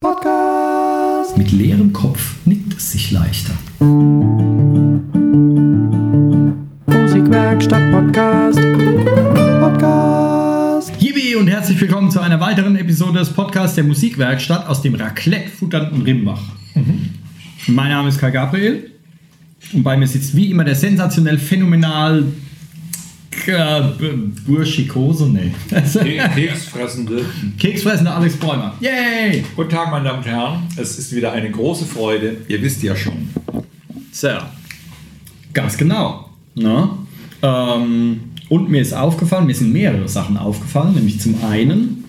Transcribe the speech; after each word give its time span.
Podcast. 0.00 1.36
Mit 1.36 1.50
leerem 1.50 1.92
Kopf 1.92 2.36
nickt 2.44 2.72
es 2.72 2.92
sich 2.92 3.10
leichter. 3.10 3.52
Musikwerkstatt 6.86 7.90
Podcast. 7.90 8.60
Podcast. 9.60 10.92
Yibi 11.02 11.34
und 11.34 11.48
herzlich 11.48 11.80
willkommen 11.80 12.12
zu 12.12 12.20
einer 12.20 12.38
weiteren 12.38 12.76
Episode 12.76 13.18
des 13.18 13.30
Podcasts 13.30 13.74
der 13.74 13.82
Musikwerkstatt 13.82 14.68
aus 14.68 14.82
dem 14.82 14.94
raclette-futternden 14.94 16.02
Rimbach. 16.02 16.42
Mein 17.66 17.88
Name 17.88 18.10
ist 18.10 18.20
Kai 18.20 18.30
Gabriel 18.30 18.92
und 19.72 19.82
bei 19.82 19.96
mir 19.96 20.06
sitzt 20.06 20.36
wie 20.36 20.52
immer 20.52 20.62
der 20.62 20.76
sensationell 20.76 21.38
phänomenal 21.38 22.24
äh, 23.46 23.82
Burschikose, 24.46 25.28
nee. 25.28 25.52
Keksfressende. 26.34 27.24
Keksfressende 27.58 28.10
Alex 28.10 28.36
Bäumer. 28.36 28.74
Yay! 28.80 29.44
Guten 29.54 29.70
Tag, 29.70 29.90
meine 29.90 30.04
Damen 30.04 30.18
und 30.18 30.26
Herren. 30.26 30.62
Es 30.76 30.98
ist 30.98 31.14
wieder 31.14 31.32
eine 31.32 31.50
große 31.50 31.84
Freude. 31.84 32.38
Ihr 32.48 32.60
wisst 32.62 32.82
ja 32.82 32.96
schon. 32.96 33.28
So, 34.10 34.30
ganz 35.52 35.76
genau. 35.76 36.30
Ne? 36.54 36.88
Ähm, 37.42 38.20
und 38.48 38.70
mir 38.70 38.80
ist 38.80 38.94
aufgefallen, 38.94 39.46
mir 39.46 39.54
sind 39.54 39.72
mehrere 39.72 40.08
Sachen 40.08 40.36
aufgefallen, 40.36 40.94
nämlich 40.94 41.20
zum 41.20 41.44
einen, 41.44 42.04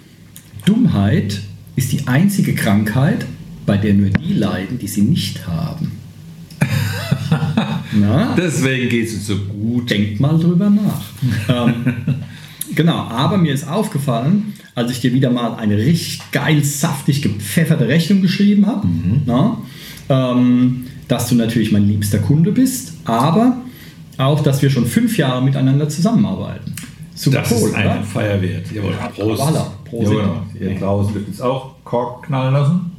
Dummheit 0.66 1.42
ist 1.76 1.92
die 1.92 2.08
einzige 2.08 2.56
Krankheit, 2.56 3.26
bei 3.66 3.78
der 3.78 3.94
nur 3.94 4.10
die 4.10 4.34
leiden, 4.34 4.80
die 4.80 4.88
sie 4.88 5.02
nicht 5.02 5.48
haben. 5.48 5.99
Na? 7.94 8.36
Deswegen 8.38 8.90
geht 8.90 9.08
es 9.08 9.14
uns 9.16 9.28
so 9.28 9.38
gut. 9.38 9.90
Denkt 9.90 10.20
mal 10.20 10.38
drüber 10.38 10.70
nach. 10.70 11.02
ähm, 11.68 11.96
genau, 12.76 12.98
aber 12.98 13.38
mir 13.38 13.54
ist 13.54 13.68
aufgefallen, 13.68 14.54
als 14.76 14.92
ich 14.92 15.02
dir 15.02 15.14
wieder 15.14 15.30
mal 15.30 15.56
eine 15.56 15.78
richtig 15.78 16.22
geil, 16.32 16.64
saftig 16.64 17.22
gepfefferte 17.22 17.88
Rechnung 17.88 18.22
geschrieben 18.22 18.66
habe, 18.66 18.88
na, 19.26 19.58
ähm, 20.10 20.86
dass 21.08 21.28
du 21.30 21.36
natürlich 21.36 21.72
mein 21.72 21.88
liebster 21.88 22.20
Kunde 22.20 22.52
bist, 22.52 22.94
aber 23.06 23.58
auch, 24.18 24.42
dass 24.42 24.62
wir 24.62 24.70
schon 24.70 24.86
fünf 24.86 25.18
Jahre 25.18 25.42
miteinander 25.42 25.90
zusammenarbeiten. 25.90 26.76
Super 27.16 27.40
Das 27.40 27.52
ist 27.52 27.76
eine 27.76 28.04
Feier 28.04 28.42
wert. 28.42 28.72
Jawohl. 28.74 28.94
Prost. 29.16 29.42
Voilà. 29.42 29.66
Prost. 29.84 30.12
Jawohl. 30.12 30.42
Ihr 30.60 30.80
draußen 30.80 31.14
dürft 31.14 31.28
jetzt 31.28 31.42
auch 31.42 31.76
Kork 31.84 32.28
knallen 32.28 32.54
lassen. 32.54 32.92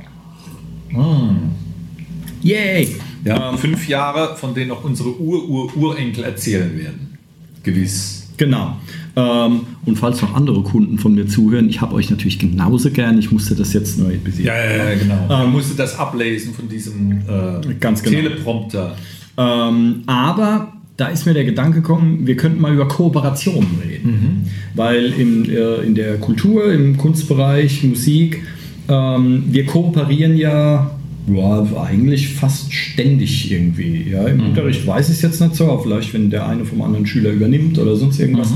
Yay! 2.42 2.97
Ja, 3.25 3.53
fünf 3.57 3.89
Jahre, 3.89 4.37
von 4.37 4.55
denen 4.55 4.71
auch 4.71 4.85
unsere 4.85 5.21
Ur-Ur-Urenkel 5.21 6.25
erzählen 6.25 6.79
werden. 6.79 7.19
Gewiss. 7.63 8.29
Genau. 8.37 8.77
Ähm, 9.17 9.61
und 9.85 9.99
falls 9.99 10.23
noch 10.23 10.35
andere 10.35 10.63
Kunden 10.63 10.99
von 10.99 11.15
mir 11.15 11.27
zuhören, 11.27 11.69
ich 11.69 11.83
habe 11.83 11.95
euch 11.95 12.09
natürlich 12.09 12.39
genauso 12.39 12.91
gern. 12.91 13.19
Ich 13.19 13.31
musste 13.31 13.55
das 13.55 13.75
jetzt 13.75 13.98
nur 13.98 14.09
ein 14.09 14.21
bisschen. 14.21 14.47
Ja, 14.47 14.55
ja, 14.57 14.91
ja, 14.91 14.98
genau. 14.98 15.27
Man 15.29 15.53
musste 15.53 15.77
das 15.77 15.98
ablesen 15.98 16.55
von 16.55 16.69
diesem 16.69 17.13
äh, 17.13 17.75
Ganz 17.79 18.03
genau. 18.03 18.17
Teleprompter. 18.17 18.97
Ähm, 19.37 20.03
aber 20.07 20.73
da 20.97 21.09
ist 21.09 21.27
mir 21.27 21.35
der 21.35 21.45
Gedanke 21.45 21.83
gekommen, 21.83 22.27
wir 22.27 22.37
könnten 22.37 22.61
mal 22.61 22.73
über 22.73 22.89
Kooperationen 22.89 23.79
reden. 23.87 24.47
Weil 24.75 25.07
in, 25.07 25.48
äh, 25.51 25.83
in 25.83 25.95
der 25.95 26.19
Kultur, 26.19 26.73
im 26.73 26.97
Kunstbereich, 26.97 27.85
Musik, 27.85 28.43
ähm, 28.89 29.45
wir 29.48 29.67
kooperieren 29.67 30.37
ja, 30.37 30.91
ja 31.27 31.67
eigentlich 31.83 32.29
fast 32.35 32.73
ständig 32.73 33.51
irgendwie. 33.51 34.11
Ja? 34.11 34.27
Im 34.27 34.41
Unterricht 34.41 34.87
weiß 34.87 35.09
ich 35.09 35.17
es 35.17 35.23
jetzt 35.23 35.41
nicht 35.41 35.55
so, 35.55 35.71
aber 35.71 35.83
vielleicht 35.83 36.13
wenn 36.15 36.31
der 36.31 36.47
eine 36.47 36.65
vom 36.65 36.83
anderen 36.83 37.07
Schüler 37.07 37.31
übernimmt 37.31 37.79
oder 37.79 37.97
sonst 37.97 38.19
irgendwas. 38.19 38.53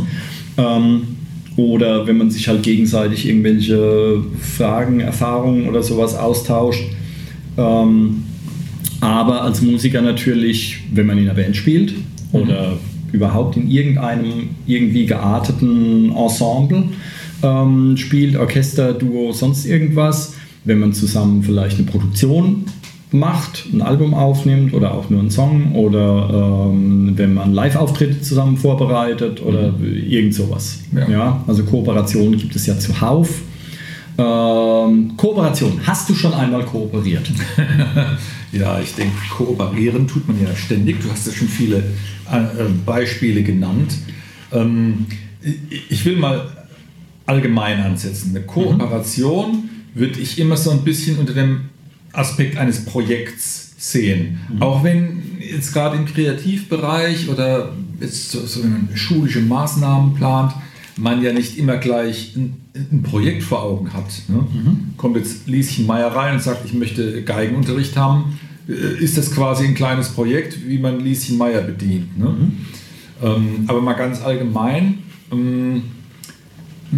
Ähm, 0.56 1.02
oder 1.56 2.06
wenn 2.06 2.18
man 2.18 2.30
sich 2.30 2.48
halt 2.48 2.62
gegenseitig 2.62 3.28
irgendwelche 3.28 4.22
Fragen, 4.40 5.00
Erfahrungen 5.00 5.68
oder 5.68 5.82
sowas 5.82 6.16
austauscht. 6.16 6.82
Ähm, 7.56 8.24
aber 9.00 9.42
als 9.42 9.62
Musiker 9.62 10.00
natürlich, 10.00 10.78
wenn 10.92 11.06
man 11.06 11.18
in 11.18 11.24
einer 11.24 11.34
Band 11.34 11.56
spielt 11.56 11.94
oder 12.32 12.78
überhaupt 13.12 13.56
in 13.56 13.70
irgendeinem 13.70 14.48
irgendwie 14.66 15.06
gearteten 15.06 16.12
Ensemble 16.16 16.84
ähm, 17.42 17.96
spielt, 17.96 18.36
Orchester, 18.36 18.92
Duo, 18.92 19.32
sonst 19.32 19.66
irgendwas, 19.66 20.34
wenn 20.64 20.78
man 20.78 20.92
zusammen 20.92 21.42
vielleicht 21.42 21.78
eine 21.78 21.86
Produktion 21.86 22.64
macht, 23.10 23.66
ein 23.72 23.80
Album 23.82 24.12
aufnimmt 24.14 24.74
oder 24.74 24.92
auch 24.94 25.08
nur 25.10 25.20
einen 25.20 25.30
Song 25.30 25.72
oder 25.74 26.68
ähm, 26.72 27.12
wenn 27.16 27.32
man 27.34 27.52
Live-Auftritte 27.54 28.20
zusammen 28.22 28.56
vorbereitet 28.56 29.40
oder 29.42 29.72
irgend 29.80 30.34
sowas. 30.34 30.80
Ja. 30.92 31.08
Ja, 31.08 31.44
also 31.46 31.62
Kooperationen 31.64 32.38
gibt 32.38 32.56
es 32.56 32.66
ja 32.66 32.76
zuhauf. 32.78 33.42
Ähm, 34.18 35.12
Kooperation. 35.16 35.80
Hast 35.84 36.08
du 36.08 36.14
schon 36.14 36.32
einmal 36.34 36.64
kooperiert? 36.64 37.30
Ja, 38.52 38.78
ich 38.78 38.94
denke, 38.94 39.16
kooperieren 39.36 40.06
tut 40.06 40.28
man 40.28 40.40
ja 40.40 40.54
ständig. 40.54 41.00
Du 41.02 41.10
hast 41.10 41.26
ja 41.26 41.32
schon 41.32 41.48
viele 41.48 41.78
äh, 41.78 42.44
Beispiele 42.86 43.42
genannt. 43.42 43.94
Ähm, 44.52 45.06
ich- 45.42 45.90
ich 45.90 46.04
will 46.04 46.16
mal 46.16 46.46
allgemein 47.26 47.80
ansetzen. 47.80 48.30
Eine 48.30 48.44
Kooperation 48.46 49.70
würde 49.94 50.20
ich 50.20 50.38
immer 50.38 50.56
so 50.56 50.70
ein 50.70 50.82
bisschen 50.82 51.18
unter 51.18 51.32
dem 51.32 51.62
Aspekt 52.12 52.56
eines 52.56 52.84
Projekts 52.84 53.74
sehen. 53.78 54.40
Auch 54.60 54.82
wenn 54.84 55.22
jetzt 55.40 55.72
gerade 55.72 55.96
im 55.96 56.06
Kreativbereich 56.06 57.28
oder 57.28 57.72
jetzt 58.00 58.30
so, 58.30 58.46
so 58.46 58.62
wenn 58.62 58.72
man 58.72 58.88
schulische 58.94 59.40
Maßnahmen 59.40 60.14
plant, 60.14 60.52
man 60.96 61.22
ja 61.22 61.32
nicht 61.32 61.58
immer 61.58 61.76
gleich 61.76 62.34
ein, 62.36 62.56
ein 62.74 63.02
Projekt 63.02 63.42
vor 63.42 63.62
Augen 63.62 63.92
hat. 63.92 64.22
Ne? 64.28 64.46
Kommt 64.96 65.16
jetzt 65.16 65.48
Lieschen 65.48 65.86
Meier 65.86 66.08
rein 66.14 66.34
und 66.34 66.42
sagt, 66.42 66.64
ich 66.64 66.72
möchte 66.72 67.22
Geigenunterricht 67.24 67.96
haben, 67.96 68.38
äh, 68.68 69.02
ist 69.02 69.18
das 69.18 69.32
quasi 69.32 69.64
ein 69.64 69.74
kleines 69.74 70.10
Projekt, 70.10 70.68
wie 70.68 70.78
man 70.78 71.00
Lieschen 71.00 71.36
Meier 71.36 71.62
bedient. 71.62 72.16
Ne? 72.16 72.52
Ähm, 73.22 73.64
aber 73.66 73.80
mal 73.80 73.94
ganz 73.94 74.22
allgemein, 74.22 74.98
ähm, 75.32 75.82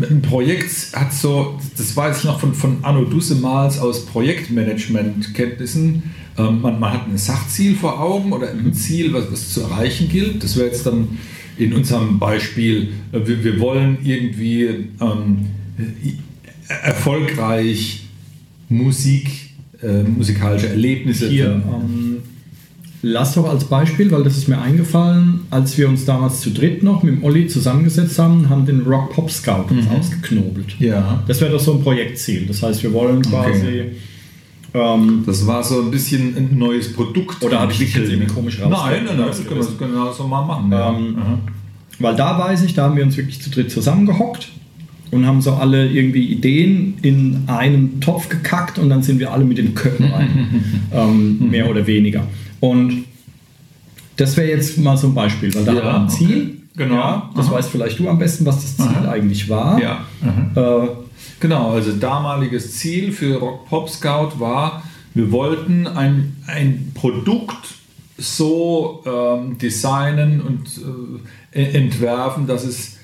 ein 0.03 0.23
Projekt 0.23 0.93
hat 0.95 1.13
so, 1.13 1.59
das 1.77 1.97
weiß 1.97 2.19
ich 2.19 2.25
noch 2.25 2.41
von, 2.41 2.55
von 2.55 2.79
Anno 2.83 3.05
Dussemals 3.05 3.79
aus 3.79 4.07
Projektmanagement-Kenntnissen, 4.07 6.03
ähm, 6.39 6.61
man, 6.61 6.79
man 6.79 6.93
hat 6.93 7.09
ein 7.09 7.19
Sachziel 7.19 7.75
vor 7.75 8.01
Augen 8.01 8.33
oder 8.33 8.51
ein 8.51 8.75
Ziel, 8.75 9.13
was, 9.13 9.31
was 9.31 9.53
zu 9.53 9.63
erreichen 9.63 10.09
gilt. 10.09 10.43
Das 10.43 10.57
wäre 10.57 10.67
jetzt 10.69 10.87
dann 10.87 11.19
in 11.59 11.73
unserem 11.73 12.19
Beispiel, 12.19 12.93
äh, 13.13 13.21
wir, 13.27 13.43
wir 13.45 13.61
wollen 13.61 13.99
irgendwie 14.05 14.65
ähm, 15.01 15.47
äh, 15.79 16.13
erfolgreich 16.69 18.07
Musik, 18.69 19.31
äh, 19.83 20.03
musikalische 20.03 20.69
Erlebnisse 20.69 21.29
Hier, 21.29 21.47
ähm, 21.47 22.19
lass 23.03 23.35
doch 23.35 23.49
als 23.49 23.65
Beispiel, 23.65 24.11
weil 24.11 24.23
das 24.25 24.37
ist 24.37 24.49
mir 24.49 24.61
eingefallen, 24.61 25.41
als 25.51 25.77
wir 25.79 25.89
uns 25.89 26.05
damals 26.05 26.41
zu 26.41 26.51
dritt 26.51 26.83
noch 26.83 27.03
mit 27.03 27.15
dem 27.17 27.25
Olli 27.25 27.47
zusammengesetzt 27.47 28.19
haben, 28.19 28.49
haben 28.49 28.67
den 28.67 28.83
Rock 28.83 29.13
Pop 29.13 29.31
Scout 29.31 29.67
uns 29.71 29.87
ausgeknobelt. 29.89 30.77
Ja. 30.79 31.23
Das 31.29 31.41
wäre 31.41 31.53
doch 31.53 31.61
so 31.61 31.75
ein 31.75 31.83
Projektziel. 31.83 32.47
Das 32.47 32.63
heißt, 32.63 32.83
wir 32.83 32.93
wollen 32.93 33.23
quasi. 33.23 33.83
Ähm, 34.75 35.23
Das 35.27 35.47
war 35.47 35.63
so 35.63 35.81
ein 35.83 35.91
bisschen 35.91 36.37
ein 36.37 36.59
neues 36.59 36.93
Produkt. 36.93 37.43
Oder 37.43 37.61
habe 37.61 37.73
ich 37.73 37.79
dich 37.79 37.95
jetzt 37.95 38.11
irgendwie 38.11 38.33
komisch 38.33 38.59
Nein, 38.59 38.73
rausge- 38.73 38.91
nein, 39.07 39.17
nein, 39.17 39.27
das 39.29 39.39
können 39.47 39.61
wir, 39.61 39.67
das 39.67 39.79
können 39.79 39.95
wir 39.95 40.13
so 40.13 40.27
mal 40.27 40.45
machen. 40.45 40.73
Ähm, 40.73 41.17
weil 41.99 42.15
da 42.15 42.39
weiß 42.39 42.63
ich, 42.65 42.75
da 42.75 42.85
haben 42.85 42.97
wir 42.97 43.05
uns 43.05 43.17
wirklich 43.17 43.41
zu 43.41 43.49
dritt 43.51 43.71
zusammengehockt 43.71 44.49
und 45.13 45.25
haben 45.27 45.41
so 45.41 45.53
alle 45.55 45.89
irgendwie 45.89 46.27
Ideen 46.27 46.95
in 47.01 47.45
einen 47.47 48.01
Topf 48.01 48.29
gekackt 48.29 48.79
und 48.79 48.91
dann 48.91 49.03
sind 49.03 49.19
wir 49.19 49.33
alle 49.33 49.45
mit 49.45 49.57
den 49.57 49.75
Köpfen 49.75 50.07
rein. 50.13 50.49
ähm, 50.93 51.49
mehr 51.51 51.71
oder 51.71 51.87
weniger. 51.87 52.27
Und 52.61 53.05
das 54.17 54.37
wäre 54.37 54.49
jetzt 54.49 54.79
mal 54.79 54.97
so 54.97 55.09
ein 55.09 55.15
Beispiel, 55.15 55.55
weil 55.55 55.65
da 55.65 55.73
Ja, 55.73 55.85
war 55.85 56.01
ein 56.01 56.09
Ziel. 56.09 56.61
Genau. 56.77 56.95
Ja, 56.95 57.31
das 57.35 57.51
weißt 57.51 57.71
vielleicht 57.71 57.99
du 57.99 58.09
am 58.09 58.19
besten, 58.19 58.45
was 58.45 58.63
das 58.63 58.77
Ziel 58.77 58.87
Aha. 58.87 59.11
eigentlich 59.13 59.49
war. 59.49 59.81
Ja. 59.81 60.05
Äh, 60.55 60.89
Genau, 61.41 61.73
also 61.73 61.93
damaliges 61.93 62.77
Ziel 62.79 63.13
für 63.13 63.37
Rock 63.39 63.69
Pop 63.69 63.91
Scout 63.91 64.39
war, 64.39 64.83
wir 65.15 65.31
wollten 65.33 65.87
ein, 65.87 66.37
ein 66.47 66.93
Produkt 66.95 67.75
so 68.19 69.03
ähm, 69.07 69.59
designen 69.59 70.41
und 70.41 70.81
äh, 71.53 71.63
entwerfen, 71.77 72.47
dass 72.47 72.65
es, 72.65 72.97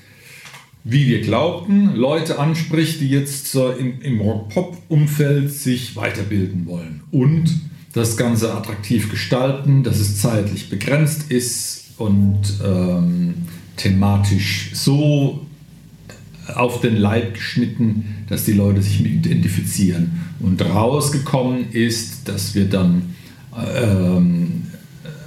wie 0.83 1.05
wir 1.07 1.21
glaubten, 1.21 1.95
Leute 1.95 2.39
anspricht, 2.39 3.01
die 3.01 3.09
jetzt 3.09 3.51
so 3.51 3.69
im, 3.69 4.01
im 4.01 4.19
Rock-Pop-Umfeld 4.21 5.51
sich 5.51 5.95
weiterbilden 5.95 6.65
wollen. 6.65 7.01
Und 7.11 7.61
das 7.93 8.17
Ganze 8.17 8.53
attraktiv 8.53 9.09
gestalten, 9.09 9.83
dass 9.83 9.99
es 9.99 10.19
zeitlich 10.19 10.69
begrenzt 10.69 11.31
ist 11.31 11.91
und 11.97 12.41
ähm, 12.65 13.35
thematisch 13.77 14.71
so 14.73 15.45
auf 16.55 16.81
den 16.81 16.97
Leib 16.97 17.35
geschnitten, 17.35 18.25
dass 18.27 18.43
die 18.45 18.53
Leute 18.53 18.81
sich 18.81 18.99
mit 18.99 19.25
identifizieren. 19.25 20.19
Und 20.39 20.61
rausgekommen 20.61 21.71
ist, 21.71 22.27
dass 22.27 22.53
wir 22.55 22.65
dann 22.65 23.15
ähm, 23.55 24.63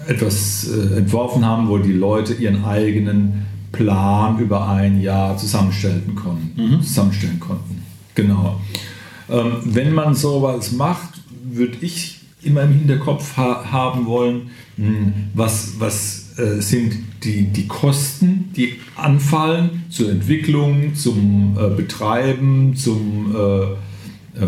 etwas 0.06 0.68
äh, 0.68 0.98
entworfen 0.98 1.44
haben, 1.44 1.68
wo 1.68 1.78
die 1.78 1.92
Leute 1.92 2.34
ihren 2.34 2.64
eigenen 2.64 3.46
Plan 3.72 4.38
über 4.38 4.68
ein 4.68 5.00
Jahr 5.00 5.36
zusammenstellen 5.36 6.14
konnten. 6.14 6.82
Zusammenstellen 6.82 7.40
konnten. 7.40 7.82
Genau. 8.14 8.60
ähm, 9.28 9.58
wenn 9.64 9.92
man 9.92 10.14
sowas 10.14 10.72
macht, 10.72 11.20
würde 11.44 11.76
ich 11.80 12.15
immer 12.46 12.62
im 12.62 12.72
Hinterkopf 12.72 13.36
ha 13.36 13.64
haben 13.70 14.06
wollen, 14.06 14.50
hm, 14.76 15.12
was, 15.34 15.74
was 15.78 16.26
äh, 16.38 16.60
sind 16.60 16.94
die, 17.24 17.44
die 17.44 17.66
Kosten, 17.66 18.50
die 18.56 18.74
anfallen 18.96 19.84
zur 19.90 20.10
Entwicklung, 20.10 20.94
zum 20.94 21.56
äh, 21.58 21.74
Betreiben, 21.74 22.76
zum, 22.76 23.34
äh, 23.34 24.42
äh 24.42 24.46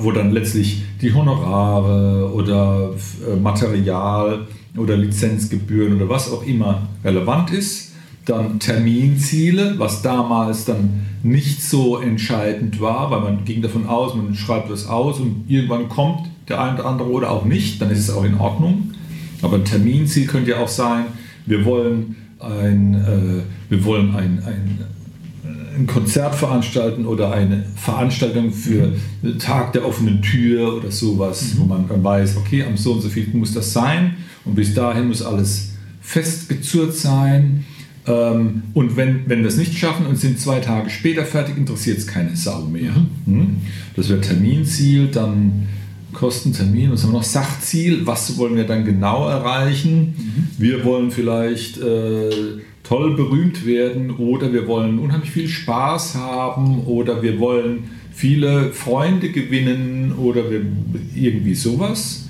wo 0.00 0.12
dann 0.12 0.32
letztlich 0.32 0.82
die 1.00 1.14
Honorare 1.14 2.32
oder 2.32 2.90
äh, 3.26 3.36
Material 3.36 4.46
oder 4.76 4.96
Lizenzgebühren 4.96 5.96
oder 5.96 6.08
was 6.08 6.30
auch 6.30 6.44
immer 6.44 6.88
relevant 7.04 7.50
ist. 7.50 7.92
Dann 8.26 8.58
Terminziele, 8.60 9.78
was 9.78 10.02
damals 10.02 10.66
dann 10.66 11.06
nicht 11.22 11.62
so 11.62 11.98
entscheidend 11.98 12.80
war, 12.80 13.10
weil 13.10 13.20
man 13.20 13.44
ging 13.44 13.62
davon 13.62 13.86
aus, 13.86 14.14
man 14.14 14.34
schreibt 14.34 14.70
das 14.70 14.86
aus 14.86 15.18
und 15.18 15.44
irgendwann 15.48 15.88
kommt 15.88 16.29
der 16.50 16.60
eine 16.60 16.74
oder 16.74 16.86
andere 16.86 17.10
oder 17.10 17.30
auch 17.30 17.44
nicht, 17.44 17.80
dann 17.80 17.90
ist 17.90 17.98
es 17.98 18.10
auch 18.10 18.24
in 18.24 18.38
Ordnung. 18.38 18.92
Aber 19.42 19.56
ein 19.56 19.64
Terminziel 19.64 20.26
könnte 20.26 20.50
ja 20.50 20.58
auch 20.58 20.68
sein, 20.68 21.06
wir 21.46 21.64
wollen 21.64 22.16
ein, 22.38 22.94
äh, 22.94 23.70
wir 23.70 23.84
wollen 23.84 24.14
ein, 24.14 24.42
ein, 24.44 24.78
ein 25.76 25.86
Konzert 25.86 26.34
veranstalten 26.34 27.06
oder 27.06 27.32
eine 27.32 27.64
Veranstaltung 27.76 28.52
für 28.52 28.92
Tag 29.38 29.72
der 29.72 29.86
offenen 29.86 30.20
Tür 30.20 30.76
oder 30.76 30.90
sowas, 30.90 31.54
mhm. 31.54 31.60
wo 31.60 31.64
man 31.64 31.88
dann 31.88 32.04
weiß, 32.04 32.36
okay, 32.36 32.64
am 32.64 32.76
so 32.76 32.92
und 32.92 33.00
so 33.00 33.08
viel 33.08 33.28
muss 33.32 33.54
das 33.54 33.72
sein 33.72 34.16
und 34.44 34.54
bis 34.54 34.74
dahin 34.74 35.08
muss 35.08 35.22
alles 35.22 35.72
festgezurrt 36.02 36.94
sein 36.94 37.64
ähm, 38.06 38.62
und 38.74 38.96
wenn, 38.96 39.28
wenn 39.28 39.40
wir 39.40 39.48
es 39.48 39.56
nicht 39.56 39.76
schaffen 39.76 40.06
und 40.06 40.16
sind 40.16 40.40
zwei 40.40 40.60
Tage 40.60 40.90
später 40.90 41.24
fertig, 41.24 41.56
interessiert 41.56 41.98
es 41.98 42.06
keine 42.06 42.34
Sau 42.34 42.62
mehr. 42.62 42.92
Mhm. 43.26 43.58
Das 43.96 44.08
wäre 44.08 44.20
Terminziel, 44.20 45.08
dann 45.08 45.68
Kostentermin, 46.12 46.92
was 46.92 47.02
haben 47.02 47.10
wir 47.10 47.18
noch? 47.18 47.24
Sachziel, 47.24 48.06
was 48.06 48.36
wollen 48.38 48.56
wir 48.56 48.64
dann 48.64 48.84
genau 48.84 49.28
erreichen? 49.28 50.14
Mhm. 50.16 50.48
Wir 50.58 50.84
wollen 50.84 51.10
vielleicht 51.10 51.78
äh, 51.78 52.30
toll 52.82 53.14
berühmt 53.16 53.66
werden 53.66 54.10
oder 54.10 54.52
wir 54.52 54.66
wollen 54.66 54.98
unheimlich 54.98 55.30
viel 55.30 55.48
Spaß 55.48 56.16
haben 56.16 56.84
oder 56.84 57.22
wir 57.22 57.38
wollen 57.38 57.84
viele 58.12 58.72
Freunde 58.72 59.30
gewinnen 59.30 60.12
oder 60.12 60.50
wir, 60.50 60.62
irgendwie 61.14 61.54
sowas. 61.54 62.28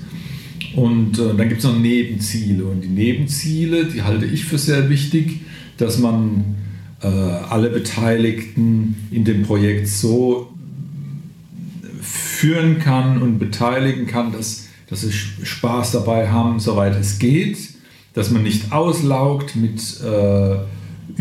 Und 0.75 1.19
äh, 1.19 1.35
dann 1.35 1.49
gibt 1.49 1.59
es 1.59 1.65
noch 1.65 1.77
Nebenziele 1.77 2.65
und 2.65 2.81
die 2.81 2.87
Nebenziele, 2.87 3.85
die 3.85 4.03
halte 4.03 4.25
ich 4.25 4.45
für 4.45 4.57
sehr 4.57 4.89
wichtig 4.89 5.41
dass 5.81 5.97
man 5.97 6.55
äh, 7.01 7.07
alle 7.07 7.69
Beteiligten 7.69 8.95
in 9.09 9.23
dem 9.25 9.43
Projekt 9.43 9.87
so 9.87 10.50
führen 12.41 12.79
kann 12.79 13.21
und 13.21 13.37
beteiligen 13.37 14.07
kann, 14.07 14.31
dass, 14.31 14.67
dass 14.87 15.01
sie 15.01 15.11
Spaß 15.11 15.91
dabei 15.91 16.29
haben, 16.29 16.59
soweit 16.59 16.99
es 16.99 17.19
geht, 17.19 17.57
dass 18.13 18.31
man 18.31 18.41
nicht 18.41 18.71
auslaugt 18.71 19.55
mit 19.55 20.01
äh, 20.01 20.55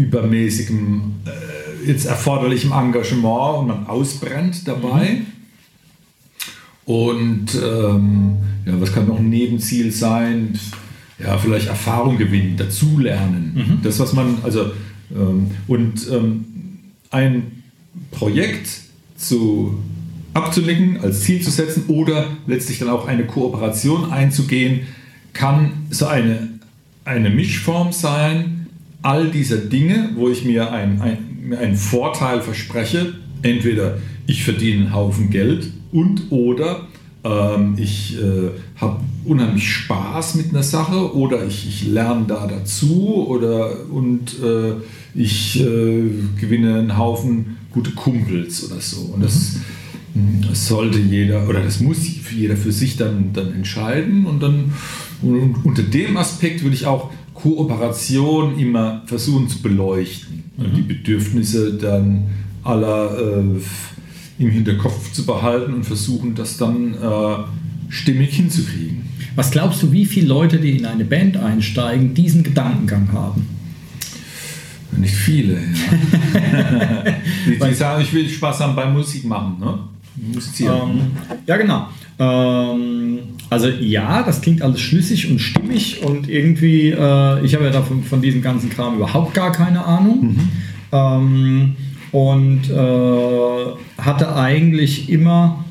übermäßigem, 0.01 1.15
äh, 1.27 1.87
jetzt 1.87 2.07
erforderlichem 2.07 2.73
Engagement 2.73 3.59
und 3.59 3.67
man 3.69 3.87
ausbrennt 3.87 4.67
dabei. 4.67 5.21
Mhm. 5.21 5.27
Und 6.87 7.55
ähm, 7.55 8.37
ja, 8.65 8.81
was 8.81 8.93
kann 8.93 9.07
noch 9.07 9.19
ein 9.19 9.29
Nebenziel 9.29 9.93
sein? 9.93 10.59
ja, 11.23 11.37
vielleicht 11.37 11.67
Erfahrung 11.67 12.17
gewinnen, 12.17 12.57
dazulernen. 12.57 13.53
Mhm. 13.55 13.83
Das, 13.83 13.99
was 13.99 14.13
man, 14.13 14.39
also, 14.43 14.73
ähm, 15.15 15.51
und 15.67 16.09
ähm, 16.11 16.45
ein 17.11 17.63
Projekt 18.11 18.69
zu 19.17 19.79
abzunicken, 20.35 21.01
als 21.01 21.23
Ziel 21.23 21.41
zu 21.43 21.51
setzen 21.51 21.85
oder 21.89 22.27
letztlich 22.47 22.79
dann 22.79 22.89
auch 22.89 23.07
eine 23.07 23.27
Kooperation 23.27 24.13
einzugehen, 24.13 24.81
kann 25.33 25.73
so 25.91 26.07
eine, 26.07 26.49
eine 27.05 27.31
Mischform 27.31 27.93
sein, 27.93 28.69
all 29.03 29.31
dieser 29.31 29.57
Dinge, 29.57 30.11
wo 30.17 30.29
ich 30.29 30.45
mir 30.45 30.73
ein, 30.73 31.01
ein, 31.01 31.55
einen 31.59 31.77
Vorteil 31.77 32.43
verspreche, 32.43 33.15
entweder 33.43 33.99
ich 34.27 34.45
verdiene 34.45 34.83
einen 34.83 34.95
Haufen 34.95 35.31
Geld 35.31 35.71
und 35.93 36.31
oder 36.31 36.87
ähm, 37.25 37.75
ich 37.77 38.17
äh, 38.19 38.51
habe 38.77 39.01
unheimlich 39.25 39.69
Spaß 39.69 40.37
mit 40.37 40.51
einer 40.51 40.63
Sache 40.63 41.15
oder 41.15 41.47
ich, 41.47 41.67
ich 41.67 41.87
lerne 41.87 42.25
da 42.27 42.47
dazu 42.47 43.27
oder 43.29 43.91
und 43.91 44.37
äh, 44.43 44.75
ich 45.15 45.61
äh, 45.61 46.11
gewinne 46.41 46.79
einen 46.79 46.97
Haufen 46.97 47.59
gute 47.73 47.91
Kumpels 47.93 48.71
oder 48.71 48.81
so. 48.81 49.13
Und 49.13 49.23
das, 49.23 49.55
mhm. 49.55 49.61
Das, 50.15 50.67
sollte 50.67 50.99
jeder 50.99 51.49
oder 51.49 51.63
das 51.63 51.81
muss 51.81 51.99
jeder 52.37 52.57
für 52.57 52.73
sich 52.73 52.97
dann, 52.97 53.33
dann 53.33 53.53
entscheiden. 53.53 54.27
Und 54.27 54.43
dann 54.43 54.73
und 55.23 55.65
unter 55.65 55.83
dem 55.83 56.17
Aspekt 56.17 56.63
würde 56.63 56.75
ich 56.75 56.87
auch 56.87 57.11
Kooperation 57.35 58.59
immer 58.59 59.03
versuchen 59.07 59.49
zu 59.49 59.63
beleuchten 59.63 60.45
mhm. 60.57 60.65
und 60.65 60.77
die 60.77 60.83
Bedürfnisse 60.83 61.75
dann 61.75 62.25
aller 62.63 63.19
äh, 63.19 64.43
im 64.43 64.51
Hinterkopf 64.51 65.13
zu 65.13 65.27
behalten 65.27 65.75
und 65.75 65.85
versuchen, 65.85 66.35
das 66.35 66.57
dann 66.57 66.95
äh, 66.95 67.37
stimmig 67.91 68.35
hinzukriegen. 68.35 69.03
Was 69.37 69.51
glaubst 69.51 69.83
du, 69.83 69.93
wie 69.93 70.07
viele 70.07 70.29
Leute, 70.29 70.59
die 70.59 70.79
in 70.79 70.87
eine 70.87 71.05
Band 71.05 71.37
einsteigen, 71.37 72.15
diesen 72.15 72.43
Gedankengang 72.43 73.13
haben? 73.13 73.47
Nicht 74.97 75.15
viele, 75.15 75.55
ja. 75.55 77.05
die, 77.47 77.59
die 77.59 77.75
sagen, 77.75 78.03
ich 78.03 78.13
will 78.13 78.29
Spaß 78.29 78.61
haben 78.61 78.75
beim 78.75 78.93
Musik 78.93 79.25
machen, 79.25 79.61
ne? 79.61 79.79
Ähm, 80.61 81.13
ja, 81.47 81.57
genau. 81.57 81.89
Ähm, 82.19 83.19
also 83.49 83.69
ja, 83.69 84.23
das 84.23 84.43
klingt 84.43 84.63
alles 84.63 84.81
schlüssig 84.81 85.31
und 85.31 85.39
stimmig 85.39 86.03
und 86.03 86.29
irgendwie, 86.29 86.91
äh, 86.91 87.45
ich 87.45 87.55
habe 87.55 87.65
ja 87.65 87.71
davon 87.71 88.03
von 88.03 88.21
diesem 88.21 88.43
ganzen 88.43 88.71
Kram 88.71 88.97
überhaupt 88.97 89.35
gar 89.35 89.53
keine 89.53 89.85
Ahnung. 89.85 90.21
Mhm. 90.23 90.49
Ähm, 90.93 91.77
und 92.13 92.69
äh, 92.71 94.03
hatte 94.03 94.35
eigentlich 94.35 95.09
immer 95.09 95.65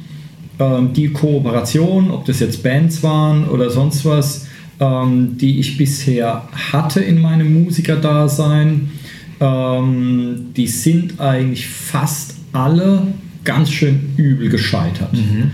äh, 0.58 0.82
die 0.96 1.10
Kooperation, 1.10 2.12
ob 2.12 2.26
das 2.26 2.40
jetzt 2.40 2.64
Bands 2.64 3.04
waren 3.04 3.48
oder 3.48 3.70
sonst 3.70 4.06
was, 4.06 4.48
ähm, 4.80 5.38
die 5.38 5.60
ich 5.60 5.78
bisher 5.78 6.48
hatte 6.72 7.02
in 7.02 7.22
meinem 7.22 7.64
Musikerdasein, 7.64 8.92
ähm, 9.40 10.48
die 10.56 10.68
sind 10.68 11.20
eigentlich 11.20 11.68
fast 11.68 12.36
alle 12.54 13.08
ganz 13.44 13.72
schön 13.72 14.14
übel 14.18 14.50
gescheitert. 14.50 15.14
Mhm. 15.14 15.52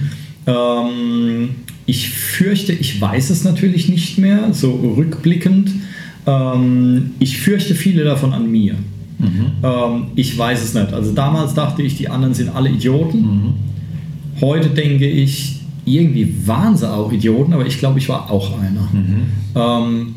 Ähm, 0.48 1.50
ich 1.86 2.10
fürchte, 2.10 2.74
ich 2.74 3.00
weiß 3.00 3.30
es 3.30 3.44
natürlich 3.44 3.90
nicht 3.90 4.18
mehr, 4.18 4.54
so 4.54 4.72
rückblickend. 4.98 5.72
Ähm, 6.26 7.12
ich 7.20 7.38
fürchte 7.38 7.76
viele 7.76 8.04
davon 8.04 8.34
an 8.34 8.52
mir. 8.52 8.76
Mhm. 9.20 9.52
Ähm, 9.64 10.08
ich 10.16 10.38
weiß 10.38 10.64
es 10.64 10.74
nicht. 10.74 10.94
Also 10.94 11.14
damals 11.14 11.54
dachte 11.54 11.84
ich, 11.84 11.98
die 11.98 12.10
anderen 12.10 12.34
sind 12.34 12.50
alle 12.50 12.70
Idioten. 12.70 13.22
Mhm. 13.22 13.54
Heute 14.42 14.70
denke 14.70 15.08
ich, 15.08 15.62
irgendwie 15.86 16.48
waren 16.48 16.76
sie 16.76 16.92
auch 16.92 17.12
Idioten, 17.12 17.54
aber 17.54 17.66
ich 17.66 17.78
glaube, 17.78 18.00
ich 18.00 18.10
war 18.10 18.32
auch 18.32 18.60
einer. 18.60 18.90
Mhm. 18.92 19.26
Ähm, 19.56 20.16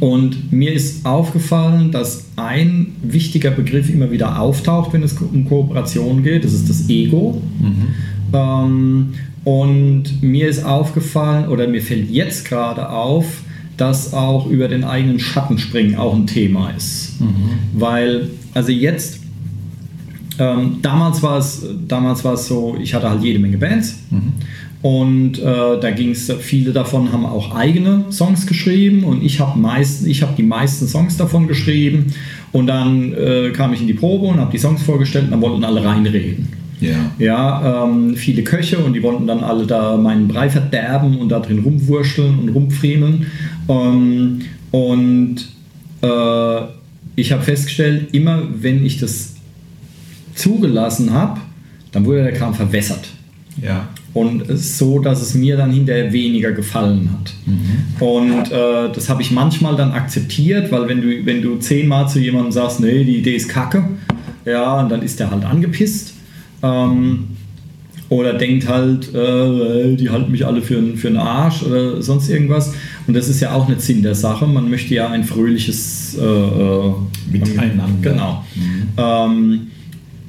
und 0.00 0.50
mir 0.50 0.72
ist 0.72 1.04
aufgefallen, 1.04 1.92
dass 1.92 2.24
ein 2.36 2.96
wichtiger 3.02 3.50
Begriff 3.50 3.90
immer 3.90 4.10
wieder 4.10 4.40
auftaucht, 4.40 4.94
wenn 4.94 5.02
es 5.02 5.12
um 5.12 5.46
Kooperation 5.46 6.22
geht. 6.22 6.42
Das 6.44 6.54
ist 6.54 6.70
das 6.70 6.88
Ego. 6.88 7.40
Mhm. 7.60 7.86
Ähm, 8.32 9.08
und 9.44 10.22
mir 10.22 10.48
ist 10.48 10.64
aufgefallen, 10.64 11.48
oder 11.48 11.68
mir 11.68 11.82
fällt 11.82 12.10
jetzt 12.10 12.46
gerade 12.46 12.88
auf, 12.88 13.42
dass 13.76 14.12
auch 14.14 14.46
über 14.46 14.68
den 14.68 14.84
eigenen 14.84 15.18
Schatten 15.18 15.58
springen 15.58 15.96
auch 15.96 16.14
ein 16.14 16.26
Thema 16.26 16.70
ist. 16.70 17.20
Mhm. 17.20 17.28
Weil, 17.74 18.30
also 18.54 18.72
jetzt, 18.72 19.20
ähm, 20.38 20.78
damals 20.80 21.22
war 21.22 21.38
es 21.38 21.66
damals 21.86 22.24
war 22.24 22.34
es 22.34 22.46
so, 22.46 22.76
ich 22.80 22.94
hatte 22.94 23.10
halt 23.10 23.22
jede 23.22 23.38
Menge 23.38 23.58
Bands 23.58 23.98
mhm. 24.10 24.32
Und 24.82 25.38
äh, 25.38 25.42
da 25.42 25.90
ging 25.90 26.10
es, 26.10 26.32
viele 26.40 26.72
davon 26.72 27.12
haben 27.12 27.26
auch 27.26 27.54
eigene 27.54 28.06
Songs 28.10 28.46
geschrieben 28.46 29.04
und 29.04 29.22
ich 29.22 29.38
habe 29.38 29.60
hab 29.62 30.36
die 30.36 30.42
meisten 30.42 30.88
Songs 30.88 31.18
davon 31.18 31.46
geschrieben 31.48 32.06
und 32.52 32.66
dann 32.66 33.12
äh, 33.12 33.50
kam 33.50 33.74
ich 33.74 33.82
in 33.82 33.86
die 33.86 33.94
Probe 33.94 34.26
und 34.26 34.38
habe 34.38 34.50
die 34.50 34.58
Songs 34.58 34.82
vorgestellt 34.82 35.26
und 35.26 35.32
dann 35.32 35.42
wollten 35.42 35.64
alle 35.64 35.84
reinreden. 35.84 36.48
Ja, 36.80 37.12
ja 37.18 37.84
ähm, 37.84 38.16
viele 38.16 38.42
Köche 38.42 38.78
und 38.78 38.94
die 38.94 39.02
wollten 39.02 39.26
dann 39.26 39.44
alle 39.44 39.66
da 39.66 39.98
meinen 39.98 40.28
Brei 40.28 40.48
verderben 40.48 41.18
und 41.18 41.28
da 41.28 41.40
drin 41.40 41.58
rumwurschteln 41.58 42.38
und 42.38 42.48
rumfriemeln. 42.48 43.26
Ähm, 43.68 44.40
und 44.70 45.36
äh, 46.00 46.60
ich 47.16 47.32
habe 47.32 47.42
festgestellt, 47.42 48.08
immer 48.12 48.44
wenn 48.50 48.84
ich 48.84 48.98
das 48.98 49.34
zugelassen 50.34 51.12
habe, 51.12 51.38
dann 51.92 52.06
wurde 52.06 52.22
der 52.22 52.32
Kram 52.32 52.54
verwässert. 52.54 53.10
Ja. 53.60 53.88
Und 54.12 54.44
so, 54.58 54.98
dass 54.98 55.22
es 55.22 55.34
mir 55.34 55.56
dann 55.56 55.72
hinterher 55.72 56.12
weniger 56.12 56.50
gefallen 56.50 57.10
hat. 57.12 57.32
Mhm. 57.46 58.04
Und 58.04 58.50
äh, 58.50 58.92
das 58.92 59.08
habe 59.08 59.22
ich 59.22 59.30
manchmal 59.30 59.76
dann 59.76 59.92
akzeptiert, 59.92 60.72
weil 60.72 60.88
wenn 60.88 61.00
du, 61.00 61.24
wenn 61.24 61.42
du 61.42 61.56
zehnmal 61.56 62.08
zu 62.08 62.18
jemandem 62.18 62.50
sagst, 62.50 62.80
nee, 62.80 63.04
die 63.04 63.18
Idee 63.18 63.36
ist 63.36 63.48
kacke, 63.48 63.84
ja, 64.44 64.80
und 64.80 64.88
dann 64.88 65.02
ist 65.02 65.20
der 65.20 65.30
halt 65.30 65.44
angepisst. 65.44 66.14
Ähm, 66.62 67.28
oder 68.08 68.34
denkt 68.34 68.68
halt, 68.68 69.14
äh, 69.14 69.94
die 69.94 70.10
halten 70.10 70.32
mich 70.32 70.44
alle 70.44 70.60
für, 70.60 70.82
für 70.96 71.08
einen 71.08 71.16
Arsch 71.16 71.62
oder 71.62 72.02
sonst 72.02 72.28
irgendwas. 72.28 72.74
Und 73.06 73.14
das 73.14 73.28
ist 73.28 73.40
ja 73.40 73.52
auch 73.52 73.68
nicht 73.68 73.80
Sinn 73.80 74.02
der 74.02 74.16
Sache. 74.16 74.48
Man 74.48 74.68
möchte 74.68 74.92
ja 74.94 75.08
ein 75.08 75.22
fröhliches 75.22 76.18
äh, 76.18 76.24
äh 76.24 76.92
Miteinander. 77.30 77.88
Genau. 78.02 78.44
Mhm. 78.56 78.88
Ähm, 78.96 79.60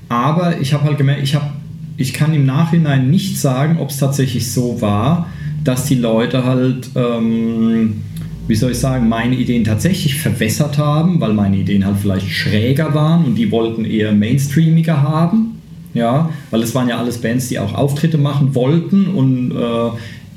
aber 0.08 0.60
ich 0.60 0.74
habe 0.74 0.84
halt 0.84 1.00
gemerkt, 1.00 1.24
ich, 1.24 1.34
hab, 1.34 1.52
ich 1.98 2.14
kann 2.14 2.34
im 2.34 2.46
Nachhinein 2.46 3.10
nicht 3.10 3.40
sagen, 3.40 3.78
ob 3.80 3.90
es 3.90 3.98
tatsächlich 3.98 4.52
so 4.52 4.82
war, 4.82 5.30
dass 5.64 5.86
die 5.86 5.96
Leute 5.96 6.44
halt, 6.44 6.90
ähm, 6.96 8.02
wie 8.48 8.56
soll 8.56 8.72
ich 8.72 8.80
sagen, 8.80 9.08
meine 9.08 9.36
Ideen 9.36 9.64
tatsächlich 9.64 10.16
verwässert 10.16 10.78
haben, 10.78 11.22
weil 11.22 11.34
meine 11.34 11.58
Ideen 11.58 11.86
halt 11.86 11.98
vielleicht 12.02 12.30
schräger 12.30 12.94
waren 12.94 13.26
und 13.26 13.36
die 13.36 13.52
wollten 13.52 13.86
eher 13.86 14.12
mainstreamiger 14.12 15.02
haben 15.02 15.62
ja, 15.94 16.30
weil 16.52 16.62
es 16.62 16.74
waren 16.74 16.88
ja 16.88 16.98
alles 16.98 17.20
Bands, 17.20 17.50
die 17.50 17.60
auch 17.60 17.74
Auftritte 17.74 18.18
machen 18.18 18.56
wollten 18.56 19.08
und 19.08 19.52
äh, 19.52 19.90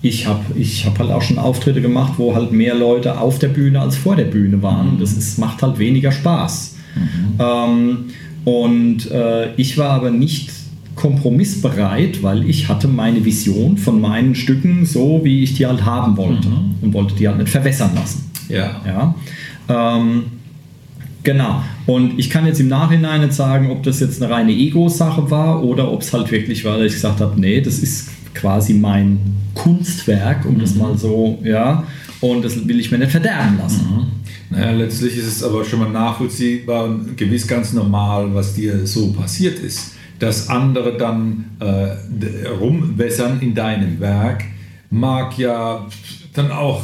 ich 0.03 0.27
habe 0.27 0.41
ich 0.57 0.85
hab 0.85 0.99
halt 0.99 1.11
auch 1.11 1.23
schon 1.23 1.39
Auftritte 1.39 1.81
gemacht, 1.81 2.15
wo 2.19 2.35
halt 2.35 2.53
mehr 2.53 2.75
Leute 2.75 3.19
auf 3.21 3.39
der 3.39 3.49
Bühne 3.49 3.81
als 3.81 3.97
vor 3.97 4.17
der 4.17 4.25
Bühne 4.25 4.63
waren. 4.63 4.97
Mhm. 4.97 5.01
Das 5.01 5.13
ist, 5.13 5.39
macht 5.39 5.63
halt 5.63 5.79
weniger 5.79 6.13
Spaß. 6.13 6.77
Mhm. 6.95 7.41
Ähm, 7.41 7.97
und 8.45 9.11
äh, 9.11 9.55
ich 9.55 9.79
war 9.79 9.91
aber 9.91 10.11
nicht 10.11 10.51
kompromissbereit, 10.95 12.23
weil 12.23 12.49
ich 12.49 12.69
hatte 12.69 12.89
meine 12.89 13.25
Vision 13.25 13.77
von 13.77 14.01
meinen 14.01 14.35
Stücken 14.35 14.87
so, 14.87 15.21
wie 15.25 15.43
ich 15.43 15.55
die 15.55 15.67
halt 15.67 15.85
haben 15.85 16.17
wollte 16.17 16.49
mhm. 16.49 16.75
und 16.83 16.95
wollte 16.95 17.15
die 17.15 17.29
halt 17.29 17.39
nicht 17.39 17.51
verwässern 17.51 17.91
lassen. 17.95 18.31
Ja. 18.49 18.81
ja? 18.87 19.15
Ähm, 19.69 20.25
Genau. 21.25 21.63
Und 21.87 22.19
ich 22.19 22.29
kann 22.29 22.47
jetzt 22.47 22.61
im 22.61 22.69
Nachhinein 22.69 23.23
nicht 23.23 23.33
sagen, 23.33 23.71
ob 23.71 23.83
das 23.83 23.99
jetzt 23.99 24.23
eine 24.23 24.31
reine 24.33 24.53
Ego-Sache 24.53 25.31
war 25.31 25.65
oder 25.65 25.91
ob 25.91 26.03
es 26.03 26.13
halt 26.13 26.31
wirklich 26.31 26.65
war, 26.65 26.77
dass 26.77 26.89
ich 26.89 26.93
gesagt 26.95 27.21
habe, 27.21 27.41
nee, 27.41 27.63
das 27.63 27.79
ist 27.79 28.11
quasi 28.35 28.75
mein 28.75 29.19
Kunstwerk, 29.55 30.45
um 30.45 30.57
mhm. 30.57 30.61
das 30.61 30.75
mal 30.75 30.97
so, 30.99 31.39
ja, 31.43 31.85
und 32.21 32.45
das 32.45 32.69
will 32.69 32.79
ich 32.79 32.91
mir 32.91 32.99
nicht 32.99 33.11
verderben 33.11 33.59
lassen. 33.59 33.87
Mhm. 33.91 34.07
Naja, 34.51 34.73
letztlich 34.73 35.17
ist 35.17 35.27
es 35.27 35.43
aber 35.43 35.65
schon 35.65 35.81
mal 35.81 35.91
nachvollziehbar 35.91 36.85
und 36.85 37.17
gewiss 37.17 37.47
ganz 37.47 37.73
normal, 37.73 38.35
was 38.35 38.55
dir 38.55 38.87
so 38.87 39.11
passiert 39.13 39.59
ist. 39.59 39.93
Dass 40.19 40.49
andere 40.49 40.97
dann 40.97 41.57
äh, 41.61 42.47
rumwässern 42.49 43.41
in 43.41 43.55
deinem 43.55 44.01
Werk, 44.01 44.45
mag 44.91 45.37
ja 45.39 45.87
dann 46.33 46.51
auch 46.51 46.83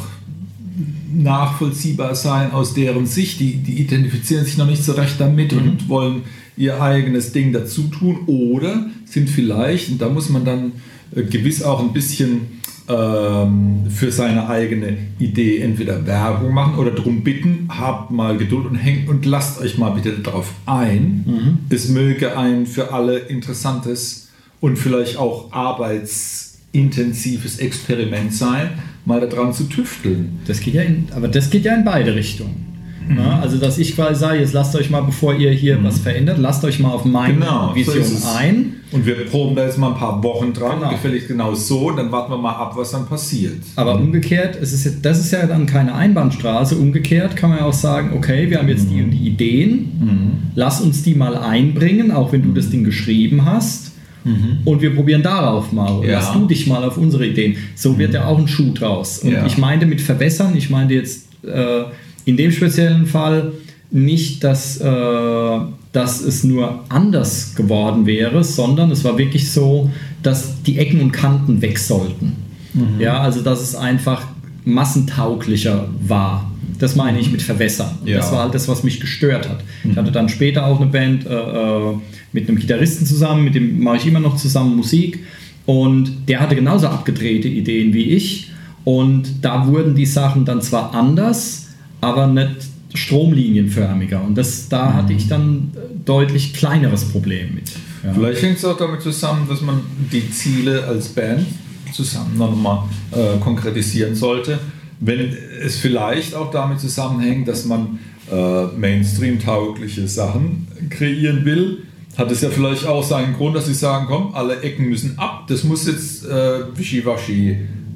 nachvollziehbar 1.13 2.15
sein 2.15 2.51
aus 2.51 2.73
deren 2.73 3.05
Sicht. 3.05 3.39
Die, 3.39 3.55
die 3.55 3.81
identifizieren 3.81 4.45
sich 4.45 4.57
noch 4.57 4.67
nicht 4.67 4.83
so 4.83 4.93
recht 4.93 5.19
damit 5.19 5.53
mhm. 5.53 5.59
und 5.59 5.89
wollen 5.89 6.23
ihr 6.57 6.81
eigenes 6.81 7.31
Ding 7.31 7.53
dazu 7.53 7.83
tun 7.83 8.19
oder 8.27 8.87
sind 9.05 9.29
vielleicht, 9.29 9.89
und 9.89 10.01
da 10.01 10.09
muss 10.09 10.29
man 10.29 10.45
dann 10.45 10.73
äh, 11.15 11.23
gewiss 11.23 11.63
auch 11.63 11.79
ein 11.79 11.93
bisschen 11.93 12.60
ähm, 12.91 13.85
für 13.89 14.11
seine 14.11 14.49
eigene 14.49 14.97
Idee 15.19 15.59
entweder 15.59 16.05
Werbung 16.05 16.53
machen 16.53 16.77
oder 16.77 16.91
darum 16.91 17.23
bitten, 17.23 17.69
habt 17.69 18.11
mal 18.11 18.37
Geduld 18.37 18.65
und 18.65 18.75
hängt 18.75 19.07
und 19.09 19.25
lasst 19.25 19.61
euch 19.61 19.77
mal 19.77 19.91
bitte 19.91 20.11
darauf 20.19 20.51
ein. 20.65 21.23
Mhm. 21.25 21.59
Es 21.69 21.87
möge 21.89 22.37
ein 22.37 22.65
für 22.65 22.93
alle 22.93 23.19
interessantes 23.19 24.29
und 24.59 24.77
vielleicht 24.77 25.15
auch 25.17 25.53
arbeitsintensives 25.53 27.59
Experiment 27.59 28.33
sein 28.33 28.71
mal 29.05 29.27
daran 29.27 29.53
zu 29.53 29.65
tüfteln. 29.65 30.39
Das 30.45 30.59
geht 30.59 30.75
ja 30.75 30.83
in, 30.83 31.07
aber 31.15 31.27
das 31.27 31.49
geht 31.49 31.65
ja 31.65 31.75
in 31.75 31.83
beide 31.83 32.15
Richtungen. 32.15 32.67
Mhm. 33.07 33.17
Ja, 33.17 33.39
also, 33.39 33.57
dass 33.57 33.77
ich 33.77 33.95
quasi 33.95 34.19
sage, 34.19 34.39
jetzt 34.39 34.53
lasst 34.53 34.75
euch 34.75 34.89
mal, 34.89 35.01
bevor 35.01 35.35
ihr 35.35 35.51
hier 35.51 35.77
mhm. 35.77 35.85
was 35.85 35.99
verändert, 35.99 36.37
lasst 36.37 36.63
euch 36.63 36.79
mal 36.79 36.91
auf 36.91 37.05
meine 37.05 37.35
genau, 37.35 37.75
Vision 37.75 38.03
so 38.03 38.27
ein. 38.27 38.75
Und 38.91 39.05
wir 39.05 39.25
proben 39.25 39.55
da 39.55 39.65
jetzt 39.65 39.77
mal 39.77 39.89
ein 39.89 39.97
paar 39.97 40.21
Wochen 40.21 40.53
dran, 40.53 40.79
genau. 40.79 40.91
gefälligst 40.91 41.27
genau 41.27 41.53
so, 41.53 41.91
dann 41.91 42.11
warten 42.11 42.31
wir 42.31 42.37
mal 42.37 42.55
ab, 42.55 42.73
was 42.75 42.91
dann 42.91 43.05
passiert. 43.05 43.61
Aber 43.75 43.97
mhm. 43.97 44.05
umgekehrt, 44.05 44.57
es 44.61 44.73
ist 44.73 45.05
das 45.05 45.19
ist 45.19 45.31
ja 45.31 45.45
dann 45.45 45.65
keine 45.65 45.95
Einbahnstraße. 45.95 46.75
Umgekehrt 46.75 47.35
kann 47.35 47.51
man 47.51 47.59
ja 47.59 47.65
auch 47.65 47.73
sagen, 47.73 48.11
okay, 48.15 48.49
wir 48.49 48.59
haben 48.59 48.67
jetzt 48.67 48.89
die 48.89 49.01
und 49.01 49.11
die 49.11 49.27
Ideen, 49.27 49.71
mhm. 49.99 50.31
lass 50.55 50.81
uns 50.81 51.03
die 51.03 51.15
mal 51.15 51.37
einbringen, 51.37 52.11
auch 52.11 52.31
wenn 52.33 52.43
du 52.43 52.51
das 52.51 52.69
Ding 52.69 52.83
geschrieben 52.83 53.45
hast. 53.45 53.91
Mhm. 54.23 54.59
Und 54.65 54.81
wir 54.81 54.93
probieren 54.93 55.23
darauf 55.23 55.71
mal. 55.71 56.05
Ja. 56.05 56.19
Lass 56.19 56.33
du 56.33 56.45
dich 56.45 56.67
mal 56.67 56.83
auf 56.83 56.97
unsere 56.97 57.25
Ideen. 57.25 57.55
So 57.75 57.97
wird 57.97 58.09
mhm. 58.09 58.15
ja 58.15 58.25
auch 58.25 58.37
ein 58.37 58.47
Schuh 58.47 58.73
draus. 58.73 59.19
Und 59.19 59.31
ja. 59.31 59.45
ich 59.45 59.57
meinte 59.57 59.85
mit 59.85 60.01
verbessern, 60.01 60.55
ich 60.55 60.69
meinte 60.69 60.93
jetzt 60.93 61.27
äh, 61.43 61.83
in 62.25 62.37
dem 62.37 62.51
speziellen 62.51 63.05
Fall 63.05 63.53
nicht, 63.89 64.43
dass, 64.43 64.79
äh, 64.79 65.59
dass 65.91 66.21
es 66.21 66.43
nur 66.43 66.83
anders 66.89 67.55
geworden 67.55 68.05
wäre, 68.05 68.43
sondern 68.43 68.91
es 68.91 69.03
war 69.03 69.17
wirklich 69.17 69.51
so, 69.51 69.89
dass 70.23 70.61
die 70.63 70.77
Ecken 70.77 71.01
und 71.01 71.11
Kanten 71.11 71.61
weg 71.61 71.77
sollten. 71.79 72.37
Mhm. 72.73 72.99
Ja, 72.99 73.19
also 73.19 73.41
dass 73.41 73.61
es 73.61 73.75
einfach 73.75 74.25
massentauglicher 74.63 75.89
war. 76.01 76.49
Das 76.79 76.95
meine 76.95 77.19
ich 77.19 77.31
mit 77.31 77.41
verwässern. 77.41 77.91
Ja. 78.05 78.17
Das 78.17 78.31
war 78.31 78.43
halt 78.43 78.55
das, 78.55 78.67
was 78.67 78.83
mich 78.83 78.99
gestört 78.99 79.47
hat. 79.49 79.63
Ich 79.83 79.95
hatte 79.95 80.11
dann 80.11 80.29
später 80.29 80.65
auch 80.65 80.79
eine 80.79 80.89
Band, 80.89 81.25
äh, 81.25 81.33
äh 81.33 81.95
mit 82.33 82.47
einem 82.47 82.57
Gitarristen 82.57 83.05
zusammen, 83.05 83.43
mit 83.43 83.55
dem 83.55 83.81
mache 83.81 83.97
ich 83.97 84.07
immer 84.07 84.21
noch 84.21 84.37
zusammen 84.37 84.77
Musik. 84.77 85.19
Und 85.65 86.29
der 86.29 86.39
hatte 86.39 86.55
genauso 86.55 86.87
abgedrehte 86.87 87.49
Ideen 87.49 87.93
wie 87.93 88.11
ich. 88.11 88.51
Und 88.85 89.43
da 89.43 89.67
wurden 89.67 89.95
die 89.95 90.05
Sachen 90.05 90.45
dann 90.45 90.61
zwar 90.61 90.95
anders, 90.95 91.67
aber 91.99 92.27
nicht 92.27 92.70
stromlinienförmiger. 92.93 94.23
Und 94.23 94.37
das, 94.37 94.69
da 94.69 94.89
mhm. 94.89 94.93
hatte 94.93 95.13
ich 95.13 95.27
dann 95.27 95.71
deutlich 96.05 96.53
kleineres 96.53 97.05
Problem 97.05 97.55
mit. 97.55 97.71
Ja. 98.03 98.13
Vielleicht 98.13 98.41
hängt 98.41 98.57
es 98.57 98.65
auch 98.65 98.77
damit 98.77 99.01
zusammen, 99.01 99.47
dass 99.47 99.61
man 99.61 99.81
die 100.11 100.29
Ziele 100.31 100.83
als 100.85 101.09
Band 101.09 101.45
zusammen 101.93 102.37
nochmal 102.37 102.83
äh, 103.11 103.37
konkretisieren 103.39 104.15
sollte. 104.15 104.59
Wenn 104.99 105.35
es 105.63 105.77
vielleicht 105.77 106.35
auch 106.35 106.51
damit 106.51 106.79
zusammenhängt, 106.79 107.47
dass 107.47 107.65
man 107.65 107.99
äh, 108.31 108.65
Mainstream-taugliche 108.77 110.07
Sachen 110.07 110.67
kreieren 110.89 111.43
will, 111.45 111.83
hat 112.17 112.31
es 112.31 112.41
ja 112.41 112.49
vielleicht 112.49 112.85
auch 112.85 113.03
seinen 113.03 113.35
Grund, 113.35 113.55
dass 113.55 113.65
sie 113.65 113.73
sagen, 113.73 114.05
komm, 114.07 114.33
alle 114.35 114.61
Ecken 114.61 114.89
müssen 114.89 115.17
ab, 115.17 115.45
das 115.47 115.63
muss 115.63 115.87
jetzt 115.87 116.25
äh, 116.25 116.59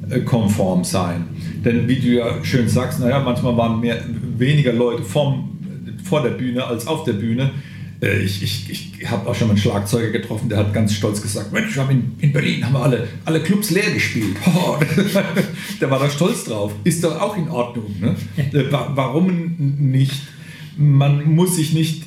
wischiwaschi-konform 0.10 0.84
sein. 0.84 1.28
Denn 1.64 1.88
wie 1.88 1.96
du 1.96 2.08
ja 2.08 2.44
schön 2.44 2.70
sagst, 2.70 3.00
naja, 3.00 3.20
manchmal 3.20 3.58
waren 3.58 3.80
mehr, 3.80 4.00
weniger 4.38 4.74
Leute 4.74 5.04
vom, 5.04 5.58
vor 6.04 6.22
der 6.22 6.32
Bühne 6.32 6.64
als 6.66 6.88
auf 6.88 7.04
der 7.04 7.14
Bühne. 7.14 7.52
Äh, 8.02 8.20
ich, 8.20 8.44
ich, 8.44 8.70
ich 8.70 9.10
habe 9.10 9.30
auch 9.30 9.36
schon 9.36 9.48
mal 9.48 9.54
einen 9.54 9.62
Schlagzeuger 9.62 10.12
getroffen, 10.12 10.50
der 10.50 10.60
hat 10.60 10.74
ganz 10.74 10.94
stolz 10.94 11.22
gesagt, 11.22 11.52
Mensch, 11.52 11.78
in, 11.78 12.14
in 12.20 12.34
Berlin 12.34 12.66
haben 12.66 12.74
wir 12.74 12.84
alle, 12.84 13.08
alle 13.26 13.42
Clubs 13.42 13.72
leer 13.72 13.92
gespielt. 13.92 14.36
Oh, 14.48 14.78
der 15.82 15.92
war 15.92 16.00
da 16.00 16.10
stolz 16.10 16.46
drauf. 16.46 16.72
Ist 16.84 17.04
doch 17.04 17.20
auch 17.20 17.38
in 17.38 17.50
Ordnung. 17.50 17.86
Ne? 18.00 18.16
Äh, 18.38 18.66
warum 18.72 19.56
nicht? 19.58 20.14
Man 20.78 21.34
muss 21.34 21.56
sich 21.56 21.74
nicht 21.74 22.04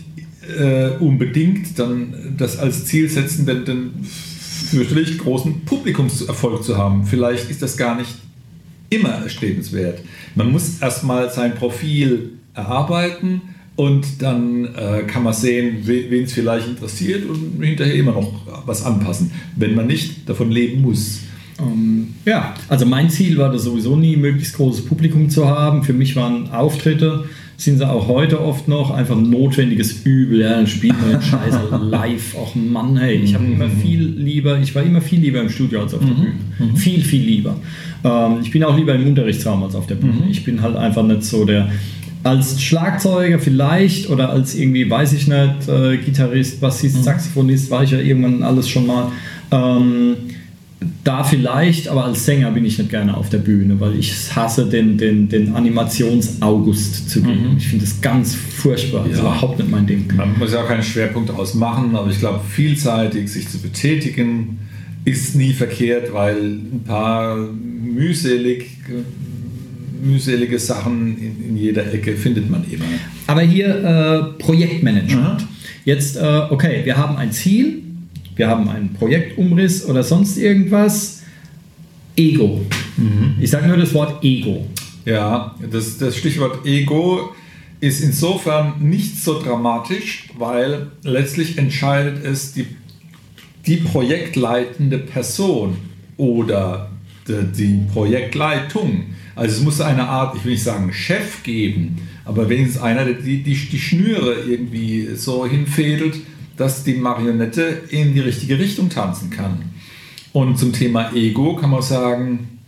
äh, 0.58 0.90
unbedingt 0.98 1.78
dann 1.78 2.34
das 2.36 2.58
als 2.58 2.84
Ziel 2.86 3.08
setzen, 3.08 3.46
den, 3.46 3.64
den 3.64 3.90
fürchterlich 4.68 5.18
großen 5.18 5.64
Publikumserfolg 5.64 6.62
zu 6.62 6.76
haben. 6.76 7.04
Vielleicht 7.04 7.50
ist 7.50 7.62
das 7.62 7.76
gar 7.76 7.96
nicht 7.96 8.10
immer 8.90 9.10
erstrebenswert. 9.10 10.00
Man 10.34 10.50
muss 10.50 10.80
erstmal 10.80 11.30
sein 11.30 11.54
Profil 11.54 12.32
erarbeiten 12.54 13.42
und 13.76 14.22
dann 14.22 14.74
äh, 14.74 15.02
kann 15.06 15.22
man 15.22 15.32
sehen, 15.32 15.78
wen 15.82 16.24
es 16.24 16.32
vielleicht 16.32 16.66
interessiert 16.66 17.28
und 17.28 17.62
hinterher 17.62 17.94
immer 17.94 18.12
noch 18.12 18.32
was 18.66 18.82
anpassen, 18.82 19.30
wenn 19.56 19.74
man 19.74 19.86
nicht 19.86 20.28
davon 20.28 20.50
leben 20.50 20.82
muss. 20.82 21.20
Ähm, 21.60 22.14
ja, 22.24 22.54
also 22.68 22.86
mein 22.86 23.10
Ziel 23.10 23.36
war 23.38 23.52
das 23.52 23.64
sowieso 23.64 23.96
nie, 23.96 24.16
möglichst 24.16 24.56
großes 24.56 24.84
Publikum 24.84 25.30
zu 25.30 25.48
haben. 25.48 25.82
Für 25.82 25.92
mich 25.92 26.16
waren 26.16 26.50
Auftritte 26.50 27.24
sind 27.58 27.78
sie 27.78 27.90
auch 27.90 28.06
heute 28.06 28.40
oft 28.40 28.68
noch 28.68 28.92
einfach 28.92 29.16
ein 29.16 29.30
notwendiges 29.30 30.04
Übel. 30.04 30.42
Ja, 30.42 30.50
dann 30.50 30.68
spielt 30.68 30.98
man 31.00 31.10
den 31.10 31.22
Scheiße 31.22 31.58
live. 31.82 32.36
Ach 32.40 32.54
Mann, 32.54 32.96
hey, 32.96 33.16
ich 33.16 33.34
habe 33.34 33.44
immer 33.44 33.66
mhm. 33.66 33.80
viel 33.80 34.00
lieber, 34.00 34.60
ich 34.60 34.72
war 34.76 34.84
immer 34.84 35.00
viel 35.00 35.18
lieber 35.18 35.40
im 35.40 35.50
Studio 35.50 35.82
als 35.82 35.92
auf 35.92 36.00
der 36.00 36.08
mhm. 36.08 36.20
Bühne. 36.20 36.34
Mhm. 36.60 36.76
Viel, 36.76 37.02
viel 37.02 37.22
lieber. 37.22 37.56
Ähm, 38.04 38.38
ich 38.42 38.52
bin 38.52 38.62
auch 38.62 38.76
lieber 38.76 38.94
im 38.94 39.08
Unterrichtsraum 39.08 39.64
als 39.64 39.74
auf 39.74 39.88
der 39.88 39.96
Bühne. 39.96 40.28
Ich 40.30 40.44
bin 40.44 40.62
halt 40.62 40.76
einfach 40.76 41.02
nicht 41.02 41.24
so 41.24 41.44
der, 41.44 41.68
als 42.22 42.62
Schlagzeuger 42.62 43.40
vielleicht 43.40 44.08
oder 44.08 44.30
als 44.30 44.54
irgendwie, 44.54 44.88
weiß 44.88 45.12
ich 45.14 45.26
nicht, 45.26 45.68
äh, 45.68 45.96
Gitarrist, 45.96 46.60
Bassist, 46.60 47.02
Saxophonist, 47.02 47.72
war 47.72 47.82
ich 47.82 47.90
ja 47.90 47.98
irgendwann 47.98 48.44
alles 48.44 48.68
schon 48.68 48.86
mal. 48.86 49.10
Ähm, 49.50 50.14
da 51.02 51.24
vielleicht, 51.24 51.88
aber 51.88 52.04
als 52.04 52.24
Sänger 52.24 52.50
bin 52.52 52.64
ich 52.64 52.78
nicht 52.78 52.90
gerne 52.90 53.16
auf 53.16 53.30
der 53.30 53.38
Bühne, 53.38 53.80
weil 53.80 53.98
ich 53.98 54.14
hasse 54.34 54.68
den, 54.68 54.96
den, 54.96 55.28
den 55.28 55.54
Animations-August 55.54 57.10
zu 57.10 57.22
geben. 57.22 57.52
Mhm. 57.52 57.56
Ich 57.56 57.68
finde 57.68 57.84
das 57.84 58.00
ganz 58.00 58.34
furchtbar. 58.34 59.04
Das 59.04 59.14
ist 59.14 59.20
überhaupt 59.20 59.58
nicht 59.58 59.70
mein 59.70 59.86
Ding. 59.86 60.04
Man 60.16 60.38
muss 60.38 60.52
ja 60.52 60.62
auch 60.62 60.68
keinen 60.68 60.82
Schwerpunkt 60.82 61.30
daraus 61.30 61.54
machen, 61.54 61.96
aber 61.96 62.10
ich 62.10 62.18
glaube, 62.18 62.40
vielseitig 62.48 63.28
sich 63.28 63.48
zu 63.48 63.58
betätigen 63.58 64.58
ist 65.04 65.34
nie 65.34 65.52
verkehrt, 65.52 66.12
weil 66.12 66.36
ein 66.36 66.82
paar 66.84 67.36
mühselig, 67.36 68.66
mühselige 70.02 70.58
Sachen 70.58 71.16
in, 71.18 71.50
in 71.50 71.56
jeder 71.56 71.92
Ecke 71.92 72.16
findet 72.16 72.50
man 72.50 72.64
immer. 72.70 72.84
Aber 73.26 73.40
hier 73.40 73.68
äh, 74.38 74.42
Projektmanagement. 74.42 75.42
Mhm. 75.42 75.48
Jetzt, 75.84 76.16
äh, 76.16 76.42
okay, 76.50 76.82
wir 76.84 76.96
haben 76.96 77.16
ein 77.16 77.32
Ziel 77.32 77.82
wir 78.38 78.48
haben 78.48 78.68
einen 78.68 78.94
Projektumriss 78.94 79.84
oder 79.84 80.02
sonst 80.02 80.38
irgendwas. 80.38 81.22
Ego. 82.16 82.64
Ich 83.40 83.50
sage 83.50 83.68
nur 83.68 83.76
das 83.76 83.94
Wort 83.94 84.24
Ego. 84.24 84.66
Ja, 85.04 85.54
das, 85.70 85.98
das 85.98 86.16
Stichwort 86.16 86.66
Ego 86.66 87.32
ist 87.80 88.02
insofern 88.02 88.74
nicht 88.80 89.22
so 89.22 89.40
dramatisch, 89.40 90.28
weil 90.36 90.88
letztlich 91.02 91.58
entscheidet 91.58 92.24
es 92.24 92.52
die, 92.52 92.66
die 93.66 93.76
projektleitende 93.76 94.98
Person 94.98 95.76
oder 96.16 96.90
die, 97.28 97.52
die 97.56 97.80
Projektleitung. 97.92 99.06
Also 99.36 99.58
es 99.58 99.62
muss 99.62 99.80
eine 99.80 100.08
Art, 100.08 100.36
ich 100.36 100.44
will 100.44 100.52
nicht 100.52 100.64
sagen 100.64 100.92
Chef 100.92 101.44
geben, 101.44 101.98
aber 102.24 102.48
wenigstens 102.48 102.82
einer, 102.82 103.04
der 103.04 103.14
die, 103.14 103.42
die, 103.42 103.54
die 103.54 103.78
Schnüre 103.78 104.42
irgendwie 104.48 105.10
so 105.14 105.46
hinfädelt, 105.46 106.16
dass 106.58 106.84
die 106.84 106.94
Marionette 106.94 107.82
in 107.88 108.12
die 108.12 108.20
richtige 108.20 108.58
Richtung 108.58 108.90
tanzen 108.90 109.30
kann. 109.30 109.62
Und 110.32 110.58
zum 110.58 110.72
Thema 110.72 111.12
Ego 111.14 111.56
kann 111.56 111.70
man 111.70 111.82
sagen, 111.82 112.60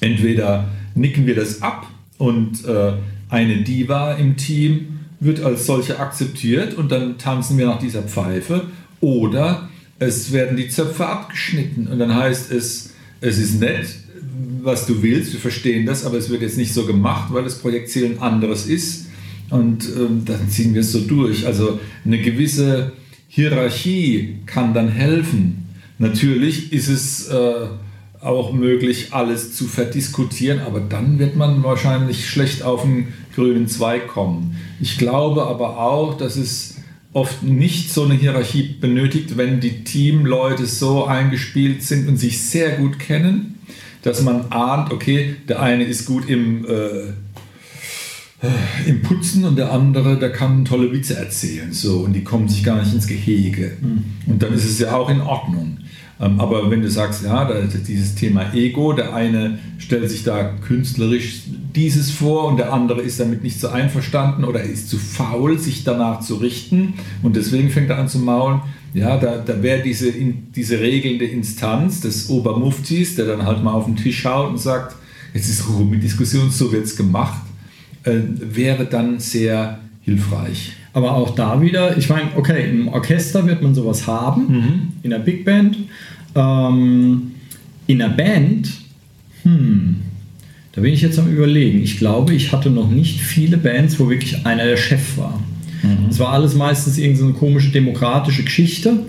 entweder 0.00 0.68
nicken 0.94 1.26
wir 1.26 1.34
das 1.34 1.60
ab 1.60 1.86
und 2.18 2.64
äh, 2.64 2.94
eine 3.28 3.58
Diva 3.58 4.14
im 4.14 4.36
Team 4.36 5.00
wird 5.20 5.40
als 5.40 5.66
solche 5.66 5.98
akzeptiert 5.98 6.74
und 6.74 6.90
dann 6.90 7.18
tanzen 7.18 7.58
wir 7.58 7.66
nach 7.66 7.78
dieser 7.78 8.02
Pfeife 8.02 8.64
oder 9.00 9.68
es 9.98 10.32
werden 10.32 10.56
die 10.56 10.68
Zöpfe 10.68 11.06
abgeschnitten 11.06 11.88
und 11.88 11.98
dann 11.98 12.14
heißt 12.14 12.52
es, 12.52 12.94
es 13.20 13.38
ist 13.38 13.60
nett, 13.60 13.86
was 14.62 14.86
du 14.86 15.02
willst, 15.02 15.32
wir 15.32 15.40
verstehen 15.40 15.86
das, 15.86 16.04
aber 16.04 16.18
es 16.18 16.28
wird 16.28 16.42
jetzt 16.42 16.58
nicht 16.58 16.72
so 16.72 16.86
gemacht, 16.86 17.32
weil 17.32 17.44
das 17.44 17.58
Projektziel 17.58 18.06
ein 18.06 18.18
anderes 18.20 18.66
ist 18.66 19.06
und 19.50 19.84
ähm, 19.96 20.22
dann 20.24 20.48
ziehen 20.48 20.74
wir 20.74 20.80
es 20.80 20.92
so 20.92 21.00
durch. 21.00 21.46
Also 21.46 21.78
eine 22.04 22.18
gewisse 22.20 22.92
Hierarchie 23.36 24.38
kann 24.46 24.72
dann 24.72 24.88
helfen. 24.88 25.68
Natürlich 25.98 26.72
ist 26.72 26.88
es 26.88 27.28
äh, 27.28 27.66
auch 28.22 28.54
möglich, 28.54 29.08
alles 29.12 29.54
zu 29.54 29.66
verdiskutieren, 29.66 30.60
aber 30.60 30.80
dann 30.80 31.18
wird 31.18 31.36
man 31.36 31.62
wahrscheinlich 31.62 32.30
schlecht 32.30 32.62
auf 32.62 32.80
den 32.84 33.08
grünen 33.34 33.68
Zweig 33.68 34.08
kommen. 34.08 34.56
Ich 34.80 34.96
glaube 34.96 35.42
aber 35.42 35.78
auch, 35.78 36.16
dass 36.16 36.36
es 36.36 36.76
oft 37.12 37.42
nicht 37.42 37.92
so 37.92 38.04
eine 38.04 38.14
Hierarchie 38.14 38.74
benötigt, 38.80 39.36
wenn 39.36 39.60
die 39.60 39.84
Teamleute 39.84 40.64
so 40.64 41.04
eingespielt 41.04 41.82
sind 41.82 42.08
und 42.08 42.16
sich 42.16 42.42
sehr 42.42 42.78
gut 42.78 42.98
kennen, 42.98 43.56
dass 44.00 44.22
man 44.22 44.50
ahnt, 44.50 44.90
okay, 44.94 45.36
der 45.46 45.60
eine 45.60 45.84
ist 45.84 46.06
gut 46.06 46.26
im, 46.30 46.64
äh, 46.64 47.12
im 48.86 49.02
Putzen 49.02 49.44
und 49.44 49.56
der 49.56 49.72
andere, 49.72 50.18
der 50.18 50.30
kann 50.30 50.64
tolle 50.64 50.92
Witze 50.92 51.16
erzählen. 51.16 51.72
So, 51.72 52.00
und 52.00 52.12
die 52.12 52.22
kommen 52.22 52.48
sich 52.48 52.62
gar 52.62 52.80
nicht 52.82 52.92
ins 52.92 53.06
Gehege. 53.06 53.72
Und 54.26 54.42
dann 54.42 54.52
ist 54.52 54.64
es 54.64 54.78
ja 54.78 54.94
auch 54.94 55.08
in 55.08 55.20
Ordnung. 55.20 55.78
Ähm, 56.18 56.40
aber 56.40 56.70
wenn 56.70 56.82
du 56.82 56.90
sagst, 56.90 57.24
ja, 57.24 57.44
da 57.44 57.54
ist 57.54 57.88
dieses 57.88 58.14
Thema 58.14 58.54
Ego, 58.54 58.92
der 58.92 59.14
eine 59.14 59.58
stellt 59.78 60.08
sich 60.10 60.24
da 60.24 60.54
künstlerisch 60.66 61.42
dieses 61.74 62.10
vor 62.10 62.46
und 62.48 62.56
der 62.56 62.72
andere 62.72 63.02
ist 63.02 63.20
damit 63.20 63.42
nicht 63.42 63.60
so 63.60 63.68
einverstanden 63.68 64.44
oder 64.44 64.62
ist 64.62 64.88
zu 64.88 64.96
faul, 64.98 65.58
sich 65.58 65.84
danach 65.84 66.20
zu 66.20 66.36
richten 66.36 66.94
und 67.22 67.36
deswegen 67.36 67.68
fängt 67.68 67.90
er 67.90 67.98
an 67.98 68.08
zu 68.08 68.18
maulen. 68.18 68.60
Ja, 68.94 69.18
da, 69.18 69.36
da 69.36 69.62
wäre 69.62 69.82
diese, 69.82 70.10
diese 70.10 70.80
regelnde 70.80 71.26
Instanz 71.26 72.00
des 72.00 72.30
Obermuftis, 72.30 73.14
der 73.16 73.26
dann 73.26 73.44
halt 73.44 73.62
mal 73.62 73.72
auf 73.72 73.84
den 73.84 73.96
Tisch 73.96 74.20
schaut 74.20 74.48
und 74.48 74.58
sagt, 74.58 74.96
jetzt 75.34 75.50
ist 75.50 75.68
Ruhe 75.68 75.84
mit 75.84 76.02
Diskussion, 76.02 76.50
so 76.50 76.72
wird 76.72 76.86
es 76.86 76.96
gemacht, 76.96 77.42
äh, 78.06 78.20
wäre 78.40 78.86
dann 78.86 79.18
sehr 79.18 79.78
hilfreich. 80.02 80.72
Aber 80.92 81.14
auch 81.14 81.34
da 81.34 81.60
wieder, 81.60 81.96
ich 81.98 82.08
meine, 82.08 82.30
okay, 82.36 82.70
im 82.70 82.88
Orchester 82.88 83.46
wird 83.46 83.60
man 83.62 83.74
sowas 83.74 84.06
haben, 84.06 84.92
in 85.02 85.10
der 85.10 85.18
Big 85.18 85.44
Band. 85.44 85.76
Ähm, 86.34 87.32
in 87.86 87.98
der 87.98 88.08
Band, 88.08 88.70
hm, 89.42 89.96
da 90.72 90.80
bin 90.80 90.94
ich 90.94 91.02
jetzt 91.02 91.18
am 91.18 91.30
Überlegen. 91.30 91.80
Ich 91.82 91.98
glaube, 91.98 92.34
ich 92.34 92.52
hatte 92.52 92.70
noch 92.70 92.90
nicht 92.90 93.20
viele 93.20 93.58
Bands, 93.58 94.00
wo 94.00 94.08
wirklich 94.08 94.46
einer 94.46 94.64
der 94.64 94.76
Chef 94.78 95.18
war. 95.18 95.40
Es 96.10 96.18
war 96.18 96.30
alles 96.30 96.54
meistens 96.54 96.98
irgendeine 96.98 97.32
komische 97.32 97.70
demokratische 97.70 98.42
Geschichte. 98.42 99.06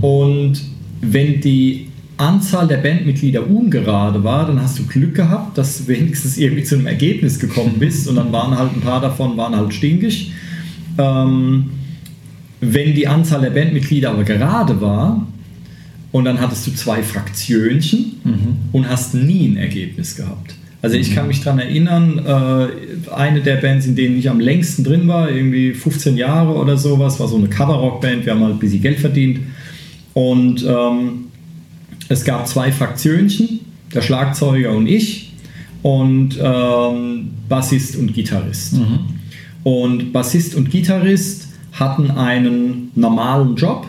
Und 0.00 0.60
wenn 1.00 1.40
die 1.40 1.87
Anzahl 2.18 2.66
der 2.66 2.78
Bandmitglieder 2.78 3.48
ungerade 3.48 4.22
war, 4.24 4.46
dann 4.46 4.60
hast 4.60 4.78
du 4.78 4.86
Glück 4.86 5.14
gehabt, 5.14 5.56
dass 5.56 5.78
du 5.78 5.88
wenigstens 5.88 6.36
irgendwie 6.36 6.64
zu 6.64 6.74
einem 6.74 6.86
Ergebnis 6.86 7.38
gekommen 7.38 7.76
bist. 7.78 8.08
Und 8.08 8.16
dann 8.16 8.32
waren 8.32 8.58
halt 8.58 8.72
ein 8.74 8.80
paar 8.80 9.00
davon 9.00 9.36
waren 9.36 9.56
halt 9.56 9.72
stinkig. 9.72 10.32
Ähm, 10.98 11.70
wenn 12.60 12.94
die 12.94 13.06
Anzahl 13.06 13.40
der 13.40 13.50
Bandmitglieder 13.50 14.10
aber 14.10 14.24
gerade 14.24 14.80
war 14.80 15.26
und 16.10 16.24
dann 16.24 16.40
hattest 16.40 16.66
du 16.66 16.72
zwei 16.72 17.02
Fraktionchen 17.02 18.16
und 18.72 18.88
hast 18.88 19.14
nie 19.14 19.46
ein 19.46 19.56
Ergebnis 19.56 20.16
gehabt. 20.16 20.54
Also 20.80 20.96
ich 20.96 21.14
kann 21.14 21.26
mich 21.26 21.42
daran 21.42 21.58
erinnern, 21.58 22.18
äh, 22.24 23.10
eine 23.12 23.40
der 23.40 23.56
Bands, 23.56 23.86
in 23.86 23.96
denen 23.96 24.16
ich 24.16 24.30
am 24.30 24.38
längsten 24.38 24.84
drin 24.84 25.08
war, 25.08 25.30
irgendwie 25.30 25.72
15 25.72 26.16
Jahre 26.16 26.54
oder 26.54 26.76
sowas, 26.76 27.18
war 27.18 27.26
so 27.26 27.36
eine 27.36 27.48
Coverrock-Band, 27.48 28.24
wir 28.24 28.32
haben 28.32 28.42
halt 28.42 28.54
ein 28.54 28.58
bisschen 28.60 28.82
Geld 28.82 29.00
verdient. 29.00 29.40
Und 30.14 30.64
ähm, 30.64 31.27
es 32.08 32.24
gab 32.24 32.46
zwei 32.48 32.72
Fraktionchen, 32.72 33.60
der 33.94 34.02
Schlagzeuger 34.02 34.72
und 34.72 34.86
ich 34.86 35.32
und 35.82 36.38
ähm, 36.42 37.30
Bassist 37.48 37.96
und 37.96 38.12
Gitarrist. 38.14 38.74
Und 39.62 40.12
Bassist 40.12 40.54
und 40.54 40.70
Gitarrist 40.70 41.48
hatten 41.72 42.10
einen 42.10 42.90
normalen 42.94 43.56
Job 43.56 43.86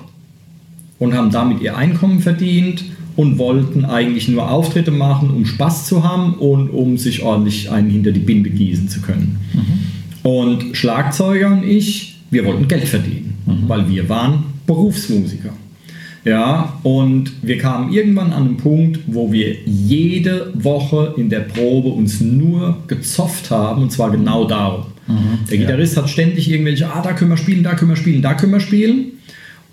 und 1.00 1.14
haben 1.14 1.32
damit 1.32 1.62
ihr 1.62 1.76
Einkommen 1.78 2.20
verdient 2.20 2.84
und 3.16 3.38
wollten 3.38 3.86
eigentlich 3.86 4.28
nur 4.28 4.50
Auftritte 4.50 4.92
machen, 4.92 5.30
um 5.30 5.46
Spaß 5.46 5.88
zu 5.88 6.04
haben 6.04 6.36
und 6.36 6.70
um 6.70 6.98
sich 6.98 7.24
ordentlich 7.24 7.72
einen 7.72 7.90
hinter 7.90 8.12
die 8.12 8.20
Binde 8.20 8.50
gießen 8.50 8.88
zu 8.90 9.02
können. 9.02 9.40
Und 10.24 10.76
Schlagzeuger 10.76 11.52
und 11.52 11.64
ich, 11.64 12.18
wir 12.30 12.46
wollten 12.46 12.68
Geld 12.68 12.88
verdienen, 12.88 13.38
weil 13.68 13.90
wir 13.90 14.08
waren 14.10 14.44
Berufsmusiker. 14.68 15.52
Ja, 16.26 16.74
und 16.84 17.32
wir 17.42 17.58
kamen 17.58 17.92
irgendwann 17.92 18.34
an 18.34 18.48
einen 18.48 18.58
Punkt, 18.58 19.00
wo 19.08 19.32
wir 19.32 19.56
jede 19.66 20.52
Woche 20.54 21.14
in 21.18 21.30
der 21.30 21.42
Probe 21.42 21.90
uns 21.90 22.20
nur 22.20 22.78
gezofft 22.88 23.52
haben, 23.52 23.82
und 23.82 23.92
zwar 23.92 24.12
genau 24.12 24.46
darum. 24.46 24.86
Der 25.50 25.58
Gitarrist 25.58 25.98
hat 25.98 26.10
ständig 26.10 26.52
irgendwelche, 26.52 26.88
ah, 26.88 27.02
da 27.02 27.14
können 27.14 27.32
wir 27.32 27.38
spielen, 27.38 27.64
da 27.64 27.74
können 27.74 27.92
wir 27.92 27.96
spielen, 27.96 28.22
da 28.22 28.36
können 28.36 28.52
wir 28.52 28.60
spielen. 28.60 29.14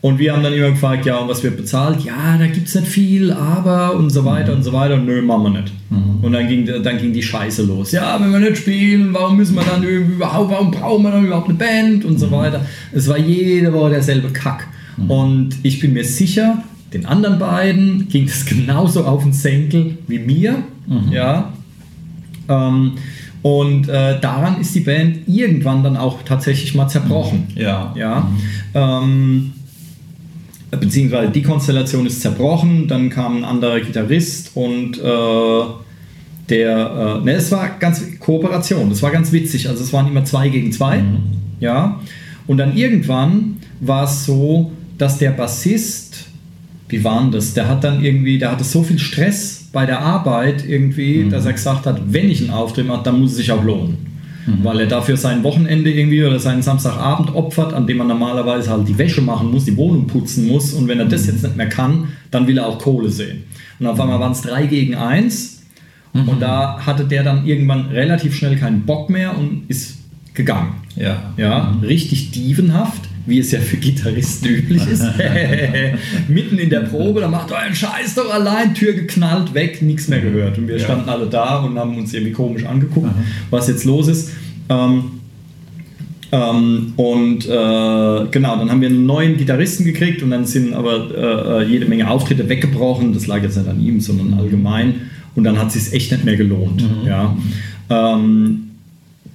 Und 0.00 0.18
wir 0.18 0.32
haben 0.32 0.42
dann 0.42 0.52
immer 0.52 0.70
gefragt, 0.70 1.04
ja, 1.04 1.16
und 1.16 1.28
was 1.28 1.42
wird 1.42 1.56
bezahlt? 1.56 2.04
Ja, 2.04 2.36
da 2.38 2.46
gibt 2.46 2.68
es 2.68 2.74
nicht 2.74 2.86
viel, 2.86 3.32
aber 3.32 3.96
und 3.96 4.10
so 4.10 4.24
weiter 4.24 4.52
und 4.52 4.62
so 4.62 4.72
weiter. 4.72 4.96
Nö, 4.98 5.20
machen 5.20 5.42
wir 5.42 5.50
nicht. 5.60 5.72
Und 6.22 6.32
dann 6.32 6.48
ging, 6.48 6.64
dann 6.64 6.98
ging 6.98 7.12
die 7.12 7.22
Scheiße 7.22 7.64
los. 7.64 7.92
Ja, 7.92 8.18
wenn 8.20 8.30
wir 8.30 8.38
nicht 8.38 8.58
spielen, 8.58 9.12
warum 9.12 9.36
müssen 9.36 9.56
wir 9.56 9.64
dann 9.64 9.82
überhaupt, 9.82 10.50
warum 10.50 10.70
brauchen 10.70 11.02
wir 11.02 11.10
dann 11.10 11.26
überhaupt 11.26 11.48
eine 11.48 11.58
Band 11.58 12.04
und 12.04 12.18
so 12.18 12.30
weiter. 12.30 12.64
Es 12.92 13.08
war 13.08 13.18
jede 13.18 13.72
Woche 13.72 13.90
derselbe 13.90 14.28
Kack. 14.28 14.68
Und 15.08 15.50
ich 15.62 15.80
bin 15.80 15.92
mir 15.92 16.04
sicher, 16.04 16.62
den 16.92 17.06
anderen 17.06 17.38
beiden 17.38 18.08
ging 18.08 18.24
es 18.24 18.44
genauso 18.46 19.04
auf 19.04 19.22
den 19.22 19.32
Senkel 19.32 19.98
wie 20.06 20.18
mir. 20.18 20.62
Ja. 21.10 21.52
Ähm, 22.48 22.92
und 23.42 23.88
äh, 23.88 24.18
daran 24.20 24.60
ist 24.60 24.74
die 24.74 24.80
Band 24.80 25.28
irgendwann 25.28 25.82
dann 25.84 25.96
auch 25.96 26.22
tatsächlich 26.24 26.74
mal 26.74 26.88
zerbrochen. 26.88 27.48
Ja. 27.54 27.94
Ja. 27.96 28.30
Ähm, 28.74 29.52
beziehungsweise 30.70 31.30
die 31.30 31.42
Konstellation 31.42 32.06
ist 32.06 32.20
zerbrochen, 32.20 32.88
dann 32.88 33.10
kam 33.10 33.38
ein 33.38 33.44
anderer 33.44 33.80
Gitarrist 33.80 34.52
und 34.54 34.98
äh, 34.98 35.62
der, 36.48 37.20
äh, 37.20 37.24
ne, 37.24 37.32
es 37.32 37.50
war 37.52 37.68
ganz 37.78 38.18
Kooperation, 38.18 38.90
das 38.90 39.02
war 39.02 39.10
ganz 39.10 39.32
witzig, 39.32 39.68
also 39.68 39.82
es 39.82 39.92
waren 39.92 40.08
immer 40.08 40.24
zwei 40.24 40.48
gegen 40.48 40.72
zwei, 40.72 41.02
ja, 41.60 42.00
und 42.46 42.58
dann 42.58 42.76
irgendwann 42.76 43.56
war 43.80 44.04
es 44.04 44.24
so, 44.24 44.70
dass 44.98 45.18
der 45.18 45.30
Bassist, 45.30 46.26
wie 46.88 47.02
war 47.04 47.20
denn 47.20 47.32
das, 47.32 47.54
der 47.54 47.68
hat 47.68 47.84
dann 47.84 48.04
irgendwie, 48.04 48.38
der 48.38 48.52
hatte 48.52 48.64
so 48.64 48.82
viel 48.82 48.98
Stress 48.98 49.68
bei 49.72 49.86
der 49.86 50.00
Arbeit 50.00 50.64
irgendwie, 50.66 51.28
dass 51.28 51.44
er 51.44 51.52
gesagt 51.52 51.86
hat, 51.86 52.00
wenn 52.12 52.30
ich 52.30 52.40
einen 52.40 52.50
Auftritt 52.50 52.86
mache, 52.86 53.02
dann 53.04 53.20
muss 53.20 53.32
es 53.32 53.36
sich 53.38 53.52
auch 53.52 53.62
lohnen. 53.62 53.98
Weil 54.62 54.78
er 54.78 54.86
dafür 54.86 55.16
sein 55.16 55.42
Wochenende 55.42 55.90
irgendwie 55.90 56.22
oder 56.22 56.38
seinen 56.38 56.62
Samstagabend 56.62 57.34
opfert, 57.34 57.74
an 57.74 57.84
dem 57.84 57.96
man 57.96 58.06
normalerweise 58.06 58.70
halt 58.70 58.86
die 58.86 58.96
Wäsche 58.96 59.20
machen 59.20 59.50
muss, 59.50 59.64
die 59.64 59.76
Wohnung 59.76 60.06
putzen 60.06 60.46
muss. 60.46 60.72
Und 60.72 60.86
wenn 60.86 61.00
er 61.00 61.06
das 61.06 61.26
jetzt 61.26 61.42
nicht 61.42 61.56
mehr 61.56 61.68
kann, 61.68 62.10
dann 62.30 62.46
will 62.46 62.58
er 62.58 62.68
auch 62.68 62.78
Kohle 62.78 63.10
sehen. 63.10 63.42
Und 63.80 63.88
auf 63.88 63.98
einmal 63.98 64.20
waren 64.20 64.30
es 64.30 64.42
drei 64.42 64.66
gegen 64.66 64.94
eins. 64.94 65.64
Und 66.12 66.40
da 66.40 66.78
hatte 66.86 67.04
der 67.04 67.24
dann 67.24 67.44
irgendwann 67.44 67.86
relativ 67.86 68.36
schnell 68.36 68.56
keinen 68.56 68.86
Bock 68.86 69.10
mehr 69.10 69.36
und 69.36 69.64
ist 69.68 69.98
gegangen. 70.32 70.74
Ja. 70.94 71.32
Ja, 71.36 71.76
richtig 71.82 72.30
dievenhaft, 72.30 73.02
wie 73.26 73.38
es 73.40 73.50
ja 73.50 73.60
für 73.60 73.76
Gitarristen 73.76 74.46
üblich 74.48 74.86
ist. 74.86 75.02
Mitten 76.28 76.58
in 76.58 76.70
der 76.70 76.80
Probe, 76.80 77.20
da 77.20 77.28
macht 77.28 77.50
euren 77.52 77.74
Scheiß 77.74 78.14
doch 78.14 78.32
allein, 78.32 78.74
Tür 78.74 78.92
geknallt, 78.92 79.52
weg, 79.54 79.82
nichts 79.82 80.08
mehr 80.08 80.20
gehört. 80.20 80.58
Und 80.58 80.68
wir 80.68 80.76
Ja. 80.78 80.84
standen 80.84 81.08
alle 81.08 81.26
da 81.26 81.58
und 81.58 81.78
haben 81.78 81.96
uns 81.98 82.14
irgendwie 82.14 82.32
komisch 82.32 82.64
angeguckt, 82.64 83.10
was 83.50 83.68
jetzt 83.68 83.84
los 83.84 84.08
ist. 84.08 84.30
Ähm, 84.68 85.04
Ähm, 86.32 86.92
und 86.96 87.46
äh, 87.46 87.48
genau, 87.48 88.56
dann 88.56 88.68
haben 88.68 88.80
wir 88.80 88.88
einen 88.88 89.06
neuen 89.06 89.36
Gitarristen 89.36 89.84
gekriegt 89.84 90.24
und 90.24 90.30
dann 90.32 90.44
sind 90.44 90.74
aber 90.74 91.60
äh, 91.62 91.64
jede 91.68 91.86
Menge 91.86 92.10
Auftritte 92.10 92.48
weggebrochen. 92.48 93.14
Das 93.14 93.28
lag 93.28 93.42
jetzt 93.44 93.56
nicht 93.56 93.68
an 93.68 93.80
ihm, 93.80 94.00
sondern 94.00 94.34
allgemein. 94.34 94.94
Und 95.36 95.44
dann 95.44 95.56
hat 95.56 95.68
es 95.68 95.84
sich 95.84 95.92
echt 95.94 96.10
nicht 96.10 96.24
mehr 96.24 96.36
gelohnt. 96.36 96.82
Mhm. 96.82 97.06
Ja. 97.06 97.36
Ähm, 97.90 98.70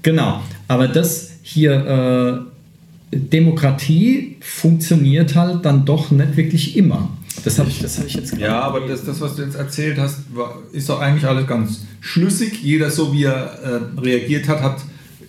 genau, 0.04 0.41
aber 0.67 0.89
das 0.89 1.32
hier, 1.43 1.71
äh, 1.71 2.50
Demokratie 3.12 4.38
funktioniert 4.39 5.36
halt 5.36 5.65
dann 5.65 5.86
doch 5.86 6.12
nicht 6.12 6.38
wirklich 6.38 6.78
immer. 6.78 7.10
Das 7.43 7.60
habe 7.60 7.69
ich, 7.69 7.82
hab 7.84 8.06
ich 8.06 8.13
jetzt 8.13 8.38
Ja, 8.38 8.62
aber 8.62 8.82
das, 8.82 9.04
das, 9.04 9.19
was 9.21 9.36
du 9.36 9.43
jetzt 9.43 9.56
erzählt 9.56 9.97
hast, 9.97 10.19
war, 10.34 10.60
ist 10.71 10.89
doch 10.89 11.00
eigentlich 11.00 11.26
alles 11.26 11.47
ganz 11.47 11.82
schlüssig. 12.00 12.62
Jeder, 12.62 12.91
so 12.91 13.13
wie 13.13 13.24
er 13.24 13.60
äh, 13.63 14.00
reagiert 14.00 14.47
hat, 14.47 14.62
hat 14.62 14.82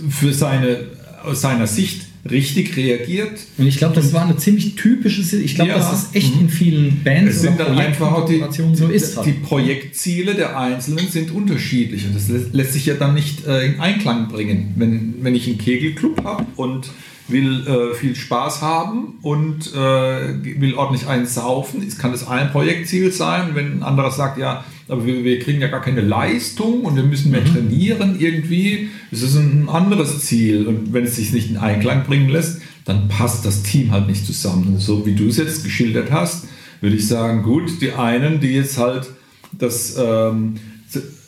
für 0.09 0.33
seine, 0.33 0.81
aus 1.25 1.41
seiner 1.41 1.67
Sicht 1.67 2.07
richtig 2.31 2.77
reagiert. 2.77 3.41
Und 3.59 3.67
ich 3.67 3.79
glaube, 3.79 3.95
das 3.95 4.13
war 4.13 4.23
eine 4.23 4.37
ziemlich 4.37 4.77
typische, 4.77 5.37
ich 5.37 5.55
glaube, 5.55 5.73
ja. 5.73 5.79
das 5.79 6.15
echt 6.15 6.41
in 6.41 6.49
vielen 6.49 7.03
Bands 7.03 7.37
es 7.37 7.43
sind 7.43 7.59
dann 7.59 7.77
einfach 7.77 8.13
auch 8.13 8.27
die, 8.29 8.43
so 8.75 8.89
ist. 8.89 9.19
Die 9.25 9.33
Projektziele 9.33 10.35
der 10.35 10.59
Einzelnen 10.59 11.09
sind 11.09 11.33
unterschiedlich 11.33 12.07
und 12.07 12.15
das 12.15 12.29
lässt 12.53 12.75
sich 12.75 12.87
ja 12.87 12.95
dann 12.95 13.15
nicht 13.15 13.47
äh, 13.47 13.67
in 13.67 13.81
Einklang 13.81 14.29
bringen. 14.29 14.75
Wenn, 14.77 15.15
wenn 15.21 15.35
ich 15.35 15.49
einen 15.49 15.59
Kegelclub 15.59 16.23
habe 16.25 16.47
und 16.57 16.91
will 17.33 17.67
äh, 17.67 17.95
viel 17.95 18.15
Spaß 18.15 18.63
haben 18.63 19.19
und 19.23 19.73
äh, 19.75 20.61
will 20.61 20.75
ordentlich 20.75 21.09
einsaufen. 21.09 21.83
Es 21.87 21.99
kann 21.99 22.13
das 22.13 22.27
ein 22.27 22.51
Projektziel 22.51 23.11
sein, 23.11 23.55
wenn 23.55 23.79
ein 23.79 23.83
anderer 23.83 24.11
sagt, 24.11 24.39
ja, 24.39 24.65
aber 24.89 25.07
wir, 25.07 25.25
wir 25.25 25.39
kriegen 25.39 25.61
ja 25.61 25.69
gar 25.69 25.81
keine 25.81 26.03
Leistung 26.03 26.83
und 26.83 26.97
wir 26.97 27.03
müssen 27.03 27.31
mehr 27.31 27.41
mhm. 27.41 27.47
trainieren 27.47 28.17
irgendwie. 28.19 28.91
Es 29.11 29.23
ist 29.23 29.37
ein 29.37 29.69
anderes 29.69 30.21
Ziel 30.21 30.67
und 30.67 30.93
wenn 30.93 31.05
es 31.05 31.17
sich 31.17 31.33
nicht 31.33 31.51
in 31.51 31.57
Einklang 31.57 32.05
bringen 32.05 32.29
lässt, 32.29 32.61
dann 32.85 33.09
passt 33.09 33.45
das 33.45 33.63
Team 33.63 33.91
halt 33.91 34.07
nicht 34.07 34.27
zusammen. 34.27 34.67
Und 34.69 34.81
so 34.81 35.07
wie 35.07 35.15
du 35.15 35.29
es 35.29 35.37
jetzt 35.37 35.65
geschildert 35.65 36.11
hast, 36.11 36.47
würde 36.81 36.97
ich 36.97 37.07
sagen, 37.07 37.43
gut, 37.43 37.81
die 37.81 37.93
einen, 37.93 38.41
die 38.41 38.55
jetzt 38.55 38.77
halt 38.77 39.11
das 39.53 39.97
ähm, 39.99 40.57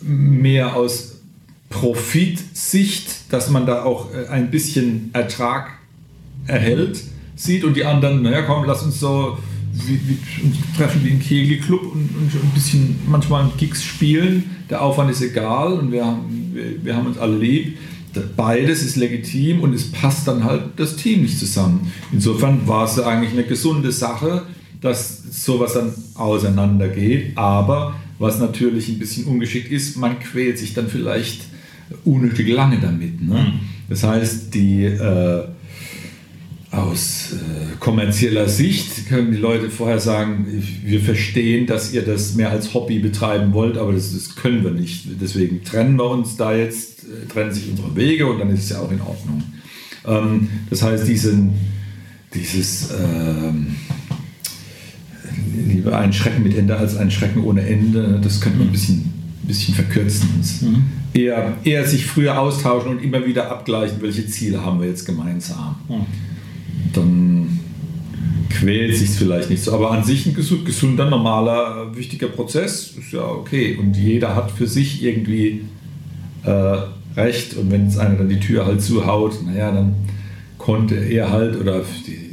mehr 0.00 0.74
aus 0.76 1.14
Profitsicht, 1.70 3.32
dass 3.32 3.50
man 3.50 3.66
da 3.66 3.82
auch 3.84 4.12
äh, 4.14 4.28
ein 4.28 4.50
bisschen 4.50 5.10
Ertrag 5.12 5.70
erhält, 6.46 7.02
sieht 7.36 7.64
und 7.64 7.76
die 7.76 7.84
anderen, 7.84 8.22
naja 8.22 8.42
komm, 8.42 8.64
lass 8.64 8.82
uns 8.82 9.00
so 9.00 9.38
wie, 9.72 10.00
wie, 10.08 10.18
treffen 10.76 11.04
wie 11.04 11.10
ein 11.10 11.20
Kegelclub 11.20 11.82
und, 11.82 12.10
und, 12.16 12.30
ein 12.34 12.50
bisschen 12.54 12.96
manchmal 13.08 13.50
Gigs 13.56 13.82
spielen. 13.82 14.44
Der 14.70 14.82
Aufwand 14.82 15.10
ist 15.10 15.20
egal 15.20 15.72
und 15.72 15.90
wir 15.90 16.04
haben, 16.04 16.52
wir, 16.52 16.84
wir 16.84 16.96
haben 16.96 17.06
uns 17.06 17.18
alle 17.18 17.36
lieb. 17.36 17.76
Beides 18.36 18.84
ist 18.84 18.94
legitim 18.94 19.60
und 19.60 19.74
es 19.74 19.90
passt 19.90 20.28
dann 20.28 20.44
halt 20.44 20.62
das 20.76 20.94
Team 20.94 21.22
nicht 21.22 21.38
zusammen. 21.38 21.92
Insofern 22.12 22.68
war 22.68 22.84
es 22.84 23.00
eigentlich 23.00 23.32
eine 23.32 23.42
gesunde 23.42 23.90
Sache, 23.90 24.42
dass 24.80 25.44
sowas 25.44 25.74
dann 25.74 25.92
auseinandergeht. 26.14 27.36
Aber 27.36 27.96
was 28.20 28.38
natürlich 28.38 28.88
ein 28.88 29.00
bisschen 29.00 29.24
ungeschickt 29.24 29.72
ist, 29.72 29.96
man 29.96 30.20
quält 30.20 30.58
sich 30.58 30.74
dann 30.74 30.86
vielleicht 30.86 31.42
unnötig 32.04 32.48
lange 32.48 32.78
damit. 32.78 33.20
Ne? 33.20 33.34
Mhm. 33.34 33.60
Das 33.88 34.04
heißt, 34.04 34.54
die 34.54 34.84
äh, 34.84 35.44
aus 36.76 37.32
äh, 37.32 37.76
kommerzieller 37.78 38.48
Sicht 38.48 39.08
können 39.08 39.32
die 39.32 39.38
Leute 39.38 39.70
vorher 39.70 39.98
sagen, 39.98 40.46
wir 40.84 41.00
verstehen, 41.00 41.66
dass 41.66 41.92
ihr 41.92 42.02
das 42.02 42.34
mehr 42.34 42.50
als 42.50 42.74
Hobby 42.74 42.98
betreiben 42.98 43.52
wollt, 43.52 43.76
aber 43.76 43.92
das, 43.92 44.12
das 44.12 44.36
können 44.36 44.64
wir 44.64 44.70
nicht. 44.70 45.06
Deswegen 45.20 45.64
trennen 45.64 45.96
wir 45.96 46.10
uns 46.10 46.36
da 46.36 46.54
jetzt, 46.54 47.04
äh, 47.04 47.26
trennen 47.26 47.52
sich 47.52 47.70
unsere 47.70 47.94
Wege 47.96 48.26
und 48.26 48.38
dann 48.38 48.50
ist 48.50 48.64
es 48.64 48.70
ja 48.70 48.80
auch 48.80 48.90
in 48.90 49.00
Ordnung. 49.00 49.42
Ähm, 50.06 50.48
das 50.70 50.82
heißt, 50.82 51.06
diesen, 51.06 51.54
dieses 52.34 52.90
ähm, 52.90 53.76
lieber 55.68 55.98
ein 55.98 56.12
Schrecken 56.12 56.42
mit 56.42 56.56
Ende 56.56 56.76
als 56.76 56.96
ein 56.96 57.10
Schrecken 57.10 57.42
ohne 57.44 57.62
Ende, 57.62 58.20
das 58.22 58.40
könnte 58.40 58.58
man 58.58 58.68
ein 58.68 58.72
bisschen, 58.72 58.98
ein 59.42 59.46
bisschen 59.46 59.74
verkürzen. 59.74 60.28
Mhm. 60.60 60.84
Eher, 61.12 61.56
eher 61.62 61.86
sich 61.86 62.06
früher 62.06 62.38
austauschen 62.38 62.90
und 62.90 63.02
immer 63.02 63.24
wieder 63.24 63.50
abgleichen, 63.50 63.98
welche 64.00 64.26
Ziele 64.26 64.64
haben 64.64 64.80
wir 64.80 64.88
jetzt 64.88 65.06
gemeinsam. 65.06 65.76
Mhm 65.88 66.33
dann 66.92 67.60
quält 68.50 68.96
sich 68.96 69.10
vielleicht 69.10 69.50
nicht 69.50 69.62
so. 69.62 69.72
Aber 69.72 69.90
an 69.90 70.04
sich 70.04 70.26
ein 70.26 70.34
gesunder, 70.34 71.08
normaler, 71.08 71.94
wichtiger 71.94 72.28
Prozess 72.28 72.94
ist 72.96 73.12
ja 73.12 73.24
okay. 73.24 73.76
Und 73.78 73.96
jeder 73.96 74.34
hat 74.34 74.50
für 74.50 74.66
sich 74.66 75.02
irgendwie 75.02 75.64
äh, 76.44 76.76
recht. 77.16 77.56
Und 77.56 77.70
wenn 77.70 77.84
jetzt 77.84 77.98
einer 77.98 78.16
dann 78.16 78.28
die 78.28 78.40
Tür 78.40 78.66
halt 78.66 78.82
zuhaut, 78.82 79.38
naja, 79.44 79.72
dann 79.72 79.94
konnte 80.58 80.94
er 80.94 81.30
halt 81.30 81.60
oder 81.60 81.82
die, 82.06 82.23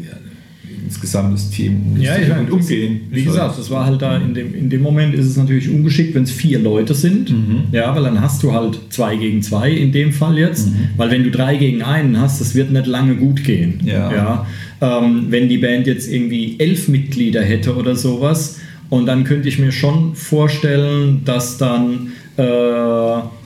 insgesamt 0.92 1.34
das 1.34 1.50
Team 1.50 1.94
nicht 1.94 2.04
ja, 2.04 2.18
ja, 2.18 2.36
damit 2.36 2.52
umgehen. 2.52 3.02
Wie 3.10 3.24
gesagt, 3.24 3.58
das 3.58 3.72
war 3.72 3.86
halt 3.86 4.02
da 4.02 4.18
in 4.18 4.34
dem, 4.34 4.54
in 4.54 4.70
dem 4.70 4.82
Moment 4.82 5.16
ist 5.16 5.26
es 5.26 5.38
natürlich 5.38 5.70
ungeschickt, 5.70 6.14
wenn 6.14 6.24
es 6.24 6.32
vier 6.32 6.60
Leute 6.60 6.94
sind. 6.94 7.32
Mhm. 7.32 7.64
Ja, 7.72 7.96
weil 7.96 8.04
dann 8.04 8.20
hast 8.20 8.44
du 8.44 8.52
halt 8.52 8.78
zwei 8.90 9.16
gegen 9.16 9.42
zwei 9.42 9.72
in 9.72 9.94
dem 9.94 10.12
Fall 10.12 10.38
jetzt. 10.38 10.68
Mhm. 10.68 10.90
Weil 10.98 11.10
wenn 11.12 11.24
du 11.24 11.32
drei 11.32 11.56
gegen 11.56 11.82
einen 11.82 12.20
hast, 12.20 12.42
das 12.42 12.56
wird 12.56 12.72
nicht 12.72 12.88
lange 12.88 13.16
gut 13.16 13.46
gehen. 13.46 13.80
Ja. 13.86 14.12
ja 14.12 14.46
ähm, 14.82 15.28
wenn 15.30 15.48
die 15.48 15.60
Band 15.60 15.88
jetzt 15.88 16.12
irgendwie 16.12 16.56
elf 16.60 16.90
Mitglieder 16.90 17.42
hätte 17.42 17.76
oder 17.76 17.96
sowas. 17.96 18.60
Und 18.90 19.06
dann 19.06 19.24
könnte 19.24 19.48
ich 19.48 19.58
mir 19.58 19.72
schon 19.72 20.16
vorstellen, 20.16 21.22
dass 21.24 21.58
dann 21.58 22.12
äh, 22.36 22.44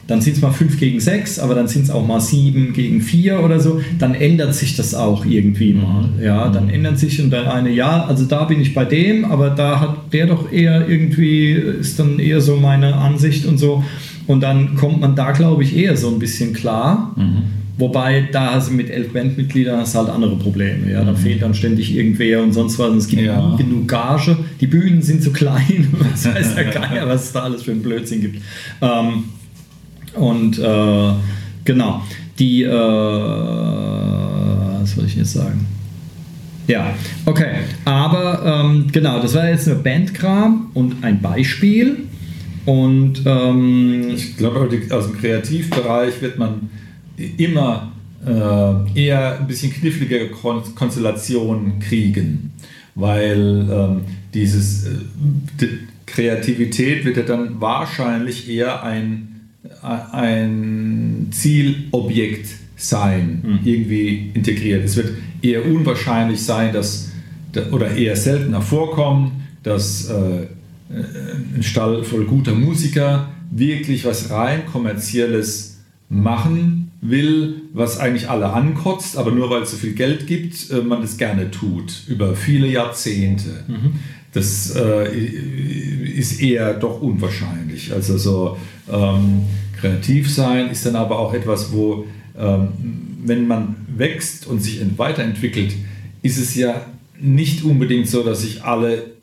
dann 0.08 0.22
sind 0.22 0.36
es 0.36 0.42
mal 0.42 0.52
5 0.52 0.80
gegen 0.80 1.00
6, 1.00 1.40
aber 1.40 1.56
dann 1.56 1.68
sind 1.68 1.84
es 1.84 1.90
auch 1.90 2.06
mal 2.06 2.20
7 2.20 2.74
gegen 2.74 3.02
4 3.02 3.44
oder 3.44 3.60
so, 3.60 3.82
dann 3.98 4.14
ändert 4.14 4.54
sich 4.54 4.76
das 4.76 4.94
auch 4.94 5.26
irgendwie 5.26 5.74
mhm. 5.74 5.82
mal. 5.82 6.10
Ja, 6.22 6.50
dann 6.50 6.70
ändert 6.70 7.00
sich 7.00 7.22
und 7.22 7.32
dann 7.32 7.48
eine, 7.48 7.72
ja, 7.72 8.06
also 8.06 8.26
da 8.26 8.44
bin 8.44 8.62
ich 8.62 8.74
bei 8.74 8.86
dem, 8.86 9.26
aber 9.26 9.50
da 9.50 9.80
hat 9.80 10.14
der 10.14 10.28
doch 10.28 10.52
eher 10.52 10.88
irgendwie, 10.88 11.52
ist 11.52 12.00
dann 12.00 12.20
eher 12.20 12.42
so 12.42 12.58
meine 12.58 12.96
Ansicht 12.96 13.46
und 13.46 13.58
so. 13.58 13.84
Und 14.28 14.42
dann 14.42 14.76
kommt 14.76 15.02
man 15.02 15.16
da, 15.16 15.32
glaube 15.32 15.64
ich, 15.64 15.76
eher 15.76 15.98
so 15.98 16.10
ein 16.10 16.20
bisschen 16.20 16.54
klar. 16.54 17.14
Mhm. 17.16 17.44
Wobei 17.78 18.30
da 18.32 18.52
also 18.52 18.72
mit 18.72 18.90
elf 18.90 19.12
Bandmitgliedern 19.12 19.82
hast 19.82 19.96
du 19.96 20.00
halt 20.00 20.10
andere 20.10 20.38
Probleme. 20.38 20.90
Ja? 20.92 21.04
Da 21.04 21.12
mhm. 21.12 21.18
fehlt 21.18 21.42
dann 21.42 21.54
ständig 21.54 21.96
irgendwer 21.96 22.42
und 22.42 22.54
sonst 22.54 22.80
was. 22.80 22.90
Und 22.90 22.98
es 22.98 23.08
gibt 23.08 23.24
ja. 23.24 23.52
nie 23.52 23.58
genug 23.58 23.88
Gage. 23.88 24.38
Die 24.62 24.68
Bühnen 24.68 25.02
sind 25.02 25.22
zu 25.22 25.32
klein. 25.32 25.88
Was 26.12 26.26
weiß 26.26 26.56
der 26.56 26.64
Geier, 26.72 27.08
was 27.08 27.26
es 27.26 27.32
da 27.34 27.44
alles 27.44 27.64
für 27.64 27.72
einen 27.72 27.82
Blödsinn 27.82 28.22
gibt. 28.22 28.42
Ähm, 28.82 29.26
und 30.16 30.60
äh, 30.60 31.14
genau, 31.64 32.02
die, 32.40 32.64
äh, 32.64 32.72
was 34.82 34.92
soll 34.96 35.06
ich 35.06 35.16
jetzt 35.16 35.34
sagen? 35.34 35.66
Ja, 36.68 36.96
okay. 37.26 37.58
Aber 37.86 38.64
ähm, 38.66 38.88
genau, 38.92 39.22
das 39.22 39.36
war 39.36 39.48
jetzt 39.50 39.68
nur 39.68 39.78
Bandkram 39.78 40.72
und 40.74 41.04
ein 41.04 41.22
Beispiel. 41.22 41.98
Und 42.66 43.22
ähm, 43.26 44.10
ich 44.10 44.38
glaube, 44.38 44.68
aus 44.90 45.08
dem 45.08 45.18
Kreativbereich 45.20 46.20
wird 46.22 46.40
man 46.40 46.70
immer 47.38 47.92
äh, 48.26 49.00
eher 49.00 49.40
ein 49.40 49.48
bisschen 49.48 49.72
knifflige 49.72 50.30
Konstellationen 50.30 51.80
kriegen, 51.80 52.52
weil 52.96 53.68
ähm, 53.72 54.02
dieses 54.34 54.88
äh, 54.88 55.68
Kreativität 56.08 57.06
wird 57.06 57.18
ja 57.18 57.24
dann 57.24 57.62
wahrscheinlich 57.62 58.50
eher 58.50 58.84
ein 58.84 59.35
ein 59.86 61.28
Zielobjekt 61.32 62.48
sein, 62.76 63.42
mhm. 63.44 63.60
irgendwie 63.64 64.32
integriert. 64.34 64.84
Es 64.84 64.96
wird 64.96 65.12
eher 65.42 65.66
unwahrscheinlich 65.66 66.42
sein, 66.42 66.74
dass 66.74 67.12
oder 67.72 67.92
eher 67.92 68.16
seltener 68.18 68.62
vorkommen, 68.62 69.48
dass 69.64 70.10
äh, 70.10 70.48
ein 70.90 71.64
Stall 71.64 72.04
voll 72.04 72.26
guter 72.26 72.54
Musiker 72.54 73.30
wirklich 73.50 74.04
was 74.06 74.30
rein 74.30 74.66
kommerzielles 74.66 75.78
machen 76.10 76.92
will, 77.02 77.62
was 77.74 78.00
eigentlich 78.00 78.30
alle 78.30 78.52
ankotzt, 78.52 79.18
aber 79.18 79.32
nur 79.32 79.50
weil 79.50 79.64
es 79.64 79.72
so 79.72 79.78
viel 79.78 79.94
Geld 79.94 80.28
gibt, 80.28 80.70
äh, 80.72 80.82
man 80.82 81.02
das 81.02 81.18
gerne 81.18 81.52
tut, 81.52 82.04
über 82.08 82.36
viele 82.36 82.68
Jahrzehnte. 82.68 83.64
Mhm. 83.68 83.94
Das 84.34 84.76
äh, 84.76 85.16
ist 85.16 86.42
eher 86.42 86.74
doch 86.74 87.02
unwahrscheinlich. 87.02 87.94
Also 87.94 88.18
so 88.18 88.58
ähm, 88.92 89.44
kreativ 89.80 90.32
sein 90.32 90.70
ist 90.70 90.86
dann 90.86 90.96
aber 90.96 91.20
auch 91.20 91.34
etwas, 91.34 91.74
wo, 91.74 92.06
ähm, 92.38 92.70
wenn 93.24 93.48
man 93.48 93.76
wächst 93.88 94.48
und 94.48 94.62
sich 94.62 94.82
weiterentwickelt, 94.98 95.74
ist 96.22 96.38
es 96.38 96.56
ja 96.56 96.86
nicht 97.20 97.64
unbedingt 97.64 98.08
so, 98.08 98.24
dass 98.24 98.42
sich 98.42 98.64
alle 98.64 99.16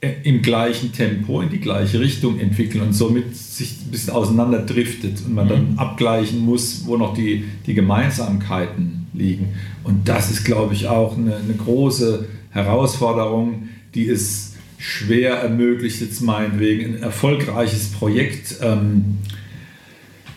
äh, 0.00 0.12
im 0.22 0.42
gleichen 0.42 0.92
Tempo 0.92 1.40
in 1.40 1.50
die 1.50 1.60
gleiche 1.60 2.00
Richtung 2.00 2.38
entwickeln 2.38 2.82
und 2.82 2.92
somit 2.92 3.36
sich 3.36 3.80
ein 3.84 3.90
bisschen 3.90 4.12
auseinanderdriftet 4.12 5.22
und 5.26 5.34
man 5.34 5.46
mhm. 5.46 5.50
dann 5.50 5.78
abgleichen 5.78 6.38
muss, 6.40 6.82
wo 6.86 6.96
noch 6.96 7.14
die, 7.14 7.44
die 7.66 7.74
Gemeinsamkeiten 7.74 9.08
liegen. 9.12 9.54
Und 9.84 10.08
das 10.08 10.30
ist, 10.30 10.44
glaube 10.44 10.74
ich, 10.74 10.86
auch 10.86 11.16
eine, 11.16 11.36
eine 11.36 11.54
große 11.54 12.26
Herausforderung, 12.50 13.70
die 13.94 14.08
es 14.08 14.54
schwer 14.78 15.34
ermöglicht, 15.34 16.00
jetzt 16.00 16.20
meinetwegen 16.20 16.94
ein 16.94 17.02
erfolgreiches 17.02 17.90
Projekt 17.90 18.56
ähm, 18.62 19.18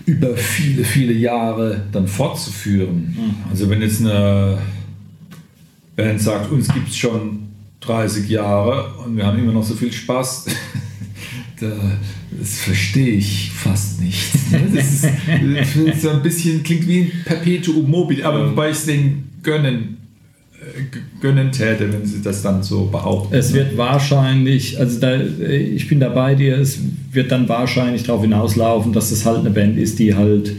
über 0.06 0.36
viele, 0.36 0.84
viele 0.84 1.14
Jahre 1.14 1.86
dann 1.92 2.08
fortzuführen. 2.08 3.16
Also 3.50 3.70
wenn 3.70 3.82
jetzt 3.82 4.02
eine 4.02 4.58
Band 5.96 6.22
sagt, 6.22 6.52
uns 6.52 6.74
gibt 6.74 6.90
es 6.90 6.98
schon 6.98 7.50
30 7.82 8.30
Jahre 8.30 8.94
und 9.06 9.18
wir 9.18 9.26
haben 9.26 9.40
immer 9.40 9.54
noch 9.54 9.64
so 9.64 9.76
viel 9.76 9.92
Spaß, 9.92 10.46
das 11.60 12.60
verstehe 12.60 13.14
ich 13.16 13.52
fast 13.52 14.02
nicht. 14.02 14.32
Das 14.52 14.86
ist, 14.86 15.06
das 15.06 15.76
ist 15.96 16.08
ein 16.08 16.22
bisschen, 16.22 16.62
klingt 16.62 16.86
wie 16.86 17.04
ein 17.04 17.12
Perpetuum 17.24 17.90
mobile, 17.90 18.26
aber 18.26 18.50
wobei 18.50 18.72
ich 18.72 18.78
es 18.78 18.86
denen 18.86 19.30
gönnen 19.42 20.01
gönnen 21.21 21.52
täte, 21.52 21.91
wenn 21.91 22.06
sie 22.06 22.21
das 22.21 22.41
dann 22.41 22.62
so 22.63 22.86
behaupten. 22.86 23.34
Es 23.34 23.54
wird 23.54 23.78
wahrscheinlich, 23.78 24.80
also 24.80 25.00
da, 25.00 25.19
ich 25.19 25.88
bin 25.88 26.00
da 26.00 26.10
bei 26.10 26.36
dir, 26.36 26.58
es 26.58 26.80
wird 27.12 27.32
dann 27.32 27.50
wahrscheinlich 27.50 28.04
darauf 28.04 28.21
hinauslaufen, 28.21 28.93
dass 28.93 29.10
das 29.10 29.26
halt 29.26 29.39
eine 29.39 29.50
Band 29.50 29.78
ist, 29.78 30.00
die 30.00 30.15
halt 30.15 30.54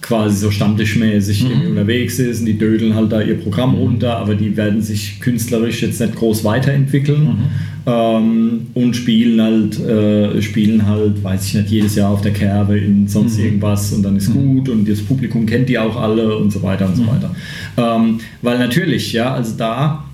quasi 0.00 0.36
so 0.36 0.50
stammtischmäßig 0.50 1.44
mhm. 1.44 1.70
unterwegs 1.70 2.18
ist 2.18 2.40
und 2.40 2.46
die 2.46 2.56
dödeln 2.56 2.94
halt 2.94 3.10
da 3.12 3.20
ihr 3.20 3.38
Programm 3.38 3.72
mhm. 3.72 3.78
runter, 3.78 4.16
aber 4.18 4.34
die 4.34 4.56
werden 4.56 4.80
sich 4.80 5.20
künstlerisch 5.20 5.82
jetzt 5.82 6.00
nicht 6.00 6.14
groß 6.14 6.44
weiterentwickeln 6.44 7.22
mhm. 7.22 7.38
ähm, 7.86 8.60
und 8.74 8.94
spielen 8.94 9.42
halt, 9.42 9.80
äh, 9.80 10.40
spielen 10.40 10.86
halt, 10.86 11.22
weiß 11.22 11.46
ich 11.46 11.54
nicht, 11.54 11.70
jedes 11.70 11.94
Jahr 11.96 12.10
auf 12.10 12.20
der 12.20 12.32
Kerbe 12.32 12.78
in 12.78 13.08
sonst 13.08 13.38
mhm. 13.38 13.44
irgendwas 13.44 13.92
und 13.92 14.02
dann 14.02 14.16
ist 14.16 14.28
mhm. 14.28 14.34
gut 14.34 14.68
und 14.68 14.88
das 14.88 15.00
Publikum 15.00 15.46
kennt 15.46 15.68
die 15.68 15.78
auch 15.78 15.96
alle 15.96 16.36
und 16.36 16.52
so 16.52 16.62
weiter 16.62 16.86
und 16.86 16.96
so 16.96 17.02
mhm. 17.02 17.08
weiter. 17.08 17.34
Ähm, 17.76 18.20
weil 18.40 18.58
natürlich, 18.58 19.12
ja, 19.12 19.34
also 19.34 19.54
da 19.56 20.07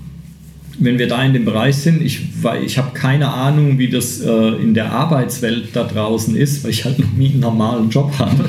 wenn 0.79 0.99
wir 0.99 1.07
da 1.07 1.23
in 1.23 1.33
dem 1.33 1.45
Bereich 1.45 1.77
sind, 1.77 2.01
ich, 2.01 2.21
ich 2.63 2.77
habe 2.77 2.91
keine 2.93 3.33
Ahnung, 3.33 3.77
wie 3.77 3.89
das 3.89 4.21
äh, 4.21 4.49
in 4.61 4.73
der 4.73 4.91
Arbeitswelt 4.91 5.69
da 5.73 5.83
draußen 5.83 6.35
ist, 6.35 6.63
weil 6.63 6.71
ich 6.71 6.85
halt 6.85 6.99
noch 6.99 7.13
nie 7.13 7.31
einen 7.31 7.39
normalen 7.39 7.89
Job 7.89 8.11
habe 8.19 8.45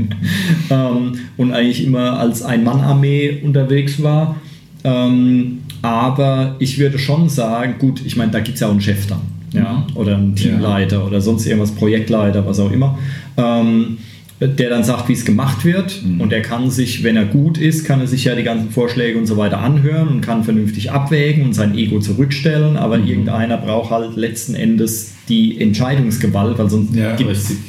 ähm, 0.70 1.12
und 1.36 1.52
eigentlich 1.52 1.84
immer 1.84 2.18
als 2.18 2.42
Ein-Mann-Armee 2.42 3.40
unterwegs 3.42 4.02
war. 4.02 4.36
Ähm, 4.84 5.58
aber 5.82 6.56
ich 6.58 6.78
würde 6.78 6.98
schon 6.98 7.28
sagen, 7.28 7.74
gut, 7.78 8.02
ich 8.04 8.16
meine, 8.16 8.30
da 8.30 8.40
gibt 8.40 8.54
es 8.54 8.60
ja 8.60 8.68
auch 8.68 8.72
einen 8.72 8.80
Chef 8.80 9.06
dann, 9.06 9.20
ja, 9.52 9.84
mhm. 9.88 9.96
oder 9.96 10.16
einen 10.16 10.34
Teamleiter 10.34 10.98
ja. 10.98 11.04
oder 11.04 11.20
sonst 11.20 11.46
irgendwas, 11.46 11.72
Projektleiter, 11.72 12.46
was 12.46 12.60
auch 12.60 12.70
immer. 12.70 12.98
Ähm, 13.36 13.98
der 14.48 14.70
dann 14.70 14.82
sagt, 14.82 15.08
wie 15.08 15.12
es 15.12 15.24
gemacht 15.24 15.64
wird. 15.64 16.02
Mhm. 16.02 16.20
Und 16.20 16.32
er 16.32 16.42
kann 16.42 16.70
sich, 16.70 17.02
wenn 17.02 17.16
er 17.16 17.24
gut 17.24 17.58
ist, 17.58 17.84
kann 17.84 18.00
er 18.00 18.06
sich 18.06 18.24
ja 18.24 18.34
die 18.34 18.42
ganzen 18.42 18.70
Vorschläge 18.70 19.18
und 19.18 19.26
so 19.26 19.36
weiter 19.36 19.58
anhören 19.58 20.08
und 20.08 20.20
kann 20.20 20.44
vernünftig 20.44 20.90
abwägen 20.90 21.44
und 21.44 21.54
sein 21.54 21.76
Ego 21.76 22.00
zurückstellen. 22.00 22.76
Aber 22.76 22.98
mhm. 22.98 23.06
irgendeiner 23.06 23.56
braucht 23.56 23.90
halt 23.90 24.16
letzten 24.16 24.54
Endes 24.54 25.14
die 25.28 25.60
Entscheidungsgewalt, 25.60 26.58
weil 26.58 26.68
sonst 26.68 26.94
ja, 26.94 27.16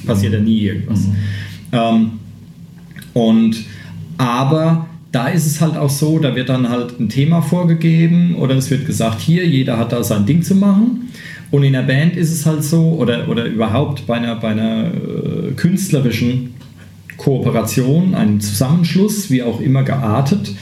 passiert 0.05 0.33
ja 0.33 0.39
nie 0.39 0.61
irgendwas. 0.61 1.07
Mhm. 1.07 1.15
Ähm, 1.71 2.11
und 3.13 3.65
aber 4.17 4.87
da 5.11 5.27
ist 5.27 5.45
es 5.45 5.61
halt 5.61 5.77
auch 5.77 5.91
so, 5.91 6.17
da 6.17 6.35
wird 6.35 6.49
dann 6.49 6.69
halt 6.69 6.99
ein 6.99 7.07
Thema 7.07 7.41
vorgegeben 7.41 8.35
oder 8.35 8.55
es 8.55 8.71
wird 8.71 8.87
gesagt, 8.87 9.21
hier, 9.21 9.45
jeder 9.47 9.77
hat 9.77 9.91
da 9.91 10.03
sein 10.03 10.25
Ding 10.25 10.41
zu 10.41 10.55
machen. 10.55 11.09
Und 11.51 11.63
in 11.63 11.73
der 11.73 11.83
Band 11.83 12.17
ist 12.17 12.33
es 12.33 12.47
halt 12.47 12.63
so, 12.63 12.93
oder, 12.93 13.29
oder 13.29 13.45
überhaupt 13.45 14.07
bei 14.07 14.15
einer, 14.15 14.35
bei 14.37 14.49
einer 14.49 14.85
äh, 14.87 15.51
künstlerischen 15.55 16.52
Kooperation, 17.23 18.15
einem 18.15 18.41
Zusammenschluss, 18.41 19.31
wie 19.31 19.43
auch 19.43 19.61
immer 19.61 19.83
geartet, 19.83 20.55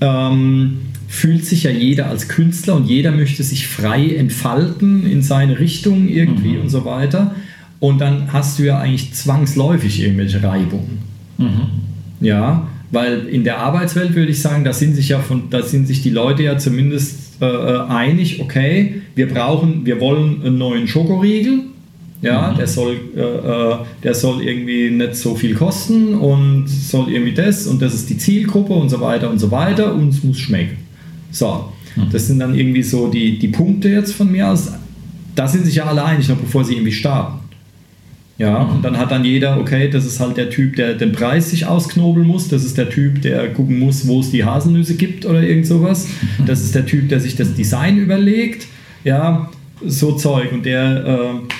ähm, 0.00 0.78
fühlt 1.08 1.44
sich 1.44 1.64
ja 1.64 1.70
jeder 1.70 2.06
als 2.06 2.28
Künstler 2.28 2.76
und 2.76 2.86
jeder 2.86 3.10
möchte 3.10 3.42
sich 3.42 3.66
frei 3.66 4.14
entfalten 4.14 5.06
in 5.06 5.22
seine 5.22 5.58
Richtung 5.58 6.08
irgendwie 6.08 6.54
mhm. 6.54 6.62
und 6.62 6.68
so 6.68 6.84
weiter. 6.84 7.34
Und 7.80 8.00
dann 8.00 8.32
hast 8.32 8.58
du 8.58 8.62
ja 8.62 8.78
eigentlich 8.78 9.12
zwangsläufig 9.12 10.00
irgendwelche 10.00 10.42
Reibungen. 10.42 10.98
Mhm. 11.38 11.66
Ja, 12.20 12.68
weil 12.92 13.26
in 13.26 13.42
der 13.42 13.58
Arbeitswelt 13.58 14.14
würde 14.14 14.30
ich 14.30 14.40
sagen, 14.40 14.64
da 14.64 14.72
sind 14.72 14.94
sich 14.94 15.08
ja 15.08 15.18
von, 15.18 15.50
da 15.50 15.62
sind 15.62 15.88
sich 15.88 16.00
die 16.02 16.10
Leute 16.10 16.44
ja 16.44 16.58
zumindest 16.58 17.42
äh, 17.42 17.46
äh 17.46 17.80
einig, 17.88 18.40
okay, 18.40 19.02
wir 19.16 19.28
brauchen, 19.28 19.84
wir 19.84 20.00
wollen 20.00 20.42
einen 20.44 20.58
neuen 20.58 20.86
Schokoriegel 20.86 21.73
ja, 22.24 22.50
mhm. 22.50 22.56
der, 22.56 22.66
soll, 22.66 22.96
äh, 23.14 23.20
äh, 23.20 23.76
der 24.02 24.14
soll 24.14 24.42
irgendwie 24.42 24.90
nicht 24.90 25.14
so 25.14 25.34
viel 25.34 25.54
kosten 25.54 26.14
und 26.14 26.66
soll 26.66 27.12
irgendwie 27.12 27.34
das 27.34 27.66
und 27.66 27.82
das 27.82 27.92
ist 27.92 28.08
die 28.08 28.16
Zielgruppe 28.16 28.72
und 28.72 28.88
so 28.88 28.98
weiter 29.00 29.30
und 29.30 29.38
so 29.38 29.50
weiter 29.50 29.94
und 29.94 30.08
es 30.08 30.24
muss 30.24 30.38
schmecken. 30.38 30.78
So, 31.30 31.70
mhm. 31.96 32.08
das 32.10 32.26
sind 32.26 32.38
dann 32.38 32.54
irgendwie 32.54 32.82
so 32.82 33.08
die, 33.08 33.38
die 33.38 33.48
Punkte 33.48 33.90
jetzt 33.90 34.14
von 34.14 34.32
mir 34.32 34.48
aus. 34.48 34.72
Da 35.34 35.46
sind 35.46 35.66
sich 35.66 35.74
ja 35.74 35.84
alle 35.84 36.02
einig, 36.02 36.28
noch 36.28 36.36
bevor 36.36 36.64
sie 36.64 36.74
irgendwie 36.74 36.92
starten. 36.92 37.40
Ja, 38.38 38.60
mhm. 38.60 38.76
und 38.76 38.84
dann 38.84 38.96
hat 38.96 39.10
dann 39.10 39.22
jeder, 39.22 39.60
okay, 39.60 39.90
das 39.90 40.06
ist 40.06 40.18
halt 40.18 40.38
der 40.38 40.48
Typ, 40.48 40.76
der 40.76 40.94
den 40.94 41.12
Preis 41.12 41.50
sich 41.50 41.66
ausknobeln 41.66 42.26
muss, 42.26 42.48
das 42.48 42.64
ist 42.64 42.78
der 42.78 42.88
Typ, 42.88 43.20
der 43.20 43.52
gucken 43.52 43.78
muss, 43.78 44.08
wo 44.08 44.20
es 44.20 44.30
die 44.30 44.44
Haselnüsse 44.44 44.94
gibt 44.94 45.26
oder 45.26 45.42
irgend 45.42 45.66
sowas. 45.66 46.08
Das 46.46 46.62
ist 46.62 46.74
der 46.74 46.86
Typ, 46.86 47.10
der 47.10 47.20
sich 47.20 47.36
das 47.36 47.52
Design 47.52 47.98
überlegt, 47.98 48.66
ja, 49.04 49.50
so 49.86 50.12
Zeug. 50.12 50.52
Und 50.52 50.64
der 50.64 51.04
äh, 51.06 51.54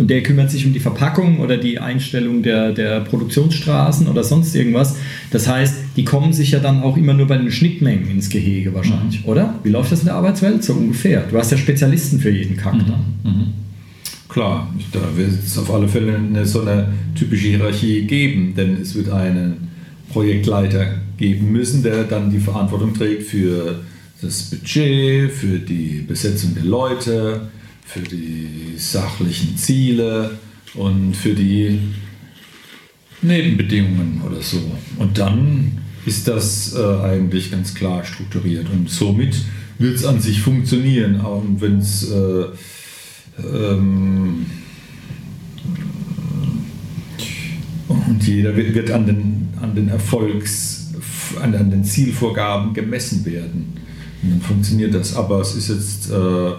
und 0.00 0.08
der 0.08 0.22
kümmert 0.22 0.50
sich 0.50 0.64
um 0.64 0.72
die 0.72 0.80
Verpackung 0.80 1.40
oder 1.40 1.58
die 1.58 1.78
Einstellung 1.78 2.42
der, 2.42 2.72
der 2.72 3.00
Produktionsstraßen 3.00 4.08
oder 4.08 4.24
sonst 4.24 4.54
irgendwas. 4.54 4.96
Das 5.30 5.46
heißt, 5.46 5.74
die 5.94 6.06
kommen 6.06 6.32
sich 6.32 6.52
ja 6.52 6.58
dann 6.58 6.82
auch 6.82 6.96
immer 6.96 7.12
nur 7.12 7.26
bei 7.26 7.36
den 7.36 7.50
Schnittmengen 7.50 8.10
ins 8.10 8.30
Gehege 8.30 8.72
wahrscheinlich, 8.72 9.22
mhm. 9.22 9.28
oder? 9.28 9.54
Wie 9.62 9.68
läuft 9.68 9.92
das 9.92 10.00
in 10.00 10.06
der 10.06 10.14
Arbeitswelt? 10.14 10.64
So 10.64 10.72
ungefähr. 10.72 11.24
Du 11.30 11.36
hast 11.36 11.52
ja 11.52 11.58
Spezialisten 11.58 12.18
für 12.18 12.30
jeden 12.30 12.56
Kack 12.56 12.76
mhm. 12.76 12.86
dann. 12.86 13.04
Mhm. 13.24 13.46
Klar, 14.30 14.72
da 14.90 15.00
wird 15.16 15.32
es 15.44 15.58
auf 15.58 15.70
alle 15.70 15.86
Fälle 15.86 16.16
eine, 16.16 16.46
so 16.46 16.62
eine 16.62 16.88
typische 17.14 17.48
Hierarchie 17.48 18.06
geben, 18.06 18.54
denn 18.56 18.80
es 18.80 18.94
wird 18.94 19.10
einen 19.10 19.68
Projektleiter 20.10 20.94
geben 21.18 21.52
müssen, 21.52 21.82
der 21.82 22.04
dann 22.04 22.30
die 22.30 22.38
Verantwortung 22.38 22.94
trägt 22.94 23.24
für 23.24 23.80
das 24.22 24.44
Budget, 24.44 25.30
für 25.30 25.58
die 25.58 26.04
Besetzung 26.08 26.54
der 26.54 26.64
Leute, 26.64 27.50
für 27.92 28.00
die 28.00 28.74
sachlichen 28.76 29.56
Ziele 29.56 30.38
und 30.74 31.16
für 31.16 31.34
die 31.34 31.80
Nebenbedingungen 33.22 34.22
oder 34.24 34.40
so. 34.40 34.60
Und 34.98 35.18
dann 35.18 35.78
ist 36.06 36.28
das 36.28 36.74
äh, 36.74 37.00
eigentlich 37.02 37.50
ganz 37.50 37.74
klar 37.74 38.04
strukturiert 38.04 38.70
und 38.70 38.88
somit 38.88 39.36
wird 39.78 39.96
es 39.96 40.04
an 40.04 40.20
sich 40.20 40.40
funktionieren, 40.40 41.20
auch 41.20 41.42
wenn 41.58 41.78
es 41.78 42.10
äh, 42.10 42.44
ähm, 43.38 44.46
und 47.88 48.26
jeder 48.26 48.56
wird, 48.56 48.74
wird, 48.74 48.90
an 48.92 49.06
den, 49.06 49.48
an 49.60 49.74
den 49.74 49.88
Erfolgs, 49.88 50.92
an, 51.42 51.54
an, 51.54 51.70
den 51.70 51.84
Zielvorgaben 51.84 52.72
gemessen 52.72 53.24
werden. 53.24 53.72
Und 54.22 54.30
dann 54.30 54.40
funktioniert 54.40 54.94
das. 54.94 55.16
Aber 55.16 55.40
es 55.40 55.54
ist 55.54 55.68
jetzt 55.68 56.10
äh, 56.10 56.52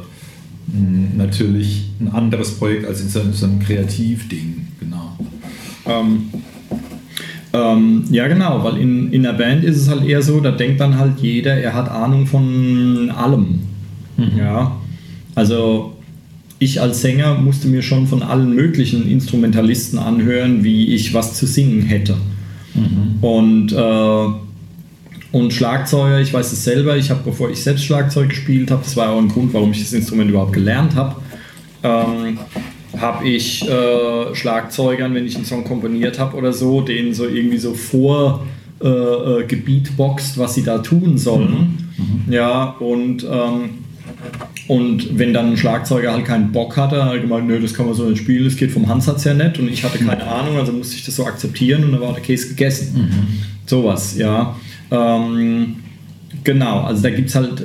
natürlich 0.73 1.89
ein 1.99 2.09
anderes 2.09 2.51
Projekt 2.51 2.87
als 2.87 3.01
in 3.01 3.09
so, 3.09 3.21
so 3.31 3.45
einem 3.45 3.59
Kreativding, 3.59 4.67
genau. 4.79 5.17
Ähm, 5.85 6.29
ähm, 7.53 8.05
ja, 8.09 8.27
genau, 8.27 8.63
weil 8.63 8.77
in, 8.77 9.11
in 9.11 9.23
der 9.23 9.33
Band 9.33 9.63
ist 9.63 9.77
es 9.77 9.89
halt 9.89 10.05
eher 10.05 10.21
so, 10.21 10.39
da 10.39 10.51
denkt 10.51 10.79
dann 10.79 10.97
halt 10.97 11.19
jeder, 11.19 11.53
er 11.55 11.73
hat 11.73 11.89
Ahnung 11.89 12.25
von 12.25 13.11
allem. 13.11 13.59
Mhm. 14.17 14.37
Ja, 14.37 14.77
also 15.35 15.93
ich 16.59 16.79
als 16.79 17.01
Sänger 17.01 17.35
musste 17.35 17.67
mir 17.67 17.81
schon 17.81 18.07
von 18.07 18.23
allen 18.23 18.55
möglichen 18.55 19.09
Instrumentalisten 19.09 19.99
anhören, 19.99 20.63
wie 20.63 20.93
ich 20.93 21.13
was 21.13 21.33
zu 21.33 21.45
singen 21.45 21.81
hätte. 21.81 22.15
Mhm. 22.73 23.23
Und 23.23 23.71
äh, 23.73 24.50
und 25.31 25.53
Schlagzeuger, 25.53 26.19
ich 26.19 26.33
weiß 26.33 26.51
es 26.51 26.63
selber, 26.63 26.97
ich 26.97 27.09
habe, 27.09 27.21
bevor 27.23 27.49
ich 27.49 27.63
selbst 27.63 27.85
Schlagzeug 27.85 28.29
gespielt 28.29 28.69
habe, 28.69 28.83
das 28.83 28.97
war 28.97 29.11
auch 29.11 29.19
ein 29.19 29.29
Grund, 29.29 29.53
warum 29.53 29.71
ich 29.71 29.79
das 29.79 29.93
Instrument 29.93 30.29
überhaupt 30.29 30.53
gelernt 30.53 30.95
habe, 30.95 31.15
ähm, 31.83 32.39
habe 32.97 33.27
ich 33.27 33.67
äh, 33.67 34.35
Schlagzeugern, 34.35 35.13
wenn 35.13 35.25
ich 35.25 35.35
einen 35.35 35.45
Song 35.45 35.63
komponiert 35.63 36.19
habe 36.19 36.35
oder 36.35 36.51
so, 36.51 36.81
denen 36.81 37.13
so 37.13 37.25
irgendwie 37.25 37.57
so 37.57 37.73
vor 37.73 38.45
äh, 38.83 38.87
äh, 38.87 39.45
gebeatboxt, 39.45 40.37
was 40.37 40.55
sie 40.55 40.63
da 40.63 40.79
tun 40.79 41.17
sollen. 41.17 41.77
Mhm. 41.97 42.25
Mhm. 42.27 42.33
Ja, 42.33 42.75
und, 42.79 43.23
ähm, 43.23 43.69
und 44.67 45.17
wenn 45.17 45.33
dann 45.33 45.51
ein 45.51 45.57
Schlagzeuger 45.57 46.11
halt 46.13 46.25
keinen 46.25 46.51
Bock 46.51 46.75
hatte, 46.75 47.05
hat 47.05 47.13
er 47.13 47.19
gemeint, 47.19 47.47
nö, 47.47 47.59
das 47.59 47.73
kann 47.73 47.85
man 47.85 47.95
so 47.95 48.09
nicht 48.09 48.19
spielen, 48.19 48.43
das 48.43 48.57
geht 48.57 48.71
vom 48.71 48.87
Handsatz 48.87 49.23
her 49.23 49.33
nicht 49.33 49.57
und 49.59 49.69
ich 49.69 49.83
hatte 49.83 49.97
keine 49.99 50.27
Ahnung, 50.27 50.57
also 50.57 50.73
musste 50.73 50.95
ich 50.95 51.05
das 51.05 51.15
so 51.15 51.25
akzeptieren 51.25 51.85
und 51.85 51.93
dann 51.93 52.01
war 52.01 52.13
der 52.13 52.23
Case 52.23 52.49
gegessen. 52.49 52.93
Mhm. 52.95 53.43
Sowas, 53.65 54.17
ja. 54.17 54.55
Ähm, 54.91 55.77
genau, 56.43 56.81
also 56.81 57.01
da 57.01 57.09
gibt 57.09 57.29
es 57.29 57.35
halt, 57.35 57.63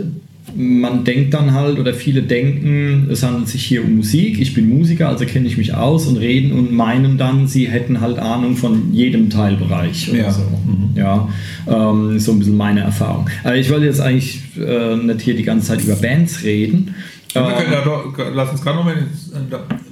man 0.54 1.04
denkt 1.04 1.34
dann 1.34 1.52
halt 1.52 1.78
oder 1.78 1.92
viele 1.92 2.22
denken, 2.22 3.08
es 3.10 3.22
handelt 3.22 3.48
sich 3.48 3.64
hier 3.64 3.84
um 3.84 3.96
Musik, 3.96 4.40
ich 4.40 4.54
bin 4.54 4.68
Musiker, 4.68 5.08
also 5.08 5.26
kenne 5.26 5.46
ich 5.46 5.58
mich 5.58 5.74
aus 5.74 6.06
und 6.06 6.16
reden 6.16 6.52
und 6.52 6.72
meinen 6.72 7.18
dann, 7.18 7.46
sie 7.46 7.68
hätten 7.68 8.00
halt 8.00 8.18
Ahnung 8.18 8.56
von 8.56 8.92
jedem 8.94 9.28
Teilbereich 9.28 10.08
oder 10.10 10.18
ja. 10.18 10.30
so. 10.30 10.42
Mhm. 10.42 10.96
Ja, 10.96 11.28
ähm, 11.66 12.18
so 12.18 12.32
ein 12.32 12.38
bisschen 12.38 12.56
meine 12.56 12.80
Erfahrung. 12.80 13.28
Aber 13.44 13.56
ich 13.56 13.70
wollte 13.70 13.86
jetzt 13.86 14.00
eigentlich 14.00 14.40
äh, 14.56 14.96
nicht 14.96 15.20
hier 15.20 15.36
die 15.36 15.42
ganze 15.42 15.66
Zeit 15.66 15.82
über 15.82 15.96
Bands 15.96 16.42
reden. 16.42 16.94
Ja, 17.34 17.46
wir 17.46 17.54
können 17.56 17.72
da 17.72 17.84
doch, 17.84 18.34
lass 18.34 18.50
uns 18.52 18.62
gerade 18.62 18.78
nochmal, 18.78 19.06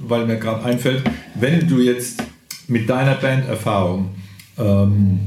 weil 0.07 0.25
mir 0.25 0.37
gerade 0.37 0.63
einfällt, 0.63 1.03
wenn 1.39 1.67
du 1.67 1.79
jetzt 1.79 2.23
mit 2.67 2.89
deiner 2.89 3.13
Banderfahrung 3.15 4.09
ähm, 4.57 5.19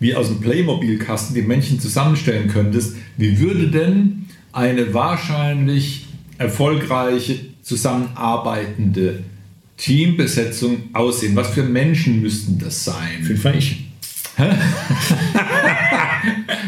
wie 0.00 0.14
aus 0.14 0.28
dem 0.28 0.40
Playmobil-Kasten 0.40 1.34
die 1.34 1.42
Männchen 1.42 1.80
zusammenstellen 1.80 2.48
könntest, 2.48 2.96
wie 3.16 3.38
würde 3.38 3.68
denn 3.68 4.26
eine 4.52 4.94
wahrscheinlich 4.94 6.06
erfolgreiche 6.38 7.40
zusammenarbeitende 7.62 9.24
Teambesetzung 9.76 10.82
aussehen? 10.92 11.34
Was 11.36 11.48
für 11.48 11.64
Menschen 11.64 12.22
müssten 12.22 12.58
das 12.58 12.84
sein? 12.84 13.22
Fünf 13.22 13.44
war 13.44 13.54
ich. 13.54 13.84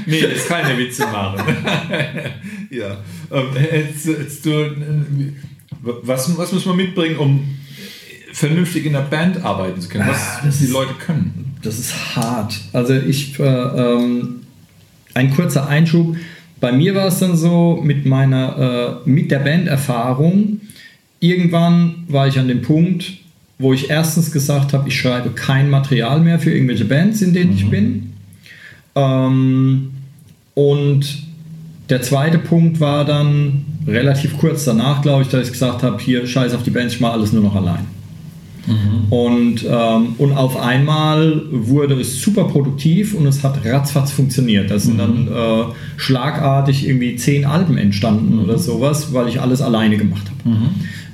nee, 0.06 0.20
das 0.22 0.32
ist 0.32 0.48
keine 0.48 0.76
Witze 0.76 1.02
machen. 1.02 1.40
ja. 2.70 2.98
Ähm, 3.30 3.46
jetzt, 3.72 4.06
jetzt 4.06 4.44
du, 4.44 4.76
was, 5.80 6.36
was 6.36 6.52
muss 6.52 6.66
man 6.66 6.76
mitbringen, 6.76 7.16
um 7.16 7.58
vernünftig 8.32 8.86
in 8.86 8.94
der 8.94 9.02
Band 9.02 9.44
arbeiten 9.44 9.80
zu 9.80 9.88
können? 9.88 10.08
Was 10.08 10.18
ah, 10.18 10.48
die 10.60 10.66
Leute 10.66 10.94
können? 10.94 11.49
Das 11.62 11.78
ist 11.78 12.16
hart. 12.16 12.58
Also 12.72 12.94
ich, 12.94 13.38
äh, 13.38 13.44
ähm, 13.44 14.40
ein 15.14 15.30
kurzer 15.34 15.68
Einschub. 15.68 16.16
Bei 16.60 16.72
mir 16.72 16.94
war 16.94 17.06
es 17.06 17.18
dann 17.18 17.36
so 17.36 17.80
mit 17.82 18.06
meiner, 18.06 19.00
äh, 19.04 19.08
mit 19.08 19.30
der 19.30 19.40
Banderfahrung. 19.40 20.60
Irgendwann 21.20 22.04
war 22.08 22.28
ich 22.28 22.38
an 22.38 22.48
dem 22.48 22.62
Punkt, 22.62 23.12
wo 23.58 23.74
ich 23.74 23.90
erstens 23.90 24.32
gesagt 24.32 24.72
habe, 24.72 24.88
ich 24.88 24.98
schreibe 24.98 25.30
kein 25.30 25.68
Material 25.68 26.20
mehr 26.20 26.38
für 26.38 26.50
irgendwelche 26.50 26.86
Bands, 26.86 27.20
in 27.22 27.34
denen 27.34 27.50
mhm. 27.50 27.56
ich 27.56 27.70
bin. 27.70 28.12
Ähm, 28.94 29.90
und 30.54 31.22
der 31.90 32.02
zweite 32.02 32.38
Punkt 32.38 32.80
war 32.80 33.04
dann 33.04 33.64
relativ 33.86 34.38
kurz 34.38 34.64
danach, 34.64 35.02
glaube 35.02 35.22
ich, 35.22 35.28
dass 35.28 35.46
ich 35.46 35.52
gesagt 35.52 35.82
habe, 35.82 36.00
hier 36.00 36.26
scheiß 36.26 36.54
auf 36.54 36.62
die 36.62 36.70
Bands, 36.70 36.94
ich 36.94 37.00
mache 37.00 37.12
alles 37.12 37.32
nur 37.32 37.42
noch 37.42 37.56
allein. 37.56 37.86
Mhm. 38.66 39.12
Und, 39.12 39.64
ähm, 39.68 40.14
und 40.18 40.32
auf 40.32 40.60
einmal 40.60 41.42
wurde 41.50 41.94
es 41.94 42.20
super 42.20 42.44
produktiv 42.44 43.14
und 43.14 43.26
es 43.26 43.42
hat 43.42 43.64
ratzfatz 43.64 44.12
funktioniert. 44.12 44.70
Da 44.70 44.78
sind 44.78 44.94
mhm. 44.94 44.98
dann 44.98 45.28
äh, 45.28 45.64
schlagartig 45.96 46.86
irgendwie 46.86 47.16
zehn 47.16 47.44
Alben 47.44 47.78
entstanden 47.78 48.36
mhm. 48.36 48.44
oder 48.44 48.58
sowas, 48.58 49.12
weil 49.12 49.28
ich 49.28 49.40
alles 49.40 49.62
alleine 49.62 49.96
gemacht 49.96 50.26
habe. 50.28 50.56
Mhm. 50.56 50.68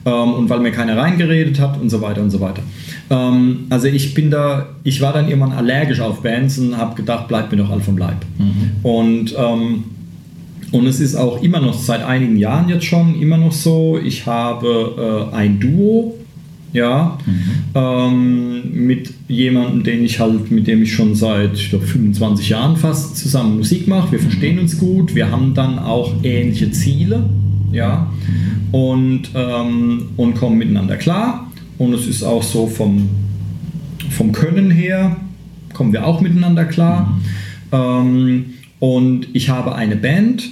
Ähm, 0.05 0.35
und 0.35 0.51
weil 0.51 0.61
mir 0.61 0.73
keiner 0.73 0.97
reingeredet 0.97 1.59
hat 1.61 1.81
und 1.81 1.91
so 1.91 2.01
weiter 2.01 2.23
und 2.23 2.31
so 2.31 2.41
weiter. 2.41 2.63
Ähm, 3.11 3.67
also 3.71 3.87
ich 3.87 4.15
bin 4.15 4.31
da, 4.31 4.67
ich 4.85 5.01
war 5.01 5.13
dann 5.13 5.29
irgendwann 5.29 5.53
allergisch 5.53 6.01
auf 6.01 6.23
Bands 6.23 6.59
und 6.59 6.77
habe 6.77 6.95
gedacht, 6.95 7.29
bleibt 7.29 7.53
mir 7.53 7.59
doch 7.59 7.71
all 7.71 7.81
vom 7.81 7.99
Leib. 7.99 8.25
Mhm. 8.39 8.71
Und 8.83 9.35
ähm, 9.39 9.85
und 10.73 10.87
es 10.87 10.99
ist 10.99 11.15
auch 11.15 11.43
immer 11.43 11.61
noch 11.61 11.75
seit 11.75 12.03
einigen 12.03 12.37
Jahren 12.37 12.69
jetzt 12.69 12.85
schon 12.85 13.21
immer 13.21 13.37
noch 13.37 13.53
so. 13.53 13.99
Ich 14.03 14.27
habe 14.27 15.31
äh, 15.33 15.35
ein 15.35 15.61
Duo, 15.61 16.17
ja, 16.77 17.19
mhm. 17.25 17.43
ähm, 17.75 18.87
mit 18.87 19.13
jemandem, 19.29 19.83
den 19.83 20.05
ich 20.05 20.21
halt, 20.21 20.51
mit 20.51 20.67
dem 20.67 20.83
ich 20.83 20.93
schon 20.93 21.15
seit 21.15 21.55
ich 21.55 21.71
glaub, 21.71 21.83
25 21.83 22.51
Jahren 22.51 22.77
fast 22.77 23.17
zusammen 23.17 23.57
Musik 23.57 23.89
mache. 23.89 24.13
Wir 24.13 24.19
verstehen 24.19 24.59
uns 24.59 24.79
gut, 24.79 25.15
wir 25.15 25.31
haben 25.31 25.55
dann 25.55 25.79
auch 25.79 26.13
ähnliche 26.23 26.71
Ziele, 26.71 27.29
ja, 27.73 28.13
und, 28.73 29.31
ähm, 29.35 30.11
und 30.17 30.35
kommen 30.35 30.59
miteinander 30.59 30.97
klar. 30.97 31.51
Und 31.79 31.95
es 31.95 32.07
ist 32.07 32.23
auch 32.23 32.43
so 32.43 32.67
vom, 32.67 33.09
vom 34.11 34.33
Können 34.33 34.71
her, 34.71 35.17
kommen 35.73 35.95
wir 35.95 36.07
auch 36.07 36.21
miteinander 36.21 36.67
klar. 36.67 37.19
Mhm. 37.73 37.79
Ähm, 37.79 38.45
und 38.81 39.29
ich 39.33 39.49
habe 39.49 39.75
eine 39.75 39.97
Band, 39.97 40.51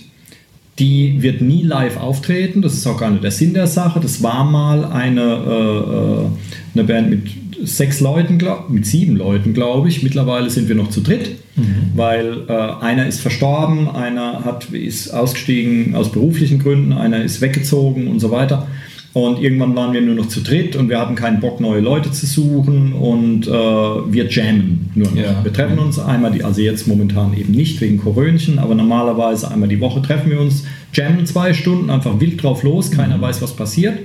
die 0.78 1.22
wird 1.22 1.40
nie 1.40 1.62
live 1.62 1.98
auftreten, 1.98 2.60
das 2.60 2.74
ist 2.74 2.86
auch 2.86 2.98
gar 2.98 3.10
nicht 3.10 3.22
der 3.22 3.30
Sinn 3.30 3.54
der 3.54 3.66
Sache. 3.66 4.00
Das 4.00 4.22
war 4.22 4.44
mal 4.44 4.84
eine, 4.84 5.22
äh, 5.22 6.24
äh 6.24 6.26
eine 6.74 6.84
Band 6.84 7.10
mit 7.10 7.22
sechs 7.64 8.00
Leuten, 8.00 8.38
glaub, 8.38 8.68
mit 8.70 8.84
sieben 8.84 9.16
Leuten, 9.16 9.54
glaube 9.54 9.88
ich. 9.88 10.02
Mittlerweile 10.02 10.50
sind 10.50 10.68
wir 10.68 10.74
noch 10.74 10.90
zu 10.90 11.00
dritt, 11.00 11.36
mhm. 11.56 11.92
weil 11.94 12.42
äh, 12.48 12.52
einer 12.52 13.06
ist 13.06 13.20
verstorben, 13.20 13.88
einer 13.88 14.44
hat, 14.44 14.70
ist 14.72 15.10
ausgestiegen 15.10 15.94
aus 15.94 16.10
beruflichen 16.10 16.58
Gründen, 16.58 16.92
einer 16.92 17.22
ist 17.22 17.40
weggezogen 17.40 18.08
und 18.08 18.20
so 18.20 18.30
weiter. 18.30 18.66
Und 19.14 19.40
irgendwann 19.40 19.76
waren 19.76 19.92
wir 19.92 20.00
nur 20.00 20.16
noch 20.16 20.26
zu 20.26 20.40
dritt 20.40 20.74
und 20.74 20.88
wir 20.88 20.98
hatten 20.98 21.14
keinen 21.14 21.38
Bock, 21.38 21.60
neue 21.60 21.80
Leute 21.80 22.10
zu 22.10 22.26
suchen 22.26 22.92
und 22.92 23.46
äh, 23.46 23.50
wir 23.50 24.28
jammen 24.28 24.90
nur 24.96 25.08
noch. 25.08 25.16
Ja. 25.16 25.44
Wir 25.44 25.52
treffen 25.52 25.78
uns 25.78 26.00
einmal, 26.00 26.32
die, 26.32 26.42
also 26.42 26.60
jetzt 26.60 26.88
momentan 26.88 27.32
eben 27.32 27.52
nicht 27.52 27.80
wegen 27.80 27.98
Korönchen, 27.98 28.58
aber 28.58 28.74
normalerweise 28.74 29.48
einmal 29.48 29.68
die 29.68 29.78
Woche 29.78 30.02
treffen 30.02 30.32
wir 30.32 30.40
uns, 30.40 30.64
jammen 30.92 31.24
zwei 31.26 31.54
Stunden, 31.54 31.90
einfach 31.90 32.18
wild 32.18 32.42
drauf 32.42 32.64
los, 32.64 32.90
keiner 32.90 33.18
mhm. 33.18 33.22
weiß, 33.22 33.40
was 33.40 33.54
passiert, 33.54 34.00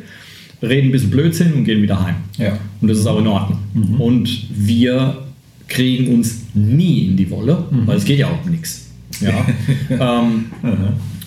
reden 0.62 0.90
ein 0.90 0.92
bisschen 0.92 1.10
Blödsinn 1.10 1.54
und 1.54 1.64
gehen 1.64 1.82
wieder 1.82 2.06
heim. 2.06 2.18
Ja. 2.38 2.60
Und 2.80 2.88
das 2.88 3.00
ist 3.00 3.08
auch 3.08 3.18
in 3.18 3.28
Ordnung. 3.28 3.58
Mhm. 3.74 4.00
Und 4.00 4.48
wir 4.56 5.18
kriegen 5.68 6.14
uns 6.14 6.44
nie 6.54 7.08
in 7.08 7.18
die 7.18 7.32
Wolle, 7.32 7.66
mhm. 7.72 7.88
weil 7.88 7.98
es 7.98 8.06
geht 8.06 8.20
ja 8.20 8.28
auch 8.28 8.46
um 8.46 8.52
nichts. 8.52 8.92
Ja. 9.22 9.44
ähm, 9.90 10.46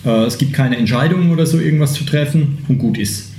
äh, 0.05 0.25
es 0.25 0.37
gibt 0.37 0.53
keine 0.53 0.77
Entscheidungen 0.77 1.31
oder 1.31 1.45
so, 1.45 1.59
irgendwas 1.59 1.93
zu 1.93 2.03
treffen 2.03 2.59
und 2.67 2.77
gut 2.77 2.97
ist. 2.97 3.31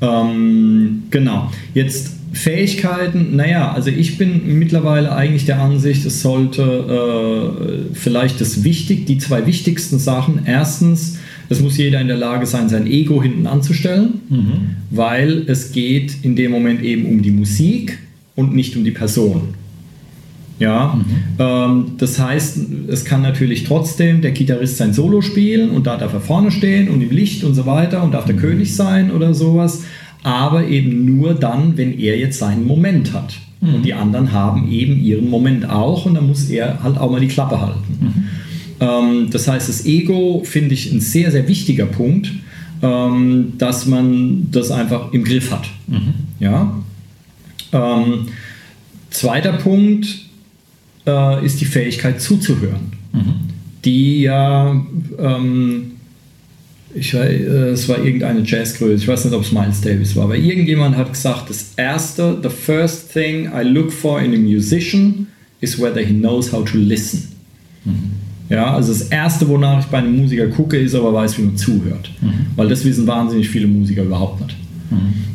Ähm, 0.00 1.04
genau. 1.10 1.50
Jetzt 1.74 2.12
Fähigkeiten, 2.32 3.36
naja, 3.36 3.72
also 3.72 3.90
ich 3.90 4.18
bin 4.18 4.58
mittlerweile 4.58 5.14
eigentlich 5.14 5.46
der 5.46 5.60
Ansicht, 5.60 6.04
es 6.04 6.22
sollte 6.22 6.62
äh, 6.62 7.94
vielleicht 7.94 8.40
das 8.40 8.64
wichtig, 8.64 9.06
die 9.06 9.18
zwei 9.18 9.46
wichtigsten 9.46 9.98
Sachen. 9.98 10.42
Erstens, 10.44 11.18
es 11.48 11.60
muss 11.60 11.78
jeder 11.78 12.00
in 12.00 12.08
der 12.08 12.16
Lage 12.16 12.46
sein, 12.46 12.68
sein 12.68 12.86
Ego 12.86 13.22
hinten 13.22 13.46
anzustellen, 13.46 14.20
mhm. 14.28 14.52
weil 14.90 15.44
es 15.46 15.72
geht 15.72 16.16
in 16.22 16.36
dem 16.36 16.50
Moment 16.50 16.82
eben 16.82 17.06
um 17.06 17.22
die 17.22 17.30
Musik 17.30 17.98
und 18.34 18.54
nicht 18.54 18.76
um 18.76 18.84
die 18.84 18.90
Person. 18.90 19.54
Ja, 20.58 20.94
mhm. 20.96 21.04
ähm, 21.38 21.84
das 21.98 22.18
heißt, 22.18 22.58
es 22.88 23.04
kann 23.04 23.22
natürlich 23.22 23.64
trotzdem 23.64 24.22
der 24.22 24.32
Gitarrist 24.32 24.76
sein 24.76 24.92
Solo 24.92 25.20
spielen 25.20 25.70
und 25.70 25.86
da 25.86 25.96
darf 25.96 26.12
er 26.12 26.20
vorne 26.20 26.50
stehen 26.50 26.88
und 26.88 27.00
im 27.00 27.10
Licht 27.10 27.44
und 27.44 27.54
so 27.54 27.64
weiter 27.64 28.02
und 28.02 28.12
darf 28.12 28.24
der 28.24 28.34
mhm. 28.34 28.40
König 28.40 28.74
sein 28.74 29.12
oder 29.12 29.34
sowas, 29.34 29.84
aber 30.24 30.66
eben 30.66 31.04
nur 31.04 31.34
dann, 31.34 31.76
wenn 31.76 31.96
er 31.96 32.18
jetzt 32.18 32.40
seinen 32.40 32.66
Moment 32.66 33.12
hat. 33.12 33.34
Mhm. 33.60 33.74
Und 33.74 33.82
die 33.84 33.94
anderen 33.94 34.32
haben 34.32 34.70
eben 34.70 35.00
ihren 35.00 35.30
Moment 35.30 35.68
auch 35.68 36.06
und 36.06 36.14
dann 36.14 36.26
muss 36.26 36.50
er 36.50 36.82
halt 36.82 36.98
auch 36.98 37.10
mal 37.10 37.20
die 37.20 37.28
Klappe 37.28 37.60
halten. 37.60 37.98
Mhm. 38.00 38.24
Ähm, 38.80 39.30
das 39.30 39.46
heißt, 39.46 39.68
das 39.68 39.86
Ego 39.86 40.42
finde 40.44 40.74
ich 40.74 40.92
ein 40.92 41.00
sehr, 41.00 41.30
sehr 41.30 41.46
wichtiger 41.46 41.86
Punkt, 41.86 42.32
ähm, 42.82 43.52
dass 43.58 43.86
man 43.86 44.48
das 44.50 44.70
einfach 44.70 45.12
im 45.12 45.24
Griff 45.24 45.50
hat. 45.50 45.68
Mhm. 45.86 46.14
Ja. 46.40 46.72
Ähm, 47.72 48.26
zweiter 49.10 49.52
Punkt, 49.52 50.27
äh, 51.08 51.44
ist 51.44 51.60
die 51.60 51.64
Fähigkeit 51.64 52.20
zuzuhören, 52.20 52.92
mhm. 53.12 53.34
die 53.84 54.22
ja, 54.22 54.80
ähm, 55.18 55.92
ich 56.94 57.14
weiß, 57.14 57.28
äh, 57.28 57.70
es 57.70 57.88
war 57.88 58.04
irgendeine 58.04 58.42
Jazzgröße, 58.44 59.02
ich 59.02 59.08
weiß 59.08 59.24
nicht, 59.24 59.34
ob 59.34 59.42
es 59.42 59.52
Miles 59.52 59.80
Davis 59.80 60.14
war, 60.14 60.24
aber 60.24 60.36
irgendjemand 60.36 60.96
hat 60.96 61.12
gesagt, 61.12 61.50
das 61.50 61.72
erste, 61.76 62.38
the 62.42 62.50
first 62.50 63.12
thing 63.12 63.46
I 63.46 63.62
look 63.62 63.92
for 63.92 64.20
in 64.20 64.34
a 64.34 64.38
musician 64.38 65.26
is 65.60 65.80
whether 65.80 66.00
he 66.00 66.14
knows 66.14 66.52
how 66.52 66.64
to 66.64 66.76
listen. 66.76 67.28
Mhm. 67.84 68.12
Ja, 68.50 68.74
also 68.74 68.92
das 68.92 69.02
erste, 69.02 69.46
wonach 69.48 69.80
ich 69.80 69.86
bei 69.86 69.98
einem 69.98 70.16
Musiker 70.16 70.46
gucke, 70.46 70.78
ist, 70.78 70.94
ob 70.94 71.04
er 71.04 71.12
weiß, 71.12 71.36
wie 71.38 71.42
man 71.42 71.56
zuhört. 71.56 72.10
Mhm. 72.20 72.46
Weil 72.56 72.68
das 72.68 72.84
wissen 72.84 73.06
wahnsinnig 73.06 73.48
viele 73.48 73.66
Musiker 73.66 74.02
überhaupt 74.02 74.40
nicht. 74.40 74.56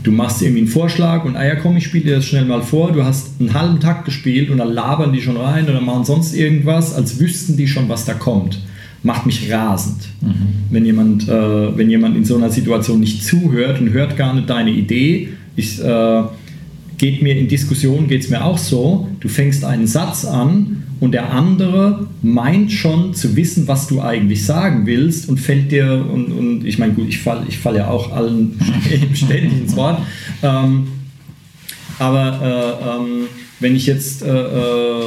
Du 0.03 0.11
machst 0.11 0.41
irgendwie 0.41 0.61
einen 0.61 0.67
Vorschlag 0.67 1.25
und 1.25 1.35
ah 1.35 1.45
ja 1.45 1.55
komm, 1.55 1.77
ich 1.77 1.85
spiele 1.85 2.05
dir 2.05 2.15
das 2.17 2.25
schnell 2.25 2.45
mal 2.45 2.61
vor. 2.61 2.91
Du 2.91 3.03
hast 3.03 3.39
einen 3.39 3.53
halben 3.53 3.79
Takt 3.79 4.05
gespielt 4.05 4.49
und 4.49 4.57
dann 4.57 4.73
labern 4.73 5.13
die 5.13 5.21
schon 5.21 5.37
rein 5.37 5.69
oder 5.69 5.81
machen 5.81 6.05
sonst 6.05 6.33
irgendwas, 6.33 6.93
als 6.93 7.19
wüssten 7.19 7.55
die 7.55 7.67
schon, 7.67 7.87
was 7.89 8.05
da 8.05 8.13
kommt. 8.13 8.59
Macht 9.03 9.25
mich 9.25 9.51
rasend, 9.51 10.07
mhm. 10.21 10.33
wenn, 10.71 10.85
jemand, 10.85 11.27
äh, 11.27 11.77
wenn 11.77 11.89
jemand 11.89 12.15
in 12.15 12.25
so 12.25 12.37
einer 12.37 12.49
Situation 12.49 12.99
nicht 12.99 13.23
zuhört 13.23 13.79
und 13.79 13.91
hört 13.91 14.17
gar 14.17 14.33
nicht 14.33 14.49
deine 14.49 14.71
Idee. 14.71 15.29
Ich, 15.55 15.79
äh, 15.83 16.23
geht 17.03 17.21
mir 17.21 17.35
in 17.35 17.49
Diskussionen 17.49 18.07
geht 18.07 18.23
es 18.23 18.29
mir 18.29 18.45
auch 18.45 18.57
so. 18.57 19.09
Du 19.19 19.27
fängst 19.27 19.65
einen 19.65 19.87
Satz 19.87 20.23
an 20.23 20.83
und 21.01 21.11
der 21.11 21.33
andere 21.33 22.07
meint 22.21 22.71
schon 22.71 23.13
zu 23.13 23.35
wissen, 23.35 23.67
was 23.67 23.87
du 23.87 23.99
eigentlich 23.99 24.45
sagen 24.45 24.85
willst 24.85 25.27
und 25.27 25.37
fällt 25.37 25.73
dir, 25.73 26.05
und, 26.09 26.31
und 26.31 26.65
ich 26.65 26.79
meine, 26.79 26.93
gut, 26.93 27.09
ich 27.09 27.19
falle 27.19 27.43
ich 27.49 27.57
fall 27.57 27.75
ja 27.75 27.89
auch 27.89 28.13
allen 28.13 28.57
ständig 29.13 29.51
ins 29.51 29.75
Wort, 29.75 30.01
ähm, 30.43 30.87
aber 31.99 32.39
äh, 32.41 32.89
ähm, 32.89 33.27
wenn 33.59 33.75
ich 33.75 33.85
jetzt, 33.85 34.21
äh, 34.21 34.29
äh, 34.29 35.05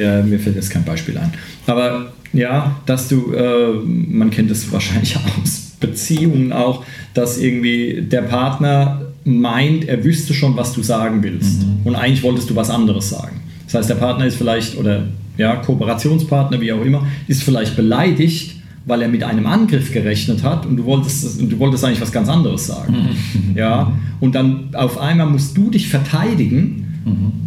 ja, 0.00 0.22
mir 0.22 0.40
fällt 0.40 0.56
jetzt 0.56 0.70
kein 0.70 0.84
Beispiel 0.84 1.18
ein, 1.18 1.34
aber 1.66 2.14
ja, 2.32 2.80
dass 2.86 3.08
du, 3.08 3.34
äh, 3.34 3.74
man 3.84 4.30
kennt 4.30 4.50
das 4.50 4.72
wahrscheinlich 4.72 5.16
aus 5.42 5.72
Beziehungen 5.80 6.54
auch, 6.54 6.82
dass 7.12 7.36
irgendwie 7.36 8.00
der 8.00 8.22
Partner 8.22 9.09
meint, 9.24 9.86
er 9.86 10.02
wüsste 10.04 10.34
schon, 10.34 10.56
was 10.56 10.72
du 10.72 10.82
sagen 10.82 11.22
willst 11.22 11.62
mhm. 11.62 11.80
und 11.84 11.94
eigentlich 11.94 12.22
wolltest 12.22 12.50
du 12.50 12.56
was 12.56 12.70
anderes 12.70 13.10
sagen. 13.10 13.40
Das 13.66 13.74
heißt, 13.74 13.90
der 13.90 13.96
Partner 13.96 14.26
ist 14.26 14.36
vielleicht, 14.36 14.76
oder 14.76 15.08
ja, 15.36 15.56
Kooperationspartner, 15.56 16.60
wie 16.60 16.72
auch 16.72 16.84
immer, 16.84 17.06
ist 17.28 17.42
vielleicht 17.42 17.76
beleidigt, 17.76 18.56
weil 18.86 19.02
er 19.02 19.08
mit 19.08 19.22
einem 19.22 19.46
Angriff 19.46 19.92
gerechnet 19.92 20.42
hat 20.42 20.66
und 20.66 20.76
du 20.76 20.84
wolltest, 20.84 21.40
du 21.40 21.58
wolltest 21.58 21.84
eigentlich 21.84 22.00
was 22.00 22.12
ganz 22.12 22.28
anderes 22.28 22.66
sagen. 22.66 22.92
Mhm. 22.94 23.54
Ja, 23.56 23.92
und 24.20 24.34
dann 24.34 24.70
auf 24.74 24.98
einmal 24.98 25.26
musst 25.26 25.56
du 25.56 25.70
dich 25.70 25.88
verteidigen 25.88 26.80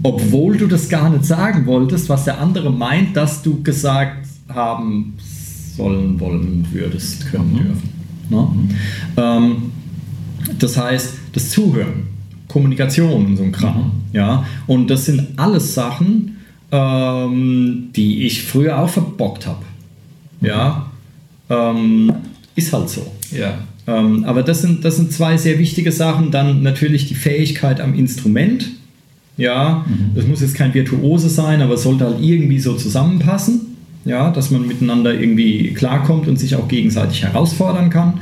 obwohl 0.03 0.57
du 0.57 0.67
das 0.67 0.89
gar 0.89 1.09
nicht 1.09 1.25
sagen 1.25 1.65
wolltest, 1.65 2.09
was 2.09 2.25
der 2.25 2.39
andere 2.39 2.71
meint, 2.71 3.15
dass 3.15 3.41
du 3.41 3.63
gesagt 3.63 4.27
haben 4.49 5.13
sollen, 5.77 6.19
wollen 6.19 6.67
würdest, 6.71 7.31
können 7.31 7.55
dürfen. 7.55 7.89
Ne? 8.29 8.47
Ähm, 9.17 9.55
das 10.63 10.77
heißt, 10.77 11.13
das 11.33 11.49
Zuhören, 11.49 12.07
Kommunikation 12.47 13.25
und 13.25 13.37
so 13.37 13.43
ein 13.43 13.51
Kram. 13.51 13.91
Ja? 14.13 14.45
Und 14.67 14.89
das 14.89 15.05
sind 15.05 15.27
alles 15.37 15.73
Sachen, 15.73 16.37
ähm, 16.71 17.89
die 17.95 18.25
ich 18.25 18.43
früher 18.43 18.79
auch 18.79 18.89
verbockt 18.89 19.45
habe. 19.45 19.63
Ja? 20.41 20.89
Ähm, 21.49 22.13
ist 22.55 22.71
halt 22.71 22.89
so. 22.89 23.11
Ja. 23.31 23.57
Ähm, 23.87 24.23
aber 24.25 24.43
das 24.43 24.61
sind, 24.61 24.85
das 24.85 24.95
sind 24.95 25.11
zwei 25.11 25.37
sehr 25.37 25.59
wichtige 25.59 25.91
Sachen. 25.91 26.31
Dann 26.31 26.63
natürlich 26.63 27.07
die 27.07 27.15
Fähigkeit 27.15 27.81
am 27.81 27.93
Instrument. 27.95 28.71
Ja, 29.35 29.83
das 30.13 30.27
muss 30.27 30.41
jetzt 30.41 30.53
kein 30.53 30.75
Virtuose 30.75 31.27
sein, 31.27 31.63
aber 31.63 31.73
es 31.73 31.83
sollte 31.83 32.05
halt 32.05 32.21
irgendwie 32.21 32.59
so 32.59 32.75
zusammenpassen. 32.75 33.61
Ja, 34.05 34.29
dass 34.29 34.51
man 34.51 34.67
miteinander 34.67 35.13
irgendwie 35.13 35.73
klarkommt 35.73 36.27
und 36.27 36.37
sich 36.37 36.55
auch 36.55 36.67
gegenseitig 36.67 37.23
herausfordern 37.23 37.89
kann. 37.89 38.19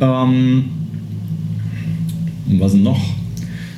Ähm, 0.00 0.64
und 2.48 2.60
was 2.60 2.74
noch? 2.74 3.00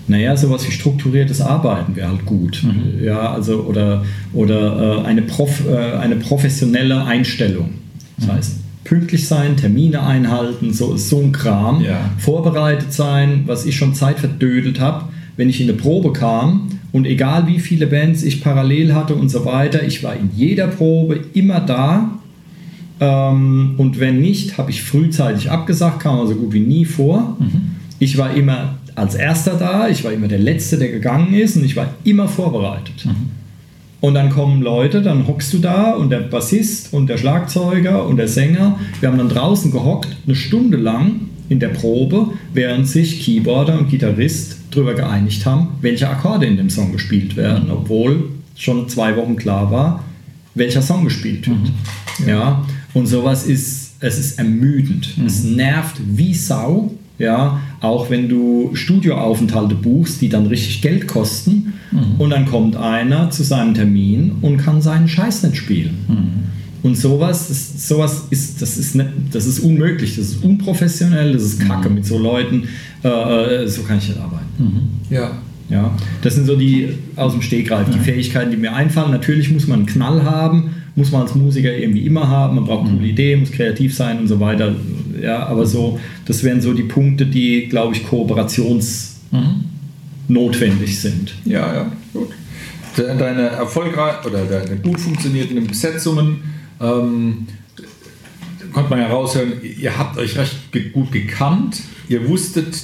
Naja, 0.07 0.37
sowas 0.37 0.67
wie 0.67 0.73
strukturiertes 0.73 1.41
Arbeiten 1.41 1.97
wäre 1.97 2.09
halt 2.09 2.27
gut. 2.27 2.63
Ja, 3.03 3.33
also 3.33 3.63
oder, 3.63 4.05
oder 4.35 5.03
äh, 5.03 5.07
eine, 5.07 5.23
Prof, 5.23 5.63
äh, 5.67 5.97
eine 5.97 6.17
professionelle 6.17 7.05
Einstellung. 7.05 7.71
Das 8.19 8.29
heißt, 8.29 8.57
pünktlich 8.85 9.27
sein, 9.27 9.57
Termine 9.57 10.03
einhalten, 10.03 10.73
so, 10.73 10.97
so 10.97 11.21
ein 11.21 11.33
Kram. 11.33 11.83
Ja. 11.83 12.11
Vorbereitet 12.19 12.93
sein, 12.93 13.45
was 13.47 13.65
ich 13.65 13.77
schon 13.77 13.95
Zeit 13.95 14.19
verdödelt 14.19 14.79
habe, 14.79 15.07
wenn 15.37 15.49
ich 15.49 15.61
in 15.61 15.69
eine 15.69 15.79
Probe 15.79 16.13
kam 16.13 16.69
und 16.93 17.07
egal 17.07 17.47
wie 17.47 17.59
viele 17.59 17.87
Bands 17.87 18.23
ich 18.23 18.43
parallel 18.43 18.95
hatte 18.95 19.15
und 19.15 19.31
so 19.31 19.45
weiter, 19.45 19.83
ich 19.83 20.03
war 20.05 20.15
in 20.15 20.31
jeder 20.37 20.67
Probe 20.67 21.21
immer 21.33 21.61
da. 21.61 22.11
Ähm, 23.01 23.75
und 23.79 23.99
wenn 23.99 24.21
nicht, 24.21 24.59
habe 24.59 24.71
ich 24.71 24.83
frühzeitig 24.83 25.51
abgesagt, 25.51 26.01
kam 26.01 26.21
also 26.21 26.35
gut 26.35 26.53
wie 26.53 26.61
nie 26.61 26.85
vor. 26.85 27.37
Ich 28.05 28.19
war 28.19 28.35
immer 28.35 28.75
als 28.97 29.15
erster 29.15 29.55
da, 29.55 29.89
ich 29.89 30.05
war 30.05 30.13
immer 30.13 30.29
der 30.29 30.39
Letzte, 30.39 30.77
der 30.77 30.89
gegangen 30.89 31.33
ist 31.33 31.57
und 31.57 31.65
ich 31.65 31.75
war 31.75 31.95
immer 32.05 32.29
vorbereitet. 32.29 33.07
Und 34.03 34.13
dann 34.13 34.29
kommen 34.29 34.61
Leute, 34.61 35.01
dann 35.01 35.27
hockst 35.27 35.55
du 35.55 35.59
da 35.59 35.93
und 35.93 36.11
der 36.11 36.21
Bassist 36.21 36.93
und 36.93 37.07
der 37.07 37.17
Schlagzeuger 37.17 38.07
und 38.07 38.19
der 38.19 38.29
Sänger, 38.29 38.79
wir 39.01 39.09
haben 39.09 39.17
dann 39.17 39.31
draußen 39.31 39.71
gehockt, 39.71 40.15
eine 40.27 40.37
Stunde 40.37 40.77
lang 40.77 41.31
in 41.49 41.61
der 41.61 41.69
Probe, 41.69 42.29
während 42.53 42.87
sich 42.87 43.25
Keyboarder 43.25 43.79
und 43.79 43.89
Gitarrist 43.89 44.59
darüber 44.71 44.93
geeinigt 44.93 45.47
haben, 45.47 45.69
welche 45.81 46.07
Akkorde 46.07 46.45
in 46.45 46.59
dem 46.59 46.69
Song 46.69 46.93
gespielt 46.93 47.37
werden, 47.37 47.71
obwohl 47.71 48.29
schon 48.55 48.87
zwei 48.91 49.17
Wochen 49.17 49.37
klar 49.37 49.71
war, 49.71 50.05
welcher 50.55 50.83
Song 50.83 51.05
gespielt 51.05 51.49
wird. 51.49 51.73
Ja, 52.29 52.67
und 52.93 53.07
sowas 53.07 53.47
ist, 53.47 53.95
es 54.01 54.19
ist 54.19 54.39
ermüdend. 54.39 55.17
Es 55.25 55.43
nervt 55.43 55.97
wie 56.05 56.35
Sau. 56.35 56.93
Ja, 57.19 57.61
auch 57.81 58.11
wenn 58.11 58.29
du 58.29 58.71
Studioaufenthalte 58.75 59.77
buchst, 59.77 60.21
die 60.21 60.29
dann 60.29 60.47
richtig 60.47 60.83
Geld 60.83 61.07
kosten, 61.07 61.75
und 62.19 62.31
dann 62.31 62.47
kommt 62.47 62.77
einer 62.77 63.31
zu 63.31 63.43
seinem 63.43 63.75
Termin 63.75 64.33
und 64.43 64.57
kann 64.57 64.83
seinen 64.83 65.07
Scheiß 65.09 65.45
nicht 65.45 65.57
spielen. 65.57 66.51
Und 66.83 66.97
sowas, 66.97 67.49
das, 67.49 67.89
sowas 67.89 68.27
ist, 68.31 68.61
das 68.61 68.77
ist, 68.77 68.95
nicht, 68.95 69.09
das 69.33 69.47
ist 69.47 69.61
unmöglich, 69.61 70.17
das 70.17 70.27
ist 70.27 70.45
unprofessionell, 70.45 71.33
das 71.33 71.43
ist 71.43 71.61
Kacke 71.61 71.89
mit 71.89 72.05
so 72.05 72.19
Leuten. 72.19 72.65
Äh, 73.03 73.09
äh, 73.63 73.69
so 73.69 73.83
kann 73.83 73.99
ich 73.99 74.09
nicht 74.09 74.21
arbeiten. 74.21 74.91
Ja. 75.09 75.33
Ja, 75.71 75.97
das 76.21 76.35
sind 76.35 76.47
so 76.47 76.57
die 76.57 76.91
aus 77.17 77.33
dem 77.33 77.41
Stegreif, 77.41 77.89
die 77.89 77.99
Fähigkeiten, 77.99 78.51
die 78.51 78.59
mir 78.59 78.75
einfallen. 78.75 79.11
Natürlich 79.11 79.51
muss 79.51 79.67
man 79.67 79.79
einen 79.81 79.87
Knall 79.87 80.23
haben, 80.23 80.71
muss 80.97 81.11
man 81.11 81.23
als 81.23 81.35
Musiker 81.35 81.77
irgendwie 81.77 82.07
immer 82.07 82.29
haben. 82.29 82.55
Man 82.57 82.65
braucht 82.65 82.87
eine 82.89 82.97
coole 82.97 83.09
Idee, 83.09 83.37
muss 83.37 83.51
kreativ 83.51 83.95
sein 83.95 84.19
und 84.21 84.29
so 84.29 84.39
weiter. 84.41 84.75
Ja, 85.21 85.47
aber 85.47 85.67
so, 85.67 85.99
das 86.27 86.43
wären 86.45 86.61
so 86.61 86.73
die 86.73 86.85
Punkte, 86.85 87.27
die, 87.27 87.67
glaube 87.69 87.95
ich, 87.95 88.07
kooperationsnotwendig 88.07 91.01
sind. 91.01 91.35
Ja, 91.45 91.75
ja, 91.75 91.93
gut. 92.13 92.29
De- 92.97 93.19
Deine 93.19 93.43
erfolgreich 93.49 94.25
oder 94.25 94.45
deine 94.45 94.77
gut 94.77 95.01
funktionierenden 95.01 95.67
Besetzungen 95.67 96.39
ähm, 96.81 97.47
konnte 98.73 98.91
man 98.91 99.01
ja 99.01 99.09
raushören, 99.09 99.53
ihr 99.81 99.97
habt 99.99 100.17
euch 100.19 100.37
recht 100.39 100.57
gut 100.93 101.11
gekannt, 101.13 101.81
ihr 102.09 102.29
wusstet 102.29 102.77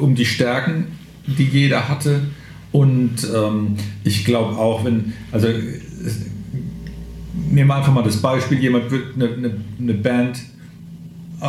um 0.00 0.14
die 0.14 0.24
Stärken, 0.24 0.86
die 1.26 1.44
jeder 1.44 1.88
hatte 1.88 2.20
und 2.72 3.14
ähm, 3.34 3.74
ich 4.04 4.24
glaube 4.24 4.56
auch, 4.56 4.84
wenn, 4.84 5.12
also 5.30 5.48
nehmen 7.52 7.68
wir 7.68 7.76
einfach 7.76 7.92
mal 7.92 8.02
das 8.02 8.16
Beispiel, 8.16 8.58
jemand 8.58 8.90
wird 8.90 9.14
eine, 9.14 9.28
eine, 9.28 9.56
eine 9.78 9.94
Band 9.94 10.38
äh, 11.40 11.48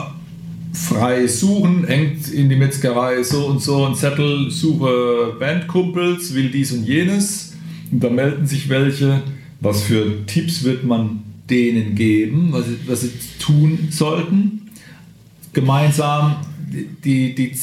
frei 0.73 1.27
suchen, 1.27 1.85
hängt 1.85 2.29
in 2.29 2.49
die 2.49 2.55
Metzgerei 2.55 3.23
so 3.23 3.47
und 3.47 3.61
so 3.61 3.85
ein 3.85 3.95
Zettel, 3.95 4.51
suche 4.51 5.35
Bandkumpels, 5.39 6.33
will 6.33 6.49
dies 6.49 6.71
und 6.73 6.83
jenes. 6.83 7.53
Und 7.91 8.03
da 8.03 8.09
melden 8.09 8.45
sich 8.45 8.69
welche. 8.69 9.21
Was 9.59 9.83
für 9.83 10.25
Tipps 10.25 10.63
wird 10.63 10.83
man 10.83 11.23
denen 11.49 11.95
geben, 11.95 12.49
was 12.51 12.65
sie, 12.65 12.77
was 12.85 13.01
sie 13.01 13.11
tun 13.39 13.87
sollten? 13.91 14.69
Gemeinsam 15.53 16.35
die, 17.03 17.33
die 17.33 17.53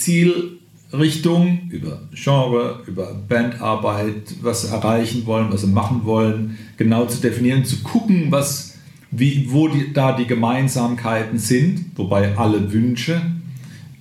Zielrichtung 0.90 1.60
über 1.70 2.00
Genre, 2.12 2.82
über 2.86 3.14
Bandarbeit, 3.28 4.34
was 4.42 4.62
sie 4.62 4.68
erreichen 4.68 5.24
wollen, 5.26 5.52
was 5.52 5.62
sie 5.62 5.68
machen 5.68 6.02
wollen, 6.04 6.58
genau 6.76 7.06
zu 7.06 7.20
definieren, 7.20 7.64
zu 7.64 7.82
gucken, 7.82 8.26
was 8.30 8.74
wie, 9.10 9.46
wo 9.50 9.68
die, 9.68 9.92
da 9.92 10.16
die 10.16 10.26
Gemeinsamkeiten 10.26 11.38
sind, 11.38 11.86
wobei 11.96 12.36
alle 12.36 12.72
Wünsche, 12.72 13.20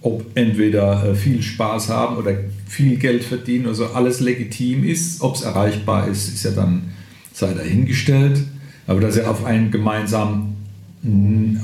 ob 0.01 0.25
entweder 0.35 1.11
äh, 1.11 1.15
viel 1.15 1.41
Spaß 1.41 1.89
haben 1.89 2.17
oder 2.17 2.35
viel 2.67 2.97
Geld 2.97 3.23
verdienen, 3.23 3.67
also 3.67 3.87
alles 3.87 4.19
legitim 4.19 4.83
ist, 4.83 5.21
ob 5.21 5.35
es 5.35 5.41
erreichbar 5.41 6.07
ist, 6.07 6.33
ist 6.33 6.45
ja 6.45 6.51
dann 6.51 6.91
sei 7.33 7.53
dahingestellt, 7.53 8.43
aber 8.87 9.01
dass 9.01 9.15
sie 9.15 9.23
auf 9.23 9.45
einen 9.45 9.71
gemeinsamen, 9.71 10.55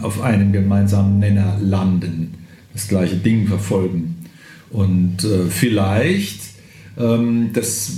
auf 0.01 0.21
einem 0.21 0.51
gemeinsamen 0.51 1.19
Nenner 1.19 1.57
landen, 1.61 2.33
das 2.73 2.87
gleiche 2.87 3.15
Ding 3.15 3.47
verfolgen 3.47 4.14
und 4.71 5.23
äh, 5.23 5.49
vielleicht 5.49 6.39
ähm, 6.97 7.51
das 7.53 7.91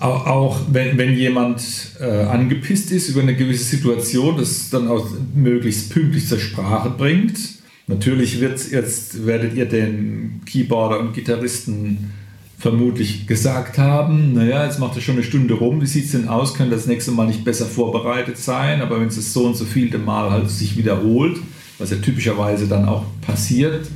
auch, 0.00 0.26
auch 0.26 0.60
wenn, 0.72 0.96
wenn 0.96 1.14
jemand 1.14 1.62
äh, 2.00 2.04
angepisst 2.04 2.90
ist 2.90 3.10
über 3.10 3.20
eine 3.20 3.36
gewisse 3.36 3.64
Situation, 3.64 4.36
das 4.38 4.70
dann 4.70 4.88
auch 4.88 5.06
möglichst 5.34 5.90
pünktlich 5.90 6.26
zur 6.26 6.38
Sprache 6.38 6.90
bringt. 6.90 7.38
Natürlich 7.86 8.40
wird's 8.40 8.70
jetzt, 8.70 9.26
werdet 9.26 9.54
ihr 9.54 9.66
den 9.66 10.40
Keyboarder 10.46 11.00
und 11.00 11.12
Gitarristen 11.12 12.12
vermutlich 12.58 13.26
gesagt 13.26 13.78
haben, 13.78 14.34
naja, 14.34 14.64
jetzt 14.64 14.78
macht 14.78 14.94
er 14.94 15.02
schon 15.02 15.14
eine 15.14 15.24
Stunde 15.24 15.54
rum, 15.54 15.80
wie 15.80 15.86
sieht 15.86 16.04
es 16.04 16.12
denn 16.12 16.28
aus, 16.28 16.54
könnte 16.54 16.76
das 16.76 16.86
nächste 16.86 17.10
Mal 17.10 17.26
nicht 17.26 17.42
besser 17.42 17.64
vorbereitet 17.64 18.36
sein, 18.36 18.82
aber 18.82 19.00
wenn 19.00 19.08
es 19.08 19.16
das 19.16 19.32
so 19.32 19.46
und 19.46 19.56
so 19.56 19.64
vielte 19.64 19.98
Mal 19.98 20.30
halt 20.30 20.50
sich 20.50 20.76
wiederholt, 20.76 21.38
was 21.78 21.90
ja 21.90 21.96
typischerweise 21.96 22.68
dann 22.68 22.84
auch 22.86 23.04
passiert, 23.22 23.86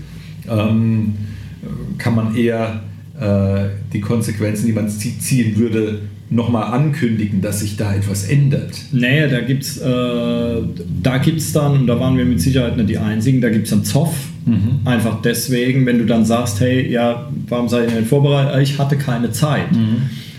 ähm, 0.50 1.14
kann 1.98 2.14
man 2.14 2.36
eher 2.36 2.82
äh, 3.20 3.68
die 3.92 4.00
Konsequenzen, 4.00 4.66
die 4.66 4.72
man 4.72 4.88
zie- 4.88 5.18
ziehen 5.18 5.56
würde, 5.56 6.00
nochmal 6.30 6.72
ankündigen, 6.72 7.40
dass 7.42 7.60
sich 7.60 7.76
da 7.76 7.94
etwas 7.94 8.24
ändert. 8.24 8.72
Naja, 8.92 9.28
da 9.28 9.40
gibt 9.40 9.62
es 9.62 9.76
äh, 9.78 10.62
da 11.02 11.18
gibt's 11.18 11.52
dann, 11.52 11.72
und 11.80 11.86
da 11.86 12.00
waren 12.00 12.16
wir 12.16 12.24
mit 12.24 12.40
Sicherheit 12.40 12.76
nicht 12.76 12.88
die 12.88 12.98
Einzigen, 12.98 13.40
da 13.40 13.50
gibt 13.50 13.64
es 13.64 13.70
dann 13.70 13.84
Zoff. 13.84 14.14
Einfach 14.84 15.22
deswegen, 15.22 15.86
wenn 15.86 15.98
du 15.98 16.04
dann 16.06 16.24
sagst, 16.24 16.60
hey, 16.60 16.90
ja, 16.90 17.30
warum 17.48 17.68
seid 17.68 17.90
ihr 17.90 17.96
nicht 18.00 18.08
vorbereitet? 18.08 18.62
Ich 18.62 18.78
hatte 18.78 18.96
keine 18.96 19.30
Zeit. 19.32 19.68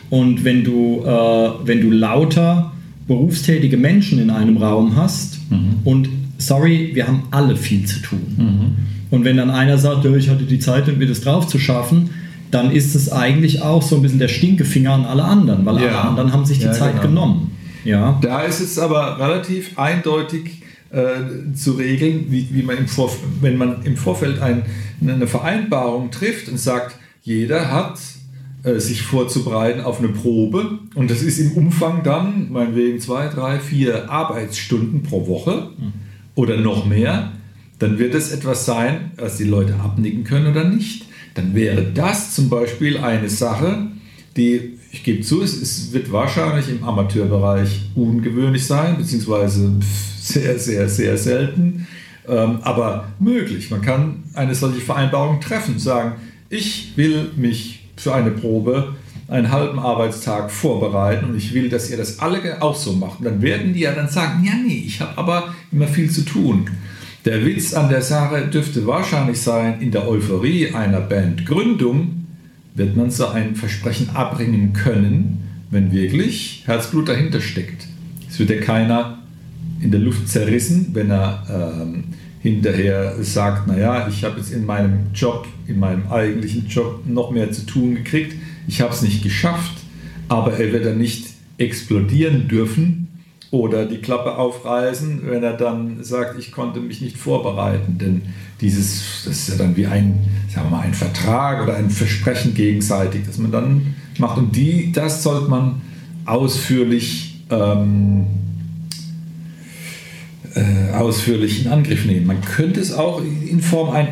Und 0.09 0.43
wenn 0.43 0.63
du, 0.63 1.01
äh, 1.05 1.49
wenn 1.65 1.81
du 1.81 1.89
lauter 1.91 2.71
berufstätige 3.07 3.77
Menschen 3.77 4.19
in 4.19 4.29
einem 4.31 4.57
Raum 4.57 4.95
hast 4.95 5.39
und 5.85 6.09
sorry, 6.39 6.91
wir 6.93 7.07
haben 7.07 7.23
alle 7.31 7.55
viel 7.55 7.85
zu 7.85 7.99
tun. 8.01 8.19
Und 9.15 9.23
wenn 9.23 9.37
dann 9.37 9.49
einer 9.49 9.77
sagt, 9.77 10.03
ja, 10.03 10.13
ich 10.13 10.29
hatte 10.29 10.43
die 10.43 10.59
Zeit, 10.59 10.89
um 10.89 10.97
mir 10.97 11.07
das 11.07 11.21
drauf 11.21 11.47
zu 11.47 11.57
schaffen, 11.57 12.09
dann 12.51 12.69
ist 12.71 12.95
es 12.95 13.09
eigentlich 13.11 13.61
auch 13.61 13.81
so 13.81 13.95
ein 13.95 14.01
bisschen 14.01 14.19
der 14.19 14.27
Stinkefinger 14.27 14.91
an 14.91 15.05
alle 15.05 15.23
anderen, 15.23 15.65
weil 15.65 15.77
alle 15.77 15.87
Ja. 15.87 16.01
anderen 16.01 16.33
haben 16.33 16.45
sich 16.45 16.59
die 16.59 16.65
Ja, 16.65 16.73
Zeit 16.73 17.01
genau. 17.01 17.07
genommen. 17.07 17.51
Ja. 17.85 18.19
Da 18.21 18.41
ist 18.41 18.59
es 18.59 18.77
aber 18.77 19.17
relativ 19.17 19.79
eindeutig 19.79 20.61
äh, 20.91 21.53
zu 21.55 21.71
regeln, 21.73 22.25
wie, 22.29 22.49
wie 22.51 22.61
man 22.63 22.77
im 22.77 22.87
Vorf 22.87 23.17
wenn 23.39 23.57
man 23.57 23.83
im 23.83 23.95
Vorfeld 23.95 24.41
ein, 24.41 24.63
eine 25.01 25.27
Vereinbarung 25.27 26.11
trifft 26.11 26.49
und 26.49 26.59
sagt, 26.59 26.97
jeder 27.23 27.71
hat 27.71 27.97
äh, 28.63 28.79
sich 28.79 29.01
vorzubereiten 29.01 29.79
auf 29.81 29.99
eine 29.99 30.09
Probe 30.09 30.79
und 30.95 31.09
das 31.09 31.21
ist 31.21 31.39
im 31.39 31.53
Umfang 31.53 32.03
dann 32.03 32.51
meinetwegen 32.51 32.99
zwei, 32.99 33.27
drei, 33.29 33.59
vier 33.59 34.09
Arbeitsstunden 34.11 35.03
pro 35.03 35.25
Woche 35.27 35.69
oder 36.35 36.57
noch 36.57 36.85
mehr, 36.85 37.31
dann 37.79 37.99
wird 37.99 38.15
es 38.15 38.31
etwas 38.31 38.65
sein, 38.65 39.11
was 39.17 39.37
die 39.37 39.43
Leute 39.43 39.75
abnicken 39.75 40.23
können 40.23 40.47
oder 40.47 40.63
nicht. 40.63 41.05
Dann 41.33 41.53
wäre 41.53 41.83
das 41.83 42.33
zum 42.33 42.49
Beispiel 42.49 42.97
eine 42.97 43.29
Sache, 43.29 43.87
die, 44.37 44.77
ich 44.91 45.03
gebe 45.03 45.21
zu, 45.21 45.41
es, 45.41 45.61
es 45.61 45.91
wird 45.93 46.11
wahrscheinlich 46.11 46.69
im 46.69 46.83
Amateurbereich 46.83 47.89
ungewöhnlich 47.95 48.65
sein, 48.65 48.97
beziehungsweise 48.97 49.73
sehr, 50.19 50.57
sehr, 50.57 50.87
sehr 50.87 51.17
selten, 51.17 51.87
ähm, 52.27 52.59
aber 52.61 53.09
möglich. 53.19 53.69
Man 53.71 53.81
kann 53.81 54.23
eine 54.33 54.55
solche 54.55 54.81
Vereinbarung 54.81 55.41
treffen, 55.41 55.77
sagen, 55.79 56.13
ich 56.49 56.93
will 56.95 57.31
mich 57.35 57.87
für 57.97 58.13
eine 58.13 58.31
Probe 58.31 58.95
einen 59.27 59.51
halben 59.51 59.79
Arbeitstag 59.79 60.51
vorbereiten 60.51 61.25
und 61.25 61.35
ich 61.35 61.53
will, 61.53 61.69
dass 61.69 61.89
ihr 61.89 61.97
das 61.97 62.19
alle 62.19 62.61
auch 62.61 62.75
so 62.75 62.93
macht. 62.93 63.19
Und 63.19 63.25
dann 63.25 63.41
werden 63.41 63.73
die 63.73 63.81
ja 63.81 63.91
dann 63.91 64.07
sagen, 64.07 64.43
ja 64.45 64.53
nee, 64.53 64.83
ich 64.85 65.01
habe 65.01 65.17
aber 65.17 65.55
immer 65.71 65.87
viel 65.87 66.09
zu 66.09 66.23
tun. 66.23 66.69
Der 67.25 67.43
Witz 67.43 67.73
an 67.73 67.89
der 67.89 68.03
Sache 68.03 68.47
dürfte 68.49 68.85
wahrscheinlich 68.85 69.41
sein, 69.41 69.81
in 69.81 69.89
der 69.89 70.07
Euphorie 70.07 70.75
einer 70.75 71.01
Bandgründung 71.01 72.27
wird 72.75 72.95
man 72.95 73.09
so 73.09 73.25
ein 73.29 73.55
Versprechen 73.55 74.11
abbringen 74.11 74.73
können, 74.73 75.41
wenn 75.71 75.91
wirklich 75.91 76.61
Herzblut 76.67 77.09
dahinter 77.09 77.41
steckt. 77.41 77.87
Es 78.29 78.37
wird 78.37 78.51
ja 78.51 78.61
keiner 78.61 79.23
in 79.81 79.89
der 79.89 80.01
Luft 80.01 80.27
zerrissen, 80.27 80.89
wenn 80.93 81.09
er 81.09 81.81
ähm, 81.81 82.03
hinterher 82.43 83.15
sagt, 83.21 83.67
naja, 83.67 84.07
ich 84.07 84.23
habe 84.23 84.37
jetzt 84.37 84.51
in 84.51 84.63
meinem 84.63 85.07
Job, 85.15 85.47
in 85.65 85.79
meinem 85.79 86.07
eigentlichen 86.11 86.67
Job 86.67 87.05
noch 87.07 87.31
mehr 87.31 87.51
zu 87.51 87.65
tun 87.65 87.95
gekriegt, 87.95 88.35
ich 88.67 88.81
habe 88.81 88.93
es 88.93 89.01
nicht 89.01 89.23
geschafft, 89.23 89.73
aber 90.29 90.59
er 90.59 90.71
wird 90.71 90.85
dann 90.85 90.99
nicht 90.99 91.25
explodieren 91.57 92.47
dürfen 92.47 93.07
oder 93.51 93.85
die 93.85 93.97
Klappe 93.97 94.37
aufreißen, 94.37 95.21
wenn 95.25 95.43
er 95.43 95.53
dann 95.53 96.03
sagt, 96.03 96.37
ich 96.39 96.51
konnte 96.51 96.79
mich 96.79 97.01
nicht 97.01 97.17
vorbereiten. 97.17 97.97
Denn 97.97 98.21
dieses, 98.61 99.23
das 99.25 99.37
ist 99.37 99.49
ja 99.49 99.55
dann 99.55 99.75
wie 99.75 99.85
ein, 99.85 100.19
sagen 100.53 100.67
wir 100.67 100.77
mal, 100.77 100.83
ein 100.83 100.93
Vertrag 100.93 101.63
oder 101.63 101.75
ein 101.75 101.89
Versprechen 101.89 102.53
gegenseitig, 102.53 103.25
das 103.25 103.37
man 103.37 103.51
dann 103.51 103.95
macht. 104.17 104.37
Und 104.37 104.55
die, 104.55 104.91
das 104.91 105.23
sollte 105.23 105.49
man 105.49 105.81
ausführlich 106.25 107.43
ähm, 107.49 108.25
äh, 110.55 110.93
ausführlich 110.93 111.65
in 111.65 111.71
Angriff 111.71 112.05
nehmen. 112.05 112.25
Man 112.25 112.41
könnte 112.41 112.79
es 112.79 112.93
auch 112.93 113.21
in 113.21 113.61
Form 113.61 113.89
ein, 113.89 114.07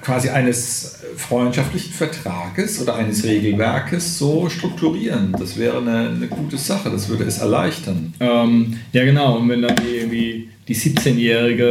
quasi 0.00 0.28
eines 0.28 1.00
freundschaftlichen 1.16 1.92
Vertrages 1.92 2.80
oder 2.80 2.94
eines 2.94 3.24
Regelwerkes 3.24 4.18
so 4.18 4.48
strukturieren. 4.48 5.34
Das 5.38 5.58
wäre 5.58 5.78
eine, 5.78 6.10
eine 6.10 6.28
gute 6.28 6.56
Sache, 6.56 6.90
das 6.90 7.08
würde 7.08 7.24
es 7.24 7.38
erleichtern. 7.38 8.14
Ähm, 8.20 8.76
ja, 8.92 9.04
genau. 9.04 9.38
Und 9.38 9.48
wenn 9.48 9.62
dann 9.62 9.76
die, 9.76 10.48
die 10.68 10.74
17-jährige 10.74 11.64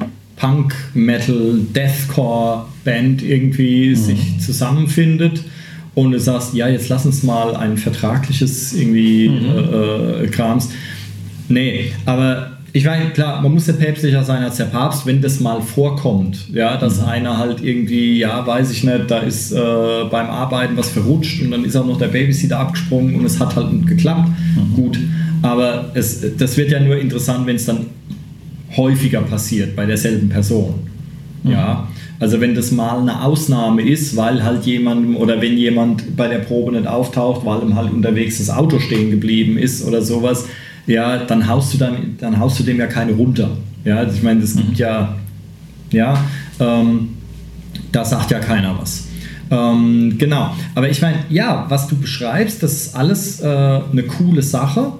äh, 0.00 0.04
Punk, 0.36 0.74
Metal, 0.94 1.60
Deathcore-Band 1.74 3.22
irgendwie 3.22 3.90
mhm. 3.90 3.96
sich 3.96 4.40
zusammenfindet 4.40 5.44
und 5.94 6.12
du 6.12 6.20
sagst, 6.20 6.54
ja, 6.54 6.68
jetzt 6.68 6.88
lass 6.88 7.06
uns 7.06 7.22
mal 7.22 7.56
ein 7.56 7.78
vertragliches 7.78 8.72
irgendwie 8.74 9.28
mhm. 9.28 9.46
äh, 9.46 10.24
äh 10.24 10.28
Krams. 10.28 10.70
Nee, 11.48 11.92
aber 12.06 12.53
ich 12.76 12.84
meine, 12.84 13.10
klar, 13.10 13.40
man 13.40 13.52
muss 13.52 13.68
ja 13.68 13.72
päpstlicher 13.72 14.24
sein 14.24 14.42
als 14.42 14.56
der 14.56 14.64
Papst, 14.64 15.06
wenn 15.06 15.22
das 15.22 15.38
mal 15.38 15.62
vorkommt. 15.62 16.48
Ja, 16.52 16.76
dass 16.76 17.00
mhm. 17.00 17.08
einer 17.08 17.38
halt 17.38 17.62
irgendwie, 17.62 18.18
ja, 18.18 18.44
weiß 18.44 18.72
ich 18.72 18.82
nicht, 18.82 19.08
da 19.08 19.18
ist 19.20 19.52
äh, 19.52 19.56
beim 20.10 20.26
Arbeiten 20.28 20.76
was 20.76 20.88
verrutscht 20.88 21.40
und 21.40 21.52
dann 21.52 21.64
ist 21.64 21.76
auch 21.76 21.86
noch 21.86 21.98
der 21.98 22.08
Babysitter 22.08 22.58
abgesprungen 22.58 23.14
und 23.14 23.24
es 23.24 23.38
hat 23.38 23.54
halt 23.54 23.86
geklappt. 23.86 24.28
Mhm. 24.28 24.74
Gut, 24.74 24.98
aber 25.40 25.92
es, 25.94 26.20
das 26.36 26.56
wird 26.56 26.72
ja 26.72 26.80
nur 26.80 26.98
interessant, 26.98 27.46
wenn 27.46 27.54
es 27.54 27.64
dann 27.64 27.86
häufiger 28.76 29.20
passiert 29.20 29.76
bei 29.76 29.86
derselben 29.86 30.28
Person. 30.28 30.74
Mhm. 31.44 31.52
Ja, 31.52 31.86
also 32.18 32.40
wenn 32.40 32.56
das 32.56 32.72
mal 32.72 32.98
eine 32.98 33.22
Ausnahme 33.22 33.82
ist, 33.82 34.16
weil 34.16 34.42
halt 34.42 34.66
jemand 34.66 35.16
oder 35.16 35.40
wenn 35.40 35.56
jemand 35.56 36.16
bei 36.16 36.26
der 36.26 36.38
Probe 36.38 36.72
nicht 36.72 36.88
auftaucht, 36.88 37.46
weil 37.46 37.62
ihm 37.62 37.76
halt 37.76 37.92
unterwegs 37.92 38.38
das 38.38 38.50
Auto 38.50 38.80
stehen 38.80 39.12
geblieben 39.12 39.58
ist 39.58 39.86
oder 39.86 40.02
sowas, 40.02 40.46
ja, 40.86 41.18
dann 41.18 41.48
haust 41.48 41.74
du 41.74 41.78
dann, 41.78 42.16
dann 42.18 42.38
haust 42.38 42.58
du 42.58 42.62
dem 42.62 42.78
ja 42.78 42.86
keine 42.86 43.12
runter. 43.12 43.50
Ja, 43.84 43.98
also 43.98 44.16
ich 44.16 44.22
meine, 44.22 44.40
das 44.40 44.56
gibt 44.56 44.70
mhm. 44.70 44.74
ja, 44.76 45.14
ja, 45.90 46.24
ähm, 46.60 47.10
da 47.92 48.04
sagt 48.04 48.30
ja 48.30 48.38
keiner 48.40 48.78
was. 48.80 49.08
Ähm, 49.50 50.16
genau, 50.18 50.54
aber 50.74 50.88
ich 50.90 51.00
meine, 51.02 51.18
ja, 51.28 51.66
was 51.68 51.86
du 51.86 51.96
beschreibst, 51.96 52.62
das 52.62 52.72
ist 52.72 52.96
alles 52.96 53.40
äh, 53.40 53.46
eine 53.46 54.02
coole 54.04 54.42
Sache. 54.42 54.92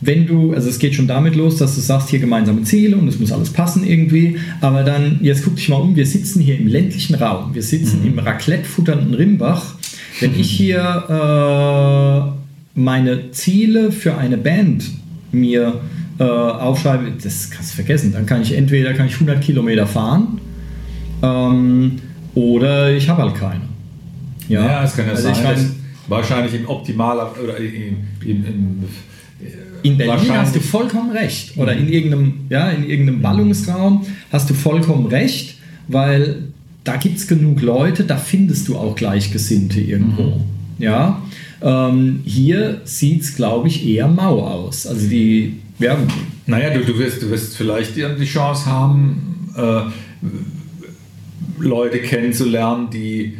Wenn 0.00 0.26
du, 0.26 0.52
also 0.52 0.68
es 0.68 0.80
geht 0.80 0.94
schon 0.94 1.06
damit 1.06 1.36
los, 1.36 1.56
dass 1.58 1.76
du 1.76 1.80
sagst, 1.80 2.10
hier 2.10 2.18
gemeinsame 2.18 2.62
Ziele 2.64 2.96
und 2.96 3.06
es 3.06 3.20
muss 3.20 3.30
alles 3.30 3.52
passen 3.52 3.86
irgendwie, 3.86 4.36
aber 4.60 4.82
dann, 4.82 5.20
jetzt 5.22 5.44
guck 5.44 5.54
dich 5.56 5.68
mal 5.68 5.76
um, 5.76 5.94
wir 5.94 6.06
sitzen 6.06 6.40
hier 6.40 6.58
im 6.58 6.66
ländlichen 6.66 7.14
Raum, 7.14 7.54
wir 7.54 7.62
sitzen 7.62 8.00
mhm. 8.00 8.08
im 8.08 8.18
Raclette-futternden 8.18 9.14
Rimbach. 9.14 9.76
Wenn 10.20 10.38
ich 10.38 10.50
hier 10.56 12.34
äh, 12.38 12.41
meine 12.74 13.30
Ziele 13.32 13.92
für 13.92 14.16
eine 14.16 14.38
Band 14.38 14.84
mir 15.30 15.80
äh, 16.18 16.24
aufschreibe, 16.24 17.12
das 17.22 17.50
kannst 17.50 17.72
du 17.72 17.76
vergessen. 17.76 18.12
Dann 18.12 18.26
kann 18.26 18.42
ich 18.42 18.52
entweder 18.52 18.94
kann 18.94 19.06
ich 19.06 19.14
100 19.14 19.40
Kilometer 19.40 19.86
fahren 19.86 20.40
ähm, 21.22 21.98
oder 22.34 22.92
ich 22.92 23.08
habe 23.08 23.22
halt 23.22 23.34
keine. 23.34 23.62
Ja, 24.48 24.66
ja 24.66 24.84
es 24.84 24.96
kann 24.96 25.06
ja 25.06 25.12
also 25.12 25.22
sein, 25.22 25.42
dass 25.42 25.66
wahrscheinlich 26.08 26.54
im 26.54 26.68
optimaler 26.68 27.34
oder 27.42 27.56
in, 27.58 27.74
in, 28.24 28.44
in, 28.44 28.84
in 29.82 29.96
Berlin 29.96 30.32
hast 30.32 30.54
du 30.54 30.60
vollkommen 30.60 31.10
recht. 31.10 31.56
Oder 31.56 31.74
in 31.74 31.88
irgendeinem, 31.88 32.34
ja, 32.48 32.70
in 32.70 32.88
irgendeinem 32.88 33.18
mhm. 33.18 33.22
Ballungsraum 33.22 34.06
hast 34.30 34.50
du 34.50 34.54
vollkommen 34.54 35.06
recht, 35.06 35.56
weil 35.88 36.44
da 36.84 36.96
gibt 36.96 37.18
es 37.18 37.28
genug 37.28 37.62
Leute, 37.62 38.04
da 38.04 38.16
findest 38.16 38.68
du 38.68 38.76
auch 38.76 38.94
Gleichgesinnte 38.94 39.80
irgendwo. 39.80 40.22
Mhm. 40.22 40.42
Ja. 40.78 41.22
Ähm, 41.62 42.20
hier 42.24 42.80
sieht 42.84 43.22
es, 43.22 43.36
glaube 43.36 43.68
ich, 43.68 43.86
eher 43.86 44.08
mau 44.08 44.46
aus. 44.46 44.86
Also 44.86 45.08
die, 45.08 45.60
ja. 45.78 45.96
Naja, 46.46 46.70
du, 46.70 46.84
du, 46.84 46.98
wirst, 46.98 47.22
du 47.22 47.30
wirst 47.30 47.56
vielleicht 47.56 47.96
die 47.96 48.24
Chance 48.24 48.66
haben, 48.66 49.48
äh, 49.56 49.82
Leute 51.58 52.00
kennenzulernen, 52.00 52.88
die, 52.90 53.38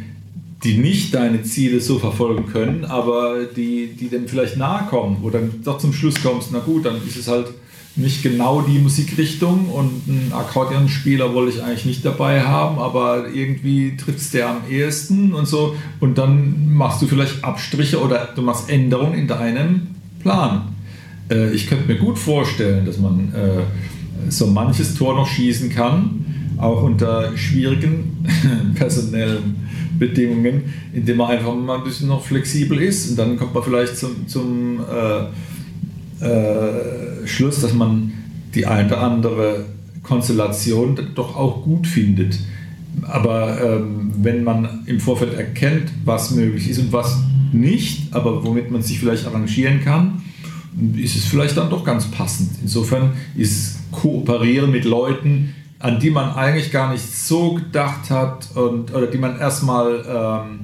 die 0.63 0.77
nicht 0.77 1.13
deine 1.13 1.43
Ziele 1.43 1.81
so 1.81 1.99
verfolgen 1.99 2.47
können, 2.47 2.85
aber 2.85 3.45
die, 3.45 3.87
die 3.99 4.07
dem 4.07 4.27
vielleicht 4.27 4.55
nahe 4.55 4.87
kommen, 4.87 5.17
wo 5.21 5.29
dann 5.29 5.61
doch 5.63 5.77
zum 5.77 5.91
Schluss 5.91 6.21
kommst, 6.23 6.49
na 6.53 6.59
gut, 6.59 6.85
dann 6.85 6.95
ist 7.05 7.17
es 7.17 7.27
halt 7.27 7.47
nicht 7.95 8.23
genau 8.23 8.61
die 8.61 8.79
Musikrichtung 8.79 9.69
und 9.69 10.01
einen 10.07 10.31
Akkordeonspieler 10.33 11.33
wollte 11.33 11.57
ich 11.57 11.63
eigentlich 11.63 11.85
nicht 11.85 12.05
dabei 12.05 12.41
haben, 12.41 12.79
aber 12.79 13.29
irgendwie 13.31 13.95
trifft 13.97 14.17
es 14.17 14.31
der 14.31 14.49
am 14.49 14.61
ehesten 14.69 15.33
und 15.33 15.47
so. 15.47 15.75
Und 15.99 16.17
dann 16.17 16.73
machst 16.73 17.01
du 17.01 17.07
vielleicht 17.07 17.43
Abstriche 17.43 18.01
oder 18.01 18.29
du 18.35 18.41
machst 18.41 18.69
Änderungen 18.69 19.13
in 19.13 19.27
deinem 19.27 19.87
Plan. 20.21 20.69
Äh, 21.29 21.53
ich 21.53 21.67
könnte 21.67 21.87
mir 21.87 21.99
gut 21.99 22.17
vorstellen, 22.17 22.85
dass 22.85 22.97
man 22.97 23.31
äh, 23.33 24.31
so 24.31 24.47
manches 24.47 24.95
Tor 24.95 25.15
noch 25.15 25.27
schießen 25.27 25.69
kann, 25.69 26.25
auch 26.57 26.81
unter 26.81 27.37
schwierigen 27.37 28.25
personellen 28.75 29.67
Bedingungen, 29.99 30.73
indem 30.93 31.17
man 31.17 31.29
einfach 31.29 31.53
mal 31.53 31.77
ein 31.77 31.83
bisschen 31.83 32.07
noch 32.07 32.23
flexibel 32.23 32.81
ist 32.81 33.11
und 33.11 33.19
dann 33.19 33.37
kommt 33.37 33.53
man 33.53 33.63
vielleicht 33.63 33.97
zum, 33.97 34.27
zum 34.27 34.79
äh, 34.79 35.25
äh, 36.23 37.27
Schluss, 37.27 37.61
dass 37.61 37.73
man 37.73 38.13
die 38.55 38.65
eine 38.65 38.87
oder 38.87 39.01
andere 39.01 39.65
Konstellation 40.03 40.99
doch 41.15 41.35
auch 41.35 41.63
gut 41.63 41.87
findet. 41.87 42.39
Aber 43.03 43.59
ähm, 43.61 44.11
wenn 44.17 44.43
man 44.43 44.83
im 44.85 44.99
Vorfeld 44.99 45.33
erkennt, 45.33 45.91
was 46.05 46.31
möglich 46.31 46.69
ist 46.69 46.79
und 46.79 46.93
was 46.93 47.17
nicht, 47.51 48.13
aber 48.13 48.43
womit 48.43 48.71
man 48.71 48.81
sich 48.81 48.99
vielleicht 48.99 49.25
arrangieren 49.25 49.81
kann, 49.83 50.21
ist 50.95 51.15
es 51.15 51.25
vielleicht 51.25 51.57
dann 51.57 51.69
doch 51.69 51.83
ganz 51.83 52.05
passend. 52.05 52.51
Insofern 52.61 53.11
ist 53.35 53.79
Kooperieren 53.91 54.71
mit 54.71 54.85
Leuten, 54.85 55.53
an 55.79 55.99
die 55.99 56.09
man 56.09 56.31
eigentlich 56.31 56.71
gar 56.71 56.91
nicht 56.91 57.03
so 57.03 57.55
gedacht 57.55 58.09
hat 58.09 58.55
und, 58.55 58.93
oder 58.93 59.07
die 59.07 59.17
man 59.17 59.39
erstmal 59.39 60.03
ähm, 60.07 60.59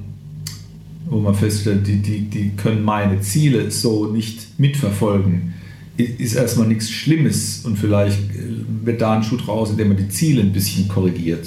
wo 1.06 1.18
man 1.20 1.34
feststellt, 1.34 1.86
die, 1.86 1.96
die, 1.96 2.20
die 2.22 2.50
können 2.56 2.82
meine 2.82 3.20
Ziele 3.20 3.70
so 3.70 4.06
nicht 4.06 4.58
mitverfolgen, 4.58 5.54
ist 5.96 6.34
erstmal 6.34 6.66
nichts 6.66 6.90
Schlimmes 6.90 7.62
und 7.64 7.76
vielleicht 7.76 8.18
äh, 8.18 8.64
wird 8.84 9.00
da 9.00 9.16
ein 9.16 9.22
Schuh 9.22 9.36
draus, 9.36 9.70
indem 9.70 9.88
man 9.88 9.96
die 9.96 10.08
Ziele 10.08 10.40
ein 10.42 10.52
bisschen 10.52 10.88
korrigiert. 10.88 11.46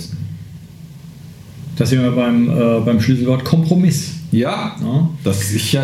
Da 1.76 1.86
sind 1.86 2.04
wir 2.04 2.12
beim, 2.12 2.49
äh, 2.49 2.80
beim 2.82 2.99
Schlüsselwort 2.99 3.43
Kompromiss. 3.43 4.12
Ja, 4.32 4.76
ja. 4.80 5.10
Das 5.24 5.51
ist 5.51 5.72
ja, 5.72 5.84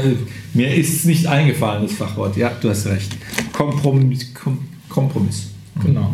mir 0.53 0.73
ist 0.75 0.93
es 0.93 1.05
nicht 1.05 1.25
eingefallen, 1.25 1.83
das 1.83 1.93
Fachwort. 1.93 2.37
Ja, 2.37 2.51
du 2.61 2.69
hast 2.69 2.85
recht. 2.87 3.15
Kompromiss. 3.53 4.33
Kom 4.33 4.59
Kompromiss. 4.87 5.47
Genau. 5.83 6.13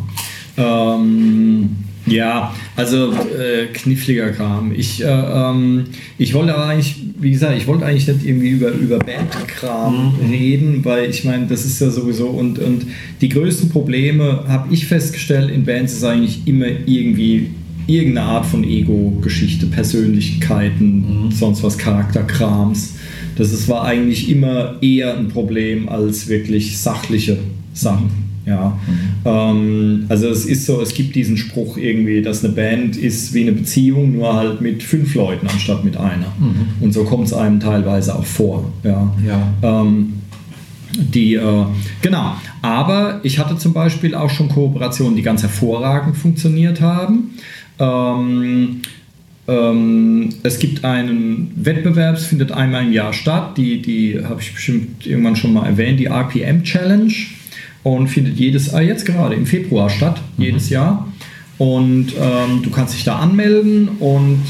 Ähm, 0.58 1.76
ja, 2.06 2.54
also 2.76 3.12
äh, 3.14 3.68
kniffliger 3.74 4.30
Kram. 4.32 4.72
Ich, 4.76 5.04
äh, 5.04 5.08
ähm, 5.08 5.86
ich 6.18 6.34
wollte 6.34 6.58
eigentlich, 6.58 6.96
wie 7.20 7.32
gesagt, 7.32 7.58
ich 7.58 7.68
wollte 7.68 7.86
eigentlich 7.86 8.08
nicht 8.08 8.26
irgendwie 8.26 8.50
über, 8.50 8.70
über 8.70 9.00
Bandkram 9.00 10.14
mhm. 10.22 10.30
reden, 10.30 10.86
weil 10.86 11.10
ich 11.10 11.24
meine, 11.24 11.48
das 11.48 11.66
ist 11.66 11.82
ja 11.82 11.90
sowieso 11.90 12.28
und, 12.28 12.60
und 12.60 12.86
die 13.22 13.30
größten 13.30 13.70
Probleme, 13.70 14.44
habe 14.48 14.74
ich 14.74 14.86
festgestellt, 14.86 15.50
in 15.50 15.66
Bands 15.66 15.94
ist 15.94 16.04
eigentlich 16.04 16.46
immer 16.46 16.68
irgendwie 16.86 17.50
irgendeine 17.88 18.28
Art 18.28 18.46
von 18.46 18.64
Ego-Geschichte, 18.64 19.68
Persönlichkeiten, 19.68 21.26
mhm. 21.26 21.32
sonst 21.32 21.64
was, 21.64 21.78
Charakterkrams. 21.78 22.96
Das 23.36 23.52
ist, 23.52 23.68
war 23.68 23.84
eigentlich 23.84 24.30
immer 24.30 24.76
eher 24.82 25.18
ein 25.18 25.28
Problem 25.28 25.90
als 25.90 26.28
wirklich 26.28 26.78
sachliche 26.78 27.38
Sachen. 27.74 28.25
Ja, 28.46 28.78
ähm, 29.26 30.06
also 30.08 30.30
es 30.30 30.46
ist 30.46 30.66
so, 30.66 30.80
es 30.82 30.94
gibt 30.94 31.16
diesen 31.16 31.36
Spruch 31.36 31.78
irgendwie, 31.78 32.22
dass 32.22 32.44
eine 32.44 32.54
Band 32.54 32.96
ist 32.96 33.34
wie 33.34 33.42
eine 33.42 33.54
Beziehung, 33.54 34.14
nur 34.14 34.36
halt 34.36 34.62
mit 34.62 34.84
fünf 34.84 35.16
Leuten 35.16 35.48
anstatt 35.48 35.84
mit 35.84 35.98
einer. 35.98 36.32
Und 36.80 36.94
so 36.94 37.04
kommt 37.06 37.26
es 37.26 37.34
einem 37.34 37.60
teilweise 37.60 38.16
auch 38.16 38.26
vor. 38.26 38.72
Ja. 38.84 39.12
Ja. 39.26 39.54
Ähm, 39.64 40.14
die, 40.98 41.36
äh, 41.36 41.66
genau. 42.02 42.36
Aber 42.62 43.20
ich 43.24 43.40
hatte 43.40 43.58
zum 43.58 43.74
Beispiel 43.74 44.16
auch 44.16 44.30
schon 44.30 44.50
Kooperationen, 44.50 45.16
die 45.16 45.22
ganz 45.22 45.42
hervorragend 45.42 46.16
funktioniert 46.16 46.82
haben. 46.82 47.32
Ähm, 47.80 48.82
ähm, 49.48 50.30
es 50.44 50.60
gibt 50.60 50.84
einen 50.84 51.52
Wettbewerb, 51.56 52.16
es 52.16 52.26
findet 52.26 52.52
einmal 52.52 52.86
im 52.86 52.94
Jahr 52.94 53.14
statt. 53.14 53.58
Die, 53.58 53.82
die 53.82 54.20
habe 54.24 54.42
ich 54.42 54.54
bestimmt 54.54 55.06
irgendwann 55.06 55.36
schon 55.36 55.54
mal 55.54 55.66
erwähnt, 55.66 56.00
die 56.00 56.06
RPM 56.06 56.64
Challenge. 56.64 57.14
Und 57.86 58.08
findet 58.08 58.38
jedes, 58.38 58.74
ah, 58.74 58.82
jetzt 58.82 59.06
gerade 59.06 59.36
im 59.36 59.46
Februar 59.46 59.92
statt, 59.92 60.20
jedes 60.40 60.70
Jahr. 60.70 61.08
Und 61.60 62.08
ähm, 62.20 62.64
du 62.64 62.72
kannst 62.72 62.96
dich 62.96 63.04
da 63.04 63.20
anmelden 63.20 63.90
und 64.00 64.42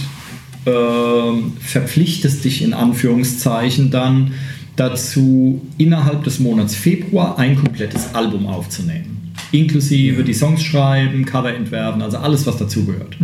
ähm, 0.65 1.53
verpflichtest 1.59 2.45
dich 2.45 2.63
in 2.63 2.73
Anführungszeichen 2.73 3.91
dann 3.91 4.31
dazu, 4.77 5.61
innerhalb 5.77 6.23
des 6.23 6.39
Monats 6.39 6.75
Februar 6.75 7.38
ein 7.38 7.57
komplettes 7.57 8.15
Album 8.15 8.47
aufzunehmen. 8.47 9.33
Inklusive 9.51 10.23
die 10.23 10.33
Songs 10.33 10.63
schreiben, 10.63 11.25
Cover 11.25 11.53
entwerfen, 11.53 12.01
also 12.01 12.17
alles, 12.17 12.47
was 12.47 12.55
dazugehört. 12.55 13.17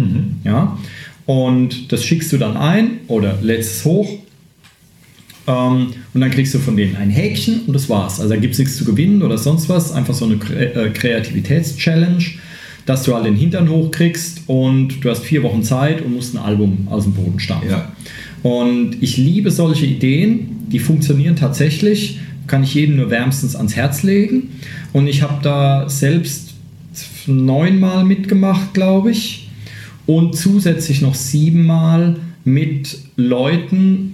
Ja? 0.43 0.77
Und 1.25 1.93
das 1.93 2.03
schickst 2.03 2.33
du 2.33 2.37
dann 2.37 2.57
ein 2.57 2.99
oder 3.07 3.37
lädst 3.41 3.77
es 3.77 3.85
hoch. 3.85 4.09
Ähm, 5.47 5.87
und 6.13 6.21
dann 6.21 6.31
kriegst 6.31 6.53
du 6.53 6.59
von 6.59 6.77
denen 6.77 6.95
ein 6.95 7.09
Häkchen 7.09 7.61
und 7.67 7.73
das 7.73 7.89
war's. 7.89 8.19
Also 8.19 8.33
da 8.33 8.39
gibt 8.39 8.53
es 8.53 8.59
nichts 8.59 8.77
zu 8.77 8.85
gewinnen 8.85 9.21
oder 9.21 9.37
sonst 9.37 9.69
was. 9.69 9.91
Einfach 9.91 10.13
so 10.13 10.25
eine 10.25 10.35
äh, 10.35 10.89
Kreativitätschallenge, 10.89 12.23
dass 12.85 13.03
du 13.03 13.15
halt 13.15 13.25
den 13.25 13.35
Hintern 13.35 13.69
hochkriegst 13.69 14.43
und 14.47 15.03
du 15.03 15.09
hast 15.09 15.23
vier 15.23 15.43
Wochen 15.43 15.63
Zeit 15.63 16.01
und 16.01 16.13
musst 16.13 16.35
ein 16.35 16.39
Album 16.39 16.87
aus 16.89 17.03
dem 17.03 17.13
Boden 17.13 17.39
stampfen. 17.39 17.71
Ja. 17.71 17.91
Und 18.43 18.97
ich 19.01 19.17
liebe 19.17 19.51
solche 19.51 19.85
Ideen, 19.85 20.67
die 20.71 20.79
funktionieren 20.79 21.35
tatsächlich, 21.35 22.19
kann 22.47 22.63
ich 22.63 22.73
jedem 22.73 22.97
nur 22.97 23.09
wärmstens 23.09 23.55
ans 23.55 23.75
Herz 23.75 24.03
legen. 24.03 24.49
Und 24.93 25.07
ich 25.07 25.21
habe 25.21 25.41
da 25.43 25.87
selbst 25.89 26.55
neunmal 27.27 28.03
mitgemacht, 28.03 28.73
glaube 28.73 29.11
ich. 29.11 29.49
Und 30.07 30.35
zusätzlich 30.35 31.01
noch 31.01 31.15
siebenmal 31.15 32.17
mit 32.43 32.97
Leuten, 33.15 34.10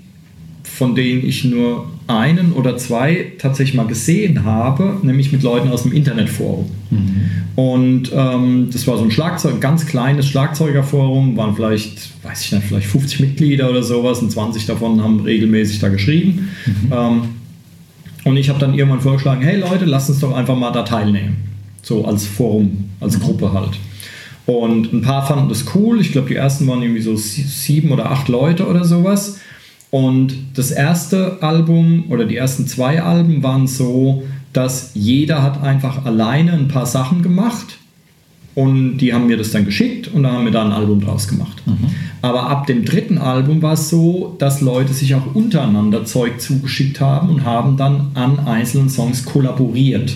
von 0.78 0.94
denen 0.94 1.26
ich 1.26 1.44
nur 1.44 1.88
einen 2.06 2.54
oder 2.54 2.78
zwei 2.78 3.32
tatsächlich 3.40 3.76
mal 3.76 3.88
gesehen 3.88 4.44
habe, 4.44 4.98
nämlich 5.02 5.32
mit 5.32 5.42
Leuten 5.42 5.70
aus 5.70 5.82
dem 5.84 5.92
Internetforum. 5.92 6.70
Und 7.56 8.12
ähm, 8.14 8.70
das 8.72 8.86
war 8.86 8.98
so 8.98 9.04
ein 9.04 9.10
Schlagzeug, 9.10 9.56
ein 9.56 9.60
ganz 9.60 9.88
kleines 9.88 10.28
Schlagzeugerforum, 10.28 11.36
waren 11.36 11.56
vielleicht, 11.56 12.12
weiß 12.24 12.46
ich 12.46 12.52
nicht, 12.52 12.64
vielleicht 12.68 12.86
50 12.88 13.20
Mitglieder 13.22 13.70
oder 13.72 13.82
sowas 13.82 14.20
und 14.20 14.32
20 14.32 14.68
davon 14.68 15.02
haben 15.04 15.20
regelmäßig 15.22 15.80
da 15.80 15.90
geschrieben. 15.90 16.50
Ähm, 16.92 17.22
und 18.26 18.38
ich 18.38 18.50
habe 18.50 18.60
dann 18.60 18.76
irgendwann 18.76 19.02
vorgeschlagen, 19.02 19.42
hey 19.42 19.60
Leute, 19.60 19.86
lasst 19.86 20.10
uns 20.12 20.20
doch 20.20 20.36
einfach 20.36 20.56
mal 20.56 20.72
da 20.72 20.84
teilnehmen. 20.84 21.38
So 21.82 22.06
als 22.06 22.26
Forum, 22.28 22.90
als 23.00 23.20
Gruppe 23.20 23.52
halt. 23.52 23.72
Und 24.46 24.94
ein 24.94 25.02
paar 25.02 25.26
fanden 25.26 25.50
das 25.50 25.66
cool. 25.74 26.00
Ich 26.00 26.12
glaube, 26.12 26.28
die 26.30 26.36
ersten 26.36 26.68
waren 26.68 26.82
irgendwie 26.84 27.02
so 27.02 27.16
sie- 27.16 27.42
sieben 27.42 27.92
oder 27.92 28.12
acht 28.12 28.28
Leute 28.28 28.68
oder 28.68 28.86
sowas. 28.86 29.40
Und 29.90 30.36
das 30.56 30.72
erste 30.72 31.42
Album 31.42 32.06
oder 32.10 32.26
die 32.26 32.36
ersten 32.36 32.68
zwei 32.68 33.02
Alben 33.02 33.42
waren 33.44 33.68
so, 33.68 34.24
dass 34.54 34.92
jeder 34.94 35.44
hat 35.44 35.62
einfach 35.62 36.06
alleine 36.06 36.54
ein 36.54 36.68
paar 36.68 36.86
Sachen 36.86 37.22
gemacht 37.22 37.78
und 38.56 38.98
die 38.98 39.14
haben 39.14 39.28
mir 39.28 39.38
das 39.38 39.52
dann 39.52 39.66
geschickt 39.66 40.08
und 40.08 40.24
dann 40.24 40.32
haben 40.32 40.46
wir 40.46 40.52
da 40.52 40.66
ein 40.66 40.72
Album 40.72 41.00
draus 41.00 41.28
gemacht. 41.28 41.62
Aber 42.24 42.50
ab 42.50 42.66
dem 42.66 42.84
dritten 42.84 43.20
Album 43.20 43.62
war 43.62 43.74
es 43.74 43.90
so, 43.90 44.36
dass 44.40 44.62
Leute 44.62 44.94
sich 44.94 45.14
auch 45.14 45.36
untereinander 45.36 46.06
Zeug 46.06 46.42
zugeschickt 46.42 47.00
haben 47.00 47.30
und 47.30 47.46
haben 47.46 47.78
dann 47.78 48.08
an 48.16 48.40
einzelnen 48.40 48.90
Songs 48.90 49.26
kollaboriert. 49.26 50.16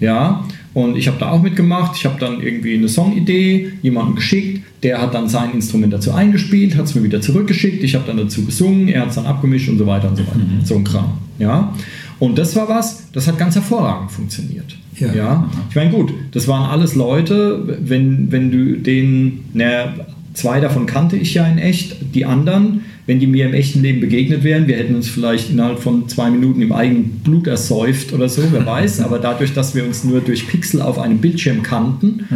Ja, 0.00 0.44
und 0.74 0.96
ich 0.96 1.06
habe 1.06 1.18
da 1.18 1.30
auch 1.30 1.40
mitgemacht. 1.40 1.96
Ich 1.96 2.04
habe 2.04 2.18
dann 2.18 2.40
irgendwie 2.42 2.74
eine 2.74 2.88
Songidee 2.88 3.72
jemandem 3.80 4.16
geschickt. 4.16 4.62
Der 4.82 5.00
hat 5.00 5.14
dann 5.14 5.28
sein 5.28 5.52
Instrument 5.52 5.92
dazu 5.92 6.12
eingespielt, 6.12 6.76
hat 6.76 6.86
es 6.86 6.94
mir 6.94 7.04
wieder 7.04 7.20
zurückgeschickt. 7.20 7.82
Ich 7.84 7.94
habe 7.94 8.04
dann 8.06 8.16
dazu 8.16 8.44
gesungen, 8.44 8.88
er 8.88 9.02
hat 9.02 9.10
es 9.10 9.14
dann 9.14 9.26
abgemischt 9.26 9.68
und 9.68 9.78
so 9.78 9.86
weiter 9.86 10.08
und 10.08 10.16
so 10.16 10.22
weiter. 10.24 10.40
So 10.64 10.74
ein 10.74 10.84
Kram. 10.84 11.12
Ja. 11.38 11.72
Und 12.18 12.38
das 12.38 12.54
war 12.56 12.68
was, 12.68 13.10
das 13.12 13.26
hat 13.28 13.38
ganz 13.38 13.54
hervorragend 13.54 14.10
funktioniert. 14.10 14.76
Ja. 14.98 15.12
ja. 15.12 15.50
Ich 15.70 15.76
meine, 15.76 15.90
gut, 15.90 16.12
das 16.32 16.48
waren 16.48 16.68
alles 16.68 16.94
Leute, 16.94 17.78
wenn, 17.82 18.30
wenn 18.30 18.50
du 18.50 18.76
denen, 18.76 19.44
na, 19.52 19.94
zwei 20.34 20.60
davon 20.60 20.86
kannte 20.86 21.16
ich 21.16 21.34
ja 21.34 21.46
in 21.46 21.58
echt, 21.58 21.96
die 22.14 22.24
anderen, 22.24 22.82
wenn 23.06 23.20
die 23.20 23.26
mir 23.26 23.46
im 23.46 23.54
echten 23.54 23.82
Leben 23.82 24.00
begegnet 24.00 24.44
wären, 24.44 24.66
wir 24.66 24.76
hätten 24.76 24.94
uns 24.94 25.08
vielleicht 25.08 25.50
innerhalb 25.50 25.78
von 25.78 26.08
zwei 26.08 26.30
Minuten 26.30 26.62
im 26.62 26.72
eigenen 26.72 27.20
Blut 27.20 27.46
ersäuft 27.46 28.12
oder 28.12 28.28
so, 28.28 28.42
wer 28.50 28.64
weiß, 28.66 29.00
aber 29.00 29.18
dadurch, 29.18 29.52
dass 29.52 29.74
wir 29.74 29.84
uns 29.84 30.04
nur 30.04 30.20
durch 30.20 30.48
Pixel 30.48 30.80
auf 30.80 30.98
einem 30.98 31.18
Bildschirm 31.18 31.62
kannten, 31.62 32.26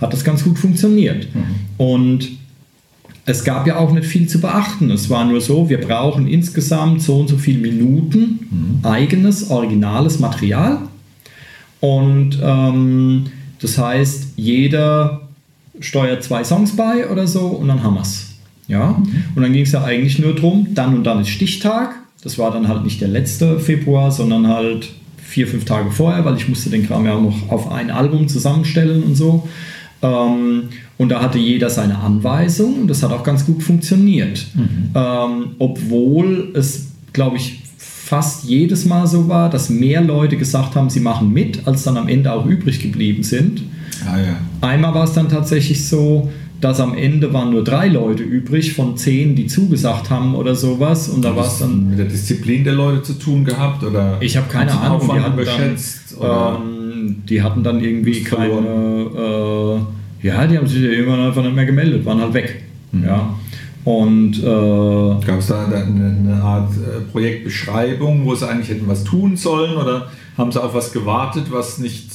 hat 0.00 0.12
das 0.12 0.24
ganz 0.24 0.42
gut 0.42 0.58
funktioniert. 0.58 1.28
Und 1.76 2.28
es 3.24 3.42
gab 3.42 3.66
ja 3.66 3.76
auch 3.76 3.92
nicht 3.92 4.06
viel 4.06 4.28
zu 4.28 4.40
beachten. 4.40 4.90
Es 4.90 5.10
war 5.10 5.24
nur 5.24 5.40
so, 5.40 5.68
wir 5.68 5.80
brauchen 5.80 6.28
insgesamt 6.28 7.02
so 7.02 7.18
und 7.18 7.28
so 7.28 7.36
viele 7.36 7.58
Minuten 7.58 8.38
eigenes, 8.84 9.50
originales 9.50 10.20
Material. 10.20 10.78
Und 11.80 12.38
ähm, 12.42 13.24
das 13.60 13.78
heißt, 13.78 14.34
jeder 14.36 15.22
steuert 15.80 16.22
zwei 16.22 16.44
Songs 16.44 16.76
bei 16.76 17.08
oder 17.10 17.26
so 17.26 17.46
und 17.46 17.68
dann 17.68 17.82
haben 17.82 17.94
wir 17.94 18.02
es. 18.02 18.25
Ja? 18.68 19.00
Und 19.34 19.42
dann 19.42 19.52
ging 19.52 19.62
es 19.62 19.72
ja 19.72 19.84
eigentlich 19.84 20.18
nur 20.18 20.34
darum, 20.34 20.68
dann 20.74 20.94
und 20.94 21.04
dann 21.04 21.20
ist 21.20 21.28
Stichtag. 21.28 21.94
Das 22.22 22.38
war 22.38 22.50
dann 22.50 22.68
halt 22.68 22.84
nicht 22.84 23.00
der 23.00 23.08
letzte 23.08 23.60
Februar, 23.60 24.10
sondern 24.10 24.48
halt 24.48 24.88
vier, 25.16 25.46
fünf 25.46 25.64
Tage 25.64 25.90
vorher, 25.90 26.24
weil 26.24 26.36
ich 26.36 26.48
musste 26.48 26.70
den 26.70 26.86
Kram 26.86 27.04
ja 27.04 27.14
auch 27.14 27.22
noch 27.22 27.50
auf 27.50 27.70
ein 27.70 27.90
Album 27.90 28.28
zusammenstellen 28.28 29.02
und 29.02 29.14
so. 29.14 29.48
Ähm, 30.02 30.64
und 30.98 31.08
da 31.10 31.22
hatte 31.22 31.38
jeder 31.38 31.70
seine 31.70 31.98
Anweisung 31.98 32.82
und 32.82 32.88
das 32.88 33.02
hat 33.02 33.12
auch 33.12 33.22
ganz 33.22 33.44
gut 33.44 33.62
funktioniert. 33.62 34.46
Ähm, 34.94 35.50
obwohl 35.58 36.52
es, 36.54 36.88
glaube 37.12 37.36
ich, 37.36 37.60
fast 37.78 38.44
jedes 38.44 38.84
Mal 38.84 39.06
so 39.06 39.28
war, 39.28 39.50
dass 39.50 39.68
mehr 39.68 40.00
Leute 40.00 40.36
gesagt 40.36 40.76
haben, 40.76 40.90
sie 40.90 41.00
machen 41.00 41.32
mit, 41.32 41.66
als 41.66 41.82
dann 41.82 41.96
am 41.96 42.08
Ende 42.08 42.32
auch 42.32 42.46
übrig 42.46 42.80
geblieben 42.80 43.22
sind. 43.22 43.62
Ah, 44.06 44.18
ja. 44.18 44.36
Einmal 44.60 44.94
war 44.94 45.04
es 45.04 45.12
dann 45.12 45.28
tatsächlich 45.28 45.86
so, 45.86 46.30
dass 46.60 46.80
am 46.80 46.94
Ende 46.94 47.32
waren 47.32 47.50
nur 47.50 47.64
drei 47.64 47.88
Leute 47.88 48.22
übrig 48.22 48.74
von 48.74 48.96
zehn, 48.96 49.34
die 49.34 49.46
zugesagt 49.46 50.10
haben 50.10 50.34
oder 50.34 50.54
sowas. 50.54 51.08
Und 51.08 51.24
da 51.24 51.36
war 51.36 51.46
es 51.46 51.58
dann. 51.58 51.90
mit 51.90 51.98
der 51.98 52.06
Disziplin 52.06 52.64
der 52.64 52.72
Leute 52.74 53.02
zu 53.02 53.14
tun 53.14 53.44
gehabt? 53.44 53.84
Oder 53.84 54.16
Ich 54.20 54.36
habe 54.36 54.48
keine 54.48 54.72
Ahnung, 54.72 55.10
die 55.12 55.20
hatten, 55.20 55.34
überschätzt? 55.34 56.16
dann, 56.20 56.62
ähm, 56.62 57.16
die 57.28 57.42
hatten 57.42 57.62
dann 57.62 57.82
irgendwie 57.82 58.22
keine. 58.22 59.80
Äh, 60.22 60.26
ja, 60.26 60.46
die 60.46 60.56
haben 60.56 60.66
sich 60.66 60.82
ja 60.82 60.88
irgendwann 60.88 61.20
einfach 61.20 61.42
nicht 61.42 61.54
mehr 61.54 61.66
gemeldet, 61.66 62.04
waren 62.04 62.20
halt 62.20 62.34
weg. 62.34 62.62
Ja. 63.04 63.34
Und 63.84 64.38
äh, 64.42 64.42
Gab 65.26 65.38
es 65.38 65.46
da 65.46 65.64
eine, 65.66 65.76
eine 65.76 66.42
Art 66.42 66.72
äh, 66.72 67.02
Projektbeschreibung, 67.12 68.24
wo 68.24 68.34
sie 68.34 68.48
eigentlich 68.48 68.70
hätten 68.70 68.88
was 68.88 69.04
tun 69.04 69.36
sollen? 69.36 69.76
Oder 69.76 70.08
haben 70.36 70.52
sie 70.52 70.62
auf 70.62 70.74
was 70.74 70.92
gewartet, 70.92 71.44
was 71.50 71.78
nicht 71.78 72.10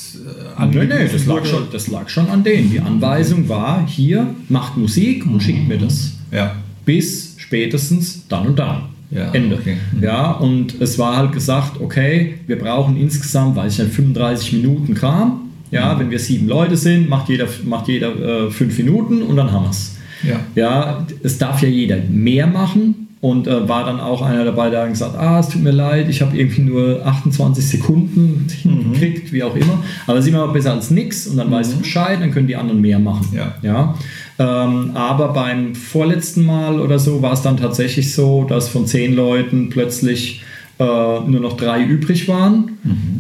äh, 0.60 0.66
Nee, 0.66 0.86
nee, 0.86 1.08
das 1.12 1.26
lag, 1.26 1.46
schon, 1.46 1.68
das 1.72 1.88
lag 1.88 2.08
schon 2.10 2.30
an 2.30 2.44
denen. 2.44 2.70
Die 2.70 2.80
Anweisung 2.80 3.50
war, 3.50 3.86
hier, 3.88 4.28
macht 4.50 4.78
Musik 4.78 5.26
und 5.26 5.42
schickt 5.42 5.68
mir 5.68 5.78
das. 5.78 6.14
Ja. 6.32 6.56
Bis 6.86 7.36
spätestens 7.38 8.28
dann 8.28 8.48
und 8.48 8.60
dann. 8.60 8.84
Ja, 9.10 9.32
Ende. 9.32 9.56
okay. 9.56 9.78
Mhm. 9.92 10.04
Ja, 10.04 10.32
und 10.32 10.80
es 10.80 10.98
war 10.98 11.18
halt 11.18 11.34
gesagt, 11.34 11.82
okay, 11.82 12.36
wir 12.48 12.58
brauchen 12.58 12.96
insgesamt, 12.96 13.56
weiß 13.58 13.74
ich 13.74 13.80
nicht, 13.80 13.96
35 13.96 14.54
Minuten 14.54 14.94
Kram. 14.94 15.28
Mhm. 15.30 15.38
Ja, 15.72 16.00
wenn 16.00 16.12
wir 16.12 16.20
sieben 16.20 16.48
Leute 16.48 16.78
sind, 16.78 17.10
macht 17.10 17.28
jeder, 17.28 17.48
macht 17.66 17.88
jeder 17.88 18.46
äh, 18.46 18.52
fünf 18.52 18.78
Minuten 18.78 19.22
und 19.22 19.36
dann 19.36 19.52
haben 19.52 19.66
wir 19.66 19.72
es. 19.72 19.96
Ja. 20.24 20.40
Ja, 20.56 21.08
es 21.24 21.38
darf 21.38 21.62
ja 21.62 21.68
jeder 21.68 21.98
mehr 21.98 22.46
machen 22.46 23.01
und 23.22 23.48
äh, 23.48 23.70
war 23.70 23.86
dann 23.86 24.00
auch 24.00 24.24
einer 24.24 24.44
dabei, 24.44 24.72
der 24.72 24.82
hat 24.82 24.90
gesagt, 24.90 25.16
ah, 25.16 25.40
es 25.40 25.50
tut 25.50 25.62
mir 25.62 25.72
leid, 25.72 26.10
ich 26.10 26.24
habe 26.24 26.36
irgendwie 26.36 26.64
nur 26.64 27.06
28 27.06 27.66
Sekunden 27.66 28.48
hingekriegt, 28.50 29.32
wie 29.32 29.44
auch 29.44 29.56
immer. 29.56 29.84
Aber 30.08 30.16
das 30.16 30.26
ist 30.26 30.34
immer 30.34 30.48
besser 30.48 30.74
als 30.74 30.90
nichts 30.90 31.28
und 31.28 31.38
dann 31.38 31.52
weißt 31.52 31.74
du 31.74 31.78
Bescheid, 31.78 32.20
dann 32.20 32.32
können 32.32 32.48
die 32.48 32.56
anderen 32.56 32.82
mehr 32.82 32.98
machen. 32.98 33.28
Ja. 33.32 33.54
Ja? 33.62 33.96
Ähm, 34.40 34.92
aber 34.96 35.34
beim 35.34 35.76
vorletzten 35.76 36.46
Mal 36.46 36.80
oder 36.80 36.98
so 36.98 37.22
war 37.22 37.34
es 37.34 37.44
dann 37.44 37.58
tatsächlich 37.58 38.12
so, 38.12 38.44
dass 38.46 38.70
von 38.70 38.88
zehn 38.88 39.16
Leuten 39.16 39.70
plötzlich 39.70 40.42
äh, 40.80 40.84
nur 40.84 41.42
noch 41.42 41.58
drei 41.58 41.84
übrig 41.84 42.28
waren 42.28 42.72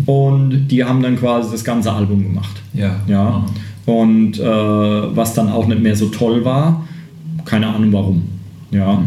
und 0.07 0.67
die 0.69 0.83
haben 0.83 1.03
dann 1.03 1.15
quasi 1.15 1.51
das 1.51 1.63
ganze 1.63 1.91
Album 1.91 2.23
gemacht. 2.23 2.59
Ja. 2.73 3.01
Ja. 3.07 3.45
Und 3.85 4.39
äh, 4.39 4.43
was 4.43 5.35
dann 5.35 5.49
auch 5.49 5.67
nicht 5.67 5.81
mehr 5.81 5.95
so 5.95 6.07
toll 6.07 6.43
war, 6.43 6.87
keine 7.45 7.67
Ahnung 7.67 7.93
warum. 7.93 8.23
Ja. 8.71 9.03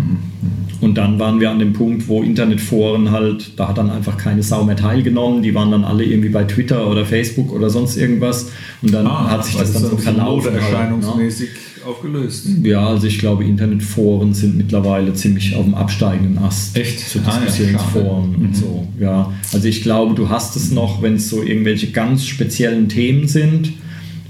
Und 0.85 0.97
dann 0.97 1.18
waren 1.18 1.41
wir 1.41 1.51
an 1.51 1.59
dem 1.59 1.72
Punkt, 1.72 2.09
wo 2.09 2.22
Internetforen 2.22 3.11
halt, 3.11 3.59
da 3.59 3.68
hat 3.68 3.78
dann 3.78 3.89
einfach 3.89 4.18
keine 4.18 4.43
Sau 4.43 4.64
mehr 4.64 4.76
teilgenommen. 4.76 5.43
Die 5.43 5.55
waren 5.55 5.70
dann 5.70 5.82
alle 5.82 6.05
irgendwie 6.05 6.28
bei 6.28 6.45
Twitter 6.45 6.91
oder 6.91 7.07
Facebook 7.07 7.51
oder 7.53 7.70
sonst 7.70 7.97
irgendwas. 7.97 8.51
Und 8.82 8.93
dann 8.93 9.07
ah, 9.07 9.30
hat 9.30 9.47
sich 9.47 9.57
das 9.57 9.72
dann 9.72 9.87
so 9.87 9.97
verlaufen. 9.97 10.53
Halt, 10.53 10.62
erscheinungsmäßig 10.62 11.49
ne? 11.49 11.87
aufgelöst. 11.87 12.49
Ja, 12.62 12.87
also 12.87 13.07
ich 13.07 13.18
glaube, 13.18 13.45
Internetforen 13.45 14.35
sind 14.35 14.59
mittlerweile 14.59 15.14
ziemlich 15.14 15.57
auf 15.57 15.64
dem 15.64 15.74
absteigenden 15.74 16.37
Ast. 16.37 16.76
Echt? 16.76 17.01
So 17.01 17.18
Diskussionsforen 17.18 18.05
ah, 18.05 18.37
ja, 18.37 18.45
und 18.45 18.51
mhm. 18.51 18.55
so. 18.55 18.89
Ja, 19.01 19.32
also 19.55 19.66
ich 19.66 19.82
glaube, 19.82 20.14
du 20.14 20.28
hast 20.28 20.55
es 20.55 20.70
noch, 20.70 21.01
wenn 21.01 21.14
es 21.14 21.30
so 21.30 21.43
irgendwelche 21.43 21.93
ganz 21.93 22.26
speziellen 22.26 22.91
Themen 22.91 23.26
sind 23.26 23.72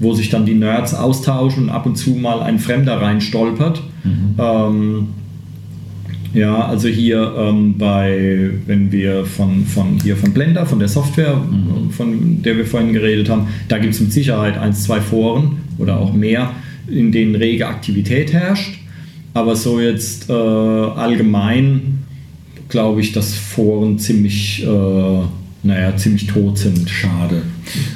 wo 0.00 0.12
sich 0.12 0.28
dann 0.28 0.44
die 0.44 0.54
Nerds 0.54 0.92
austauschen 0.92 1.64
und 1.64 1.70
ab 1.70 1.86
und 1.86 1.94
zu 1.94 2.10
mal 2.10 2.42
ein 2.42 2.58
Fremder 2.58 3.00
reinstolpert. 3.00 3.80
Mhm. 4.02 4.34
Ähm, 4.38 5.08
ja, 6.34 6.66
also 6.66 6.88
hier 6.88 7.32
ähm, 7.38 7.78
bei, 7.78 8.50
wenn 8.66 8.90
wir 8.90 9.24
von, 9.24 9.64
von 9.66 10.00
hier 10.02 10.16
von 10.16 10.32
Blender, 10.32 10.66
von 10.66 10.80
der 10.80 10.88
Software, 10.88 11.36
mhm. 11.36 11.90
von 11.90 12.42
der 12.42 12.56
wir 12.56 12.66
vorhin 12.66 12.92
geredet 12.92 13.28
haben, 13.28 13.48
da 13.68 13.78
gibt 13.78 13.94
es 13.94 14.00
mit 14.00 14.12
Sicherheit 14.12 14.58
ein, 14.58 14.72
zwei 14.72 15.00
Foren 15.00 15.58
oder 15.78 15.98
auch 15.98 16.12
mehr, 16.12 16.50
in 16.88 17.12
denen 17.12 17.36
rege 17.36 17.68
Aktivität 17.68 18.32
herrscht. 18.32 18.80
Aber 19.32 19.54
so 19.56 19.80
jetzt 19.80 20.28
äh, 20.28 20.32
allgemein 20.32 22.00
glaube 22.68 23.00
ich, 23.00 23.12
dass 23.12 23.34
Foren 23.34 23.98
ziemlich, 23.98 24.64
äh, 24.64 25.20
naja, 25.62 25.96
ziemlich 25.96 26.26
tot 26.26 26.58
sind. 26.58 26.90
Schade. 26.90 27.42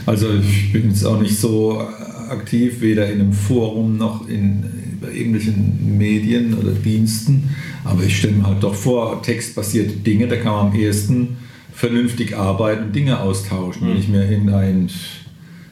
Also 0.06 0.28
ich 0.34 0.72
bin 0.72 0.88
jetzt 0.88 1.04
auch 1.04 1.20
nicht 1.20 1.36
so 1.36 1.82
aktiv, 2.30 2.80
weder 2.80 3.10
in 3.10 3.20
einem 3.20 3.32
Forum 3.32 3.96
noch 3.96 4.28
in, 4.28 4.64
bei 5.00 5.12
irgendwelchen 5.12 5.98
Medien 5.98 6.54
oder 6.54 6.72
Diensten. 6.72 7.54
Aber 7.84 8.02
ich 8.02 8.18
stelle 8.18 8.34
mir 8.34 8.46
halt 8.46 8.62
doch 8.62 8.74
vor, 8.74 9.22
textbasierte 9.22 9.96
Dinge, 9.96 10.28
da 10.28 10.36
kann 10.36 10.52
man 10.52 10.66
am 10.68 10.74
ehesten 10.74 11.36
vernünftig 11.72 12.36
arbeiten 12.36 12.84
und 12.84 12.96
Dinge 12.96 13.20
austauschen. 13.20 13.86
Mhm. 13.86 13.90
Wenn 13.90 13.98
ich 13.98 14.08
mir 14.08 14.24
in 14.24 14.48
ein 14.50 14.90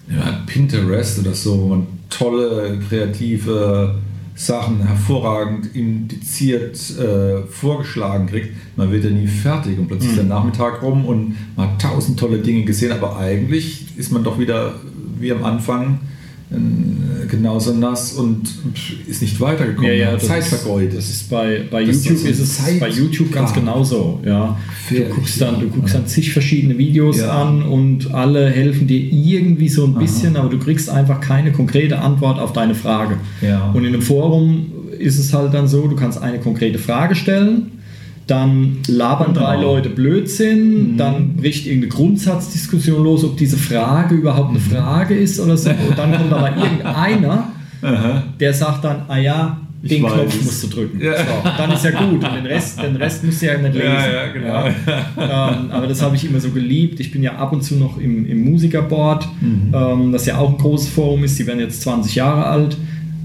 ja, 0.09 0.43
Pinterest 0.47 1.18
oder 1.18 1.35
so, 1.35 1.61
wo 1.62 1.66
man 1.68 1.87
tolle, 2.11 2.79
kreative 2.89 3.97
Sachen 4.37 4.87
hervorragend 4.87 5.74
indiziert 5.74 6.79
äh, 6.99 7.43
vorgeschlagen 7.49 8.27
kriegt, 8.27 8.51
man 8.77 8.93
wird 8.93 9.05
ja 9.05 9.11
nie 9.11 9.27
fertig 9.27 9.79
und 9.79 9.89
plötzlich 9.89 10.12
mhm. 10.12 10.18
ist 10.18 10.22
der 10.22 10.29
Nachmittag 10.29 10.83
rum 10.83 11.07
und 11.07 11.37
man 11.57 11.70
hat 11.70 11.81
tausend 11.81 12.20
tolle 12.20 12.39
Dinge 12.39 12.64
gesehen, 12.64 12.93
aber 12.93 13.16
eigentlich 13.16 13.87
ist 13.97 14.12
man 14.12 14.22
doch 14.22 14.39
wieder 14.39 14.74
wie 15.18 15.33
am 15.33 15.43
Anfang 15.43 16.01
genauso 17.29 17.75
nass 17.75 18.13
und 18.13 18.49
ist 19.09 19.21
nicht 19.21 19.41
weitergekommen. 19.41 19.91
Ja, 19.91 20.13
ja, 20.13 20.19
Zeit 20.19 20.45
vergeudet. 20.45 20.97
Das 20.97 21.09
ist 21.09 21.29
bei, 21.29 21.63
bei 21.71 21.83
YouTube 21.83 22.25
ist, 22.25 22.39
es 22.39 22.59
Zeit 22.59 22.79
bei 22.79 22.89
YouTube 22.89 23.33
ganz 23.33 23.53
genauso. 23.53 24.21
Ja. 24.25 24.57
Du 24.89 25.01
guckst 25.07 25.41
dann, 25.41 25.61
du 25.61 25.69
guckst 25.69 25.95
dann 25.95 26.07
zig 26.07 26.33
verschiedene 26.33 26.79
Videos 26.79 27.19
ja. 27.19 27.43
an 27.43 27.63
und 27.65 28.15
alle 28.15 28.49
helfen 28.49 28.87
dir 28.87 29.01
irgendwie 29.01 29.69
so 29.69 29.85
ein 29.87 29.95
bisschen, 29.95 30.37
Aha. 30.37 30.45
aber 30.45 30.51
du 30.51 30.59
kriegst 30.59 30.89
einfach 30.89 31.21
keine 31.21 31.51
konkrete 31.51 31.99
Antwort 31.99 32.39
auf 32.39 32.53
deine 32.53 32.77
Frage. 32.77 33.17
Ja. 33.43 33.71
Und 33.73 33.85
in 33.85 33.95
einem 33.95 34.03
Forum 34.03 34.67
ist 34.97 35.19
es 35.19 35.35
halt 35.35 35.53
dann 35.53 35.67
so, 35.67 35.89
du 35.89 35.97
kannst 35.97 36.23
eine 36.23 36.39
konkrete 36.39 36.79
Frage 36.79 37.17
stellen 37.17 37.73
dann 38.27 38.79
labern 38.89 39.35
genau. 39.35 39.47
drei 39.47 39.61
Leute 39.61 39.89
Blödsinn, 39.89 40.93
mhm. 40.93 40.97
dann 40.97 41.37
bricht 41.37 41.66
irgendeine 41.66 41.93
Grundsatzdiskussion 41.93 43.05
los, 43.05 43.24
ob 43.24 43.37
diese 43.37 43.57
Frage 43.57 44.14
überhaupt 44.16 44.51
eine 44.51 44.59
mhm. 44.59 44.70
Frage 44.70 45.14
ist 45.14 45.39
oder 45.39 45.57
so. 45.57 45.70
Und 45.70 45.97
dann 45.97 46.12
kommt 46.12 46.33
aber 46.33 46.57
irgendeiner, 46.57 47.53
der 48.41 48.53
sagt 48.53 48.85
dann, 48.85 49.03
ah 49.09 49.18
ja, 49.18 49.61
den 49.83 50.05
ich 50.05 50.12
Knopf 50.12 50.27
weiß. 50.27 50.45
musst 50.45 50.62
du 50.64 50.68
drücken. 50.68 51.01
Ja. 51.01 51.16
So, 51.18 51.24
dann 51.57 51.72
ist 51.72 51.85
ja 51.85 51.91
gut. 51.93 52.24
Und 52.24 52.35
den 52.35 52.47
Rest, 52.47 52.83
den 52.83 52.97
Rest 52.97 53.24
musst 53.24 53.43
du 53.43 53.47
ja 53.47 53.59
nicht 53.59 53.74
lesen. 53.74 53.87
Ja, 53.87 54.12
ja, 54.12 54.33
genau. 54.33 54.66
Ähm, 54.66 55.70
aber 55.70 55.87
das 55.87 56.03
habe 56.03 56.16
ich 56.16 56.24
immer 56.24 56.41
so 56.41 56.51
geliebt. 56.51 57.01
Ich 57.01 57.11
bin 57.11 57.22
ja 57.22 57.37
ab 57.37 57.53
und 57.53 57.62
zu 57.62 57.77
noch 57.77 57.99
im, 57.99 58.27
im 58.27 58.45
Musikerboard, 58.45 59.29
mhm. 59.41 59.72
ähm, 59.74 60.12
das 60.12 60.27
ja 60.27 60.39
auch 60.39 60.51
ein 60.51 60.59
großes 60.59 60.89
Forum 60.89 61.24
ist. 61.24 61.39
Die 61.39 61.47
werden 61.47 61.61
jetzt 61.61 61.83
20 61.83 62.14
Jahre 62.14 62.47
alt. 62.47 62.77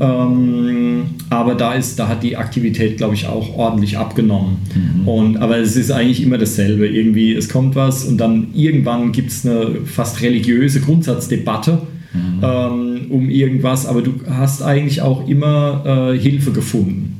Ähm, 0.01 1.03
aber 1.29 1.53
da, 1.53 1.75
ist, 1.75 1.99
da 1.99 2.07
hat 2.07 2.23
die 2.23 2.35
Aktivität, 2.35 2.97
glaube 2.97 3.13
ich, 3.13 3.27
auch 3.27 3.55
ordentlich 3.55 3.99
abgenommen. 3.99 4.57
Mhm. 4.73 5.07
Und, 5.07 5.37
aber 5.37 5.59
es 5.59 5.75
ist 5.75 5.91
eigentlich 5.91 6.23
immer 6.23 6.39
dasselbe. 6.39 6.87
Irgendwie, 6.87 7.35
es 7.35 7.49
kommt 7.49 7.75
was 7.75 8.03
und 8.03 8.17
dann 8.17 8.47
irgendwann 8.55 9.11
gibt 9.11 9.29
es 9.29 9.45
eine 9.45 9.85
fast 9.85 10.21
religiöse 10.23 10.81
Grundsatzdebatte 10.81 11.83
mhm. 12.13 12.39
ähm, 12.41 13.01
um 13.11 13.29
irgendwas, 13.29 13.85
aber 13.85 14.01
du 14.01 14.15
hast 14.27 14.63
eigentlich 14.63 15.03
auch 15.03 15.27
immer 15.27 16.13
äh, 16.13 16.17
Hilfe 16.17 16.51
gefunden. 16.51 17.19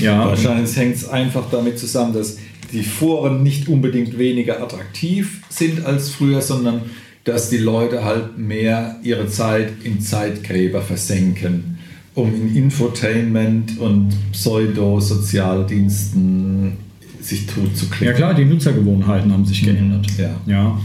Ja. 0.00 0.26
Wahrscheinlich 0.26 0.74
hängt 0.74 0.96
es 0.96 1.06
einfach 1.06 1.50
damit 1.50 1.78
zusammen, 1.78 2.14
dass 2.14 2.38
die 2.72 2.82
Foren 2.82 3.42
nicht 3.42 3.68
unbedingt 3.68 4.18
weniger 4.18 4.62
attraktiv 4.62 5.42
sind 5.50 5.84
als 5.84 6.08
früher, 6.08 6.40
sondern 6.40 6.80
dass 7.24 7.50
die 7.50 7.58
Leute 7.58 8.04
halt 8.04 8.38
mehr 8.38 8.96
ihre 9.02 9.28
Zeit 9.28 9.72
in 9.84 10.00
Zeitgräber 10.00 10.80
versenken 10.80 11.71
um 12.14 12.34
in 12.34 12.54
Infotainment 12.56 13.78
und 13.78 14.10
Pseudo-Sozialdiensten 14.32 16.72
sich 17.20 17.46
tot 17.46 17.76
zu 17.76 17.86
klicken. 17.86 18.08
Ja 18.08 18.12
klar, 18.12 18.34
die 18.34 18.44
Nutzergewohnheiten 18.44 19.32
haben 19.32 19.46
sich 19.46 19.62
geändert. 19.62 20.06
Ja. 20.18 20.34
ja. 20.46 20.78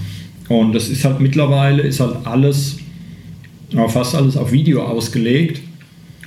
Und 0.47 0.73
das 0.73 0.89
ist 0.89 1.03
halt 1.03 1.19
mittlerweile, 1.19 1.82
ist 1.84 1.99
halt 1.99 2.25
alles, 2.25 2.78
fast 3.89 4.15
alles 4.15 4.38
auf 4.38 4.51
Video 4.51 4.84
ausgelegt. 4.84 5.61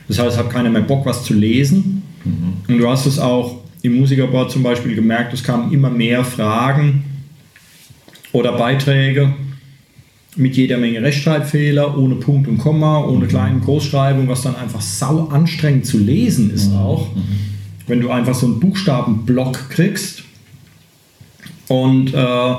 Das 0.09 0.18
heißt, 0.18 0.32
es 0.32 0.38
hat 0.38 0.51
keiner 0.51 0.70
mehr 0.70 0.82
Bock, 0.82 1.07
was 1.07 1.24
zu 1.24 1.34
lesen. 1.34 2.03
Mhm. 2.24 2.55
Und 2.68 2.78
du 2.78 2.88
hast 2.88 3.07
es 3.07 3.18
auch 3.18 3.61
im 3.82 3.96
Musikerboard 3.96 4.51
zum 4.51 4.62
Beispiel 4.62 4.94
gemerkt, 4.94 5.32
es 5.32 5.42
kamen 5.42 5.72
immer 5.72 5.88
mehr 5.88 6.22
Fragen 6.24 7.05
oder 8.32 8.53
Beiträge, 8.53 9.32
mit 10.36 10.56
jeder 10.56 10.78
Menge 10.78 11.02
Rechtschreibfehler, 11.02 11.98
ohne 11.98 12.14
Punkt 12.16 12.48
und 12.48 12.58
Komma, 12.58 13.04
ohne 13.04 13.24
mhm. 13.24 13.28
kleinen 13.28 13.60
Großschreibung, 13.60 14.28
was 14.28 14.42
dann 14.42 14.56
einfach 14.56 14.80
sau 14.80 15.28
anstrengend 15.28 15.86
zu 15.86 15.98
lesen 15.98 16.50
ist 16.50 16.70
mhm. 16.70 16.76
auch. 16.76 17.14
Mhm. 17.14 17.22
Wenn 17.86 18.00
du 18.00 18.10
einfach 18.10 18.34
so 18.34 18.46
einen 18.46 18.60
Buchstabenblock 18.60 19.70
kriegst 19.70 20.22
und, 21.68 22.14
äh, 22.14 22.54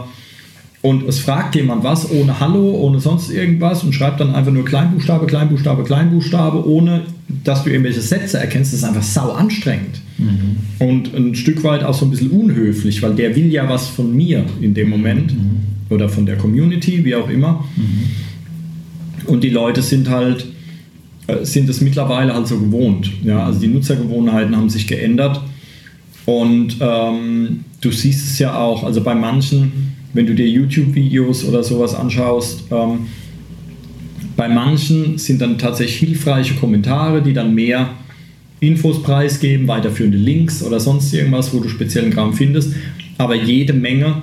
und 0.82 1.08
es 1.08 1.20
fragt 1.20 1.56
jemand 1.56 1.84
was 1.84 2.12
ohne 2.12 2.40
Hallo, 2.42 2.72
ohne 2.72 3.00
sonst 3.00 3.30
irgendwas 3.30 3.84
und 3.84 3.94
schreibt 3.94 4.20
dann 4.20 4.36
einfach 4.36 4.52
nur 4.52 4.66
Kleinbuchstabe, 4.66 5.28
Kleinbuchstabe, 5.28 5.84
Kleinbuchstabe, 5.84 6.68
ohne 6.68 7.04
dass 7.46 7.64
du 7.64 7.70
irgendwelche 7.70 8.02
Sätze 8.02 8.40
erkennst, 8.40 8.74
ist 8.74 8.84
einfach 8.84 9.04
sau 9.04 9.32
anstrengend. 9.32 10.02
Mhm. 10.18 10.58
Und 10.80 11.16
ein 11.16 11.36
Stück 11.36 11.64
weit 11.64 11.84
auch 11.84 11.94
so 11.94 12.06
ein 12.06 12.12
bisschen 12.12 12.32
unhöflich, 12.32 13.02
weil 13.02 13.16
der 13.16 13.34
will 13.38 13.50
ja 13.50 13.70
was 13.70 13.88
von 13.88 14.14
mir 14.14 14.44
in 14.60 14.74
dem 14.74 14.90
Moment. 14.90 15.34
Mhm 15.34 15.61
oder 15.92 16.10
von 16.10 16.26
der 16.26 16.38
Community, 16.38 17.04
wie 17.06 17.16
auch 17.16 17.30
immer. 17.30 17.66
Mhm. 17.76 19.28
Und 19.28 19.44
die 19.44 19.50
Leute 19.50 19.82
sind 19.82 20.10
halt, 20.10 20.48
äh, 21.28 21.46
sind 21.46 21.70
es 21.70 21.82
mittlerweile 21.82 22.34
halt 22.34 22.48
so 22.48 22.60
gewohnt. 22.60 23.12
Ja? 23.24 23.46
Also 23.46 23.60
die 23.60 23.68
Nutzergewohnheiten 23.68 24.56
haben 24.56 24.70
sich 24.70 24.88
geändert. 24.88 25.42
Und 26.26 26.78
ähm, 26.80 27.66
du 27.82 27.92
siehst 27.92 28.32
es 28.32 28.40
ja 28.40 28.58
auch, 28.58 28.84
also 28.84 29.02
bei 29.02 29.16
manchen, 29.16 29.94
wenn 30.14 30.26
du 30.26 30.36
dir 30.36 30.48
YouTube-Videos 30.48 31.46
oder 31.46 31.64
sowas 31.64 31.94
anschaust, 31.96 32.66
ähm, 32.72 33.08
bei 34.38 34.48
manchen 34.48 35.18
sind 35.18 35.42
dann 35.42 35.58
tatsächlich 35.58 35.98
hilfreiche 35.98 36.56
Kommentare, 36.56 37.22
die 37.22 37.34
dann 37.34 37.54
mehr 37.54 37.90
Infos 38.60 39.02
preisgeben, 39.02 39.68
weiterführende 39.68 40.18
Links 40.18 40.64
oder 40.64 40.80
sonst 40.80 41.14
irgendwas, 41.14 41.54
wo 41.54 41.60
du 41.60 41.68
speziellen 41.68 42.12
Kram 42.12 42.34
findest. 42.34 42.74
Aber 43.18 43.36
jede 43.36 43.74
Menge 43.74 44.22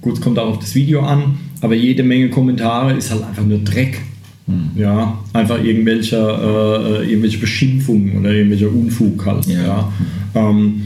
Gut, 0.00 0.14
es 0.14 0.20
kommt 0.20 0.38
auch 0.38 0.48
auf 0.48 0.58
das 0.58 0.74
Video 0.74 1.00
an, 1.02 1.38
aber 1.60 1.74
jede 1.74 2.02
Menge 2.02 2.30
Kommentare 2.30 2.94
ist 2.94 3.10
halt 3.10 3.24
einfach 3.24 3.44
nur 3.44 3.58
Dreck. 3.58 4.00
Hm. 4.46 4.70
Ja, 4.76 5.18
einfach 5.32 5.62
irgendwelche, 5.62 6.16
äh, 6.16 7.02
äh, 7.04 7.10
irgendwelche 7.10 7.38
Beschimpfungen 7.38 8.18
oder 8.18 8.30
irgendwelcher 8.30 8.70
Unfug 8.70 9.26
halt. 9.26 9.46
Ja. 9.46 9.62
ja. 9.62 9.92
Ähm, 10.34 10.82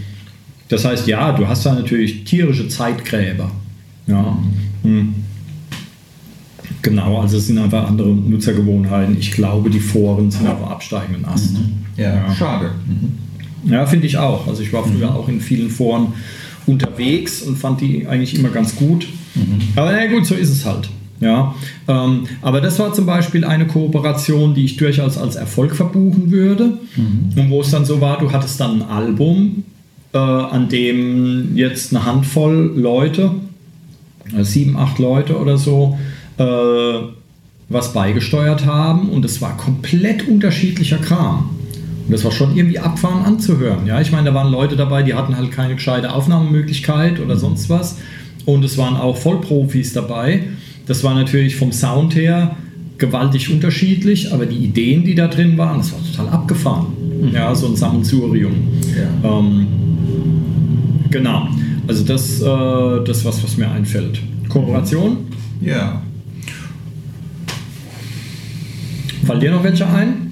das 0.68 0.84
heißt, 0.84 1.06
ja, 1.06 1.32
du 1.32 1.46
hast 1.46 1.66
da 1.66 1.74
natürlich 1.74 2.24
tierische 2.24 2.66
Zeitgräber. 2.68 3.50
Ja. 4.06 4.38
Hm. 4.82 5.14
Genau, 6.82 7.20
also 7.20 7.36
es 7.36 7.46
sind 7.46 7.58
einfach 7.58 7.86
andere 7.86 8.08
Nutzergewohnheiten. 8.08 9.16
Ich 9.18 9.30
glaube, 9.32 9.70
die 9.70 9.78
Foren 9.78 10.30
sind 10.30 10.48
auf 10.48 10.68
absteigenden 10.68 11.24
Ast. 11.24 11.52
Mhm. 11.52 11.74
Ja, 11.96 12.14
ja, 12.14 12.34
schade. 12.34 12.70
Mhm. 12.86 13.70
Ja, 13.70 13.86
finde 13.86 14.06
ich 14.06 14.18
auch. 14.18 14.48
Also 14.48 14.62
ich 14.62 14.72
war 14.72 14.82
früher 14.82 15.10
mhm. 15.10 15.16
auch 15.16 15.28
in 15.28 15.40
vielen 15.40 15.70
Foren 15.70 16.08
unterwegs 16.66 17.42
und 17.42 17.56
fand 17.56 17.80
die 17.80 18.06
eigentlich 18.06 18.34
immer 18.34 18.48
ganz 18.48 18.76
gut. 18.76 19.06
Mhm. 19.34 19.60
Aber 19.76 19.92
na 19.92 20.06
gut, 20.06 20.26
so 20.26 20.34
ist 20.34 20.50
es 20.50 20.64
halt. 20.64 20.88
Ja, 21.20 21.54
ähm, 21.86 22.24
aber 22.40 22.60
das 22.60 22.80
war 22.80 22.92
zum 22.92 23.06
Beispiel 23.06 23.44
eine 23.44 23.68
Kooperation, 23.68 24.54
die 24.54 24.64
ich 24.64 24.76
durchaus 24.76 25.16
als 25.16 25.36
Erfolg 25.36 25.76
verbuchen 25.76 26.32
würde. 26.32 26.78
Mhm. 26.96 27.40
Und 27.40 27.50
wo 27.50 27.60
es 27.60 27.70
dann 27.70 27.84
so 27.84 28.00
war, 28.00 28.18
du 28.18 28.32
hattest 28.32 28.58
dann 28.58 28.82
ein 28.82 28.88
Album, 28.88 29.62
äh, 30.12 30.18
an 30.18 30.68
dem 30.68 31.56
jetzt 31.56 31.94
eine 31.94 32.04
Handvoll 32.04 32.72
Leute, 32.74 33.30
äh, 34.36 34.42
sieben, 34.42 34.76
acht 34.76 34.98
Leute 34.98 35.38
oder 35.38 35.58
so, 35.58 35.96
äh, 36.38 36.44
was 37.68 37.92
beigesteuert 37.92 38.66
haben 38.66 39.08
und 39.08 39.24
es 39.24 39.40
war 39.40 39.56
komplett 39.56 40.28
unterschiedlicher 40.28 40.98
Kram. 40.98 41.50
Und 42.06 42.12
das 42.12 42.24
war 42.24 42.32
schon 42.32 42.56
irgendwie 42.56 42.78
abfahren 42.78 43.24
anzuhören. 43.24 43.86
Ja, 43.86 44.00
ich 44.00 44.12
meine, 44.12 44.30
da 44.30 44.34
waren 44.34 44.50
Leute 44.50 44.76
dabei, 44.76 45.02
die 45.02 45.14
hatten 45.14 45.36
halt 45.36 45.52
keine 45.52 45.74
gescheite 45.74 46.12
Aufnahmemöglichkeit 46.12 47.20
oder 47.20 47.36
sonst 47.36 47.70
was. 47.70 47.98
Und 48.44 48.64
es 48.64 48.76
waren 48.76 48.96
auch 48.96 49.16
Vollprofis 49.16 49.92
dabei. 49.92 50.44
Das 50.86 51.04
war 51.04 51.14
natürlich 51.14 51.56
vom 51.56 51.70
Sound 51.72 52.14
her 52.16 52.56
gewaltig 52.98 53.50
unterschiedlich, 53.50 54.32
aber 54.32 54.46
die 54.46 54.56
Ideen, 54.56 55.04
die 55.04 55.14
da 55.14 55.28
drin 55.28 55.56
waren, 55.58 55.78
das 55.78 55.92
war 55.92 56.00
total 56.04 56.28
abgefahren. 56.28 56.86
Mhm. 57.20 57.34
Ja, 57.34 57.54
so 57.54 57.68
ein 57.68 57.76
Sammelsurium. 57.76 58.52
Ja. 58.96 59.38
Ähm, 59.38 59.66
genau. 61.10 61.48
Also 61.86 62.04
das, 62.04 62.40
äh, 62.40 63.04
das 63.04 63.24
was, 63.24 63.42
was 63.42 63.56
mir 63.56 63.70
einfällt. 63.70 64.20
Kooperation? 64.48 65.18
Ja. 65.60 66.02
Fallen 69.24 69.40
dir 69.40 69.52
noch 69.52 69.62
welche 69.62 69.86
ein? 69.86 70.31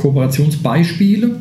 Kooperationsbeispiele? 0.00 1.40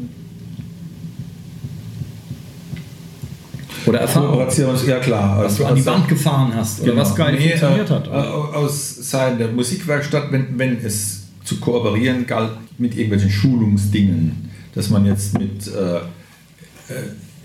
Oder 3.85 4.01
Erfahrung? 4.01 4.31
Kooperations, 4.31 4.85
ja 4.85 4.99
klar. 4.99 5.43
Was 5.43 5.57
du 5.57 5.65
an 5.65 5.75
die 5.75 5.85
Wand 5.85 6.07
gefahren 6.07 6.51
hast 6.53 6.81
oder 6.81 6.91
genau. 6.91 7.01
was 7.01 7.15
geil 7.15 7.33
nee, 7.33 7.49
funktioniert 7.49 7.89
äh, 7.89 7.93
hat. 7.93 8.07
Aus 8.09 9.09
seiner 9.09 9.47
Musikwerkstatt, 9.47 10.31
wenn, 10.31 10.59
wenn 10.59 10.77
es 10.77 11.27
zu 11.43 11.59
kooperieren 11.59 12.27
galt 12.27 12.51
mit 12.77 12.95
irgendwelchen 12.95 13.31
Schulungsdingen, 13.31 14.49
dass 14.75 14.89
man 14.89 15.05
jetzt 15.05 15.39
mit 15.39 15.67
äh, 15.67 15.97
äh 15.97 16.01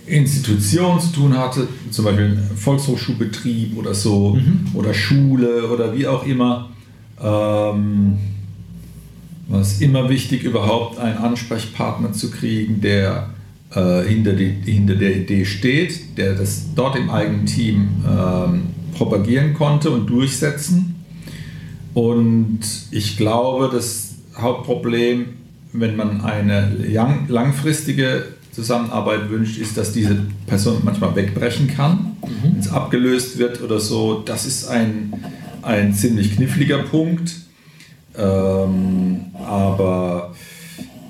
Institutionen 0.07 1.01
zu 1.01 1.13
tun 1.15 1.39
hatte, 1.39 1.67
zum 1.91 2.05
Beispiel 2.05 2.39
Volkshochschulbetrieb 2.57 3.75
oder 3.79 3.95
so, 3.95 4.35
mhm. 4.35 4.67
oder 4.75 4.93
Schule 4.93 5.67
oder 5.69 5.97
wie 5.97 6.07
auch 6.07 6.27
immer. 6.27 6.69
Ähm, 7.19 8.19
war 9.49 9.61
es 9.61 9.81
immer 9.81 10.09
wichtig, 10.09 10.43
überhaupt 10.45 10.99
einen 10.99 11.19
Ansprechpartner 11.19 12.13
zu 12.13 12.31
kriegen, 12.31 12.81
der 12.81 13.31
äh, 13.75 14.03
hinter, 14.03 14.33
die, 14.33 14.51
hinter 14.65 14.95
der 14.95 15.17
Idee 15.17 15.45
steht, 15.45 16.17
der 16.17 16.35
das 16.35 16.67
dort 16.75 16.97
im 16.97 17.11
eigenen 17.11 17.47
Team 17.47 17.89
ähm, 18.09 18.63
propagieren 18.95 19.55
konnte 19.55 19.91
und 19.91 20.07
durchsetzen. 20.07 20.95
Und 21.93 22.61
ich 22.91 23.17
glaube, 23.17 23.71
das 23.73 24.15
Hauptproblem, 24.37 25.27
wenn 25.73 25.97
man 25.97 26.23
eine 26.23 26.73
lang, 26.75 27.29
langfristige 27.29 28.25
Zusammenarbeit 28.53 29.31
wünscht, 29.31 29.59
ist, 29.59 29.77
dass 29.77 29.93
diese 29.93 30.17
Person 30.47 30.83
manchmal 30.85 31.15
wegbrechen 31.17 31.67
kann, 31.69 32.17
mhm. 32.23 32.53
wenn 32.53 32.59
es 32.59 32.69
abgelöst 32.69 33.39
wird 33.39 33.61
oder 33.63 33.81
so. 33.81 34.23
Das 34.25 34.47
ist 34.47 34.69
ein, 34.69 35.13
ein 35.63 35.93
ziemlich 35.93 36.37
kniffliger 36.37 36.79
Punkt. 36.79 37.44
Ähm, 38.17 39.27
aber 39.35 40.35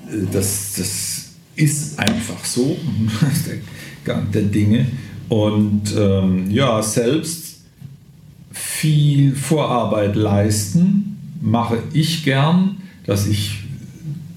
äh, 0.09 0.25
das, 0.31 0.73
das 0.77 1.29
ist 1.55 1.99
einfach 1.99 2.43
so, 2.43 2.77
der 3.47 3.57
Gang 4.03 4.31
der 4.31 4.43
Dinge. 4.43 4.85
Und 5.29 5.95
ähm, 5.97 6.49
ja, 6.51 6.81
selbst 6.81 7.61
viel 8.51 9.35
Vorarbeit 9.35 10.15
leisten 10.15 11.17
mache 11.41 11.79
ich 11.93 12.23
gern, 12.23 12.77
dass 13.05 13.27
ich 13.27 13.63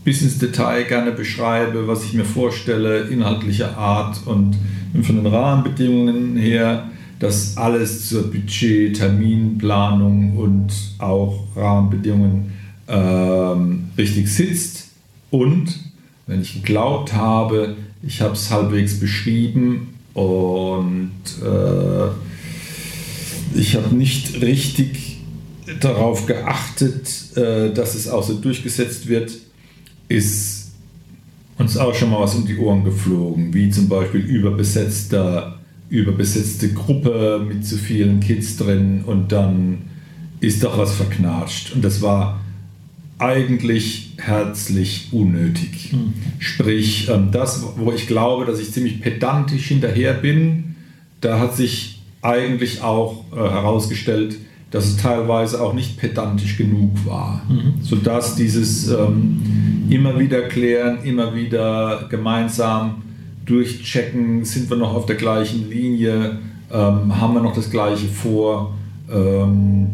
bis 0.04 0.22
ins 0.22 0.38
Detail 0.38 0.84
gerne 0.84 1.12
beschreibe, 1.12 1.86
was 1.86 2.04
ich 2.04 2.14
mir 2.14 2.24
vorstelle, 2.24 3.02
inhaltlicher 3.08 3.76
Art 3.76 4.26
und 4.26 4.56
von 5.02 5.16
den 5.16 5.26
Rahmenbedingungen 5.26 6.36
her, 6.36 6.88
dass 7.18 7.56
alles 7.56 8.08
zur 8.08 8.30
Budget, 8.30 8.96
Terminplanung 8.96 10.36
und 10.36 10.72
auch 10.98 11.44
Rahmenbedingungen 11.54 12.54
ähm, 12.89 13.91
richtig 13.97 14.32
sitzt 14.32 14.89
und 15.30 15.78
wenn 16.26 16.43
ich 16.43 16.55
geglaubt 16.55 17.14
habe, 17.14 17.76
ich 18.03 18.20
habe 18.20 18.34
es 18.34 18.51
halbwegs 18.51 19.01
beschrieben 19.01 19.95
und 20.14 21.11
äh, 21.43 22.09
ich 23.59 23.76
habe 23.76 23.95
nicht 23.95 24.41
richtig 24.41 25.20
darauf 25.80 26.26
geachtet, 26.26 27.36
äh, 27.36 27.72
dass 27.72 27.95
es 27.95 28.09
auch 28.09 28.22
so 28.22 28.34
durchgesetzt 28.34 29.09
wird, 29.09 29.32
ist 30.09 30.72
uns 31.59 31.76
auch 31.76 31.95
schon 31.95 32.11
mal 32.11 32.20
was 32.20 32.34
um 32.34 32.47
die 32.47 32.57
Ohren 32.57 32.84
geflogen, 32.84 33.53
wie 33.53 33.70
zum 33.70 33.89
Beispiel 33.89 34.20
überbesetzter, 34.20 35.59
überbesetzte 35.91 36.72
Gruppe 36.72 37.45
mit 37.47 37.66
zu 37.66 37.76
vielen 37.76 38.20
Kids 38.20 38.57
drin 38.57 39.03
und 39.05 39.32
dann 39.32 39.78
ist 40.41 40.62
doch 40.62 40.78
was 40.78 40.95
verknatscht. 40.95 41.72
Und 41.74 41.84
das 41.84 42.01
war 42.01 42.41
eigentlich 43.18 44.12
herzlich 44.18 45.08
unnötig. 45.12 45.92
Mhm. 45.92 46.14
Sprich, 46.38 47.08
ähm, 47.08 47.28
das, 47.32 47.64
wo 47.76 47.92
ich 47.92 48.06
glaube, 48.06 48.44
dass 48.44 48.60
ich 48.60 48.72
ziemlich 48.72 49.00
pedantisch 49.00 49.68
hinterher 49.68 50.14
bin, 50.14 50.76
da 51.20 51.40
hat 51.40 51.56
sich 51.56 52.00
eigentlich 52.22 52.82
auch 52.82 53.24
äh, 53.32 53.36
herausgestellt, 53.36 54.36
dass 54.70 54.86
es 54.86 54.96
teilweise 54.98 55.62
auch 55.62 55.72
nicht 55.72 55.98
pedantisch 55.98 56.56
genug 56.56 56.92
war, 57.06 57.42
mhm. 57.48 57.74
sodass 57.82 58.36
dieses 58.36 58.88
ähm, 58.88 59.40
immer 59.88 60.18
wieder 60.18 60.42
klären, 60.42 61.02
immer 61.04 61.34
wieder 61.34 62.06
gemeinsam 62.10 63.02
durchchecken, 63.46 64.44
sind 64.44 64.68
wir 64.68 64.76
noch 64.76 64.94
auf 64.94 65.06
der 65.06 65.16
gleichen 65.16 65.70
Linie, 65.70 66.38
ähm, 66.70 67.18
haben 67.18 67.34
wir 67.34 67.40
noch 67.40 67.54
das 67.54 67.70
gleiche 67.70 68.08
vor, 68.08 68.74
ähm, 69.10 69.88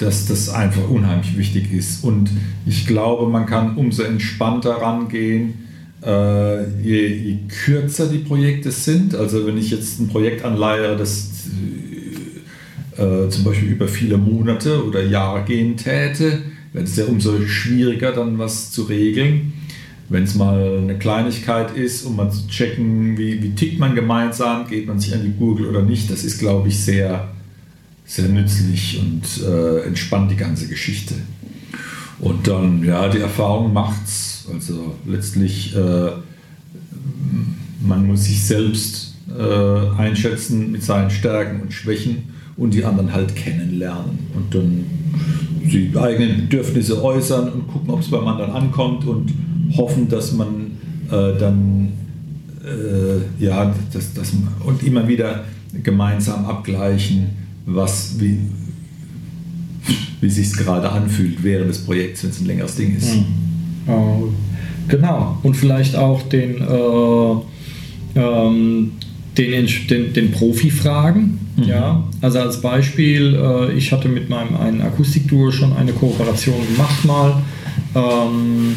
dass 0.00 0.26
das 0.26 0.48
einfach 0.48 0.88
unheimlich 0.88 1.36
wichtig 1.36 1.72
ist. 1.72 2.02
Und 2.02 2.30
ich 2.66 2.86
glaube, 2.86 3.30
man 3.30 3.46
kann 3.46 3.76
umso 3.76 4.02
entspannter 4.02 4.70
rangehen, 4.70 5.54
äh, 6.02 6.62
je, 6.80 7.06
je, 7.06 7.38
kürzer 7.48 8.08
die 8.08 8.18
Projekte 8.18 8.70
sind. 8.70 9.14
Also 9.14 9.46
wenn 9.46 9.58
ich 9.58 9.70
jetzt 9.70 10.00
ein 10.00 10.08
Projekt 10.08 10.44
anleihe, 10.44 10.96
das 10.96 11.28
äh, 12.96 13.28
zum 13.28 13.44
Beispiel 13.44 13.72
über 13.72 13.88
viele 13.88 14.16
Monate 14.16 14.84
oder 14.84 15.04
Jahre 15.04 15.44
gehen 15.44 15.76
täte, 15.76 16.40
wäre 16.72 16.84
es 16.84 16.96
ja 16.96 17.04
umso 17.04 17.40
schwieriger, 17.46 18.12
dann 18.12 18.38
was 18.38 18.70
zu 18.70 18.84
regeln. 18.84 19.52
Wenn 20.08 20.24
es 20.24 20.34
mal 20.34 20.78
eine 20.78 20.98
Kleinigkeit 20.98 21.76
ist, 21.76 22.04
um 22.04 22.16
mal 22.16 22.30
zu 22.30 22.48
checken, 22.48 23.18
wie, 23.18 23.42
wie 23.42 23.54
tickt 23.54 23.78
man 23.78 23.94
gemeinsam, 23.94 24.66
geht 24.66 24.86
man 24.86 24.98
sich 24.98 25.14
an 25.14 25.22
die 25.22 25.38
Gurgel 25.38 25.66
oder 25.66 25.82
nicht, 25.82 26.10
das 26.10 26.24
ist, 26.24 26.38
glaube 26.38 26.68
ich, 26.68 26.80
sehr 26.80 27.28
sehr 28.10 28.28
nützlich 28.28 29.00
und 29.00 29.46
äh, 29.46 29.86
entspannt 29.86 30.32
die 30.32 30.36
ganze 30.36 30.66
Geschichte. 30.66 31.14
Und 32.18 32.48
dann, 32.48 32.82
ja, 32.82 33.08
die 33.08 33.20
Erfahrung 33.20 33.72
macht's. 33.72 34.48
Also 34.52 34.96
letztlich, 35.06 35.76
äh, 35.76 36.10
man 37.80 38.06
muss 38.08 38.24
sich 38.24 38.44
selbst 38.44 39.14
äh, 39.28 39.96
einschätzen 39.96 40.72
mit 40.72 40.82
seinen 40.82 41.08
Stärken 41.08 41.60
und 41.60 41.72
Schwächen 41.72 42.24
und 42.56 42.74
die 42.74 42.84
anderen 42.84 43.12
halt 43.12 43.36
kennenlernen 43.36 44.18
und 44.34 44.52
dann 44.52 44.86
die 45.62 45.96
eigenen 45.96 46.48
Bedürfnisse 46.48 47.00
äußern 47.00 47.48
und 47.48 47.68
gucken, 47.68 47.90
ob 47.90 48.00
es 48.00 48.10
beim 48.10 48.26
anderen 48.26 48.50
ankommt 48.50 49.06
und 49.06 49.32
hoffen, 49.76 50.08
dass 50.08 50.32
man 50.32 50.72
äh, 51.12 51.38
dann 51.38 51.92
äh, 52.64 53.44
ja, 53.44 53.72
das, 53.92 54.14
das, 54.14 54.32
und 54.64 54.82
immer 54.82 55.06
wieder 55.06 55.44
gemeinsam 55.84 56.44
abgleichen, 56.44 57.39
was, 57.66 58.16
wie, 58.18 58.38
wie 60.20 60.30
sich 60.30 60.52
gerade 60.52 60.90
anfühlt 60.90 61.42
während 61.42 61.70
des 61.70 61.84
Projekts, 61.84 62.22
wenn 62.22 62.30
es 62.30 62.40
ein 62.40 62.46
längeres 62.46 62.76
Ding 62.76 62.96
ist. 62.96 63.14
Mhm. 63.14 63.24
Äh, 63.86 64.90
genau. 64.90 65.38
Und 65.42 65.54
vielleicht 65.56 65.96
auch 65.96 66.22
den, 66.22 66.60
äh, 66.60 68.20
ähm, 68.20 68.92
den, 69.38 69.68
den, 69.88 70.12
den 70.12 70.30
Profi 70.32 70.70
fragen. 70.70 71.38
Mhm. 71.56 71.64
Ja? 71.64 72.04
Also 72.20 72.40
als 72.40 72.60
Beispiel, 72.60 73.34
äh, 73.34 73.72
ich 73.72 73.92
hatte 73.92 74.08
mit 74.08 74.28
meinem 74.28 74.56
einen 74.56 74.82
Akustikduo 74.82 75.50
schon 75.50 75.72
eine 75.74 75.92
Kooperation 75.92 76.56
gemacht 76.72 77.04
mal, 77.04 77.42
ähm, 77.94 78.74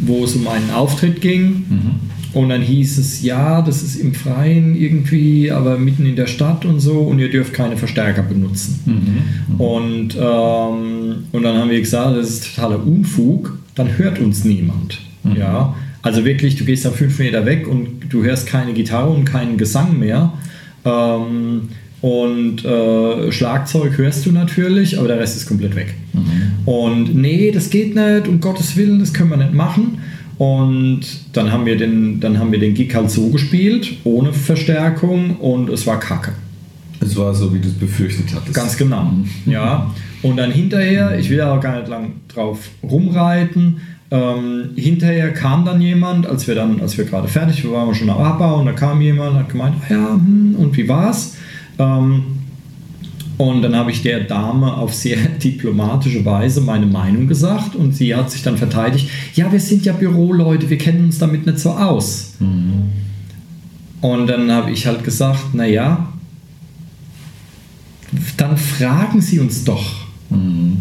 wo 0.00 0.24
es 0.24 0.34
um 0.34 0.46
einen 0.48 0.70
Auftritt 0.70 1.20
ging. 1.20 1.64
Mhm. 1.68 1.90
Und 2.34 2.48
dann 2.48 2.62
hieß 2.62 2.98
es, 2.98 3.22
ja, 3.22 3.62
das 3.62 3.82
ist 3.82 3.94
im 3.96 4.12
Freien 4.12 4.74
irgendwie, 4.74 5.52
aber 5.52 5.78
mitten 5.78 6.04
in 6.04 6.16
der 6.16 6.26
Stadt 6.26 6.64
und 6.64 6.80
so 6.80 7.00
und 7.02 7.20
ihr 7.20 7.30
dürft 7.30 7.52
keine 7.52 7.76
Verstärker 7.76 8.22
benutzen. 8.22 8.80
Mhm. 8.84 9.60
Und, 9.60 10.16
ähm, 10.16 11.24
und 11.30 11.42
dann 11.42 11.56
haben 11.56 11.70
wir 11.70 11.80
gesagt, 11.80 12.16
das 12.16 12.28
ist 12.28 12.54
totaler 12.54 12.84
Unfug, 12.84 13.56
dann 13.76 13.96
hört 13.98 14.18
uns 14.18 14.44
niemand. 14.44 15.00
Mhm. 15.22 15.36
Ja, 15.36 15.76
also 16.02 16.24
wirklich, 16.24 16.56
du 16.56 16.64
gehst 16.64 16.84
dann 16.84 16.92
fünf 16.92 17.18
Meter 17.20 17.46
weg 17.46 17.68
und 17.68 18.08
du 18.10 18.24
hörst 18.24 18.48
keine 18.48 18.72
Gitarre 18.74 19.10
und 19.10 19.24
keinen 19.24 19.56
Gesang 19.56 19.98
mehr. 20.00 20.32
Ähm, 20.84 21.68
und 22.00 22.64
äh, 22.64 23.32
Schlagzeug 23.32 23.96
hörst 23.96 24.26
du 24.26 24.32
natürlich, 24.32 24.98
aber 24.98 25.08
der 25.08 25.20
Rest 25.20 25.36
ist 25.36 25.46
komplett 25.46 25.74
weg. 25.76 25.94
Mhm. 26.12 26.68
Und 26.68 27.14
nee, 27.14 27.50
das 27.50 27.70
geht 27.70 27.94
nicht, 27.94 28.28
um 28.28 28.40
Gottes 28.40 28.76
Willen, 28.76 28.98
das 28.98 29.14
können 29.14 29.30
wir 29.30 29.38
nicht 29.38 29.54
machen. 29.54 29.98
Und 30.38 31.02
dann 31.32 31.52
haben 31.52 31.64
wir 31.64 31.76
den, 31.76 32.20
dann 32.20 32.38
haben 32.38 32.50
wir 32.50 32.58
den 32.58 32.74
Gig 32.74 32.94
halt 32.94 33.10
so 33.10 33.28
gespielt, 33.28 33.92
ohne 34.04 34.32
Verstärkung 34.32 35.36
und 35.36 35.68
es 35.68 35.86
war 35.86 36.00
kacke. 36.00 36.32
Es 37.00 37.16
war 37.16 37.34
so, 37.34 37.52
wie 37.54 37.60
du 37.60 37.68
es 37.68 37.74
befürchtet 37.74 38.34
hattest. 38.34 38.54
Ganz 38.54 38.76
genau, 38.76 39.12
ja. 39.46 39.90
Und 40.22 40.38
dann 40.38 40.50
hinterher, 40.50 41.18
ich 41.18 41.28
will 41.28 41.40
aber 41.40 41.60
gar 41.60 41.78
nicht 41.78 41.88
lang 41.88 42.12
drauf 42.28 42.70
rumreiten, 42.82 43.76
äh, 43.76 43.94
ähm, 44.14 44.70
hinterher 44.76 45.32
kam 45.32 45.64
dann 45.64 45.80
jemand, 45.80 46.26
als 46.26 46.46
wir 46.46 46.54
dann, 46.54 46.80
als 46.80 46.96
wir 46.96 47.04
gerade 47.04 47.26
fertig 47.26 47.64
waren, 47.64 47.72
waren 47.74 47.88
wir 47.88 47.94
schon 47.94 48.10
am 48.10 48.18
Abbau 48.18 48.60
und 48.60 48.66
da 48.66 48.72
kam 48.72 49.00
jemand 49.00 49.32
und 49.32 49.38
hat 49.40 49.48
gemeint, 49.48 49.74
ah 49.80 49.92
ja, 49.92 50.14
hm, 50.14 50.54
und 50.56 50.76
wie 50.76 50.88
war's? 50.88 51.36
Ähm, 51.78 52.22
und 53.36 53.62
dann 53.62 53.74
habe 53.74 53.90
ich 53.90 54.02
der 54.02 54.20
Dame 54.20 54.74
auf 54.74 54.94
sehr 54.94 55.16
diplomatische 55.42 56.24
Weise 56.24 56.60
meine 56.60 56.86
Meinung 56.86 57.26
gesagt 57.26 57.74
und 57.74 57.94
sie 57.94 58.14
hat 58.14 58.30
sich 58.30 58.42
dann 58.42 58.56
verteidigt, 58.56 59.08
ja, 59.34 59.50
wir 59.50 59.60
sind 59.60 59.84
ja 59.84 59.92
Büroleute, 59.92 60.70
wir 60.70 60.78
kennen 60.78 61.06
uns 61.06 61.18
damit 61.18 61.46
nicht 61.46 61.58
so 61.58 61.70
aus. 61.70 62.34
Mhm. 62.38 62.90
Und 64.00 64.26
dann 64.26 64.52
habe 64.52 64.70
ich 64.70 64.86
halt 64.86 65.02
gesagt, 65.02 65.54
naja, 65.54 66.12
dann 68.36 68.56
fragen 68.56 69.20
Sie 69.20 69.40
uns 69.40 69.64
doch. 69.64 69.84
Mhm. 70.30 70.76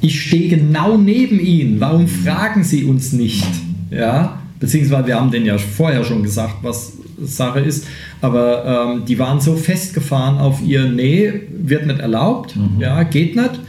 Ich 0.00 0.20
stehe 0.20 0.48
genau 0.48 0.98
neben 0.98 1.40
Ihnen, 1.40 1.80
warum 1.80 2.06
fragen 2.06 2.64
Sie 2.64 2.84
uns 2.84 3.12
nicht? 3.12 3.46
Ja, 3.90 4.42
beziehungsweise 4.60 5.06
wir 5.06 5.14
haben 5.18 5.30
denen 5.30 5.46
ja 5.46 5.56
vorher 5.56 6.04
schon 6.04 6.22
gesagt, 6.22 6.56
was 6.62 6.94
Sache 7.22 7.60
ist, 7.60 7.86
aber 8.20 8.94
ähm, 8.94 9.04
die 9.06 9.18
waren 9.18 9.40
so 9.40 9.56
festgefahren 9.56 10.38
auf 10.38 10.62
ihr, 10.62 10.84
nee, 10.86 11.32
wird 11.50 11.86
nicht 11.86 12.00
erlaubt, 12.00 12.56
mhm. 12.56 12.80
ja, 12.80 13.02
geht 13.02 13.36
nicht. 13.36 13.60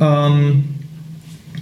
Ähm, 0.00 0.64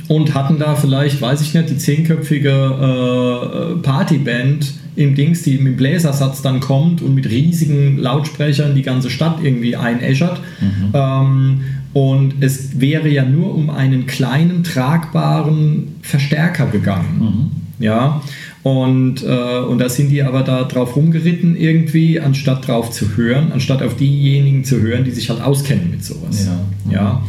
und 0.09 0.35
hatten 0.35 0.59
da 0.59 0.77
vielleicht, 0.77 1.21
weiß 1.21 1.41
ich 1.41 1.55
nicht, 1.55 1.69
die 1.69 1.79
zehnköpfige 1.79 2.51
äh, 2.51 3.83
Partyband 3.83 4.75
im 4.95 5.15
Dings, 5.15 5.43
die 5.43 5.59
mit 5.59 5.77
Bläsersatz 5.77 6.43
dann 6.43 6.61
kommt 6.61 7.03
und 7.03 7.15
mit 7.15 7.29
riesigen 7.29 7.99
Lautsprechern 7.99 8.75
die 8.75 8.83
ganze 8.83 9.11
Stadt 9.11 9.39
irgendwie 9.43 9.77
einäschert. 9.77 10.41
Mhm. 10.61 10.91
Ähm, 10.95 11.61
und 11.93 12.35
es 12.41 12.81
wäre 12.81 13.09
ja 13.09 13.25
nur 13.25 13.55
um 13.55 13.71
einen 13.71 14.07
kleinen 14.07 14.65
tragbaren 14.65 15.97
Verstärker 16.03 16.67
gegangen. 16.67 17.19
Mhm. 17.19 17.85
Ja, 17.85 18.23
und, 18.67 19.23
äh, 19.23 19.61
und 19.61 19.79
da 19.79 19.89
sind 19.89 20.09
die 20.09 20.25
aber 20.25 20.43
da 20.43 20.65
drauf 20.65 20.97
rumgeritten 20.97 21.55
irgendwie, 21.55 22.19
anstatt 22.19 22.67
drauf 22.67 22.91
zu 22.91 23.17
hören, 23.17 23.53
anstatt 23.53 23.81
auf 23.81 23.95
diejenigen 23.95 24.65
zu 24.65 24.81
hören, 24.81 25.05
die 25.05 25.13
sich 25.13 25.31
halt 25.31 25.41
auskennen 25.41 25.89
mit 25.93 26.05
sowas. 26.05 26.49
Ja. 26.91 26.93
ja? 26.93 27.23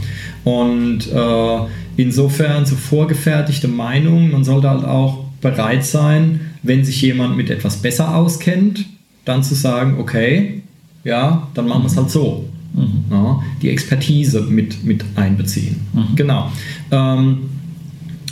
Und 0.43 1.11
äh, 1.13 1.69
insofern 1.95 2.65
so 2.65 2.75
vorgefertigte 2.75 3.67
Meinungen, 3.67 4.31
man 4.31 4.43
sollte 4.43 4.67
halt 4.67 4.83
auch 4.83 5.25
bereit 5.39 5.85
sein, 5.85 6.39
wenn 6.63 6.83
sich 6.83 7.03
jemand 7.03 7.37
mit 7.37 7.51
etwas 7.51 7.83
besser 7.83 8.15
auskennt, 8.15 8.87
dann 9.23 9.43
zu 9.43 9.53
sagen, 9.53 9.97
okay, 9.99 10.63
ja, 11.03 11.47
dann 11.53 11.67
machen 11.67 11.83
wir 11.83 11.87
es 11.87 11.97
halt 11.97 12.09
so. 12.09 12.49
Mhm. 12.73 13.03
Ja, 13.11 13.43
die 13.61 13.69
Expertise 13.69 14.41
mit, 14.41 14.83
mit 14.83 15.05
einbeziehen. 15.13 15.81
Mhm. 15.93 16.15
Genau. 16.15 16.51
Ähm, 16.89 17.37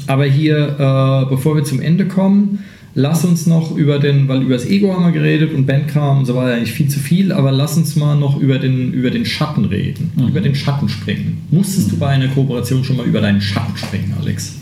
aber 0.08 0.26
hier, 0.26 0.70
äh, 0.80 1.30
bevor 1.30 1.56
wir 1.56 1.64
zum 1.64 1.82
Ende 1.82 2.08
kommen, 2.08 2.64
lass 2.96 3.26
uns 3.26 3.46
noch 3.46 3.76
über 3.76 4.00
den, 4.00 4.28
weil 4.28 4.42
über 4.42 4.56
das 4.56 4.66
Ego 4.66 4.94
haben 4.94 5.06
wir 5.06 5.12
geredet 5.12 5.54
und 5.54 5.66
Bandkram 5.66 6.20
und 6.20 6.26
so 6.26 6.36
weiter 6.36 6.56
eigentlich 6.56 6.72
viel 6.72 6.88
zu 6.88 7.00
viel, 7.00 7.32
aber 7.32 7.52
lass 7.52 7.78
uns 7.78 7.96
mal 7.96 8.16
noch 8.18 8.40
über 8.40 8.58
den, 8.58 8.94
über 8.94 9.12
den 9.12 9.26
Schatten 9.26 9.66
reden, 9.66 10.12
mhm. 10.16 10.30
über 10.30 10.42
den 10.42 10.56
Schatten 10.56 10.90
springen. 10.90 11.42
Musstest 11.52 11.92
du 11.92 11.98
bei 11.98 12.08
einer 12.08 12.30
Kooperation 12.30 12.84
schon 12.84 12.98
mal 12.98 13.06
über 13.06 13.22
deinen 13.22 13.42
Schatten 13.42 13.76
springen, 13.78 14.16
Alex? 14.20 14.56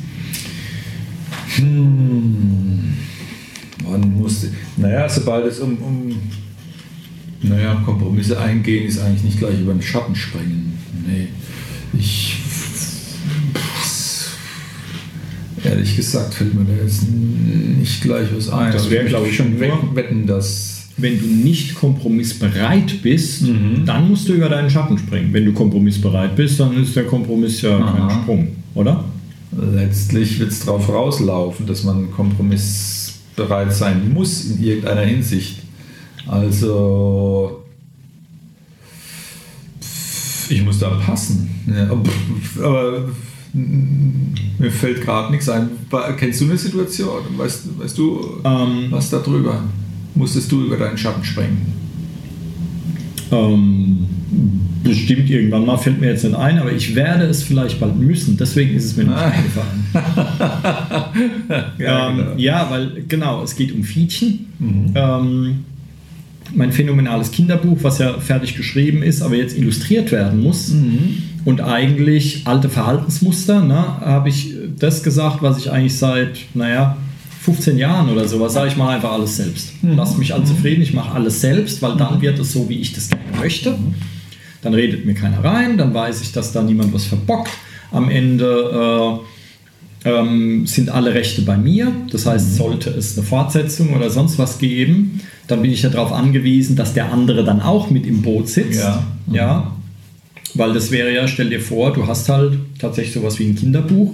Hm. 1.56 2.94
Man 3.88 4.18
musste, 4.18 4.50
naja, 4.78 5.08
sobald 5.08 5.46
es 5.46 5.60
um, 5.60 5.78
um 5.78 6.16
naja, 7.44 7.76
Kompromisse 7.86 8.40
eingehen, 8.40 8.88
ist 8.88 9.00
eigentlich 9.00 9.24
nicht 9.24 9.40
gleich 9.40 9.60
über 9.60 9.74
den 9.74 9.82
Schatten 9.82 10.16
springen. 10.16 10.80
Nee. 11.06 11.28
Ich 12.00 12.33
Ehrlich 15.64 15.95
gesagt 15.95 16.34
fällt 16.34 16.53
mir 16.53 16.66
da 16.66 16.84
jetzt 16.84 17.03
nicht 17.09 18.01
gleich 18.01 18.28
was 18.36 18.49
ein. 18.49 18.72
Das 18.74 18.89
wäre, 18.89 19.05
glaube 19.05 19.28
ich, 19.28 19.36
schon 19.36 19.59
wetten, 19.59 20.28
dass. 20.28 20.72
Wenn 20.95 21.20
du 21.20 21.26
nicht 21.26 21.74
kompromissbereit 21.74 23.01
bist, 23.01 23.41
mhm. 23.41 23.84
dann 23.84 24.09
musst 24.09 24.30
du 24.30 24.34
über 24.34 24.47
deinen 24.47 24.70
Schatten 24.70 24.95
springen. 24.95 25.34
Wenn 25.34 25.45
du 25.45 25.51
kompromissbereit 25.51 26.36
bist, 26.36 26.59
dann 26.59 26.80
ist 26.80 26.95
der 26.95 27.05
Kompromiss 27.05 27.64
ja 27.64 27.80
Aha. 27.80 28.07
kein 28.07 28.22
Sprung, 28.22 28.47
oder? 28.76 29.03
Letztlich 29.74 30.39
wird 30.39 30.51
es 30.51 30.64
darauf 30.64 30.88
rauslaufen, 30.89 31.66
dass 31.66 31.84
man 31.84 32.11
kompromissbereit 32.11 33.74
sein 33.74 34.14
muss 34.14 34.45
in 34.45 34.64
irgendeiner 34.64 35.01
Hinsicht. 35.01 35.64
Also 36.28 37.64
ich 40.49 40.64
muss 40.64 40.80
da 40.80 40.89
passen. 40.89 41.49
Ja, 41.68 41.89
aber 42.64 43.09
mir 43.54 44.72
fällt 44.72 45.01
gerade 45.01 45.32
nichts 45.32 45.47
ein. 45.47 45.70
Kennst 46.18 46.41
du 46.41 46.45
eine 46.45 46.58
Situation? 46.58 47.22
Weißt, 47.38 47.80
weißt 47.80 47.97
du 47.97 48.41
ähm, 48.43 48.88
was 48.89 49.10
darüber? 49.12 49.64
Musstest 50.16 50.51
du 50.51 50.66
über 50.66 50.78
deinen 50.78 50.97
Schatten 50.97 51.24
springen? 51.24 51.74
Ähm, 53.32 54.08
bestimmt 54.84 55.30
irgendwann 55.30 55.66
mal, 55.66 55.78
fällt 55.78 55.99
mir 56.01 56.10
jetzt 56.10 56.24
nicht 56.24 56.36
ein, 56.36 56.58
aber 56.58 56.72
ich 56.72 56.95
werde 56.95 57.26
es 57.26 57.43
vielleicht 57.43 57.80
bald 57.80 57.95
müssen. 57.95 58.38
Deswegen 58.38 58.76
ist 58.76 58.86
es 58.86 58.97
mir 58.97 59.06
nicht 59.06 59.16
ah. 59.16 59.32
eingefallen. 59.32 59.86
ja, 61.78 62.10
ähm, 62.10 62.18
genau. 62.18 62.34
ja, 62.38 62.68
weil 62.70 63.04
genau, 63.08 63.43
es 63.43 63.56
geht 63.56 63.72
um 63.72 63.84
Fietchen. 63.84 64.47
Mhm. 64.60 65.66
Mein 66.56 66.72
phänomenales 66.72 67.32
Kinderbuch, 67.32 67.80
was 67.82 67.97
ja 67.97 68.20
fertig 68.20 68.56
geschrieben 68.56 69.01
ist, 69.01 69.22
aber 69.22 69.36
jetzt 69.36 69.58
illustriert 69.58 70.12
werden 70.12 70.41
muss. 70.41 70.70
Mhm. 70.70 71.24
Und 71.45 71.62
eigentlich 71.62 72.43
alte 72.45 72.70
Verhaltensmuster, 72.70 73.64
ne, 73.64 73.99
habe 73.99 74.30
ich 74.30 74.54
das 74.80 75.04
gesagt, 75.04 75.41
was 75.41 75.58
ich 75.58 75.72
eigentlich 75.72 75.97
seit, 75.97 76.38
naja, 76.54 76.97
15 77.41 77.78
Jahren 77.78 78.10
oder 78.10 78.26
sowas 78.28 78.54
sage, 78.54 78.70
ich 78.70 78.78
mache 78.78 78.91
einfach 78.91 79.12
alles 79.12 79.36
selbst. 79.36 79.84
Mhm. 79.84 79.97
Lasst 79.97 80.18
mich 80.18 80.34
alle 80.34 80.45
zufrieden, 80.45 80.82
ich 80.82 80.93
mache 80.93 81.14
alles 81.14 81.41
selbst, 81.41 81.82
weil 81.82 81.97
dann 81.97 82.22
wird 82.22 82.39
es 82.39 82.54
so, 82.54 82.70
wie 82.70 82.80
ich 82.80 82.93
das 82.93 83.10
gerne 83.10 83.38
möchte. 83.38 83.72
Mhm. 83.72 83.95
Dann 84.62 84.74
redet 84.74 85.06
mir 85.06 85.14
keiner 85.14 85.43
rein, 85.43 85.78
dann 85.78 85.93
weiß 85.93 86.22
ich, 86.22 86.32
dass 86.32 86.54
da 86.54 86.64
niemand 86.64 86.93
was 86.93 87.06
verbockt. 87.06 87.51
Am 87.91 88.10
Ende 88.10 89.20
äh, 89.22 89.33
ähm, 90.06 90.66
sind 90.66 90.89
alle 90.89 91.14
Rechte 91.14 91.41
bei 91.43 91.58
mir. 91.58 91.91
Das 92.12 92.26
heißt, 92.26 92.51
mhm. 92.51 92.56
sollte 92.56 92.89
es 92.91 93.18
eine 93.18 93.26
Fortsetzung 93.26 93.93
oder 93.93 94.10
sonst 94.10 94.38
was 94.38 94.60
geben, 94.60 95.22
dann 95.47 95.62
bin 95.62 95.72
ich 95.72 95.84
ja 95.84 95.89
darauf 95.89 96.12
angewiesen, 96.12 96.76
dass 96.76 96.93
der 96.93 97.12
andere 97.12 97.43
dann 97.43 97.62
auch 97.62 97.89
mit 97.89 98.06
im 98.06 98.22
Boot 98.22 98.49
sitzt. 98.49 98.80
Ja. 98.80 99.04
ja. 99.32 99.76
Weil 100.56 100.74
das 100.74 100.91
wäre 100.91 101.14
ja, 101.14 101.28
stell 101.28 101.49
dir 101.49 101.60
vor, 101.60 101.93
du 101.93 102.08
hast 102.08 102.30
halt 102.30 102.58
tatsächlich 102.80 103.14
sowas 103.14 103.39
wie 103.39 103.45
ein 103.45 103.56
Kinderbuch 103.56 104.14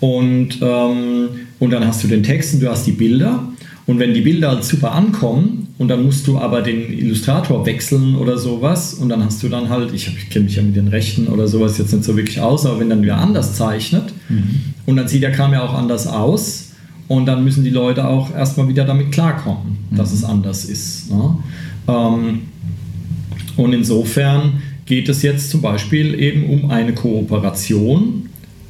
und, 0.00 0.58
ähm, 0.62 1.28
und 1.58 1.70
dann 1.70 1.86
hast 1.86 2.04
du 2.04 2.08
den 2.08 2.22
Text 2.22 2.54
und 2.54 2.60
du 2.60 2.70
hast 2.70 2.86
die 2.86 2.92
Bilder. 2.92 3.42
Und 3.88 3.98
wenn 3.98 4.14
die 4.14 4.20
Bilder 4.20 4.50
halt 4.50 4.64
super 4.64 4.92
ankommen 4.92 5.68
und 5.78 5.88
dann 5.88 6.04
musst 6.04 6.28
du 6.28 6.38
aber 6.38 6.62
den 6.62 6.92
Illustrator 6.92 7.66
wechseln 7.66 8.14
oder 8.14 8.38
sowas 8.38 8.94
und 8.94 9.08
dann 9.08 9.24
hast 9.24 9.42
du 9.42 9.48
dann 9.48 9.68
halt, 9.68 9.92
ich, 9.92 10.06
ich 10.06 10.30
kenne 10.30 10.44
mich 10.44 10.56
ja 10.56 10.62
mit 10.62 10.76
den 10.76 10.88
Rechten 10.88 11.26
oder 11.26 11.48
sowas 11.48 11.78
jetzt 11.78 11.92
nicht 11.92 12.04
so 12.04 12.16
wirklich 12.16 12.40
aus, 12.40 12.66
aber 12.66 12.78
wenn 12.78 12.90
dann 12.90 13.02
wer 13.02 13.16
anders 13.16 13.54
zeichnet 13.54 14.12
mhm. 14.28 14.60
und 14.86 14.96
dann 14.96 15.08
sieht 15.08 15.22
der 15.22 15.32
Kram 15.32 15.52
ja 15.52 15.64
auch 15.64 15.74
anders 15.74 16.06
aus, 16.06 16.68
und 17.08 17.24
dann 17.24 17.42
müssen 17.42 17.64
die 17.64 17.70
Leute 17.70 18.06
auch 18.06 18.34
erstmal 18.34 18.68
wieder 18.68 18.84
damit 18.84 19.10
klarkommen, 19.12 19.78
dass 19.90 20.10
mhm. 20.10 20.16
es 20.16 20.24
anders 20.24 20.64
ist. 20.66 21.10
Ne? 21.10 21.36
Ähm, 21.88 22.40
und 23.56 23.72
insofern 23.72 24.62
geht 24.84 25.08
es 25.08 25.22
jetzt 25.22 25.50
zum 25.50 25.62
Beispiel 25.62 26.14
eben 26.20 26.44
um 26.44 26.70
eine 26.70 26.94
Kooperation, 26.94 28.27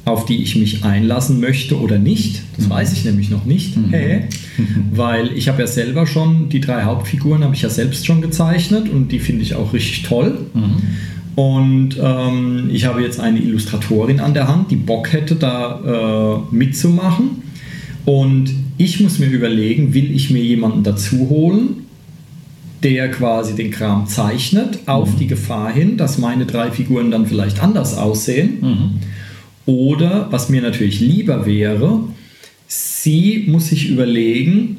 auf 0.09 0.25
die 0.25 0.41
ich 0.41 0.55
mich 0.55 0.83
einlassen 0.83 1.39
möchte 1.39 1.79
oder 1.79 1.97
nicht. 1.97 2.41
Das 2.57 2.65
mhm. 2.65 2.69
weiß 2.71 2.93
ich 2.93 3.05
nämlich 3.05 3.29
noch 3.29 3.45
nicht, 3.45 3.77
mhm. 3.77 3.89
hey, 3.89 4.21
weil 4.91 5.31
ich 5.33 5.47
habe 5.47 5.61
ja 5.61 5.67
selber 5.67 6.07
schon, 6.07 6.49
die 6.49 6.59
drei 6.59 6.83
Hauptfiguren 6.83 7.43
habe 7.43 7.55
ich 7.55 7.61
ja 7.61 7.69
selbst 7.69 8.05
schon 8.05 8.21
gezeichnet 8.21 8.89
und 8.89 9.11
die 9.11 9.19
finde 9.19 9.43
ich 9.43 9.55
auch 9.55 9.73
richtig 9.73 10.03
toll. 10.03 10.37
Mhm. 10.53 10.77
Und 11.35 11.97
ähm, 12.01 12.69
ich 12.73 12.85
habe 12.85 13.01
jetzt 13.01 13.19
eine 13.19 13.39
Illustratorin 13.39 14.19
an 14.19 14.33
der 14.33 14.49
Hand, 14.49 14.71
die 14.71 14.75
Bock 14.75 15.13
hätte, 15.13 15.35
da 15.35 16.43
äh, 16.51 16.53
mitzumachen. 16.53 17.43
Und 18.03 18.49
ich 18.77 18.99
muss 18.99 19.19
mir 19.19 19.27
überlegen, 19.27 19.93
will 19.93 20.11
ich 20.13 20.31
mir 20.31 20.43
jemanden 20.43 20.83
dazu 20.83 21.29
holen, 21.29 21.85
der 22.83 23.09
quasi 23.11 23.55
den 23.55 23.71
Kram 23.71 24.07
zeichnet, 24.07 24.79
auf 24.85 25.13
mhm. 25.13 25.17
die 25.19 25.27
Gefahr 25.27 25.71
hin, 25.71 25.97
dass 25.97 26.17
meine 26.17 26.45
drei 26.45 26.71
Figuren 26.71 27.11
dann 27.11 27.25
vielleicht 27.25 27.61
anders 27.61 27.97
aussehen. 27.97 28.99
Mhm. 29.69 29.75
Oder, 29.75 30.27
was 30.31 30.49
mir 30.49 30.61
natürlich 30.61 30.99
lieber 30.99 31.45
wäre, 31.45 31.99
sie 32.67 33.45
muss 33.47 33.69
sich 33.69 33.89
überlegen, 33.89 34.77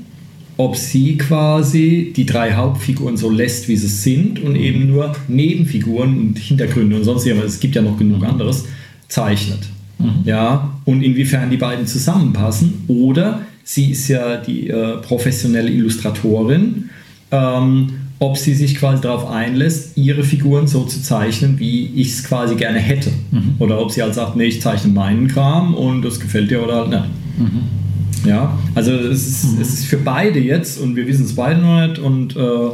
ob 0.57 0.76
sie 0.76 1.16
quasi 1.16 2.12
die 2.14 2.26
drei 2.26 2.53
Hauptfiguren 2.53 3.16
so 3.16 3.30
lässt, 3.30 3.68
wie 3.68 3.76
sie 3.76 3.88
sind 3.88 4.41
und 4.41 4.57
eben 4.57 4.88
nur 4.88 5.16
Nebenfiguren 5.26 6.18
und 6.18 6.38
Hintergründe 6.38 6.97
und 6.97 7.05
sonst 7.05 7.24
irgendwas, 7.24 7.55
es 7.55 7.61
gibt 7.61 7.76
ja 7.76 7.82
noch 7.82 7.99
genug 7.99 8.22
anderes, 8.24 8.64
zeichnet. 9.09 9.61
Mhm. 9.99 10.20
Ja, 10.24 10.78
und 10.84 11.03
inwiefern 11.03 11.51
die 11.51 11.57
beiden 11.57 11.86
zusammenpassen. 11.86 12.84
Oder 12.88 13.43
sie 13.64 13.93
ist 13.93 14.09
ja 14.09 14.36
die 14.36 14.68
äh, 14.68 14.99
professionelle 14.99 15.70
Illustratorin, 15.70 16.91
ähm, 17.30 17.88
ob 18.20 18.36
sie 18.36 18.54
sich 18.54 18.76
quasi 18.76 19.00
darauf 19.00 19.28
einlässt, 19.28 19.96
ihre 19.96 20.22
Figuren 20.22 20.66
so 20.66 20.84
zu 20.84 21.02
zeichnen, 21.02 21.58
wie 21.58 21.86
ich 21.86 22.10
es 22.10 22.24
quasi 22.24 22.54
gerne 22.54 22.78
hätte. 22.78 23.10
Mhm. 23.30 23.54
Oder 23.58 23.80
ob 23.80 23.90
sie 23.90 24.02
halt 24.02 24.14
sagt, 24.14 24.36
nee, 24.36 24.44
ich 24.44 24.60
zeichne 24.60 24.92
meinen 24.92 25.26
Kram 25.26 25.74
und 25.74 26.02
das 26.02 26.20
gefällt 26.20 26.50
dir 26.50 26.62
oder 26.62 26.76
halt 26.76 26.90
nicht. 26.90 27.04
Mhm. 27.38 28.28
Ja, 28.28 28.58
also 28.74 28.92
es 28.92 29.26
ist, 29.26 29.54
mhm. 29.54 29.62
es 29.62 29.72
ist 29.72 29.86
für 29.86 29.96
beide 29.96 30.38
jetzt 30.38 30.78
und 30.78 30.96
wir 30.96 31.06
wissen 31.06 31.24
es 31.24 31.34
beide 31.34 31.62
noch 31.62 31.86
nicht 31.86 31.98
und 31.98 32.36
äh, 32.36 32.70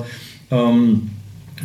ähm, 0.50 1.10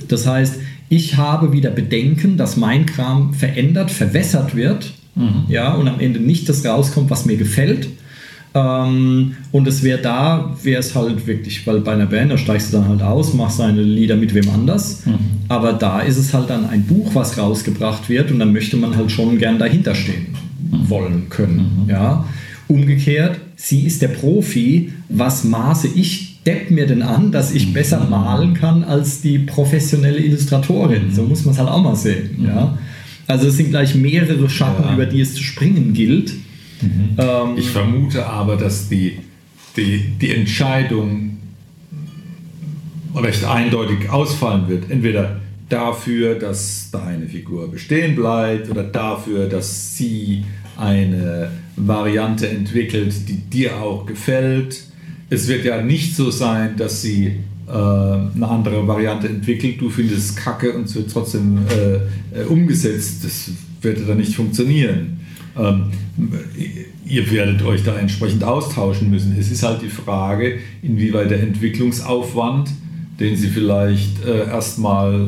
das 0.07 0.27
heißt, 0.27 0.59
ich 0.89 1.17
habe 1.17 1.51
wieder 1.51 1.71
Bedenken, 1.71 2.37
dass 2.37 2.57
mein 2.57 2.85
Kram 2.85 3.33
verändert, 3.33 3.89
verwässert 3.89 4.55
wird 4.55 4.93
mhm. 5.15 5.45
ja, 5.47 5.73
und 5.73 5.87
am 5.87 5.99
Ende 5.99 6.19
nicht 6.19 6.47
das 6.47 6.63
rauskommt, 6.63 7.09
was 7.09 7.25
mir 7.25 7.37
gefällt. 7.37 7.87
Ähm, 8.53 9.35
und 9.51 9.67
es 9.67 9.81
wäre 9.81 10.01
da, 10.01 10.55
wäre 10.61 10.79
es 10.79 10.93
halt 10.93 11.25
wirklich, 11.25 11.65
weil 11.65 11.79
bei 11.79 11.93
einer 11.93 12.05
Band, 12.05 12.31
da 12.31 12.37
steigst 12.37 12.73
du 12.73 12.77
dann 12.77 12.89
halt 12.89 13.01
aus, 13.01 13.33
machst 13.33 13.59
deine 13.59 13.81
Lieder 13.81 14.17
mit 14.17 14.33
wem 14.33 14.49
anders. 14.49 15.05
Mhm. 15.05 15.19
Aber 15.47 15.73
da 15.73 16.01
ist 16.01 16.17
es 16.17 16.33
halt 16.33 16.49
dann 16.49 16.67
ein 16.69 16.83
Buch, 16.83 17.15
was 17.15 17.37
rausgebracht 17.37 18.09
wird 18.09 18.31
und 18.31 18.39
dann 18.39 18.51
möchte 18.51 18.75
man 18.77 18.95
halt 18.95 19.11
schon 19.11 19.37
gern 19.37 19.57
dahinter 19.57 19.95
stehen 19.95 20.35
mhm. 20.69 20.89
wollen 20.89 21.29
können. 21.29 21.83
Mhm. 21.83 21.89
Ja. 21.89 22.25
Umgekehrt, 22.67 23.39
sie 23.55 23.85
ist 23.85 24.01
der 24.01 24.09
Profi, 24.09 24.91
was 25.09 25.43
maße 25.43 25.87
ich 25.87 26.31
Depp 26.45 26.71
mir 26.71 26.87
denn 26.87 27.03
an, 27.03 27.31
dass 27.31 27.53
ich 27.53 27.71
besser 27.71 28.03
malen 28.09 28.55
kann 28.55 28.83
als 28.83 29.21
die 29.21 29.37
professionelle 29.39 30.17
Illustratorin? 30.17 31.13
So 31.13 31.23
muss 31.23 31.45
man 31.45 31.53
es 31.53 31.59
halt 31.59 31.69
auch 31.69 31.83
mal 31.83 31.95
sehen. 31.95 32.37
Mhm. 32.37 32.45
Ja? 32.47 32.77
Also 33.27 33.47
es 33.47 33.57
sind 33.57 33.69
gleich 33.69 33.95
mehrere 33.95 34.49
Schatten, 34.49 34.83
ja. 34.83 34.93
über 34.93 35.05
die 35.05 35.21
es 35.21 35.35
zu 35.35 35.43
springen 35.43 35.93
gilt. 35.93 36.33
Mhm. 36.81 37.15
Ähm, 37.17 37.57
ich 37.57 37.69
vermute 37.69 38.25
aber, 38.25 38.57
dass 38.57 38.89
die, 38.89 39.19
die, 39.75 39.99
die 40.19 40.33
Entscheidung 40.33 41.37
recht 43.15 43.43
eindeutig 43.43 44.09
ausfallen 44.09 44.67
wird. 44.67 44.89
Entweder 44.89 45.39
dafür, 45.69 46.35
dass 46.35 46.89
deine 46.91 47.27
Figur 47.27 47.69
bestehen 47.69 48.15
bleibt 48.15 48.69
oder 48.69 48.83
dafür, 48.83 49.47
dass 49.47 49.95
sie 49.95 50.43
eine 50.77 51.51
Variante 51.75 52.49
entwickelt, 52.49 53.27
die 53.27 53.37
dir 53.37 53.81
auch 53.81 54.05
gefällt 54.05 54.91
es 55.31 55.47
wird 55.47 55.63
ja 55.63 55.81
nicht 55.81 56.15
so 56.15 56.29
sein, 56.29 56.75
dass 56.75 57.01
sie 57.01 57.27
äh, 57.67 57.71
eine 57.71 58.47
andere 58.47 58.85
Variante 58.85 59.29
entwickelt, 59.29 59.79
du 59.79 59.89
findest 59.89 60.31
es 60.31 60.35
kacke 60.35 60.73
und 60.73 60.83
es 60.83 60.95
wird 60.95 61.09
trotzdem 61.09 61.59
äh, 61.69 62.41
äh, 62.41 62.43
umgesetzt. 62.43 63.23
Das 63.23 63.49
wird 63.81 64.07
dann 64.07 64.17
nicht 64.17 64.35
funktionieren. 64.35 65.20
Ähm, 65.57 65.91
ihr 67.05 67.31
werdet 67.31 67.63
euch 67.63 67.83
da 67.83 67.97
entsprechend 67.97 68.43
austauschen 68.43 69.09
müssen. 69.09 69.35
Es 69.37 69.51
ist 69.51 69.63
halt 69.63 69.81
die 69.81 69.89
Frage, 69.89 70.59
inwieweit 70.81 71.31
der 71.31 71.41
Entwicklungsaufwand, 71.41 72.69
den 73.19 73.35
sie 73.35 73.49
vielleicht 73.49 74.25
äh, 74.25 74.47
erstmal 74.47 75.27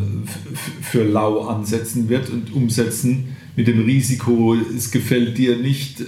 für 0.82 1.03
lau 1.03 1.47
ansetzen 1.47 2.09
wird 2.09 2.30
und 2.30 2.53
umsetzen, 2.53 3.36
mit 3.55 3.67
dem 3.67 3.84
Risiko, 3.84 4.55
es 4.76 4.91
gefällt 4.91 5.38
dir 5.38 5.57
nicht, 5.57 6.01
äh, 6.01 6.05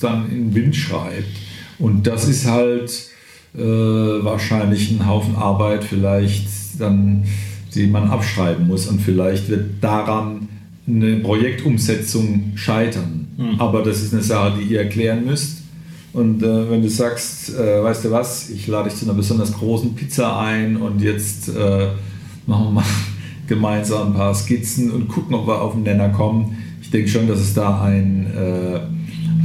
dann 0.00 0.30
in 0.30 0.50
den 0.50 0.54
Wind 0.54 0.76
schreibt. 0.76 1.36
Und 1.78 2.06
das 2.06 2.28
ist 2.28 2.46
halt 2.46 3.08
äh, 3.54 3.60
wahrscheinlich 3.60 4.90
ein 4.90 5.06
Haufen 5.06 5.36
Arbeit 5.36 5.84
vielleicht 5.84 6.46
dann, 6.78 7.24
die 7.74 7.86
man 7.86 8.10
abschreiben 8.10 8.66
muss 8.66 8.86
und 8.86 9.00
vielleicht 9.00 9.48
wird 9.48 9.82
daran 9.82 10.48
eine 10.86 11.16
Projektumsetzung 11.16 12.52
scheitern. 12.54 13.23
Mhm. 13.36 13.60
Aber 13.60 13.82
das 13.82 14.02
ist 14.02 14.12
eine 14.12 14.22
Sache, 14.22 14.58
die 14.58 14.72
ihr 14.72 14.80
erklären 14.80 15.24
müsst. 15.24 15.62
Und 16.12 16.42
äh, 16.42 16.70
wenn 16.70 16.82
du 16.82 16.88
sagst, 16.88 17.54
äh, 17.54 17.82
weißt 17.82 18.04
du 18.04 18.10
was, 18.10 18.50
ich 18.50 18.66
lade 18.68 18.88
dich 18.88 18.98
zu 18.98 19.04
einer 19.04 19.14
besonders 19.14 19.52
großen 19.52 19.94
Pizza 19.94 20.38
ein 20.38 20.76
und 20.76 21.00
jetzt 21.00 21.48
äh, 21.48 21.88
machen 22.46 22.66
wir 22.66 22.70
mal 22.70 22.84
gemeinsam 23.48 24.08
ein 24.08 24.14
paar 24.14 24.34
Skizzen 24.34 24.90
und 24.90 25.08
gucken, 25.08 25.34
ob 25.34 25.46
wir 25.48 25.60
auf 25.60 25.72
den 25.72 25.82
Nenner 25.82 26.10
kommen. 26.10 26.56
Ich 26.80 26.90
denke 26.90 27.08
schon, 27.08 27.26
dass 27.26 27.40
es 27.40 27.54
da 27.54 27.82
ein 27.82 28.26
äh, 28.34 28.80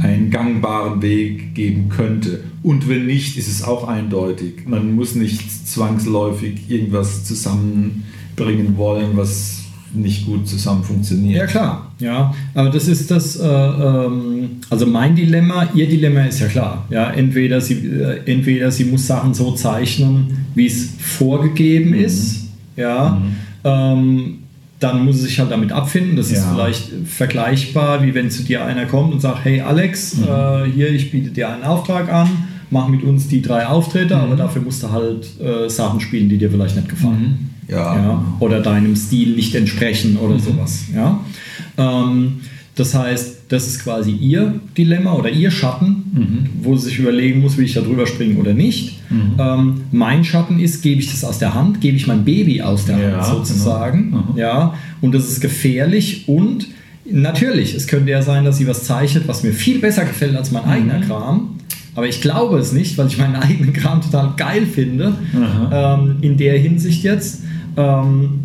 einen 0.02 0.30
gangbaren 0.30 1.02
Weg 1.02 1.54
geben 1.54 1.88
könnte. 1.88 2.44
Und 2.62 2.88
wenn 2.88 3.06
nicht, 3.06 3.36
ist 3.36 3.48
es 3.48 3.62
auch 3.62 3.86
eindeutig. 3.86 4.66
Man 4.66 4.94
muss 4.94 5.14
nicht 5.14 5.68
zwangsläufig 5.68 6.70
irgendwas 6.70 7.24
zusammenbringen 7.24 8.76
wollen, 8.76 9.16
was 9.16 9.59
nicht 9.92 10.26
gut 10.26 10.46
zusammen 10.46 10.84
funktioniert. 10.84 11.38
Ja 11.38 11.46
klar, 11.46 11.92
ja, 11.98 12.34
aber 12.54 12.70
das 12.70 12.88
ist 12.88 13.10
das, 13.10 13.36
äh, 13.36 13.46
ähm, 13.46 14.50
also 14.68 14.86
mein 14.86 15.16
Dilemma, 15.16 15.68
ihr 15.74 15.88
Dilemma 15.88 16.24
ist 16.24 16.40
ja 16.40 16.46
klar, 16.46 16.86
ja, 16.90 17.10
entweder 17.10 17.60
sie, 17.60 17.74
äh, 17.74 18.20
entweder 18.26 18.70
sie 18.70 18.84
muss 18.84 19.06
Sachen 19.06 19.34
so 19.34 19.52
zeichnen, 19.52 20.46
wie 20.54 20.66
es 20.66 20.90
vorgegeben 20.98 21.90
mhm. 21.90 22.04
ist, 22.04 22.48
ja, 22.76 23.20
mhm. 23.20 23.34
ähm, 23.64 24.34
dann 24.78 25.04
muss 25.04 25.16
sie 25.16 25.24
sich 25.24 25.38
halt 25.38 25.50
damit 25.50 25.72
abfinden. 25.72 26.16
Das 26.16 26.30
ja. 26.30 26.38
ist 26.38 26.46
vielleicht 26.46 26.90
vergleichbar, 27.04 28.02
wie 28.02 28.14
wenn 28.14 28.30
zu 28.30 28.42
dir 28.42 28.64
einer 28.64 28.86
kommt 28.86 29.12
und 29.12 29.20
sagt, 29.20 29.44
hey 29.44 29.60
Alex, 29.60 30.16
mhm. 30.16 30.24
äh, 30.24 30.70
hier, 30.72 30.90
ich 30.90 31.10
biete 31.10 31.30
dir 31.30 31.50
einen 31.50 31.64
Auftrag 31.64 32.10
an, 32.10 32.28
mach 32.70 32.88
mit 32.88 33.02
uns 33.02 33.28
die 33.28 33.42
drei 33.42 33.66
Auftritte, 33.66 34.16
mhm. 34.16 34.22
aber 34.22 34.36
dafür 34.36 34.62
musst 34.62 34.82
du 34.82 34.90
halt 34.90 35.28
äh, 35.40 35.68
Sachen 35.68 36.00
spielen, 36.00 36.28
die 36.28 36.38
dir 36.38 36.50
vielleicht 36.50 36.76
nicht 36.76 36.88
gefallen. 36.88 37.49
Ja. 37.70 37.96
ja. 37.96 38.24
Oder 38.40 38.60
deinem 38.60 38.96
Stil 38.96 39.36
nicht 39.36 39.54
entsprechen 39.54 40.16
oder 40.16 40.34
mhm. 40.34 40.40
sowas. 40.40 40.84
Ja. 40.94 41.20
Ähm, 41.78 42.40
das 42.76 42.94
heißt, 42.94 43.40
das 43.48 43.66
ist 43.66 43.82
quasi 43.82 44.12
ihr 44.12 44.60
Dilemma 44.78 45.12
oder 45.12 45.28
ihr 45.28 45.50
Schatten, 45.50 45.88
mhm. 46.12 46.48
wo 46.62 46.76
sie 46.76 46.88
sich 46.88 46.98
überlegen 46.98 47.40
muss, 47.40 47.56
will 47.56 47.64
ich 47.64 47.74
da 47.74 47.80
drüber 47.80 48.06
springen 48.06 48.38
oder 48.38 48.54
nicht. 48.54 49.00
Mhm. 49.10 49.34
Ähm, 49.38 49.80
mein 49.92 50.24
Schatten 50.24 50.58
ist, 50.60 50.82
gebe 50.82 51.00
ich 51.00 51.10
das 51.10 51.24
aus 51.24 51.38
der 51.38 51.54
Hand, 51.54 51.80
gebe 51.80 51.96
ich 51.96 52.06
mein 52.06 52.24
Baby 52.24 52.62
aus 52.62 52.86
der 52.86 52.98
ja, 52.98 53.16
Hand 53.16 53.26
sozusagen. 53.26 54.12
Genau. 54.12 54.34
Ja, 54.36 54.74
und 55.00 55.14
das 55.14 55.28
ist 55.28 55.40
gefährlich 55.40 56.28
und 56.28 56.68
natürlich, 57.04 57.74
es 57.74 57.86
könnte 57.86 58.12
ja 58.12 58.22
sein, 58.22 58.44
dass 58.44 58.56
sie 58.56 58.66
was 58.66 58.84
zeichnet, 58.84 59.26
was 59.26 59.42
mir 59.42 59.52
viel 59.52 59.80
besser 59.80 60.04
gefällt 60.04 60.36
als 60.36 60.50
mein 60.50 60.64
eigener 60.64 60.98
mhm. 60.98 61.02
Kram. 61.02 61.50
Aber 61.96 62.08
ich 62.08 62.20
glaube 62.20 62.58
es 62.58 62.72
nicht, 62.72 62.96
weil 62.96 63.08
ich 63.08 63.18
meinen 63.18 63.36
eigenen 63.42 63.72
Kram 63.72 64.00
total 64.00 64.34
geil 64.36 64.64
finde. 64.64 65.14
Ähm, 65.72 66.16
in 66.20 66.36
der 66.36 66.58
Hinsicht 66.58 67.02
jetzt. 67.02 67.42
Ähm, 67.80 68.40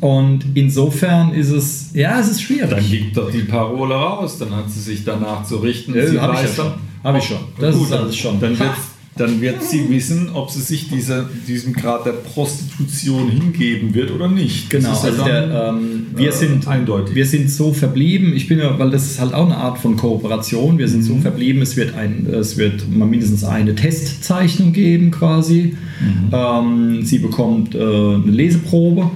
und 0.00 0.44
insofern 0.54 1.34
ist 1.34 1.50
es, 1.50 1.90
ja, 1.92 2.18
es 2.18 2.30
ist 2.30 2.42
schwierig. 2.42 2.70
Dann 2.70 2.88
liegt 2.90 3.16
doch 3.16 3.30
die 3.30 3.42
Parole 3.42 3.94
raus, 3.94 4.38
dann 4.38 4.54
hat 4.56 4.70
sie 4.70 4.80
sich 4.80 5.04
danach 5.04 5.44
zu 5.44 5.58
richten. 5.58 5.94
Ja, 5.94 6.22
habe 6.22 6.34
ich 6.34 6.42
ja 6.42 6.48
schon. 6.48 6.72
Habe 7.04 7.18
ich 7.18 7.24
schon. 7.24 7.38
Das 7.58 7.76
gut, 7.76 7.86
ist 7.86 7.92
alles 7.92 8.16
schon. 8.16 8.40
Dann 8.40 8.58
wird, 8.58 8.70
dann 9.16 9.40
wird 9.40 9.62
sie 9.62 9.90
wissen, 9.90 10.30
ob 10.32 10.50
sie 10.50 10.60
sich 10.60 10.88
dieser, 10.88 11.28
diesem 11.46 11.72
Grad 11.72 12.06
der 12.06 12.12
Prostitution 12.12 13.28
hingeben 13.28 13.92
wird 13.92 14.10
oder 14.12 14.28
nicht. 14.28 14.70
Genau, 14.70 14.90
also 14.90 15.10
dann, 15.10 15.26
der, 15.26 15.68
ähm, 15.68 16.06
wir, 16.14 16.28
äh, 16.28 16.32
sind, 16.32 16.68
eindeutig. 16.68 17.14
wir 17.14 17.26
sind 17.26 17.50
so 17.50 17.72
verblieben, 17.72 18.34
ich 18.34 18.48
bin 18.48 18.58
ja, 18.58 18.78
weil 18.78 18.90
das 18.90 19.06
ist 19.06 19.20
halt 19.20 19.34
auch 19.34 19.46
eine 19.46 19.56
Art 19.56 19.78
von 19.78 19.96
Kooperation, 19.96 20.78
wir 20.78 20.88
sind 20.88 21.00
mhm. 21.00 21.04
so 21.04 21.16
verblieben, 21.16 21.60
es 21.60 21.76
wird, 21.76 21.94
ein, 21.94 22.26
es 22.26 22.56
wird 22.56 22.88
mal 22.90 23.06
mindestens 23.06 23.44
eine 23.44 23.74
Testzeichnung 23.74 24.72
geben 24.72 25.10
quasi. 25.10 25.74
Mhm. 26.00 26.30
Ähm, 26.32 27.02
sie 27.04 27.18
bekommt 27.18 27.74
äh, 27.74 27.78
eine 27.78 28.30
Leseprobe 28.30 29.10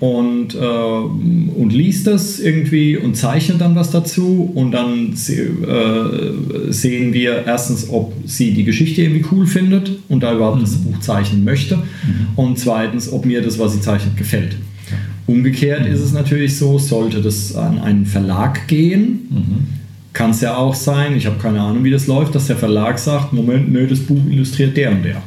und, 0.00 0.54
äh, 0.54 0.58
und 0.58 1.72
liest 1.72 2.06
das 2.06 2.40
irgendwie 2.40 2.96
und 2.96 3.16
zeichnet 3.16 3.60
dann 3.60 3.76
was 3.76 3.90
dazu 3.90 4.50
und 4.54 4.72
dann 4.72 5.12
äh, 5.12 6.72
sehen 6.72 7.12
wir 7.12 7.44
erstens, 7.46 7.88
ob 7.90 8.14
sie 8.24 8.52
die 8.52 8.64
Geschichte 8.64 9.02
irgendwie 9.02 9.26
cool 9.30 9.46
findet 9.46 9.92
und 10.08 10.22
da 10.22 10.34
überhaupt 10.34 10.56
mhm. 10.56 10.62
das 10.62 10.76
Buch 10.76 10.98
zeichnen 11.00 11.44
möchte 11.44 11.76
mhm. 11.76 11.82
und 12.34 12.58
zweitens, 12.58 13.12
ob 13.12 13.26
mir 13.26 13.42
das, 13.42 13.58
was 13.58 13.74
sie 13.74 13.82
zeichnet, 13.82 14.16
gefällt. 14.16 14.56
Umgekehrt 15.26 15.86
mhm. 15.86 15.92
ist 15.92 16.00
es 16.00 16.12
natürlich 16.14 16.56
so, 16.56 16.78
sollte 16.78 17.20
das 17.20 17.54
an 17.54 17.78
einen 17.78 18.06
Verlag 18.06 18.68
gehen, 18.68 19.28
mhm. 19.28 19.66
kann 20.14 20.30
es 20.30 20.40
ja 20.40 20.56
auch 20.56 20.74
sein, 20.74 21.14
ich 21.14 21.26
habe 21.26 21.36
keine 21.38 21.60
Ahnung, 21.60 21.84
wie 21.84 21.90
das 21.90 22.06
läuft, 22.06 22.34
dass 22.34 22.46
der 22.46 22.56
Verlag 22.56 22.98
sagt, 22.98 23.34
Moment, 23.34 23.70
nö, 23.70 23.86
das 23.86 24.00
Buch 24.00 24.20
illustriert 24.30 24.78
der 24.78 24.92
und 24.92 25.04
der. 25.04 25.22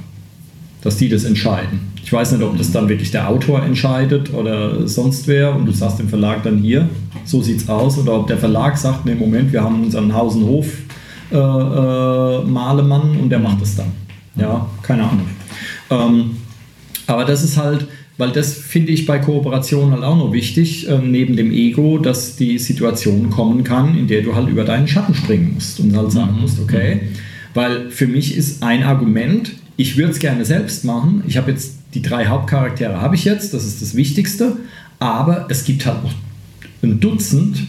Dass 0.81 0.97
die 0.97 1.09
das 1.09 1.25
entscheiden. 1.25 1.92
Ich 2.03 2.11
weiß 2.11 2.33
nicht, 2.33 2.43
ob 2.43 2.57
das 2.57 2.71
dann 2.71 2.89
wirklich 2.89 3.11
der 3.11 3.29
Autor 3.29 3.63
entscheidet 3.63 4.33
oder 4.33 4.87
sonst 4.87 5.27
wer 5.27 5.55
und 5.55 5.65
du 5.65 5.71
sagst 5.71 5.99
dem 5.99 6.09
Verlag 6.09 6.43
dann 6.43 6.57
hier, 6.57 6.89
so 7.23 7.41
sieht's 7.41 7.67
aus, 7.69 7.97
oder 7.97 8.19
ob 8.19 8.27
der 8.27 8.37
Verlag 8.37 8.77
sagt, 8.77 9.05
nee, 9.05 9.15
Moment, 9.15 9.53
wir 9.53 9.63
haben 9.63 9.83
unseren 9.83 10.13
Hausenhof 10.13 10.67
äh, 11.31 11.37
äh, 11.37 12.43
Malemann 12.43 13.17
und 13.21 13.29
der 13.29 13.39
macht 13.39 13.61
es 13.61 13.77
dann. 13.77 13.91
Ja, 14.35 14.67
keine 14.81 15.03
Ahnung. 15.03 15.27
Ähm, 15.89 16.37
aber 17.07 17.25
das 17.25 17.43
ist 17.43 17.57
halt, 17.57 17.87
weil 18.17 18.31
das 18.31 18.53
finde 18.53 18.91
ich 18.91 19.05
bei 19.05 19.19
Kooperation 19.19 19.91
halt 19.91 20.03
auch 20.03 20.17
noch 20.17 20.33
wichtig, 20.33 20.87
äh, 20.89 20.99
neben 20.99 21.35
dem 21.37 21.51
Ego, 21.51 21.97
dass 21.97 22.35
die 22.35 22.59
Situation 22.59 23.29
kommen 23.29 23.63
kann, 23.63 23.97
in 23.97 24.07
der 24.07 24.21
du 24.21 24.35
halt 24.35 24.49
über 24.49 24.65
deinen 24.65 24.87
Schatten 24.87 25.15
springen 25.15 25.53
musst 25.55 25.79
und 25.79 25.95
halt 25.95 26.11
sagen 26.11 26.35
mhm. 26.35 26.41
musst, 26.41 26.59
okay, 26.59 27.01
weil 27.53 27.89
für 27.91 28.07
mich 28.07 28.35
ist 28.35 28.61
ein 28.61 28.83
Argument, 28.83 29.53
ich 29.77 29.97
würde 29.97 30.11
es 30.11 30.19
gerne 30.19 30.45
selbst 30.45 30.85
machen. 30.85 31.23
Ich 31.27 31.37
habe 31.37 31.51
jetzt 31.51 31.77
die 31.93 32.01
drei 32.01 32.27
Hauptcharaktere 32.27 33.01
habe 33.01 33.15
ich 33.15 33.25
jetzt, 33.25 33.53
das 33.53 33.65
ist 33.65 33.81
das 33.81 33.95
Wichtigste, 33.95 34.57
aber 34.99 35.47
es 35.49 35.65
gibt 35.65 35.85
halt 35.85 36.03
noch 36.03 36.13
ein 36.81 36.99
Dutzend 36.99 37.63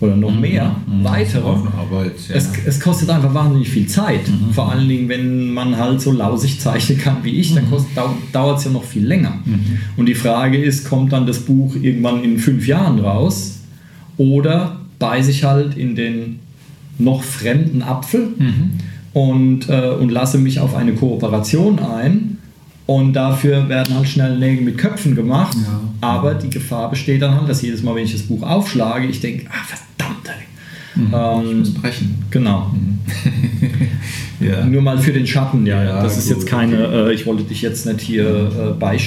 oder 0.00 0.16
noch 0.16 0.32
mhm, 0.32 0.40
mehr 0.40 0.76
mhm, 0.86 1.04
weitere. 1.04 1.46
Arbeit, 1.46 2.12
ja. 2.28 2.36
es, 2.36 2.48
es, 2.64 2.80
kostet 2.80 3.10
einfach 3.10 3.34
wahnsinnig 3.34 3.68
viel 3.68 3.86
Zeit. 3.86 4.28
Mhm. 4.28 4.52
Vor 4.52 4.70
allen 4.70 4.88
Dingen, 4.88 5.08
wenn 5.08 5.52
man 5.52 5.76
halt 5.76 6.00
so 6.00 6.12
lausig 6.12 6.60
zeichnen 6.60 6.98
kann 6.98 7.18
wie 7.22 7.38
ich, 7.38 7.54
dann 7.54 7.64
mhm. 7.64 8.32
dauert 8.32 8.58
es 8.58 8.64
ja 8.64 8.70
noch 8.70 8.84
viel 8.84 9.06
länger. 9.06 9.38
Mhm. 9.44 9.78
Und 9.96 10.06
die 10.06 10.14
Frage 10.14 10.56
ist, 10.56 10.88
kommt 10.88 11.12
dann 11.12 11.26
das 11.26 11.40
Buch 11.40 11.74
irgendwann 11.74 12.24
in 12.24 12.38
fünf 12.38 12.66
Jahren 12.66 12.98
raus 12.98 13.60
oder 14.16 14.80
beiße 14.98 15.30
ich 15.30 15.44
halt 15.44 15.76
in 15.76 15.96
den 15.96 16.38
noch 16.98 17.22
fremden 17.22 17.82
Apfel? 17.82 18.28
Mhm 18.38 18.70
und, 19.12 19.68
äh, 19.68 19.90
und 19.90 20.10
lasse 20.10 20.38
mich 20.38 20.60
auf 20.60 20.74
eine 20.74 20.92
Kooperation 20.92 21.78
ein. 21.78 22.38
Und 22.90 23.12
dafür 23.12 23.68
werden 23.68 23.94
halt 23.94 24.08
schnell 24.08 24.36
Nägel 24.36 24.64
mit 24.64 24.76
Köpfen 24.76 25.14
gemacht. 25.14 25.56
Ja. 25.64 25.80
Aber 26.00 26.34
die 26.34 26.50
Gefahr 26.50 26.90
besteht 26.90 27.22
dann 27.22 27.36
halt, 27.36 27.48
dass 27.48 27.62
jedes 27.62 27.84
Mal, 27.84 27.94
wenn 27.94 28.02
ich 28.02 28.10
das 28.10 28.22
Buch 28.22 28.42
aufschlage, 28.42 29.06
ich 29.06 29.20
denke, 29.20 29.46
ah, 29.48 29.64
verdammt, 29.64 30.26
ey. 30.26 30.42
Ich 30.96 31.52
Ähm, 31.52 31.58
muss 31.60 31.72
brechen. 31.74 32.24
genau. 32.32 32.74
Ja. 34.40 34.64
Nur 34.64 34.80
mal 34.80 34.96
für 34.96 35.12
den 35.12 35.26
Schatten, 35.26 35.66
ja. 35.66 35.84
Ja, 35.84 36.02
das 36.02 36.16
ist 36.16 36.28
gut, 36.28 36.38
jetzt 36.38 36.46
keine, 36.48 36.86
äh, 36.86 37.12
ich 37.12 37.26
wollte 37.26 37.42
dich 37.42 37.60
jetzt 37.60 37.84
nicht 37.84 38.00
hier 38.00 38.24
äh, 38.26 38.78
der 38.80 38.98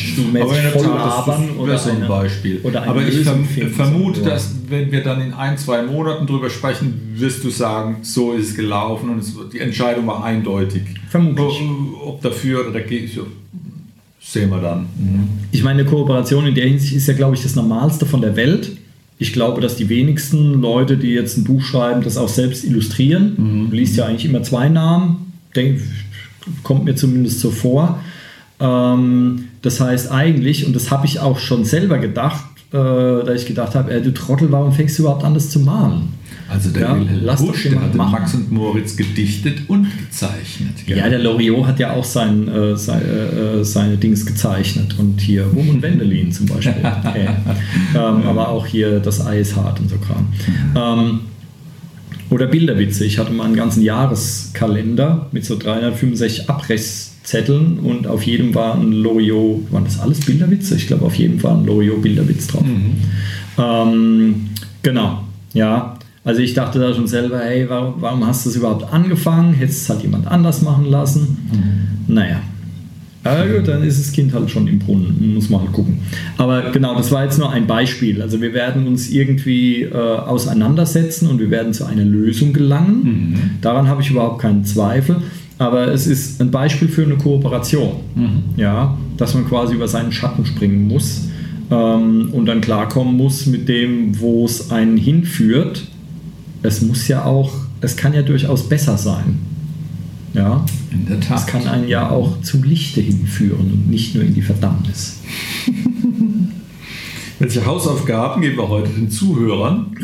voll 0.71 0.83
Tat, 0.83 1.27
labern 1.27 1.47
das 1.47 1.57
oder 1.57 1.77
so 1.79 1.89
ein 1.89 2.07
Beispiel. 2.07 2.59
Oder 2.61 2.87
Aber 2.87 3.01
ich 3.01 3.21
verm 3.21 3.43
vermute, 3.43 4.19
so. 4.19 4.29
dass 4.29 4.53
wenn 4.69 4.91
wir 4.91 5.01
dann 5.03 5.21
in 5.21 5.33
ein, 5.33 5.57
zwei 5.57 5.81
Monaten 5.81 6.27
drüber 6.27 6.51
sprechen, 6.51 7.15
wirst 7.15 7.43
du 7.43 7.49
sagen, 7.49 7.97
so 8.03 8.33
ist 8.33 8.49
es 8.51 8.55
gelaufen 8.55 9.09
und 9.09 9.19
es, 9.19 9.33
die 9.51 9.57
Entscheidung 9.59 10.05
war 10.05 10.23
eindeutig. 10.23 10.83
Vermutlich. 11.09 11.61
Ob, 11.97 12.07
ob 12.09 12.21
dafür 12.21 12.61
oder 12.61 12.79
dagegen, 12.79 13.09
sehen 14.33 14.49
wir 14.49 14.59
dann. 14.59 14.87
Mhm. 14.97 15.27
Ich 15.51 15.63
meine, 15.63 15.81
eine 15.81 15.89
Kooperation 15.89 16.45
in 16.47 16.55
der 16.55 16.65
Hinsicht 16.65 16.93
ist 16.93 17.07
ja, 17.07 17.13
glaube 17.13 17.35
ich, 17.35 17.43
das 17.43 17.55
Normalste 17.55 18.05
von 18.05 18.21
der 18.21 18.35
Welt. 18.35 18.71
Ich 19.19 19.31
glaube, 19.31 19.61
dass 19.61 19.77
die 19.77 19.87
wenigsten 19.87 20.59
Leute, 20.59 20.97
die 20.97 21.11
jetzt 21.11 21.37
ein 21.37 21.43
Buch 21.43 21.61
schreiben, 21.61 22.01
das 22.01 22.17
auch 22.17 22.27
selbst 22.27 22.65
illustrieren. 22.65 23.67
Du 23.69 23.75
liest 23.75 23.95
ja 23.95 24.05
eigentlich 24.05 24.25
immer 24.25 24.43
zwei 24.43 24.67
Namen. 24.69 25.31
Denk, 25.55 25.79
kommt 26.63 26.83
mir 26.83 26.95
zumindest 26.95 27.39
so 27.39 27.51
vor. 27.51 27.99
Ähm, 28.59 29.45
das 29.61 29.79
heißt 29.79 30.11
eigentlich, 30.11 30.65
und 30.65 30.75
das 30.75 30.91
habe 30.91 31.05
ich 31.05 31.19
auch 31.19 31.37
schon 31.37 31.63
selber 31.63 31.99
gedacht, 31.99 32.43
äh, 32.71 32.75
da 32.75 33.33
ich 33.33 33.45
gedacht 33.45 33.75
habe, 33.75 33.93
ey, 33.93 34.01
du 34.01 34.13
Trottel, 34.13 34.51
warum 34.51 34.73
fängst 34.73 34.97
du 34.97 35.03
überhaupt 35.03 35.23
an, 35.23 35.35
das 35.35 35.51
zu 35.51 35.59
malen? 35.59 36.13
Also 36.53 36.69
der 36.69 36.83
Ja, 36.83 36.99
Wilhelm 36.99 37.35
Busch, 37.37 37.63
der 37.63 37.81
hat. 37.81 37.95
Max 37.95 38.33
und 38.35 38.51
Moritz 38.51 38.95
gedichtet 38.95 39.61
und 39.67 39.87
gezeichnet. 39.97 40.85
gell? 40.85 40.97
Ja, 40.97 41.09
der 41.09 41.19
Loriot 41.19 41.65
hat 41.65 41.79
ja 41.79 41.93
auch 41.93 42.03
sein, 42.03 42.47
äh, 42.47 42.77
seine, 42.77 43.03
äh, 43.03 43.63
seine 43.63 43.97
Dings 43.97 44.25
gezeichnet 44.25 44.95
und 44.99 45.19
hier 45.19 45.51
Wum 45.53 45.69
und 45.69 45.81
Wendelin 45.81 46.31
zum 46.31 46.45
Beispiel. 46.45 46.75
Okay. 47.03 47.27
ähm, 47.95 48.27
aber 48.27 48.49
auch 48.49 48.65
hier 48.65 48.99
das 48.99 49.25
Eishart 49.25 49.79
und 49.79 49.89
so 49.89 49.95
Kram. 49.97 50.27
Ähm, 50.75 51.19
oder 52.29 52.47
Bilderwitze. 52.47 53.03
Ich 53.05 53.17
hatte 53.19 53.31
mal 53.31 53.45
einen 53.45 53.55
ganzen 53.55 53.83
Jahreskalender 53.83 55.27
mit 55.31 55.45
so 55.45 55.57
365 55.57 56.49
Abrisszetteln 56.49 57.79
und 57.79 58.07
auf 58.07 58.23
jedem 58.23 58.55
war 58.55 58.75
ein 58.75 58.91
Loriot, 58.91 59.71
waren 59.71 59.83
das 59.85 59.99
alles 59.99 60.21
Bilderwitze? 60.21 60.75
Ich 60.75 60.87
glaube, 60.87 61.05
auf 61.05 61.15
jedem 61.15 61.41
war 61.43 61.55
ein 61.57 61.65
Loriot-Bilderwitz 61.65 62.47
drauf. 62.47 62.63
Ähm, 63.57 64.49
genau, 64.81 65.23
ja. 65.53 65.97
Also 66.25 66.41
ich 66.41 66.53
dachte 66.53 66.79
da 66.79 66.93
schon 66.93 67.07
selber, 67.07 67.39
hey, 67.39 67.65
warum, 67.69 67.95
warum 67.99 68.25
hast 68.25 68.45
du 68.45 68.49
das 68.49 68.55
überhaupt 68.57 68.91
angefangen? 68.93 69.53
Hättest 69.53 69.83
es 69.83 69.89
halt 69.89 70.03
jemand 70.03 70.27
anders 70.27 70.61
machen 70.61 70.85
lassen? 70.85 71.37
Naja. 72.07 72.41
Aber 73.25 73.47
gut, 73.47 73.67
dann 73.67 73.83
ist 73.83 73.99
das 73.99 74.11
Kind 74.11 74.33
halt 74.33 74.49
schon 74.49 74.67
im 74.67 74.79
Brunnen, 74.79 75.33
muss 75.33 75.49
man 75.49 75.61
halt 75.61 75.71
gucken. 75.71 75.99
Aber 76.37 76.71
genau, 76.71 76.95
das 76.95 77.09
war 77.11 77.23
jetzt 77.23 77.39
nur 77.39 77.49
ein 77.51 77.67
Beispiel. 77.67 78.21
Also 78.21 78.41
wir 78.41 78.53
werden 78.53 78.85
uns 78.85 79.09
irgendwie 79.09 79.83
äh, 79.83 79.93
auseinandersetzen 79.93 81.29
und 81.29 81.39
wir 81.39 81.49
werden 81.49 81.73
zu 81.73 81.85
einer 81.85 82.03
Lösung 82.03 82.51
gelangen. 82.51 83.57
Daran 83.61 83.87
habe 83.87 84.01
ich 84.01 84.09
überhaupt 84.09 84.41
keinen 84.41 84.65
Zweifel. 84.65 85.17
Aber 85.57 85.87
es 85.87 86.07
ist 86.07 86.41
ein 86.41 86.51
Beispiel 86.51 86.89
für 86.89 87.03
eine 87.03 87.15
Kooperation. 87.15 87.91
Ja, 88.57 88.97
dass 89.17 89.33
man 89.35 89.47
quasi 89.47 89.75
über 89.75 89.87
seinen 89.87 90.11
Schatten 90.11 90.45
springen 90.45 90.87
muss 90.87 91.29
ähm, 91.71 92.29
und 92.33 92.45
dann 92.45 92.59
klarkommen 92.59 93.15
muss 93.15 93.45
mit 93.45 93.69
dem, 93.69 94.19
wo 94.19 94.43
es 94.45 94.71
einen 94.71 94.97
hinführt. 94.97 95.83
Es 96.63 96.81
muss 96.81 97.07
ja 97.07 97.25
auch, 97.25 97.51
es 97.81 97.95
kann 97.95 98.13
ja 98.13 98.21
durchaus 98.21 98.67
besser 98.67 98.97
sein. 98.97 99.39
Ja, 100.33 100.65
In 100.91 101.05
der 101.05 101.19
Tat. 101.19 101.37
das 101.37 101.45
kann 101.45 101.67
einen 101.67 101.87
ja 101.87 102.09
auch 102.09 102.41
zum 102.41 102.63
Lichte 102.63 103.01
hinführen 103.01 103.71
und 103.71 103.89
nicht 103.89 104.15
nur 104.15 104.23
in 104.23 104.33
die 104.33 104.41
Verdammnis. 104.41 105.19
Welche 107.39 107.65
Hausaufgaben 107.65 108.41
geben 108.41 108.57
wir 108.57 108.67
heute 108.67 108.89
den 108.89 109.11
Zuhörern? 109.11 109.95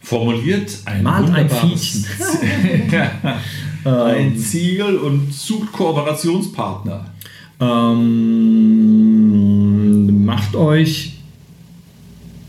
Formuliert 0.00 0.78
ein 0.84 1.02
Malt 1.02 1.30
ein 1.30 1.48
wunderbares- 1.48 2.04
ein 3.84 4.38
Ziel 4.38 4.96
und 4.98 5.32
sucht 5.32 5.72
Kooperationspartner. 5.72 7.06
Ähm, 7.60 9.24
macht 10.24 10.54
euch. 10.54 11.14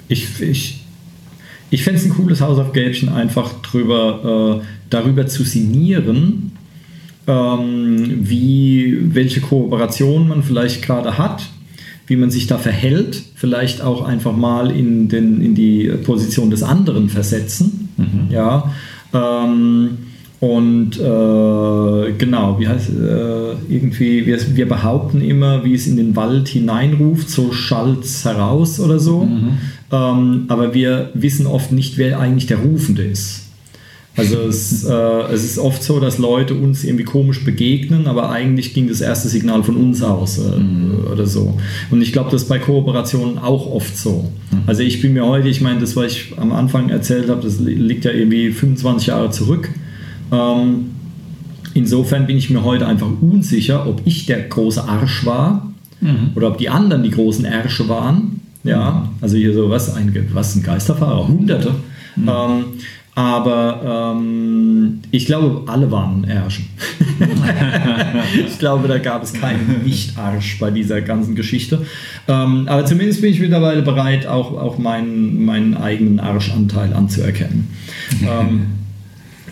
Ich, 0.08 0.40
ich, 0.42 0.79
ich 1.72 1.84
fände 1.84 2.00
es 2.00 2.06
ein 2.06 2.12
cooles 2.12 2.42
Hausaufgäbchen, 2.42 3.10
einfach 3.10 3.62
drüber, 3.62 4.62
äh, 4.62 4.66
darüber 4.90 5.28
zu 5.28 5.44
sinnieren, 5.44 6.52
ähm, 7.28 8.28
wie, 8.28 8.98
welche 9.14 9.42
Kooperation 9.42 10.28
man 10.28 10.44
vielleicht 10.44 10.82
gerade 10.82 11.18
hat, 11.18 11.48
wie 12.08 12.16
man 12.16 12.32
sich 12.32 12.48
da 12.48 12.58
verhält, 12.58 13.22
vielleicht 13.36 13.82
auch 13.82 14.04
einfach 14.04 14.36
mal 14.36 14.72
in, 14.72 15.10
den, 15.10 15.42
in 15.42 15.54
die 15.54 15.92
Position 16.04 16.50
des 16.50 16.64
anderen 16.64 17.10
versetzen. 17.10 17.90
Ja. 18.32 18.74
Ähm, 19.14 19.98
und 20.40 20.92
äh, 20.98 22.14
genau, 22.18 22.60
wie 22.60 22.68
heißt 22.68 22.90
äh, 22.90 23.52
irgendwie, 23.74 24.26
wir, 24.26 24.38
wir 24.56 24.70
behaupten 24.70 25.22
immer, 25.22 25.66
wie 25.66 25.74
es 25.74 25.86
in 25.86 25.98
den 25.98 26.16
Wald 26.16 26.48
hineinruft, 26.48 27.30
so 27.30 27.52
schallt 27.52 28.04
es 28.06 28.24
heraus 28.24 28.80
oder 28.80 29.00
so. 29.00 29.28
Ähm, 29.92 30.46
aber 30.48 30.74
wir 30.74 31.10
wissen 31.14 31.46
oft 31.46 31.72
nicht, 31.72 31.98
wer 31.98 32.20
eigentlich 32.20 32.46
der 32.48 32.60
Rufende 32.60 33.04
ist. 33.04 33.48
Also 34.16 34.38
es, 34.42 34.84
äh, 34.86 34.94
es 35.34 35.44
ist 35.46 35.60
oft 35.60 35.82
so, 35.84 36.00
dass 36.00 36.18
Leute 36.18 36.54
uns 36.54 36.84
irgendwie 36.84 37.06
komisch 37.06 37.44
begegnen, 37.46 38.08
aber 38.08 38.30
eigentlich 38.32 38.74
ging 38.74 38.88
das 38.90 39.02
erste 39.02 39.30
Signal 39.30 39.64
von 39.64 39.76
uns 39.78 40.02
aus 40.02 40.38
äh, 40.40 41.12
oder 41.12 41.26
so. 41.26 41.58
Und 41.92 42.02
ich 42.02 42.12
glaube, 42.12 42.30
das 42.32 42.44
ist 42.44 42.50
bei 42.50 42.60
Kooperationen 42.60 43.38
auch 43.40 43.66
oft 43.72 43.98
so. 43.98 44.30
Also 44.68 44.84
ich 44.84 45.02
bin 45.02 45.14
mir 45.14 45.26
heute, 45.26 45.48
ich 45.48 45.62
meine, 45.62 45.80
das, 45.80 45.96
was 45.96 46.14
ich 46.14 46.34
am 46.38 46.52
Anfang 46.52 46.90
erzählt 46.90 47.30
habe, 47.30 47.42
das 47.42 47.60
li- 47.60 47.74
liegt 47.76 48.04
ja 48.06 48.12
irgendwie 48.12 48.52
25 48.52 49.08
Jahre 49.08 49.32
zurück. 49.32 49.70
Ähm, 50.32 50.92
insofern 51.74 52.28
bin 52.28 52.38
ich 52.38 52.50
mir 52.50 52.64
heute 52.64 52.88
einfach 52.88 53.10
unsicher, 53.22 53.88
ob 53.88 54.02
ich 54.06 54.26
der 54.26 54.42
große 54.48 54.84
Arsch 54.84 55.26
war 55.26 55.66
oder 56.36 56.48
ob 56.48 56.58
die 56.58 56.70
anderen 56.70 57.04
die 57.04 57.12
großen 57.12 57.44
Ärsche 57.46 57.90
waren. 57.90 58.40
Ja, 58.64 59.10
also 59.22 59.38
hier 59.38 59.54
so 59.54 59.70
was, 59.70 59.94
ein, 59.96 60.14
was 60.34 60.56
ein 60.56 60.64
Geisterfahrer, 60.64 61.28
Hunderte. 61.28 61.76
Ähm, 62.18 62.66
aber 63.16 64.16
ähm, 64.16 65.02
ich 65.12 65.26
glaube, 65.26 65.70
alle 65.70 65.92
waren 65.92 66.24
Ärsche. 66.24 66.62
ich 68.48 68.60
glaube, 68.60 68.88
da 68.88 68.98
gab 68.98 69.24
es 69.24 69.34
keinen 69.34 69.82
Nicht-Arsch 69.84 70.58
bei 70.60 70.72
dieser 70.72 71.02
ganzen 71.02 71.36
Geschichte. 71.36 71.86
Ähm, 72.30 72.68
aber 72.68 72.86
zumindest 72.86 73.22
bin 73.22 73.32
ich 73.32 73.42
mittlerweile 73.42 73.82
bereit, 73.82 74.26
auch, 74.26 74.54
auch 74.54 74.78
meinen, 74.78 75.44
meinen 75.44 75.76
eigenen 75.76 76.20
Arschanteil 76.22 76.94
anzuerkennen. 76.94 77.68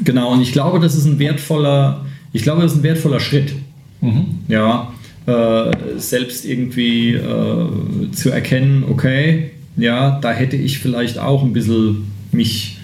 genau, 0.04 0.34
und 0.34 0.42
ich 0.42 0.52
glaube, 0.52 0.80
das 0.80 0.96
ist 0.96 1.06
ein 1.06 1.20
wertvoller, 1.20 2.06
ich 2.34 2.44
glaube, 2.44 2.62
das 2.62 2.74
ist 2.74 2.80
ein 2.80 2.84
wertvoller 2.84 3.20
Schritt. 3.20 3.54
Ja, 4.48 4.92
äh, 5.26 5.72
selbst 5.98 6.46
irgendwie 6.46 7.14
äh, 7.14 8.12
zu 8.12 8.30
erkennen, 8.30 8.86
okay, 8.90 9.52
ja, 9.76 10.20
da 10.20 10.32
hätte 10.32 10.56
ich 10.56 10.80
vielleicht 10.80 11.20
auch 11.20 11.44
ein 11.44 11.54
bisschen 11.54 12.08
mich 12.32 12.78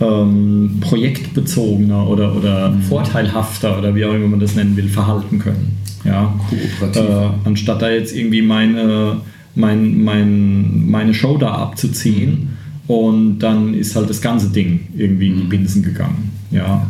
ähm, 0.00 0.78
projektbezogener 0.80 2.08
oder, 2.08 2.34
oder 2.34 2.74
vorteilhafter 2.88 3.78
oder 3.78 3.94
wie 3.94 4.04
auch 4.04 4.14
immer 4.14 4.28
man 4.28 4.40
das 4.40 4.54
nennen 4.54 4.76
will, 4.76 4.88
verhalten 4.88 5.38
können. 5.38 5.76
Ja. 6.04 6.34
Kooperativ. 6.48 7.10
Äh, 7.10 7.28
anstatt 7.48 7.82
da 7.82 7.90
jetzt 7.90 8.14
irgendwie 8.14 8.42
meine, 8.42 9.20
mein, 9.54 10.02
mein, 10.02 10.88
meine 10.88 11.14
Show 11.14 11.36
da 11.36 11.54
abzuziehen 11.54 12.56
und 12.88 13.38
dann 13.38 13.74
ist 13.74 13.94
halt 13.94 14.10
das 14.10 14.20
ganze 14.20 14.48
Ding 14.48 14.88
irgendwie 14.96 15.28
in 15.28 15.36
die 15.36 15.44
Binsen 15.46 15.82
gegangen. 15.82 16.30
Ja. 16.50 16.86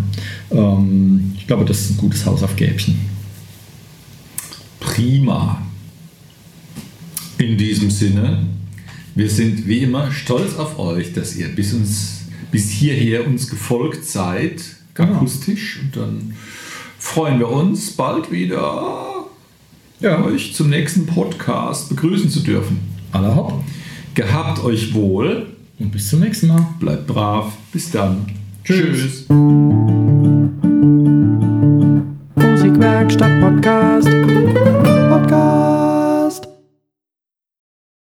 Ähm, 0.50 1.34
ich 1.36 1.46
glaube, 1.46 1.64
das 1.64 1.80
ist 1.80 1.90
ein 1.90 1.96
gutes 1.98 2.24
Hausaufgäbchen. 2.24 2.94
Prima. 4.80 5.60
In 7.38 7.56
diesem 7.58 7.90
Sinne, 7.90 8.46
wir 9.14 9.28
sind 9.28 9.66
wie 9.66 9.78
immer 9.78 10.10
stolz 10.12 10.54
auf 10.56 10.78
euch, 10.78 11.12
dass 11.12 11.36
ihr 11.36 11.48
bis, 11.48 11.72
uns, 11.74 12.22
bis 12.50 12.70
hierher 12.70 13.26
uns 13.26 13.48
gefolgt 13.48 14.04
seid, 14.04 14.62
Genau. 14.94 15.14
akustisch. 15.14 15.80
Und 15.82 15.96
dann 15.96 16.34
freuen 16.98 17.38
wir 17.38 17.48
uns, 17.48 17.90
bald 17.92 18.30
wieder 18.32 19.24
Ja. 20.00 20.24
euch 20.24 20.54
zum 20.54 20.70
nächsten 20.70 21.06
Podcast 21.06 21.88
begrüßen 21.88 22.30
zu 22.30 22.40
dürfen. 22.40 22.78
Aller 23.12 23.34
hopp. 23.34 23.64
Gehabt 24.14 24.62
euch 24.64 24.94
wohl, 24.94 25.46
Und 25.78 25.92
bis 25.92 26.08
zum 26.08 26.20
nächsten 26.20 26.48
Mal. 26.48 26.66
bleibt 26.80 27.06
brav, 27.06 27.52
bis 27.72 27.90
dann. 27.90 28.26
Tschüss. 28.64 29.26
Tschüss. 29.26 30.37